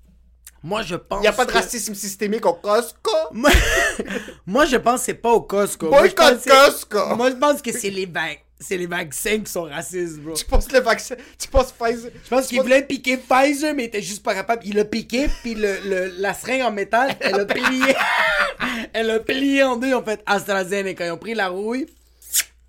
Moi, 0.63 0.83
je 0.83 0.95
pense. 0.97 1.19
Il 1.21 1.23
n'y 1.23 1.29
a 1.29 1.33
pas 1.33 1.45
de 1.47 1.51
que- 1.51 1.57
racisme 1.57 1.95
systémique 1.95 2.45
au 2.47 2.53
Costco? 2.55 3.11
Moi, 3.33 4.65
je 4.67 4.77
pense 4.77 5.01
que 5.01 5.07
c'est 5.07 5.15
pas 5.15 5.33
au 5.33 5.41
Costco. 5.41 5.89
Boycott 5.91 6.41
Costco. 6.47 7.17
Moi, 7.17 7.31
je 7.31 7.37
pense 7.37 7.63
que 7.63 7.73
c'est 7.73 7.91
les, 7.91 8.07
vac- 8.07 8.45
c'est 8.63 8.77
les 8.79 8.87
vaccins 8.87 9.39
qui 9.41 9.51
sont 9.51 9.65
racistes, 9.65 10.19
bro. 10.21 10.35
Tu 10.35 10.45
penses 10.45 10.71
le 10.73 10.81
vaccin. 10.81 11.15
Tu 11.39 11.49
penses 11.49 11.73
Pfizer? 11.73 12.11
Je 12.25 12.29
pense 12.31 12.47
qu'il 12.47 12.61
voulait 12.63 12.83
piquer 12.83 13.17
Pfizer, 13.19 13.75
mais 13.75 13.85
il 13.85 13.87
était 13.87 14.03
juste 14.03 14.23
pas 14.23 14.35
capable. 14.35 14.63
Il 14.65 14.77
l'a 14.77 14.85
piqué, 14.85 15.29
puis 15.43 15.55
le, 15.55 15.79
le- 15.85 16.15
la 16.19 16.33
seringue 16.35 16.63
en 16.63 16.71
métal, 16.73 17.15
elle 17.21 17.41
a 17.41 17.45
plié. 17.45 17.95
elle 18.93 19.11
a 19.11 19.19
plié 19.21 19.63
en 19.65 19.77
deux. 19.77 19.89
Ils 19.89 19.95
ont 19.95 20.05
fait 20.05 20.23
AstraZeneca. 20.27 21.07
Ils 21.07 21.11
ont 21.11 21.19
pris 21.19 21.35
la 21.35 21.49
rouille, 21.49 21.87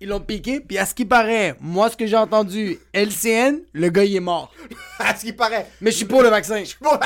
ils 0.00 0.08
l'ont 0.08 0.20
piqué, 0.20 0.60
puis 0.60 0.76
à 0.78 0.84
ce 0.86 0.94
qui 0.94 1.04
paraît, 1.04 1.54
moi, 1.60 1.88
ce 1.90 1.96
que 1.96 2.06
j'ai 2.06 2.16
entendu, 2.16 2.78
LCN, 2.92 3.60
le 3.72 3.88
gars, 3.88 4.04
il 4.04 4.16
est 4.16 4.20
mort. 4.20 4.52
À 4.98 5.14
ce 5.16 5.24
qui 5.24 5.32
paraît. 5.32 5.66
Mais 5.80 5.90
je 5.90 5.96
suis 5.96 6.04
pour 6.06 6.22
le 6.22 6.28
vaccin. 6.28 6.62
Bon, 6.80 6.90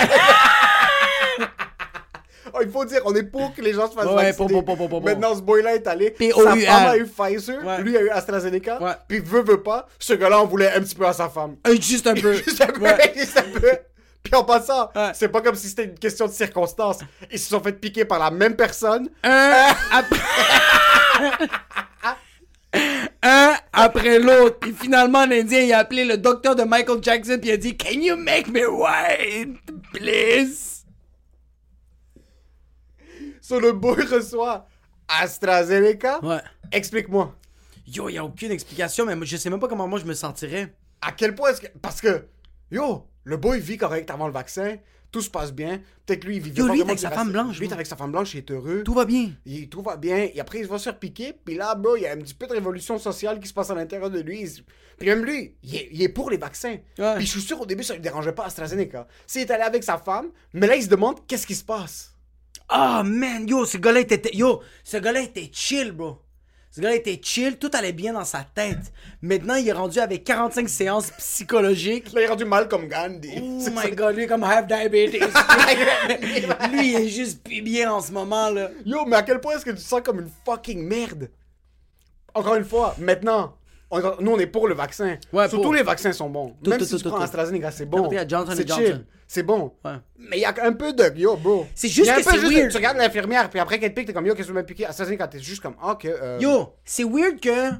Oh, 2.54 2.58
il 2.62 2.70
faut 2.70 2.84
dire, 2.84 3.00
on 3.04 3.14
est 3.14 3.22
pour 3.22 3.54
que 3.54 3.60
les 3.62 3.72
gens 3.72 3.88
se 3.90 3.94
fassent 3.94 4.06
Ouais, 4.06 4.14
vacciner. 4.32 4.36
pour, 4.36 4.48
pour, 4.48 4.64
pour, 4.64 4.76
pour, 4.76 4.88
pour. 4.88 5.02
Maintenant, 5.04 5.34
ce 5.34 5.40
boy-là 5.42 5.74
est 5.74 5.86
allé. 5.86 6.14
Sa 6.18 6.56
femme 6.56 6.86
a 6.88 6.96
eu 6.96 7.06
Pfizer, 7.06 7.64
Ouais. 7.64 7.82
lui 7.82 7.96
a 7.96 8.02
eu 8.02 8.08
AstraZeneca. 8.10 8.82
Ouais. 8.82 8.92
Puis 9.08 9.18
veut, 9.20 9.42
veut 9.42 9.62
pas, 9.62 9.86
ce 9.98 10.12
gars-là 10.14 10.40
en 10.40 10.46
voulait 10.46 10.72
un 10.72 10.80
petit 10.80 10.94
peu 10.94 11.06
à 11.06 11.12
sa 11.12 11.28
femme. 11.28 11.56
Euh, 11.66 11.76
Juste 11.80 12.06
un 12.06 12.14
peu. 12.14 12.32
Juste 12.44 12.60
un 12.60 12.66
peu, 12.66 12.86
juste 13.16 13.38
un 13.38 13.60
peu. 13.60 13.70
Puis 14.22 14.34
en 14.34 14.44
passant, 14.44 14.90
c'est 15.14 15.28
pas 15.28 15.40
comme 15.40 15.54
si 15.54 15.68
c'était 15.68 15.84
une 15.84 15.94
question 15.98 16.26
de 16.26 16.32
circonstance. 16.32 16.98
Ils 17.30 17.38
se 17.38 17.48
sont 17.48 17.60
fait 17.60 17.72
piquer 17.72 18.04
par 18.04 18.18
la 18.18 18.30
même 18.30 18.56
personne. 18.56 19.08
un 19.22 19.68
après... 19.92 20.18
un 23.22 23.54
après 23.72 24.18
l'autre. 24.18 24.58
Puis 24.60 24.72
finalement, 24.78 25.24
l'Indien, 25.24 25.60
il 25.60 25.72
a 25.72 25.78
appelé 25.78 26.04
le 26.04 26.18
docteur 26.18 26.54
de 26.56 26.62
Michael 26.64 26.98
Jackson, 27.02 27.38
puis 27.40 27.50
il 27.50 27.52
a 27.52 27.56
dit 27.56 27.76
Can 27.76 28.00
you 28.00 28.16
make 28.16 28.48
me 28.48 28.66
white, 28.68 29.56
please? 29.92 30.77
Sur 33.48 33.60
le 33.62 33.72
boy 33.72 34.04
reçoit 34.04 34.66
AstraZeneca. 35.08 36.22
Ouais. 36.22 36.36
Explique-moi. 36.70 37.34
Yo, 37.86 38.10
y 38.10 38.18
a 38.18 38.24
aucune 38.26 38.50
explication, 38.52 39.06
mais 39.06 39.14
je 39.24 39.38
sais 39.38 39.48
même 39.48 39.58
pas 39.58 39.68
comment 39.68 39.88
moi 39.88 39.98
je 39.98 40.04
me 40.04 40.12
sentirais. 40.12 40.74
À 41.00 41.12
quel 41.12 41.34
point 41.34 41.48
est-ce 41.52 41.62
que. 41.62 41.68
Parce 41.80 42.02
que, 42.02 42.26
yo, 42.70 43.06
le 43.24 43.38
boy 43.38 43.58
vit 43.58 43.78
correct 43.78 44.10
avant 44.10 44.26
le 44.26 44.34
vaccin. 44.34 44.76
Tout 45.10 45.22
se 45.22 45.30
passe 45.30 45.50
bien. 45.54 45.80
Peut-être 46.04 46.24
lui, 46.24 46.36
il 46.36 46.42
vit 46.42 46.50
Yo, 46.50 46.64
lui, 46.64 46.68
vraiment 46.80 46.84
avec 46.84 46.96
du 46.96 47.02
sa 47.02 47.10
femme 47.10 47.32
blanche, 47.32 47.58
Lui, 47.58 47.64
il 47.64 47.70
est 47.70 47.72
avec 47.72 47.86
sa 47.86 47.96
femme 47.96 48.12
blanche, 48.12 48.34
il 48.34 48.38
est 48.40 48.50
heureux. 48.50 48.82
Tout 48.84 48.92
va 48.92 49.06
bien. 49.06 49.30
Il, 49.46 49.70
tout 49.70 49.80
va 49.80 49.96
bien. 49.96 50.28
Et 50.34 50.38
après, 50.38 50.58
il 50.58 50.66
va 50.66 50.76
se 50.76 50.84
faire 50.84 50.98
piquer. 50.98 51.32
Puis 51.32 51.54
là, 51.54 51.74
bro, 51.74 51.96
il 51.96 52.02
y 52.02 52.06
a 52.06 52.12
un 52.12 52.18
petit 52.18 52.34
peu 52.34 52.46
de 52.46 52.52
révolution 52.52 52.98
sociale 52.98 53.40
qui 53.40 53.48
se 53.48 53.54
passe 53.54 53.70
à 53.70 53.74
l'intérieur 53.74 54.10
de 54.10 54.20
lui. 54.20 54.42
Il- 54.42 54.64
Puis 54.98 55.08
même 55.08 55.24
lui, 55.24 55.56
il 55.62 55.74
est, 55.76 55.88
il 55.92 56.02
est 56.02 56.10
pour 56.10 56.28
les 56.28 56.36
vaccins. 56.36 56.76
Ouais. 56.98 57.14
Puis 57.16 57.24
je 57.24 57.30
suis 57.30 57.40
sûr, 57.40 57.58
au 57.58 57.64
début, 57.64 57.84
ça 57.84 57.94
ne 57.94 58.00
dérangeait 58.00 58.32
pas 58.32 58.44
AstraZeneca. 58.44 59.08
S'il 59.26 59.40
est 59.40 59.50
allé 59.50 59.62
avec 59.62 59.82
sa 59.82 59.96
femme, 59.96 60.26
mais 60.52 60.66
là, 60.66 60.76
il 60.76 60.82
se 60.82 60.88
demande 60.90 61.26
qu'est-ce 61.26 61.46
qui 61.46 61.54
se 61.54 61.64
passe. 61.64 62.07
Ah, 62.68 63.02
man, 63.04 63.48
yo, 63.48 63.64
ce 63.64 63.78
gars-là 63.78 64.00
était. 64.00 64.34
Yo, 64.34 64.60
ce 64.84 64.96
gars-là 64.98 65.20
était 65.20 65.48
chill, 65.52 65.92
bro. 65.92 66.18
Ce 66.70 66.80
gars-là 66.82 66.96
était 66.96 67.18
chill, 67.22 67.56
tout 67.56 67.70
allait 67.72 67.94
bien 67.94 68.12
dans 68.12 68.26
sa 68.26 68.44
tête. 68.44 68.92
Maintenant, 69.22 69.54
il 69.54 69.66
est 69.66 69.72
rendu 69.72 69.98
avec 70.00 70.22
45 70.24 70.68
séances 70.68 71.10
psychologiques. 71.12 72.12
Là, 72.12 72.20
il 72.20 72.24
est 72.24 72.28
rendu 72.28 72.44
mal 72.44 72.68
comme 72.68 72.88
Gandhi. 72.88 73.32
Oh 73.40 73.70
my 73.74 73.90
god, 73.92 74.16
lui 74.16 74.26
comme 74.26 74.42
have 74.44 74.66
diabetes. 74.66 75.20
lui, 76.70 76.88
il 76.90 76.94
est 76.96 77.08
juste 77.08 77.42
plus 77.42 77.62
bien 77.62 77.90
en 77.90 78.02
ce 78.02 78.12
moment, 78.12 78.50
là. 78.50 78.70
Yo, 78.84 79.06
mais 79.06 79.16
à 79.16 79.22
quel 79.22 79.40
point 79.40 79.56
est-ce 79.56 79.64
que 79.64 79.70
tu 79.70 79.76
te 79.76 79.80
sens 79.82 80.02
comme 80.04 80.20
une 80.20 80.30
fucking 80.44 80.86
merde? 80.86 81.30
Encore 82.34 82.56
une 82.56 82.64
fois, 82.66 82.94
maintenant, 82.98 83.56
on- 83.90 84.16
nous 84.20 84.32
on 84.32 84.38
est 84.38 84.46
pour 84.46 84.68
le 84.68 84.74
vaccin. 84.74 85.16
Ouais, 85.32 85.48
Surtout 85.48 85.62
pour. 85.64 85.74
les 85.74 85.82
vaccins 85.82 86.12
sont 86.12 86.28
bons. 86.30 86.56
Tout, 86.62 86.70
Même 86.70 86.78
tout, 86.78 86.84
si 86.84 86.90
tout, 86.92 86.98
tu 87.02 87.08
prends. 87.08 87.20
AstraZeneca, 87.20 87.70
c'est 87.70 87.86
bon. 87.86 88.08
C'est 88.54 88.68
chill. 88.68 89.06
C'est 89.26 89.42
bon. 89.42 89.72
Ouais. 89.84 89.92
Mais 90.18 90.38
il 90.38 90.40
y 90.40 90.44
a 90.44 90.54
un 90.62 90.72
peu 90.72 90.92
de 90.92 91.12
yo, 91.18 91.36
bro. 91.36 91.66
C'est 91.74 91.88
juste 91.88 92.06
Il 92.06 92.06
y 92.06 92.10
a 92.10 92.14
un 92.14 92.16
que 92.18 92.22
c'est 92.24 92.36
de-. 92.64 92.70
Tu 92.70 92.76
regardes 92.76 92.96
l'infirmière, 92.96 93.50
puis 93.50 93.60
après 93.60 93.78
qu'elle 93.78 93.92
pique, 93.94 94.06
t'es 94.06 94.12
comme 94.14 94.26
yo, 94.26 94.34
qu'est-ce 94.34 94.46
que 94.48 94.52
tu 94.52 94.54
m'as 94.54 94.62
piqué? 94.62 94.86
AstraZeneca, 94.86 95.28
t'es 95.28 95.38
juste 95.40 95.60
comme, 95.62 95.74
ah, 95.82 95.92
ok. 95.92 96.04
euh, 96.06 96.38
Yo, 96.40 96.74
c'est 96.84 97.04
weird 97.04 97.38
que 97.40 97.70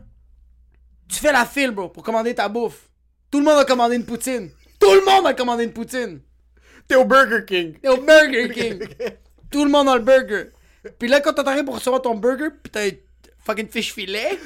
tu 1.09 1.19
fais 1.21 1.33
la 1.33 1.45
file, 1.47 1.71
bro, 1.71 1.89
pour 1.89 2.03
commander 2.03 2.35
ta 2.35 2.49
bouffe. 2.49 2.89
Tout 3.31 3.39
le 3.39 3.45
monde 3.45 3.59
a 3.59 3.65
commandé 3.65 3.97
une 3.97 4.05
poutine. 4.05 4.51
Tout 4.79 4.93
le 4.93 5.05
monde 5.05 5.27
a 5.27 5.35
commandé 5.35 5.65
une 5.65 5.73
poutine. 5.73 6.21
T'es 6.87 6.95
au 6.97 7.05
Burger 7.05 7.45
King. 7.47 7.79
T'es 7.81 7.89
au 7.89 7.97
Burger 7.99 8.51
King. 8.51 8.81
Tout 9.51 9.65
le 9.65 9.71
monde 9.71 9.89
a 9.89 9.95
le 9.97 10.03
burger. 10.03 10.51
Puis 10.99 11.09
là, 11.09 11.21
quand 11.21 11.33
t'arrives 11.33 11.65
pour 11.65 11.75
recevoir 11.75 12.01
ton 12.03 12.15
burger, 12.15 12.49
pis 12.63 12.71
t'as 12.71 12.91
fucking 13.45 13.69
fish 13.69 13.93
filet. 13.95 14.39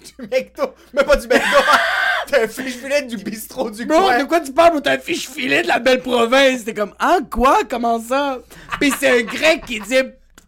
du 0.18 0.26
McDo. 0.26 0.74
Mais 0.92 1.04
pas 1.04 1.16
du 1.16 1.26
McDo. 1.26 1.58
T'as 2.26 2.44
un 2.44 2.48
fiche 2.48 2.76
filet 2.76 3.02
du 3.02 3.16
bistrot 3.18 3.70
du 3.70 3.84
Bro, 3.84 4.00
coin. 4.00 4.18
de 4.18 4.24
quoi 4.24 4.40
tu 4.40 4.52
parles? 4.52 4.80
T'as 4.82 4.94
un 4.94 4.98
fiche 4.98 5.28
filet 5.28 5.62
de 5.62 5.68
la 5.68 5.78
belle 5.78 6.00
province. 6.00 6.64
T'es 6.64 6.74
comme, 6.74 6.94
ah, 6.98 7.18
quoi? 7.30 7.60
Comment 7.68 8.00
ça? 8.00 8.38
Pis 8.80 8.92
c'est 8.98 9.20
un 9.20 9.22
grec 9.22 9.64
qui 9.66 9.80
dit, 9.80 9.96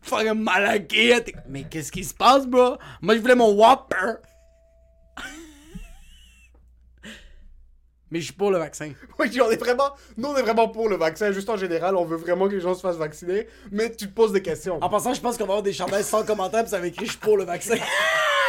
fucking 0.02 0.34
malaké. 0.34 1.14
Mais 1.48 1.64
qu'est-ce 1.64 1.92
qui 1.92 2.04
se 2.04 2.14
passe, 2.14 2.46
bro? 2.46 2.76
Moi, 3.02 3.16
je 3.16 3.20
voulais 3.20 3.34
mon 3.34 3.52
Whopper. 3.52 4.14
Mais 8.10 8.20
je 8.20 8.26
suis 8.26 8.34
pour 8.34 8.50
le 8.52 8.58
vaccin. 8.58 8.92
Oui, 9.18 9.36
on 9.40 9.50
est 9.50 9.56
vraiment, 9.56 9.90
nous 10.16 10.28
on 10.28 10.36
est 10.36 10.42
vraiment 10.42 10.68
pour 10.68 10.88
le 10.88 10.96
vaccin, 10.96 11.32
juste 11.32 11.50
en 11.50 11.56
général, 11.56 11.96
on 11.96 12.04
veut 12.04 12.16
vraiment 12.16 12.46
que 12.48 12.54
les 12.54 12.60
gens 12.60 12.74
se 12.74 12.80
fassent 12.80 12.96
vacciner, 12.96 13.48
mais 13.72 13.90
tu 13.90 14.06
te 14.06 14.14
poses 14.14 14.32
des 14.32 14.42
questions. 14.42 14.78
En 14.80 14.88
passant, 14.88 15.12
je 15.12 15.20
pense 15.20 15.36
qu'on 15.36 15.44
va 15.44 15.54
avoir 15.54 15.62
des 15.64 15.72
chandails 15.72 16.04
sans 16.04 16.24
commentaire, 16.24 16.62
pis 16.62 16.70
ça 16.70 16.78
va 16.78 16.86
écrit 16.86 17.06
je 17.06 17.10
suis 17.10 17.20
pour 17.20 17.36
le 17.36 17.44
vaccin. 17.44 17.74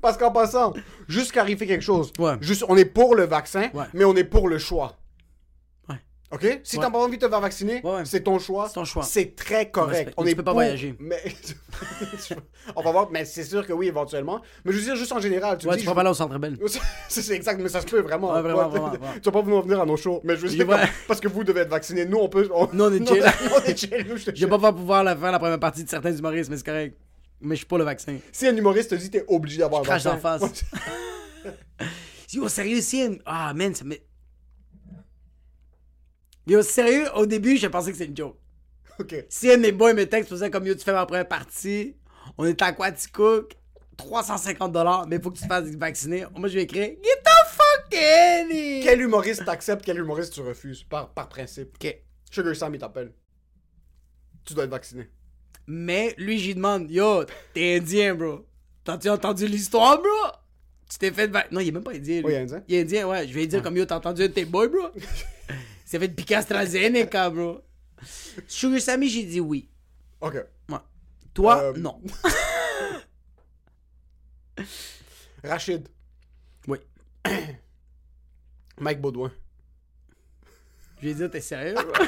Parce 0.00 0.16
qu'en 0.16 0.30
passant, 0.32 0.72
juste 1.08 1.32
clarifier 1.32 1.66
quelque 1.66 1.82
chose, 1.84 2.12
Ouais. 2.18 2.34
juste 2.40 2.64
on 2.68 2.76
est 2.76 2.84
pour 2.84 3.14
le 3.14 3.24
vaccin, 3.24 3.68
Ouais. 3.74 3.84
mais 3.94 4.04
on 4.04 4.14
est 4.16 4.24
pour 4.24 4.48
le 4.48 4.58
choix. 4.58 4.96
Ouais. 5.88 5.96
Ok? 6.32 6.60
Si 6.64 6.78
t'as 6.78 6.90
pas 6.90 6.98
envie 6.98 7.16
de 7.18 7.24
te 7.24 7.30
faire 7.30 7.40
vacciner, 7.40 7.82
c'est 8.04 8.22
ton 8.24 8.38
choix. 8.38 8.68
C'est 8.68 8.74
ton 8.74 8.84
choix. 8.84 9.02
C'est 9.02 9.34
très 9.36 9.70
correct. 9.70 10.12
On 10.16 10.24
est 10.26 10.30
tu 10.30 10.36
peux 10.36 10.42
pas 10.44 10.52
voyager. 10.52 10.94
Mais... 10.98 11.22
on 12.76 12.82
va 12.82 12.90
voir, 12.92 13.08
mais 13.10 13.24
c'est 13.24 13.44
sûr 13.44 13.66
que 13.66 13.72
oui, 13.72 13.88
éventuellement. 13.88 14.40
Mais 14.64 14.72
je 14.72 14.78
veux 14.78 14.84
dire, 14.84 14.96
juste 14.96 15.12
en 15.12 15.20
général, 15.20 15.58
tu 15.58 15.66
Ouais, 15.68 15.76
dis. 15.76 15.82
tu 15.82 15.88
peux 15.88 15.94
pas 15.94 16.00
aller 16.00 16.10
au 16.10 16.14
centre 16.14 16.38
belle. 16.38 16.58
C'est 17.08 17.30
exact, 17.34 17.60
mais 17.60 17.68
ça 17.68 17.80
se 17.80 17.86
peut 17.86 18.00
vraiment. 18.00 18.28
Vraiment, 18.40 18.68
vraiment. 18.68 18.90
Tu 19.14 19.20
vas 19.24 19.32
pas 19.32 19.40
vouloir 19.42 19.62
venir 19.62 19.80
à 19.80 19.86
nos 19.86 19.96
shows, 19.96 20.20
mais 20.24 20.36
je 20.36 20.46
veux 20.46 20.48
dire, 20.48 20.66
parce 21.08 21.20
que 21.20 21.28
vous 21.28 21.44
devez 21.44 21.60
être 21.60 21.70
vaccinés. 21.70 22.04
Nous, 22.04 22.18
on 22.18 22.28
peut. 22.28 22.48
on- 22.54 22.68
Nous, 22.72 22.84
on 22.84 22.92
est 22.92 23.06
chill. 23.06 23.22
on 24.10 24.16
je 24.16 24.46
vais 24.46 24.58
pas 24.58 24.72
pouvoir 24.72 25.04
faire 25.18 25.32
la 25.32 25.38
première 25.38 25.60
partie 25.60 25.84
de 25.84 25.88
certains 25.88 26.12
humoristes, 26.16 26.50
mais 26.50 26.56
c'est 26.56 26.66
correct. 26.66 26.96
Mais 27.40 27.54
je 27.54 27.58
suis 27.60 27.66
pour 27.66 27.78
le 27.78 27.84
vaccin. 27.84 28.18
Si 28.32 28.46
un 28.46 28.56
humoriste 28.56 28.90
te 28.90 28.94
dit 28.94 29.10
t'es 29.10 29.24
obligé 29.28 29.58
d'avoir 29.58 29.80
un 29.82 29.84
Je 29.84 29.88
crache 29.88 30.04
vaccin. 30.04 30.38
d'en 30.38 30.48
face. 30.48 30.64
Yo, 32.32 32.48
sérieux, 32.48 32.80
si 32.80 33.20
Ah, 33.24 33.52
man, 33.54 33.74
ça 33.74 33.84
me. 33.84 33.96
Yo, 36.46 36.62
sérieux, 36.62 37.06
au 37.14 37.26
début, 37.26 37.56
je 37.56 37.66
pensais 37.66 37.90
que 37.92 37.96
c'était 37.98 38.10
une 38.10 38.16
joke. 38.16 38.36
ok. 38.98 39.26
Si 39.28 39.50
un 39.50 39.58
des 39.58 39.72
boys 39.72 39.94
me 39.94 40.04
texte 40.06 40.28
pour 40.30 40.38
ça 40.38 40.48
comme 40.50 40.66
yo, 40.66 40.74
tu 40.74 40.82
fais 40.84 40.92
ma 40.92 41.04
première 41.06 41.28
partie, 41.28 41.96
on 42.38 42.44
est 42.44 42.60
à 42.62 42.72
Quaticook, 42.72 43.56
350 43.96 44.72
dollars, 44.72 45.06
mais 45.08 45.20
faut 45.20 45.30
que 45.30 45.36
tu 45.38 45.42
te 45.42 45.48
fasses 45.48 45.68
vacciner. 45.76 46.24
Moi, 46.36 46.48
je 46.48 46.54
vais 46.54 46.62
écrire 46.62 46.88
Get 47.02 47.22
the 47.24 47.48
fuck 47.48 47.94
in! 47.94 48.80
Quel 48.82 49.00
humoriste 49.00 49.44
t'acceptes, 49.44 49.84
quel 49.84 49.98
humoriste 49.98 50.32
tu 50.34 50.40
refuses, 50.40 50.82
par, 50.84 51.12
par 51.12 51.28
principe. 51.28 51.74
Ok. 51.82 51.96
Sugar 52.30 52.54
Sam, 52.56 52.74
il 52.74 52.78
t'appelle. 52.80 53.12
Tu 54.44 54.54
dois 54.54 54.64
être 54.64 54.70
vacciné. 54.70 55.08
Mais 55.66 56.14
lui, 56.18 56.38
j'y 56.38 56.54
demande 56.54 56.90
Yo, 56.90 57.24
t'es 57.52 57.76
indien, 57.76 58.14
bro. 58.14 58.46
T'as-tu 58.84 59.08
entendu 59.08 59.46
l'histoire, 59.48 59.98
bro? 59.98 60.08
Tu 60.88 60.98
t'es 60.98 61.10
fait. 61.10 61.26
Non, 61.50 61.60
il 61.60 61.68
est 61.68 61.72
même 61.72 61.82
pas 61.82 61.92
indien. 61.92 62.18
Lui. 62.18 62.24
Oui, 62.26 62.32
il 62.32 62.36
est 62.36 62.40
indien. 62.42 62.62
Il 62.68 62.74
est 62.76 62.80
indien, 62.82 63.08
ouais. 63.08 63.26
Je 63.26 63.32
vais 63.34 63.46
dire 63.48 63.62
comme 63.62 63.76
yo, 63.76 63.84
t'as 63.84 63.96
entendu 63.96 64.22
un 64.22 64.28
de 64.28 64.32
tes 64.32 64.44
boys, 64.44 64.68
bro? 64.68 64.88
il 64.94 65.54
s'est 65.84 65.98
fait 65.98 66.08
piquer 66.08 66.36
AstraZeneca, 66.36 67.30
bro. 67.30 67.60
Sugar 68.46 68.80
Sammy, 68.80 69.08
j'ai 69.08 69.24
dit 69.24 69.40
oui. 69.40 69.68
Ok. 70.20 70.34
Ouais. 70.68 70.76
Toi, 71.34 71.60
Euh, 71.62 71.72
non. 71.76 72.00
Rachid, 75.44 75.88
Oui. 76.66 76.78
Mike 78.80 79.00
Baudouin. 79.00 79.32
Je 81.02 81.08
vais 81.08 81.14
dire, 81.14 81.30
t'es 81.30 81.40
sérieux, 81.40 81.74
bro? 81.74 81.84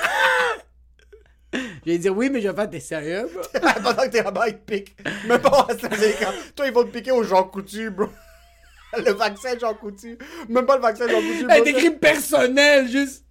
Je 1.85 1.93
vais 1.93 1.99
dire 1.99 2.17
oui, 2.17 2.31
mais 2.31 2.41
je 2.41 2.49
vais 2.49 2.55
faire, 2.55 2.71
t'es 2.71 2.81
sérieux, 2.81 3.29
bro? 3.33 3.43
Pendant 3.83 4.03
que 4.03 4.09
t'es 4.09 4.23
là-bas, 4.23 4.49
il 4.49 4.59
te 4.59 4.73
pique. 4.73 4.97
Même 5.27 5.41
pas 5.41 5.51
au 5.67 5.71
AstraZeneca. 5.71 6.33
Toi, 6.55 6.67
ils 6.67 6.73
vont 6.73 6.85
te 6.85 6.91
piquer 6.91 7.13
au 7.13 7.23
Jean 7.23 7.45
Coutu, 7.45 7.91
bro. 7.91 8.09
Le 9.05 9.13
vaccin 9.13 9.59
Jean 9.59 9.75
Coutu. 9.75 10.17
Même 10.49 10.65
pas 10.65 10.77
le 10.77 10.83
vaccin 10.83 11.07
Jean 11.09 11.21
Coutu, 11.21 11.45
bro. 11.45 11.55
Hey, 11.55 11.63
t'écris 11.63 11.91
personnel, 11.91 12.89
juste. 12.89 13.25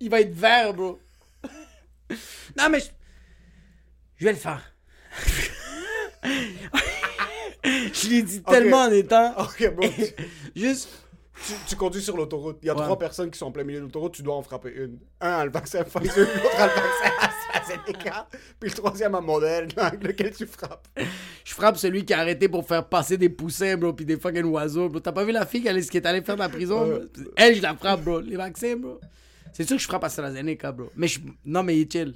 Il 0.00 0.10
va 0.10 0.20
être 0.20 0.34
vert, 0.34 0.74
bro. 0.74 0.98
non, 2.58 2.68
mais. 2.70 2.80
Je, 2.80 2.86
je 4.18 4.24
vais 4.26 4.32
le 4.32 4.38
faire. 4.38 4.60
je 7.64 8.08
l'ai 8.08 8.22
dit 8.22 8.42
tellement 8.42 8.82
en 8.82 8.92
étant. 8.92 9.34
Ok, 9.38 9.72
bro. 9.74 9.88
Juste. 10.54 10.90
Tu- 11.46 11.52
tu 11.68 11.76
conduis 11.76 12.02
sur 12.02 12.16
l'autoroute. 12.16 12.58
Il 12.62 12.66
y 12.66 12.70
a 12.70 12.74
Ouais. 12.76 12.82
trois 12.82 12.98
personnes 12.98 13.30
qui 13.30 13.38
sont 13.38 13.46
en 13.46 13.52
plein 13.52 13.64
milieu 13.64 13.78
de 13.80 13.84
l'autoroute. 13.84 14.14
Tu 14.14 14.22
dois 14.22 14.34
en 14.36 14.42
frapper 14.42 14.72
une. 14.74 14.98
Un 15.20 15.30
a 15.30 15.44
le 15.44 15.50
vaccin 15.50 15.82
Pfizer, 15.84 16.26
l'autre 16.26 16.60
a 16.60 16.66
le 16.66 16.72
vaccin 16.72 17.12
AstraZeneca. 17.20 18.28
Puis 18.60 18.70
le 18.70 18.74
troisième 18.76 19.14
a 19.14 19.20
modèle 19.20 19.68
avec 19.76 20.02
lequel 20.04 20.34
tu 20.34 20.46
frappes. 20.46 20.88
Je 21.44 21.52
frappe 21.54 21.76
celui 21.76 22.04
qui 22.04 22.14
a 22.14 22.20
arrêté 22.20 22.48
pour 22.48 22.66
faire 22.66 22.88
passer 22.88 23.16
des 23.18 23.28
poussins, 23.28 23.76
bro, 23.76 23.92
pis 23.92 24.04
des 24.04 24.16
fucking 24.18 24.44
oiseaux, 24.44 24.88
bro. 24.88 25.00
T'as 25.00 25.12
pas 25.12 25.24
vu 25.24 25.32
la 25.32 25.44
fille 25.46 25.62
qui, 25.62 25.68
allait- 25.68 25.82
qui 25.82 25.96
est 25.96 26.06
allée 26.06 26.22
faire 26.22 26.36
de 26.36 26.40
la 26.40 26.48
prison, 26.48 26.86
bro? 26.86 26.98
Elle, 27.36 27.56
je 27.56 27.62
la 27.62 27.74
frappe, 27.74 28.02
bro. 28.02 28.20
Les 28.20 28.36
vaccins, 28.36 28.76
bro. 28.76 29.00
C'est 29.52 29.66
sûr 29.66 29.76
que 29.76 29.82
je 29.82 29.86
frappe 29.88 30.04
à 30.04 30.06
AstraZeneca, 30.08 30.72
bro. 30.72 30.90
Mais 30.96 31.08
je... 31.08 31.20
Non, 31.44 31.62
mais 31.62 31.76
il 31.76 31.82
est 31.82 31.92
chill. 31.92 32.14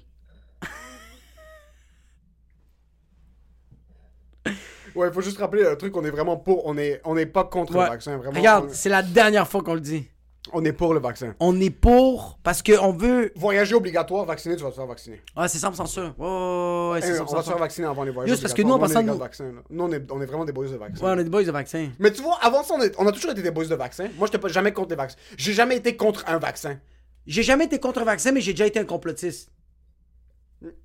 Ouais, 4.95 5.09
il 5.09 5.13
faut 5.15 5.21
juste 5.21 5.39
rappeler 5.39 5.67
un 5.67 5.77
truc. 5.77 5.97
On 5.97 6.05
est 6.05 6.11
vraiment 6.11 6.37
pour. 6.37 6.67
On 6.67 6.77
est, 6.79 7.01
on 7.05 7.17
est 7.17 7.27
pas 7.27 7.45
contre 7.45 7.75
Ouais. 7.77 7.85
le 7.85 7.91
vaccin. 7.91 8.17
Vraiment. 8.17 8.39
Regarde, 8.39 8.67
on- 8.71 8.73
c'est 8.73 8.89
la 8.89 9.03
dernière 9.03 9.49
fois 9.49 9.63
qu'on 9.63 9.75
le 9.75 9.81
dit. 9.81 10.09
On 10.53 10.65
est 10.65 10.73
pour 10.73 10.95
le 10.95 11.01
vaccin. 11.01 11.35
On 11.39 11.61
est 11.61 11.71
pour 11.71 12.39
parce 12.43 12.63
qu'on 12.63 12.93
veut. 12.93 13.31
Voyager 13.37 13.75
obligatoire, 13.75 14.25
vacciner, 14.25 14.57
tu 14.57 14.63
vas 14.65 14.71
te 14.71 14.75
faire 14.75 14.87
vacciner. 14.87 15.21
Ah, 15.37 15.47
c'est 15.49 15.59
100% 15.59 15.87
sûr. 15.87 16.03
Ouais, 16.19 16.27
ouais, 16.27 16.27
ouais, 16.27 16.91
ouais, 16.93 16.99
Eh, 16.99 17.03
c'est 17.07 17.21
on 17.21 17.27
100% 17.27 17.37
va 17.37 17.43
se 17.43 17.49
faire 17.51 17.59
vacciner 17.59 17.87
avant 17.87 18.03
les 18.05 18.11
voyages. 18.11 18.31
Juste 18.31 18.43
parce 18.43 18.55
que 18.55 18.63
nous, 18.63 18.73
en 18.73 18.79
passant, 18.79 18.97
on 18.97 19.03
est 19.03 19.05
des 19.05 19.45
nous- 19.71 19.85
on 19.85 19.93
est, 19.93 20.11
on 20.11 20.21
est 20.23 20.27
vraiment 20.27 20.45
des 20.47 20.53
boys 20.53 20.67
de 20.67 20.77
vaccin. 20.77 21.05
Ouais, 21.05 21.13
on 21.15 21.19
est 21.19 21.25
des 21.25 21.31
boys 21.31 21.45
de 21.45 21.51
vaccin. 21.53 21.89
Mais 21.99 22.11
tu 22.11 22.23
vois, 22.23 22.39
avant 22.41 22.63
ça, 22.65 22.75
on, 22.77 22.83
est- 22.83 22.95
on 22.99 23.07
a 23.07 23.13
toujours 23.13 23.31
été 23.33 23.43
des 23.43 23.51
boys 23.51 23.67
de 23.67 23.75
vaccin. 23.75 24.09
Moi, 24.19 24.27
j'étais 24.27 24.39
pas 24.39 24.49
jamais 24.49 24.73
contre 24.73 24.89
les 24.91 24.97
vaccins. 24.97 25.19
J'ai 25.37 25.53
jamais 25.53 25.77
été 25.77 25.95
contre 25.97 26.25
un 26.27 26.39
vaccin. 26.39 26.79
J'ai 27.27 27.43
jamais 27.43 27.67
été 27.67 27.79
contre 27.79 28.01
le 28.01 28.07
vaccin, 28.07 28.33
mais 28.33 28.41
j'ai 28.41 28.53
déjà 28.55 28.67
été 28.67 28.81
un 28.81 28.85
complotiste. 28.85 29.51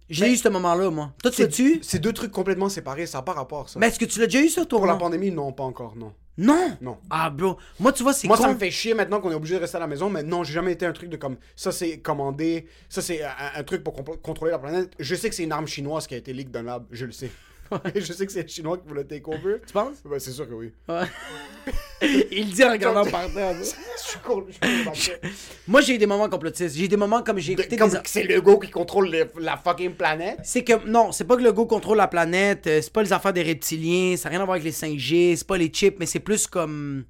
J'ai 0.09 0.31
eu 0.31 0.37
ce 0.37 0.47
moment-là, 0.49 0.89
moi. 0.89 1.11
Toi, 1.21 1.31
tu 1.31 1.37
sais-tu? 1.37 1.79
C'est 1.81 1.99
deux 1.99 2.13
trucs 2.13 2.31
complètement 2.31 2.69
séparés, 2.69 3.05
ça 3.05 3.17
n'a 3.17 3.21
pas 3.23 3.33
rapport, 3.33 3.67
ça. 3.69 3.79
Mais 3.79 3.87
est-ce 3.87 3.99
que 3.99 4.05
tu 4.05 4.19
l'as 4.19 4.27
déjà 4.27 4.41
eu, 4.41 4.49
ça, 4.49 4.65
toi? 4.65 4.79
Pour 4.79 4.87
la 4.87 4.95
pandémie, 4.95 5.31
non, 5.31 5.51
pas 5.51 5.63
encore, 5.63 5.95
non. 5.95 6.13
Non! 6.37 6.77
Non. 6.81 6.97
Ah, 7.09 7.29
bro. 7.29 7.57
Moi, 7.79 7.93
tu 7.93 8.03
vois, 8.03 8.13
c'est 8.13 8.27
Moi, 8.27 8.35
con. 8.37 8.43
ça 8.43 8.53
me 8.53 8.57
fait 8.57 8.69
chier 8.71 8.93
maintenant 8.93 9.21
qu'on 9.21 9.31
est 9.31 9.35
obligé 9.35 9.55
de 9.55 9.61
rester 9.61 9.77
à 9.77 9.79
la 9.79 9.87
maison, 9.87 10.09
mais 10.09 10.21
non, 10.21 10.43
j'ai 10.43 10.53
jamais 10.53 10.73
été 10.73 10.85
un 10.85 10.91
truc 10.91 11.09
de 11.09 11.15
comme 11.17 11.37
ça, 11.55 11.71
c'est 11.71 11.99
commandé, 11.99 12.67
ça, 12.89 13.01
c'est 13.01 13.23
un, 13.23 13.31
un 13.55 13.63
truc 13.63 13.83
pour 13.83 13.93
contrôler 14.21 14.51
la 14.51 14.59
planète. 14.59 14.91
Je 14.99 15.15
sais 15.15 15.29
que 15.29 15.35
c'est 15.35 15.43
une 15.43 15.51
arme 15.53 15.67
chinoise 15.67 16.07
qui 16.07 16.13
a 16.13 16.17
été 16.17 16.33
leak 16.33 16.51
d'un 16.51 16.63
lab, 16.63 16.85
je 16.91 17.05
le 17.05 17.11
sais. 17.13 17.31
je 17.95 18.13
sais 18.13 18.25
que 18.25 18.31
c'est 18.31 18.43
les 18.43 18.47
Chinois 18.47 18.77
qui 18.77 18.87
voulaient 18.87 19.05
over. 19.25 19.57
Tu 19.65 19.73
penses? 19.73 19.97
Ouais, 20.05 20.19
c'est 20.19 20.31
sûr 20.31 20.47
que 20.47 20.53
oui. 20.53 20.71
Il 22.01 22.47
le 22.49 22.53
dit 22.53 22.63
en 22.63 22.71
regardant 22.71 23.05
par 23.05 23.31
terre. 23.33 23.53
bro. 23.53 23.63
je 23.63 24.09
suis 24.09 24.19
con, 24.19 24.45
je 24.47 24.51
suis 24.53 24.59
con, 24.59 24.91
le. 25.23 25.29
Moi, 25.67 25.81
j'ai 25.81 25.95
eu 25.95 25.97
des 25.97 26.05
moments 26.05 26.29
complotistes. 26.29 26.75
J'ai 26.75 26.85
eu 26.85 26.87
des 26.87 26.97
moments 26.97 27.23
comme 27.23 27.39
j'ai 27.39 27.53
écouté 27.53 27.75
Comme 27.77 27.89
des... 27.89 27.97
que 27.97 28.09
c'est 28.09 28.23
le 28.23 28.41
go 28.41 28.59
qui 28.59 28.69
contrôle 28.69 29.09
la 29.39 29.57
fucking 29.57 29.93
planète. 29.93 30.39
C'est 30.43 30.63
que, 30.63 30.85
non, 30.87 31.11
c'est 31.11 31.23
pas 31.25 31.37
que 31.37 31.41
le 31.43 31.53
go 31.53 31.65
contrôle 31.65 31.97
la 31.97 32.07
planète, 32.07 32.67
euh, 32.67 32.81
c'est 32.81 32.93
pas 32.93 33.01
les 33.03 33.13
affaires 33.13 33.33
des 33.33 33.43
reptiliens, 33.43 34.15
ça 34.17 34.29
n'a 34.29 34.31
rien 34.35 34.41
à 34.41 34.45
voir 34.45 34.55
avec 34.55 34.65
les 34.65 34.71
5G, 34.71 35.35
c'est 35.37 35.47
pas 35.47 35.57
les 35.57 35.69
chips, 35.69 35.97
mais 35.99 36.05
c'est 36.05 36.19
plus 36.19 36.47
comme. 36.47 37.05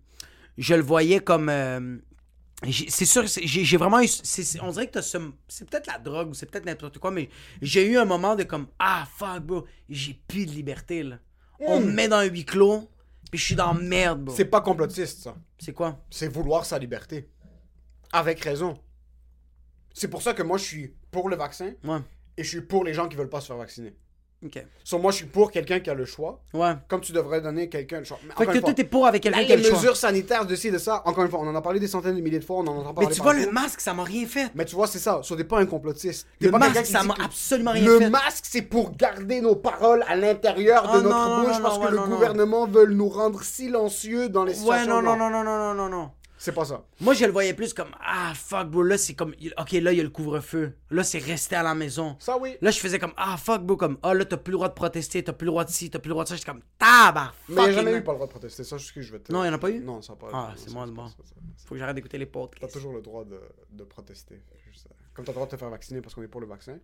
Je 0.57 0.75
le 0.75 0.81
voyais 0.83 1.19
comme. 1.19 1.49
euh, 1.49 1.97
c'est 2.63 3.05
sûr, 3.05 3.23
j'ai 3.27 3.77
vraiment 3.77 4.01
eu. 4.01 4.07
on 4.61 4.71
dirait 4.71 4.87
que 4.89 5.01
ce. 5.01 5.17
C'est 5.47 5.69
peut-être 5.69 5.87
la 5.87 5.99
drogue 5.99 6.29
ou 6.29 6.33
c'est 6.33 6.45
peut-être 6.45 6.65
n'importe 6.65 6.99
quoi, 6.99 7.11
mais 7.11 7.29
j'ai 7.61 7.85
eu 7.85 7.97
un 7.97 8.05
moment 8.05 8.35
de 8.35 8.43
comme. 8.43 8.67
Ah, 8.79 9.05
fuck, 9.17 9.41
bro, 9.43 9.65
j'ai 9.89 10.13
plus 10.27 10.45
de 10.45 10.51
liberté, 10.51 11.03
là. 11.03 11.19
On 11.59 11.79
me 11.79 11.91
met 11.91 12.07
dans 12.07 12.17
un 12.17 12.25
huis 12.25 12.45
clos, 12.45 12.89
puis 13.29 13.39
je 13.39 13.45
suis 13.45 13.55
dans 13.55 13.73
merde, 13.73 14.23
bro. 14.25 14.35
C'est 14.35 14.45
pas 14.45 14.61
complotiste, 14.61 15.19
ça. 15.23 15.35
C'est 15.57 15.73
quoi? 15.73 16.03
C'est 16.09 16.27
vouloir 16.27 16.65
sa 16.65 16.79
liberté. 16.79 17.29
Avec 18.11 18.39
raison. 18.41 18.77
C'est 19.93 20.07
pour 20.09 20.21
ça 20.21 20.33
que 20.33 20.43
moi, 20.43 20.57
je 20.57 20.63
suis 20.63 20.93
pour 21.11 21.29
le 21.29 21.35
vaccin 21.35 21.73
Ouais. 21.83 21.99
et 22.37 22.43
je 22.43 22.49
suis 22.49 22.61
pour 22.61 22.83
les 22.83 22.93
gens 22.93 23.07
qui 23.07 23.15
veulent 23.15 23.29
pas 23.29 23.41
se 23.41 23.47
faire 23.47 23.57
vacciner. 23.57 23.93
Ok. 24.43 24.63
So, 24.83 24.99
moi, 24.99 25.11
je 25.11 25.17
suis 25.17 25.25
pour 25.25 25.49
quelqu'un 25.49 25.79
qui 25.79 25.89
a 25.89 25.93
le 25.93 26.05
choix. 26.05 26.39
Ouais. 26.53 26.73
Comme 26.87 27.01
tu 27.01 27.11
devrais 27.13 27.41
donner 27.41 27.67
quelqu'un 27.67 27.99
le 27.99 28.03
choix. 28.05 28.19
Mais 28.23 28.27
Fait 28.29 28.33
encore 28.33 28.45
que 28.45 28.51
une 28.51 28.61
fois, 28.61 28.69
toi, 28.69 28.73
t'es 28.75 28.83
pour 28.83 29.07
avec 29.07 29.23
quelqu'un 29.23 29.39
là, 29.39 29.45
qui 29.45 29.53
a 29.53 29.55
les 29.55 29.63
le 29.63 29.69
choix. 29.69 29.77
mesures 29.79 29.97
sanitaires 29.97 30.45
de 30.45 30.55
ci, 30.55 30.69
de 30.69 30.77
ça, 30.77 31.01
encore 31.05 31.23
une 31.23 31.31
fois, 31.31 31.39
on 31.41 31.47
en 31.47 31.55
a 31.55 31.61
parlé 31.61 31.79
des 31.79 31.87
centaines 31.87 32.15
de 32.15 32.21
milliers 32.21 32.39
de 32.39 32.45
fois, 32.45 32.57
on 32.57 32.67
en 32.67 32.77
entend 32.77 32.93
parler 32.93 33.07
Mais 33.09 33.15
tu 33.15 33.21
vois, 33.21 33.31
partout. 33.33 33.47
le 33.47 33.51
masque, 33.53 33.79
ça 33.81 33.93
m'a 33.95 34.03
rien 34.03 34.27
fait. 34.27 34.51
Mais 34.53 34.65
tu 34.65 34.75
vois, 34.75 34.85
c'est 34.87 34.99
ça. 34.99 35.21
So, 35.23 35.35
t'es 35.35 35.45
pas 35.45 35.59
un 35.59 35.65
complotiste. 35.65 36.27
T'es 36.39 36.45
Le 36.47 36.51
pas 36.51 36.59
masque, 36.59 36.83
qui 36.83 36.91
ça 36.91 36.99
dit 37.01 37.07
m'a 37.07 37.13
que- 37.15 37.23
absolument 37.23 37.71
rien 37.71 37.85
Le 37.85 37.99
fait. 37.99 38.09
masque, 38.11 38.45
c'est 38.47 38.61
pour 38.61 38.95
garder 38.95 39.41
nos 39.41 39.55
paroles 39.55 40.03
à 40.07 40.15
l'intérieur 40.15 40.83
de 40.83 40.87
Ah, 40.89 41.01
notre 41.01 41.09
non, 41.09 41.37
non, 41.37 41.43
bouche 41.47 41.57
non, 41.57 41.61
parce 41.63 41.75
non, 41.75 41.81
que 41.81 41.85
ouais, 41.85 41.91
le 41.91 41.97
non, 41.97 42.07
non. 42.07 42.15
gouvernement 42.15 42.67
veut 42.67 42.85
nous 42.87 43.09
rendre 43.09 43.41
silencieux 43.41 44.29
dans 44.29 44.43
les 44.43 44.51
Ouais, 44.53 44.57
situations. 44.59 44.87
non, 44.87 45.01
non, 45.01 45.17
genre. 45.17 45.29
non, 45.31 45.43
non, 45.43 45.43
non, 45.43 45.73
non, 45.73 45.89
non. 45.89 46.11
C'est 46.45 46.51
pas 46.51 46.65
ça. 46.65 46.83
Moi, 47.01 47.15
je 47.15 47.25
le 47.25 47.31
voyais 47.31 47.53
plus 47.55 47.73
comme 47.73 47.89
Ah, 47.99 48.33
fuck, 48.35 48.69
bro. 48.69 48.83
Là, 48.83 48.97
c'est 48.99 49.15
comme 49.15 49.33
Ok, 49.57 49.71
là, 49.71 49.91
il 49.91 49.97
y 49.97 49.99
a 49.99 50.03
le 50.03 50.09
couvre-feu. 50.09 50.73
Là, 50.91 51.03
c'est 51.03 51.17
rester 51.17 51.55
à 51.55 51.63
la 51.63 51.73
maison. 51.73 52.15
Ça, 52.19 52.37
oui. 52.37 52.55
Là, 52.61 52.69
je 52.69 52.79
faisais 52.79 52.99
comme 52.99 53.13
Ah, 53.17 53.35
fuck, 53.37 53.63
bro. 53.63 53.75
Comme 53.77 53.97
Ah, 54.03 54.13
là, 54.13 54.25
t'as 54.25 54.37
plus 54.37 54.51
le 54.51 54.57
droit 54.57 54.69
de 54.69 54.73
protester, 54.75 55.23
t'as 55.23 55.33
plus 55.33 55.45
le 55.45 55.51
droit 55.51 55.65
de 55.65 55.71
ci, 55.71 55.89
t'as 55.89 55.97
plus 55.99 56.09
le 56.09 56.13
droit 56.13 56.23
de 56.23 56.29
ça. 56.29 56.35
J'étais 56.35 56.51
comme 56.51 56.61
Tabar, 56.77 57.33
Mais 57.49 57.55
il 57.55 57.63
n'y 57.63 57.69
a 57.69 57.71
jamais 57.71 57.93
eu 57.97 58.03
pas 58.03 58.11
le 58.11 58.17
droit 58.17 58.27
de 58.27 58.31
protester. 58.31 58.63
Ça, 58.63 58.77
c'est 58.77 58.85
ce 58.85 58.93
que 58.93 59.01
je 59.01 59.11
vais 59.11 59.19
te 59.19 59.31
Non, 59.33 59.43
il 59.43 59.47
y 59.47 59.49
en 59.49 59.53
a 59.53 59.57
pas 59.57 59.71
eu? 59.71 59.79
Non, 59.79 60.01
ça 60.03 60.13
n'a 60.13 60.19
pas 60.19 60.27
Ah, 60.31 60.53
c'est 60.55 60.69
ça, 60.69 60.73
moi, 60.75 60.85
c'est 60.85 60.93
bon. 60.93 61.07
ça, 61.07 61.15
ça, 61.17 61.23
ça. 61.29 61.65
Faut 61.65 61.73
que 61.73 61.79
j'arrête 61.79 61.95
d'écouter 61.95 62.19
les 62.19 62.27
T'as 62.27 62.31
podcasts. 62.33 62.73
toujours 62.73 62.93
le 62.93 63.01
droit 63.01 63.25
de, 63.25 63.39
de 63.71 63.83
protester. 63.83 64.39
Juste, 64.71 64.87
Comme 65.15 65.25
t'as 65.25 65.31
le 65.31 65.35
droit 65.35 65.47
de 65.47 65.51
te 65.51 65.57
faire 65.57 65.69
vacciner 65.71 66.01
parce 66.01 66.13
qu'on 66.13 66.21
est 66.21 66.27
pour 66.27 66.41
le 66.41 66.47
vaccin. 66.47 66.77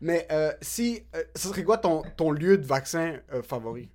Mais 0.00 0.26
euh, 0.32 0.52
si. 0.62 1.02
euh, 1.14 1.22
ce 1.36 1.48
serait 1.48 1.64
quoi 1.64 1.76
ton, 1.76 2.02
ton 2.16 2.30
lieu 2.30 2.56
de 2.56 2.66
vaccin 2.66 3.18
euh, 3.34 3.42
favori? 3.42 3.90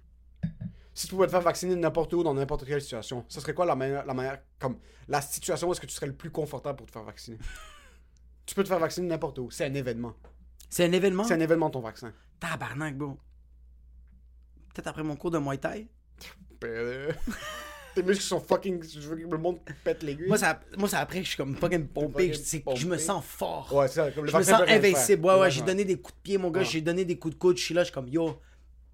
Si 0.97 1.05
tu 1.05 1.13
pouvais 1.13 1.27
te 1.27 1.31
faire 1.31 1.41
vacciner 1.41 1.75
n'importe 1.75 2.11
où, 2.15 2.23
dans 2.23 2.33
n'importe 2.33 2.65
quelle 2.65 2.81
situation, 2.81 3.23
ce 3.27 3.39
serait 3.39 3.53
quoi 3.53 3.67
la 3.67 3.75
manière. 3.75 4.03
La, 4.03 4.15
manière, 4.15 4.39
comme, 4.57 4.79
la 5.07 5.21
situation 5.21 5.67
où 5.67 5.71
est-ce 5.71 5.79
que 5.79 5.85
tu 5.85 5.93
serais 5.93 6.07
le 6.07 6.15
plus 6.15 6.31
confortable 6.31 6.75
pour 6.75 6.87
te 6.87 6.91
faire 6.91 7.03
vacciner? 7.03 7.37
Tu 8.47 8.55
peux 8.55 8.63
te 8.63 8.69
faire 8.69 8.79
vacciner 8.79 9.07
n'importe 9.07 9.37
où. 9.37 9.51
C'est 9.51 9.65
un 9.65 9.73
événement. 9.73 10.15
C'est 10.69 10.85
un 10.85 10.91
événement? 10.91 11.25
C'est 11.25 11.33
un 11.35 11.39
événement 11.39 11.69
ton 11.69 11.81
vaccin. 11.81 12.13
Tabarnak, 12.39 12.97
bro. 12.97 13.19
Peut-être 14.73 14.87
après 14.87 15.03
mon 15.03 15.17
cours 15.17 15.31
de 15.31 15.37
Muay 15.37 15.57
Thai. 15.57 15.87
Tes 16.61 18.03
muscles 18.03 18.23
sont 18.23 18.39
fucking. 18.39 18.81
Je 18.81 19.01
veux 19.01 19.17
que 19.17 19.29
le 19.29 19.37
monde 19.37 19.59
pète 19.83 20.01
l'aiguille. 20.01 20.29
Moi, 20.29 20.37
ça, 20.37 20.61
moi, 20.77 20.87
ça 20.87 20.99
après 20.99 21.19
que 21.19 21.25
je 21.25 21.31
suis 21.31 21.37
comme 21.37 21.55
fucking 21.57 21.87
pompé. 21.89 22.33
C'est 22.33 22.61
que 22.61 22.75
je 22.75 22.87
me 22.87 22.97
sens 22.97 23.23
fort. 23.23 23.71
Ouais, 23.71 23.87
c'est 23.87 23.95
ça. 23.95 24.11
Comme 24.11 24.25
le 24.25 24.31
je 24.31 24.37
me 24.37 24.41
sens 24.41 24.61
invincible. 24.65 25.25
Ouais, 25.25 25.39
ouais, 25.41 25.51
j'ai 25.51 25.61
donné 25.61 25.85
des 25.85 25.99
coups 25.99 26.15
de 26.15 26.21
pied, 26.21 26.37
mon 26.39 26.49
gars. 26.49 26.61
Ouais. 26.61 26.65
J'ai 26.65 26.81
donné 26.81 27.05
des 27.05 27.19
coups 27.19 27.35
de 27.35 27.39
coude. 27.39 27.57
Je 27.57 27.63
suis 27.63 27.75
là, 27.75 27.81
je 27.81 27.87
suis 27.87 27.93
comme 27.93 28.07
yo. 28.07 28.39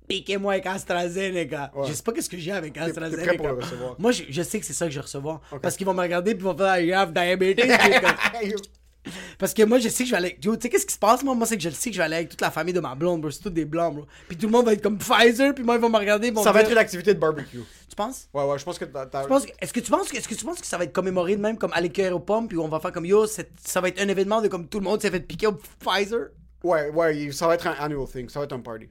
Piquez-moi 0.07 0.53
avec 0.53 0.65
AstraZeneca. 0.65 1.71
Ouais. 1.75 1.87
Je 1.87 1.93
sais 1.93 2.03
pas 2.03 2.11
qu'est-ce 2.11 2.29
que 2.29 2.37
j'ai 2.37 2.51
avec 2.51 2.73
prêt 2.73 2.85
AstraZeneca. 2.85 3.33
pour 3.35 3.47
le 3.47 3.53
recevoir. 3.53 3.95
Moi, 3.99 4.11
je, 4.11 4.23
je 4.29 4.41
sais 4.41 4.59
que 4.59 4.65
c'est 4.65 4.73
ça 4.73 4.85
que 4.85 4.91
je 4.91 4.97
vais 4.99 5.03
recevoir. 5.03 5.41
Parce 5.61 5.75
qu'ils 5.77 5.85
vont 5.85 5.93
me 5.93 6.01
regarder 6.01 6.35
puis 6.35 6.41
ils 6.43 6.49
vont 6.49 6.57
faire 6.57 6.79
I 6.79 6.91
have 6.93 7.13
diabetes. 7.13 7.63
Parce 9.37 9.53
que 9.53 9.63
moi, 9.63 9.79
je 9.79 9.89
sais 9.89 10.03
que 10.03 10.09
je 10.09 10.11
vais 10.11 10.17
aller. 10.17 10.37
Tu 10.39 10.49
sais, 10.61 10.69
qu'est-ce 10.69 10.85
qui 10.85 10.93
se 10.93 10.99
passe, 10.99 11.23
moi? 11.23 11.35
Moi, 11.35 11.45
c'est 11.45 11.57
que 11.57 11.63
je 11.63 11.67
le 11.67 11.75
sais 11.75 11.89
que 11.89 11.93
je 11.95 11.99
vais 11.99 12.05
aller 12.05 12.15
avec 12.15 12.29
toute 12.29 12.39
la 12.39 12.51
famille 12.51 12.73
de 12.73 12.79
ma 12.79 12.95
blonde, 12.95 13.19
bro. 13.19 13.29
C'est 13.31 13.41
tous 13.41 13.49
des 13.49 13.65
blancs, 13.65 13.93
bro. 13.95 14.05
Puis 14.29 14.37
tout 14.37 14.45
le 14.45 14.51
monde 14.53 14.65
va 14.65 14.71
être 14.73 14.81
comme 14.81 14.97
Pfizer, 14.97 15.53
puis 15.53 15.61
moi, 15.65 15.75
ils 15.75 15.81
vont 15.81 15.89
me 15.89 15.97
regarder. 15.97 16.31
Vont 16.31 16.41
Ça 16.41 16.53
va 16.53 16.59
dire- 16.59 16.67
être 16.67 16.71
une 16.71 16.77
activité 16.77 17.13
de 17.13 17.19
barbecue. 17.19 17.59
Tu 17.89 17.95
penses? 17.97 18.29
Ouais, 18.33 18.45
ouais, 18.45 18.57
je 18.57 18.63
pense 18.63 18.79
que 18.79 18.85
t'as. 18.85 19.05
que- 19.05 19.51
Est-ce 19.59 19.73
que 19.73 19.81
tu 19.81 19.91
penses 19.91 20.07
que 20.09 20.15
est-ce 20.17 20.27
que 20.27 20.35
tu 20.35 20.45
penses 20.45 20.61
que 20.61 20.65
ça 20.65 20.77
va 20.77 20.85
être 20.85 20.93
commémoré 20.93 21.35
de 21.35 21.41
même 21.41 21.57
comme 21.57 21.73
à 21.73 21.81
l'écœur 21.81 22.15
aux 22.15 22.19
pommes 22.21 22.47
puis 22.47 22.57
on 22.57 22.69
va 22.69 22.79
faire 22.79 22.93
comme 22.93 23.05
yo 23.05 23.27
ça 23.27 23.81
va 23.81 23.89
être 23.89 24.01
un 24.01 24.07
événement 24.07 24.41
de 24.41 24.47
comme 24.47 24.67
tout 24.69 24.79
le 24.79 24.85
monde 24.85 25.01
s'est 25.01 25.11
fait 25.11 25.19
piquer 25.19 25.47
au 25.47 25.53
Pfizer? 25.79 26.29
Ouais, 26.63 26.89
ouais, 26.89 27.29
ça 27.33 27.45
va 27.47 27.55
être 27.55 27.67
un 27.67 27.73
annual 27.73 28.07
thing, 28.07 28.29
ça 28.29 28.39
va 28.39 28.45
être 28.45 28.53
un 28.53 28.61
party. 28.61 28.87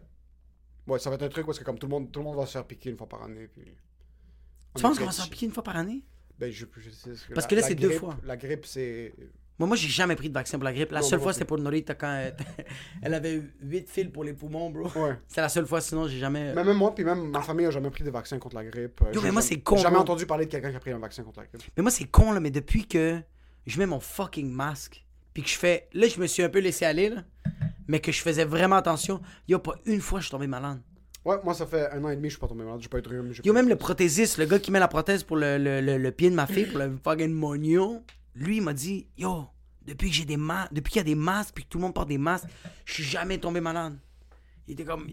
Ouais, 0.86 0.98
ça 0.98 1.10
va 1.10 1.16
être 1.16 1.22
un 1.22 1.28
truc 1.28 1.46
parce 1.46 1.58
que 1.58 1.64
comme 1.64 1.78
tout 1.78 1.86
le 1.86 1.90
monde, 1.92 2.10
tout 2.10 2.20
le 2.20 2.24
monde 2.24 2.36
va 2.36 2.46
se 2.46 2.52
faire 2.52 2.64
piquer 2.66 2.90
une 2.90 2.96
fois 2.96 3.08
par 3.08 3.22
année. 3.22 3.48
Puis... 3.52 3.62
Tu 4.74 4.82
penses 4.82 4.98
qu'on 4.98 5.04
va 5.06 5.12
se 5.12 5.20
faire 5.20 5.30
piquer 5.30 5.46
une 5.46 5.52
fois 5.52 5.62
par 5.62 5.76
année? 5.76 6.02
Ben, 6.38 6.50
je, 6.50 6.66
je 6.76 6.90
sais. 6.90 7.14
ce 7.14 7.28
Parce 7.32 7.44
la- 7.44 7.48
que 7.50 7.54
là, 7.56 7.62
c'est 7.62 7.74
deux 7.74 7.90
fois. 7.90 8.16
La 8.24 8.36
grippe, 8.36 8.66
c'est. 8.66 9.14
Moi 9.58 9.68
moi 9.68 9.76
j'ai 9.76 9.86
jamais 9.88 10.16
pris 10.16 10.28
de 10.30 10.34
vaccin 10.34 10.58
pour 10.58 10.64
la 10.64 10.72
grippe. 10.72 10.90
La 10.90 11.00
Non, 11.00 11.06
seule 11.06 11.20
fois 11.20 11.32
c'était 11.34 11.44
pour 11.44 11.58
Norita 11.58 11.94
quand 11.94 12.10
elle, 12.10 12.34
elle 13.02 13.14
avait 13.14 13.42
8 13.60 13.88
fils 13.88 14.08
pour 14.10 14.24
les 14.24 14.32
poumons 14.32 14.70
bro. 14.70 14.88
Ouais. 14.98 15.18
C'est 15.28 15.42
la 15.42 15.50
seule 15.50 15.66
fois 15.66 15.80
sinon 15.82 16.08
j'ai 16.08 16.18
jamais 16.18 16.54
Mais 16.54 16.64
même 16.64 16.76
moi, 16.78 16.92
puis 16.94 17.04
même 17.04 17.28
ma 17.30 17.42
famille 17.42 17.66
a 17.66 17.70
jamais 17.70 17.90
pris 17.90 18.02
de 18.02 18.10
vaccin 18.10 18.38
contre 18.38 18.56
la 18.56 18.64
grippe. 18.64 19.02
Euh, 19.02 19.12
Yo, 19.12 19.20
mais 19.20 19.30
moi, 19.30 19.42
c'est 19.42 19.60
con, 19.60 19.76
J'ai 19.76 19.82
jamais 19.82 19.98
entendu 19.98 20.24
parler 20.26 20.46
de 20.46 20.50
quelqu'un 20.50 20.70
qui 20.70 20.76
a 20.76 20.80
pris 20.80 20.90
un 20.90 20.98
vaccin 20.98 21.22
contre 21.22 21.40
la 21.40 21.46
grippe. 21.46 21.62
Mais 21.76 21.82
moi 21.82 21.92
c'est 21.92 22.06
con 22.06 22.32
là 22.32 22.40
mais 22.40 22.50
depuis 22.50 22.88
que 22.88 23.20
je 23.66 23.78
mets 23.78 23.86
mon 23.86 24.00
fucking 24.00 24.50
masque 24.50 25.04
puis 25.34 25.42
que 25.44 25.48
je 25.50 25.56
fais 25.58 25.86
là 25.92 26.08
je 26.08 26.18
me 26.18 26.26
suis 26.26 26.42
un 26.42 26.48
peu 26.48 26.58
laissé 26.58 26.86
aller 26.86 27.10
là 27.10 27.22
mais 27.88 28.00
que 28.00 28.12
je 28.12 28.20
faisais 28.22 28.44
vraiment 28.44 28.76
attention, 28.76 29.20
y 29.48 29.54
a 29.54 29.58
pas 29.58 29.74
une 29.86 30.00
fois 30.00 30.20
je 30.20 30.24
suis 30.26 30.30
tombé 30.30 30.46
malade. 30.46 30.80
Ouais, 31.24 31.36
moi, 31.44 31.54
ça 31.54 31.66
fait 31.66 31.88
un 31.92 32.02
an 32.02 32.08
et 32.08 32.16
demi, 32.16 32.28
je 32.28 32.34
suis 32.34 32.40
pas 32.40 32.48
tombé 32.48 32.64
malade. 32.64 32.80
J'ai 32.82 32.88
pas 32.88 32.98
eu 32.98 33.02
de 33.02 33.08
rhume. 33.08 33.32
Yo, 33.44 33.52
même 33.52 33.68
le 33.68 33.76
prothésiste, 33.76 34.38
le 34.38 34.46
gars 34.46 34.58
qui 34.58 34.72
met 34.72 34.80
la 34.80 34.88
prothèse 34.88 35.22
pour 35.22 35.36
le, 35.36 35.56
le, 35.56 35.80
le, 35.80 35.96
le 35.96 36.10
pied 36.10 36.28
de 36.30 36.34
ma 36.34 36.48
fille, 36.48 36.66
pour 36.66 36.78
le 36.80 36.98
fucking 37.04 37.30
mognon, 37.32 38.02
lui, 38.34 38.56
il 38.56 38.62
m'a 38.62 38.72
dit 38.72 39.06
Yo, 39.16 39.46
depuis 39.86 40.10
que 40.10 40.16
j'ai 40.16 40.24
des 40.24 40.36
masques, 40.36 40.72
depuis 40.72 40.90
qu'il 40.90 40.98
y 40.98 41.00
a 41.00 41.04
des 41.04 41.14
masques, 41.14 41.54
puis 41.54 41.62
que 41.64 41.68
tout 41.68 41.78
le 41.78 41.82
monde 41.82 41.94
porte 41.94 42.08
des 42.08 42.18
masques, 42.18 42.46
je 42.84 42.92
suis 42.94 43.04
jamais 43.04 43.38
tombé 43.38 43.60
malade. 43.60 43.96
Il 44.66 44.72
était 44.72 44.84
comme 44.84 45.06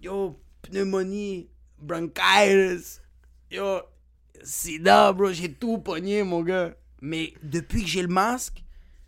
Yo, 0.00 0.40
pneumonie, 0.62 1.48
bronchitis, 1.78 3.00
yo, 3.50 3.80
sida, 4.42 5.12
bro, 5.12 5.32
j'ai 5.32 5.52
tout 5.52 5.78
pogné, 5.78 6.22
mon 6.22 6.42
gars. 6.42 6.74
Mais 7.00 7.34
depuis 7.42 7.82
que 7.82 7.88
j'ai 7.88 8.02
le 8.02 8.08
masque, 8.08 8.64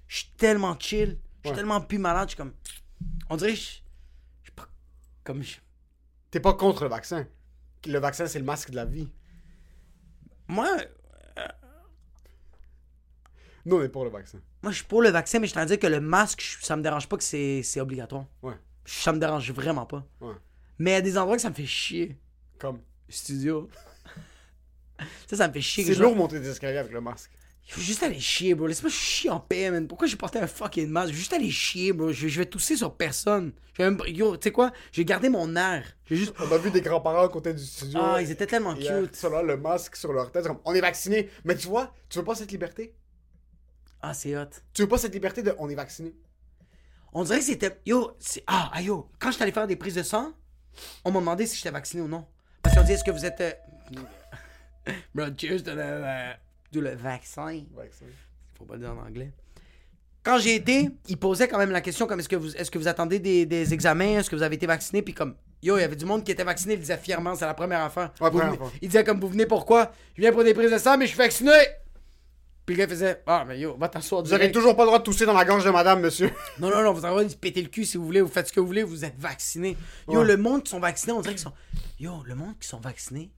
je 0.07 0.19
suis 0.19 0.31
tellement 0.37 0.77
chill. 0.79 1.19
Je 1.43 1.49
suis 1.49 1.51
Ouais. 1.51 1.55
tellement 1.57 1.81
plus 1.81 1.99
malade. 1.99 2.29
Je 2.29 2.35
suis 2.35 2.37
comme. 2.39 2.53
On 3.31 3.37
dirait 3.37 3.53
que 3.53 3.57
je. 3.59 3.63
je 3.63 3.71
suis 4.45 4.53
pas. 4.55 4.69
Comme. 5.25 5.43
je- 5.43 5.57
T'es 6.31 6.41
pas 6.41 6.55
contre 6.55 6.85
le 6.85 6.91
vaccin. 6.91 7.27
Le 7.87 7.99
vaccin, 7.99 8.27
c'est 8.27 8.39
le 8.39 8.45
masque 8.45 8.71
de 8.71 8.77
la 8.77 8.85
vie. 8.85 9.09
Moi, 10.49 10.69
Nous, 13.67 13.77
on 13.77 13.83
est 13.83 13.89
pour 13.89 14.05
le 14.05 14.11
vaccin. 14.11 14.39
moi, 14.63 14.73
je 14.73 14.77
suis 14.79 14.87
pour 14.87 15.01
le 15.01 15.09
vaccin, 15.09 15.39
mais 15.39 15.47
je 15.47 15.53
tiens 15.53 15.63
à 15.63 15.67
dire 15.67 15.79
que 15.79 15.87
le 15.87 16.01
masque, 16.01 16.43
ça 16.61 16.77
me 16.77 16.83
dérange 16.83 17.09
pas 17.09 17.17
que 17.17 17.25
c'est 17.25 17.81
obligatoire. 17.81 18.27
Ouais. 18.43 18.55
Ça 18.85 19.11
me 19.13 19.19
dérange 19.19 19.51
vraiment 19.53 19.87
pas. 19.87 20.07
Ouais. 20.21 20.35
Mais 20.79 20.91
il 20.91 20.95
y 20.95 20.97
a 20.97 21.01
des 21.01 21.17
endroits 21.17 21.37
que 21.37 21.43
ça 21.43 21.49
me 21.49 21.55
fait 21.55 21.65
chier. 21.65 22.19
Comme? 22.59 22.81
Studio. 23.09 23.71
ça, 25.27 25.37
ça 25.39 25.49
me 25.49 25.53
fait 25.55 25.63
chier. 25.63 25.85
C'est 25.85 25.95
genre- 25.95 26.09
lourd 26.09 26.17
monter 26.17 26.41
des 26.41 26.49
escaliers 26.51 26.77
avec 26.79 26.93
le 26.93 27.01
masque. 27.01 27.31
Il 27.67 27.73
faut 27.73 27.81
juste 27.81 28.03
aller 28.03 28.21
chier, 28.21 28.55
bro. 28.55 28.67
Laisse-moi 28.67 28.91
chier 28.91 29.31
en 29.31 29.41
paix, 29.41 29.71
man. 29.71 29.89
Pourquoi 29.89 30.07
j'ai 30.07 30.17
porté 30.17 30.39
un 30.39 30.47
fucking 30.47 30.87
masque? 30.89 31.09
Je 31.09 31.13
vais 31.13 31.19
juste 31.19 31.33
aller 31.33 31.51
chier, 31.51 31.93
bro. 31.95 32.13
Je, 32.13 32.29
je 32.29 32.39
vais 32.41 32.47
tousser 32.47 32.77
sur 32.77 32.95
personne. 32.95 33.53
Je 33.73 33.83
vais 33.83 33.91
même... 33.91 34.01
Yo, 34.07 34.37
tu 34.37 34.45
sais 34.45 34.53
quoi? 34.53 34.71
J'ai 34.93 35.05
gardé 35.07 35.31
mon 35.31 35.57
air. 35.57 35.83
J'ai 36.05 36.17
juste. 36.17 36.35
On 36.39 36.53
a 36.53 36.59
vu 36.59 36.71
des 36.71 36.83
grands-parents 36.83 37.25
à 37.25 37.29
côté 37.31 37.55
du 37.55 37.65
studio. 37.65 37.99
Ah, 38.03 38.21
ils 38.21 38.31
étaient 38.31 38.47
tellement 38.47 38.75
Hier, 38.75 39.01
cute. 39.01 39.17
Sur 39.17 39.31
là, 39.31 39.43
le 39.43 39.57
masque 39.57 39.97
sur 39.97 40.13
leur 40.13 40.31
tête. 40.31 40.47
comme, 40.47 40.61
on 40.67 40.75
est 40.75 40.81
vacciné. 40.83 41.31
Mais 41.45 41.57
tu 41.57 41.67
vois, 41.69 41.95
tu 42.11 42.19
veux 42.19 42.25
pas 42.25 42.35
cette 42.35 42.53
liberté? 42.53 42.95
Ah, 44.03 44.13
c'est 44.13 44.37
hot. 44.37 44.45
Tu 44.75 44.83
veux 44.83 44.89
pas 44.89 44.99
cette 44.99 45.15
liberté 45.15 45.43
de 45.43 45.55
on 45.59 45.69
est 45.71 45.75
vacciné? 45.75 46.15
On 47.15 47.25
dirait 47.25 47.39
que 47.39 47.45
c'était. 47.47 47.81
Yo, 47.87 48.13
c'est. 48.19 48.45
Ah, 48.47 48.71
ah, 48.75 48.83
yo. 48.83 49.09
Quand 49.19 49.31
j'étais 49.31 49.45
allé 49.45 49.53
faire 49.53 49.67
des 49.67 49.77
prises 49.77 49.95
de 49.95 50.03
sang, 50.03 50.35
on 51.05 51.11
m'a 51.11 51.21
demandé 51.21 51.47
si 51.47 51.57
j'étais 51.57 51.71
vacciné 51.71 52.03
ou 52.03 52.09
non. 52.09 52.27
Parce 52.63 52.77
qu'on 52.77 52.83
dit, 52.83 52.93
est-ce 52.93 53.05
que 53.05 53.11
vous 53.11 53.25
êtes. 53.25 53.41
euh, 53.41 53.53
Bro, 55.15 55.27
cheers 55.39 55.63
de 55.63 55.71
le. 55.71 56.35
Le 56.81 56.95
vaccin. 56.95 57.63
Vaccin. 57.75 58.05
Faut 58.59 58.65
pas 58.65 58.75
le 58.75 58.81
dire 58.81 58.91
en 58.93 59.07
anglais. 59.07 59.33
Quand 60.23 60.39
j'ai 60.39 60.55
été, 60.55 60.89
ils 61.09 61.19
posaient 61.19 61.49
quand 61.49 61.59
même 61.59 61.71
la 61.71 61.83
question 61.83 62.07
comme 62.07 62.19
est-ce 62.21 62.29
que 62.31 62.37
vous 62.37 62.57
est-ce 62.57 62.71
que 62.71 62.79
vous 62.79 62.89
attendez 62.89 63.19
des, 63.19 63.45
des 63.45 63.75
examens, 63.75 64.21
est-ce 64.21 64.31
que 64.31 64.37
vous 64.37 64.43
avez 64.43 64.57
été 64.57 64.67
vacciné, 64.67 65.03
puis 65.03 65.13
comme 65.13 65.35
yo, 65.63 65.77
il 65.77 65.81
y 65.83 65.85
avait 65.85 65.97
du 65.97 66.07
monde 66.07 66.25
qui 66.25 66.33
était 66.33 66.45
vacciné, 66.45 66.75
il 66.75 66.81
disait 66.81 66.97
fièrement, 66.97 67.35
c'est 67.35 67.45
la 67.45 67.53
première 67.55 67.83
affaire. 67.83 68.11
Ouais, 68.21 68.31
Vous 68.31 68.39
première 68.39 68.47
venez- 68.49 68.57
fois. 68.59 68.73
Il 68.81 68.89
disait 68.89 69.05
comme 69.05 69.21
vous 69.21 69.29
venez 69.29 69.45
pourquoi 69.47 69.93
Je 70.15 70.23
viens 70.23 70.33
pour 70.33 70.43
des 70.45 70.55
prises 70.55 70.71
de 70.73 70.79
sang, 70.79 70.97
mais 70.97 71.05
je 71.05 71.11
suis 71.11 71.19
vacciné. 71.19 71.53
Puis 72.65 72.75
le 72.75 72.79
gars 72.81 72.89
faisait 72.89 73.23
ah 73.27 73.45
mais 73.47 73.59
yo, 73.61 73.77
va 73.77 73.89
t'asseoir 73.91 74.23
Vous 74.23 74.29
direct. 74.29 74.55
toujours 74.55 74.75
pas 74.75 74.85
le 74.85 74.87
droit 74.87 74.99
de 74.99 75.05
tousser 75.05 75.27
dans 75.27 75.35
la 75.35 75.45
gorge 75.45 75.67
de 75.67 75.71
madame, 75.71 76.01
monsieur. 76.01 76.31
Non 76.59 76.71
non 76.71 76.83
non, 76.83 76.93
vous 76.95 77.01
avez 77.05 77.09
le 77.09 77.13
droit 77.17 77.25
de 77.25 77.29
se 77.29 77.37
péter 77.37 77.61
le 77.61 77.69
cul 77.69 77.85
si 77.85 77.99
vous 77.99 78.07
voulez, 78.07 78.23
vous 78.23 78.29
faites 78.29 78.49
ce 78.49 78.53
que 78.55 78.61
vous 78.61 78.67
voulez, 78.67 78.83
vous 78.83 79.05
êtes 79.05 79.19
vacciné. 79.19 79.77
Yo, 80.09 80.21
Ouais. 80.21 80.25
le 80.25 80.39
monde 80.39 80.63
qui 80.63 80.71
sont 80.71 80.81
vaccinés, 80.81 81.13
on 81.13 81.21
dirait 81.21 81.35
qu'ils 81.35 81.43
sont 81.43 81.53
Yo, 82.01 82.23
le 82.25 82.35
monde 82.35 82.55
qui 82.59 82.67
sont 82.67 82.81
vaccinés. 82.81 83.31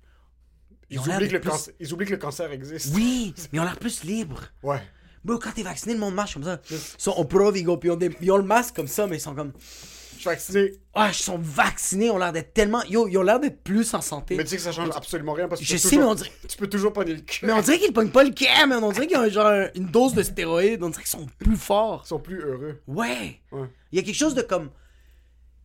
Ils 0.90 0.98
oublient, 0.98 1.28
que 1.28 1.32
le 1.34 1.40
plus- 1.40 1.50
cancer, 1.50 1.74
ils 1.80 1.92
oublient 1.92 2.06
que 2.06 2.12
le 2.12 2.16
cancer 2.18 2.50
existe. 2.52 2.94
Oui, 2.94 3.34
mais 3.36 3.48
ils 3.54 3.60
ont 3.60 3.64
l'air 3.64 3.78
plus 3.78 4.04
libres. 4.04 4.42
Ouais. 4.62 4.80
Bro, 5.24 5.38
quand 5.38 5.50
t'es 5.52 5.64
vacciné, 5.64 5.94
le 5.94 6.00
monde 6.00 6.14
marche 6.14 6.34
comme 6.34 6.44
ça. 6.44 6.60
Ils 6.70 6.78
sont 6.98 7.10
au 7.12 7.24
provigo, 7.24 7.76
puis 7.76 7.88
ils 7.88 7.92
ont, 7.92 7.96
des- 7.96 8.16
ils 8.20 8.30
ont 8.30 8.36
le 8.36 8.44
masque 8.44 8.76
comme 8.76 8.86
ça, 8.86 9.06
mais 9.08 9.16
ils 9.16 9.20
sont 9.20 9.34
comme. 9.34 9.52
Je 9.58 10.20
suis 10.20 10.24
vacciné. 10.30 10.72
Ah, 10.94 11.08
ils 11.10 11.14
sont 11.14 11.38
vaccinés, 11.38 12.06
ils 12.06 12.10
ont 12.10 12.18
l'air 12.18 12.32
d'être 12.32 12.54
tellement. 12.54 12.82
Yo, 12.84 13.08
ils 13.08 13.18
ont 13.18 13.22
l'air 13.22 13.40
d'être 13.40 13.62
plus 13.64 13.92
en 13.94 14.00
santé. 14.00 14.36
Mais 14.36 14.44
tu 14.44 14.50
sais 14.50 14.56
que 14.56 14.62
ça 14.62 14.70
change 14.72 14.88
absolument 14.94 15.32
rien 15.32 15.48
parce 15.48 15.60
que 15.60 15.66
tu 15.66 15.72
Je 15.72 15.74
peux 15.74 15.88
sais, 15.88 15.88
toujours- 15.96 16.04
mais 16.04 16.10
on 16.10 16.14
dirait- 16.14 16.32
Tu 16.48 16.56
peux 16.56 16.66
toujours 16.68 16.92
pogner 16.92 17.14
le 17.14 17.20
cul. 17.20 17.44
Mais 17.44 17.52
on 17.52 17.60
dirait 17.60 17.78
qu'ils 17.80 17.92
pognent 17.92 18.10
pas 18.12 18.22
le 18.24 18.30
cœur, 18.30 18.66
mais 18.68 18.76
on 18.76 18.92
dirait 18.92 19.06
qu'ils 19.08 19.16
ont 19.18 19.28
genre 19.28 19.68
une 19.74 19.86
dose 19.86 20.14
de 20.14 20.22
stéroïdes. 20.22 20.82
On 20.84 20.88
dirait 20.90 21.02
qu'ils 21.02 21.10
sont 21.10 21.26
plus 21.38 21.56
forts. 21.56 22.02
Ils 22.04 22.08
sont 22.08 22.20
plus 22.20 22.40
heureux. 22.40 22.80
Ouais. 22.86 23.40
Ouais. 23.50 23.68
Il 23.92 23.98
y 23.98 24.02
a 24.02 24.04
quelque 24.04 24.14
chose 24.16 24.34
de 24.36 24.42
comme. 24.42 24.70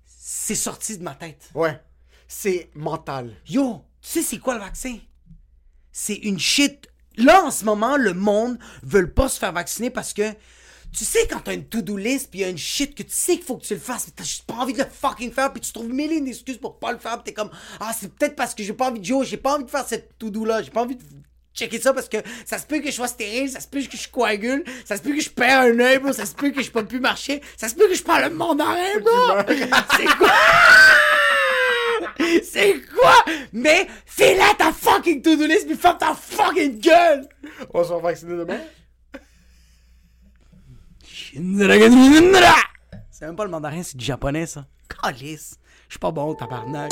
C'est 0.06 0.56
sorti 0.56 0.98
de 0.98 1.04
ma 1.04 1.14
tête. 1.16 1.50
Ouais. 1.54 1.80
C'est 2.28 2.70
mental. 2.74 3.34
Yo, 3.48 3.84
tu 4.02 4.10
sais 4.10 4.22
c'est 4.22 4.40
quoi 4.40 4.56
le 4.56 4.62
vaccin? 4.62 4.98
C'est 5.92 6.16
une 6.16 6.40
shit. 6.40 6.88
Là, 7.18 7.44
en 7.44 7.52
ce 7.52 7.66
moment, 7.66 7.98
le 7.98 8.14
monde 8.14 8.58
veut 8.84 9.10
pas 9.10 9.30
se 9.30 9.40
faire 9.40 9.52
vacciner 9.52 9.90
parce 9.90 10.14
que 10.14 10.34
tu 10.94 11.06
sais 11.06 11.26
quand 11.30 11.40
t'as 11.40 11.54
une 11.54 11.66
to-do 11.66 11.96
list 11.96 12.30
puis 12.30 12.40
y 12.42 12.44
a 12.44 12.50
une 12.50 12.58
shit 12.58 12.94
que 12.96 13.04
tu 13.04 13.12
sais 13.12 13.36
qu'il 13.36 13.46
faut 13.46 13.56
que 13.58 13.66
tu 13.66 13.74
le 13.74 13.80
fasses 13.80 14.08
mais 14.08 14.14
t'as 14.16 14.24
juste 14.24 14.44
pas 14.44 14.56
envie 14.56 14.74
de 14.74 14.80
le 14.80 14.90
fucking 14.90 15.32
faire 15.32 15.52
puis 15.54 15.62
tu 15.62 15.72
trouves 15.72 15.88
mille 15.88 16.12
et 16.12 16.18
une 16.18 16.28
excuses 16.28 16.58
pour 16.58 16.80
pas 16.80 16.92
le 16.92 16.98
faire 16.98 17.18
pis 17.18 17.26
t'es 17.26 17.34
comme 17.34 17.50
ah 17.80 17.92
c'est 17.98 18.14
peut-être 18.14 18.36
parce 18.36 18.54
que 18.54 18.64
j'ai 18.64 18.74
pas 18.74 18.90
envie 18.90 19.00
de 19.00 19.06
yo 19.06 19.24
j'ai 19.24 19.38
pas 19.38 19.56
envie 19.56 19.64
de 19.64 19.70
faire 19.70 19.88
cette 19.88 20.18
to-do 20.18 20.44
là 20.44 20.62
j'ai 20.62 20.70
pas 20.70 20.82
envie 20.82 20.98
de 20.98 21.04
checker 21.54 21.80
ça 21.80 21.94
parce 21.94 22.10
que 22.10 22.18
ça 22.46 22.58
se 22.58 22.66
peut 22.66 22.80
que 22.80 22.88
je 22.88 22.96
sois 22.96 23.08
stérile 23.08 23.50
ça 23.50 23.62
se 23.62 23.68
peut 23.68 23.82
que 23.82 23.96
je 23.96 24.10
coagule 24.10 24.66
ça 24.84 24.98
se 24.98 25.02
peut 25.02 25.14
que 25.14 25.22
je 25.22 25.30
perds 25.30 25.62
un 25.62 25.80
œil 25.80 26.02
ça 26.14 26.26
se 26.26 26.36
peut 26.36 26.52
que 26.52 26.62
je 26.62 26.72
peux 26.72 26.86
plus 26.86 27.00
marcher 27.00 27.42
ça 27.56 27.70
se 27.70 27.76
peut 27.76 27.88
que 27.88 27.96
je 27.96 28.04
parle 28.04 28.30
le 28.30 28.36
mandarin 28.36 29.00
bro 29.02 29.44
c'est 29.96 30.18
quoi? 30.18 30.34
C'est 32.44 32.82
quoi? 32.94 33.16
Mais 33.54 33.88
fais-la 34.06 34.54
ta 34.58 34.72
fucking 34.72 35.22
to-do 35.22 35.46
list 35.46 35.68
puis 35.68 35.76
ferme 35.76 35.98
ta 35.98 36.14
fucking 36.14 36.80
gueule! 36.80 37.28
On 37.74 37.80
va 37.80 37.84
se 37.84 37.90
faire 37.90 38.00
vacciner 38.00 38.38
demain? 38.38 38.60
C'est 43.12 43.26
même 43.26 43.36
pas 43.36 43.46
le 43.46 43.52
mandarin, 43.52 43.84
c'est 43.84 43.98
du 43.98 44.06
japonais 44.06 44.46
ça. 44.46 44.66
Calice. 45.02 45.58
Je 45.88 45.94
suis 45.94 46.00
pas 46.00 46.12
bon, 46.12 46.34
tabarnak. 46.36 46.92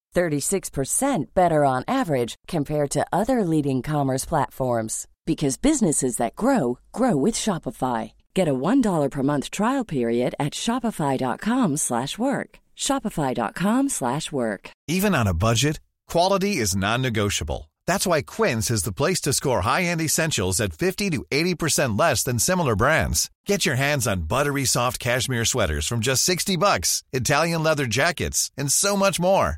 36% 0.13 1.33
better 1.33 1.65
on 1.65 1.83
average 1.87 2.35
compared 2.47 2.89
to 2.91 3.05
other 3.11 3.43
leading 3.43 3.81
commerce 3.81 4.25
platforms 4.25 5.07
because 5.25 5.57
businesses 5.57 6.17
that 6.17 6.35
grow 6.35 6.79
grow 6.91 7.15
with 7.15 7.35
Shopify. 7.35 8.11
Get 8.33 8.47
a 8.47 8.53
$1 8.53 9.09
per 9.09 9.23
month 9.23 9.51
trial 9.51 9.85
period 9.85 10.35
at 10.39 10.53
shopify.com/work. 10.53 12.49
shopify.com/work. 12.77 14.71
Even 14.87 15.15
on 15.15 15.27
a 15.27 15.33
budget, 15.47 15.79
quality 16.13 16.57
is 16.57 16.75
non-negotiable. 16.75 17.71
That's 17.87 18.07
why 18.07 18.21
Quince 18.21 18.71
is 18.71 18.83
the 18.83 18.97
place 19.01 19.21
to 19.21 19.33
score 19.33 19.61
high-end 19.61 20.01
essentials 20.01 20.59
at 20.59 20.73
50 20.73 21.09
to 21.09 21.25
80% 21.31 21.97
less 21.97 22.23
than 22.23 22.39
similar 22.39 22.75
brands. 22.75 23.29
Get 23.45 23.65
your 23.65 23.75
hands 23.75 24.07
on 24.07 24.27
buttery 24.33 24.65
soft 24.65 24.99
cashmere 24.99 25.45
sweaters 25.45 25.87
from 25.87 25.99
just 25.99 26.23
60 26.23 26.57
bucks, 26.57 27.03
Italian 27.11 27.63
leather 27.63 27.87
jackets, 27.87 28.51
and 28.57 28.71
so 28.71 28.95
much 28.95 29.19
more. 29.19 29.57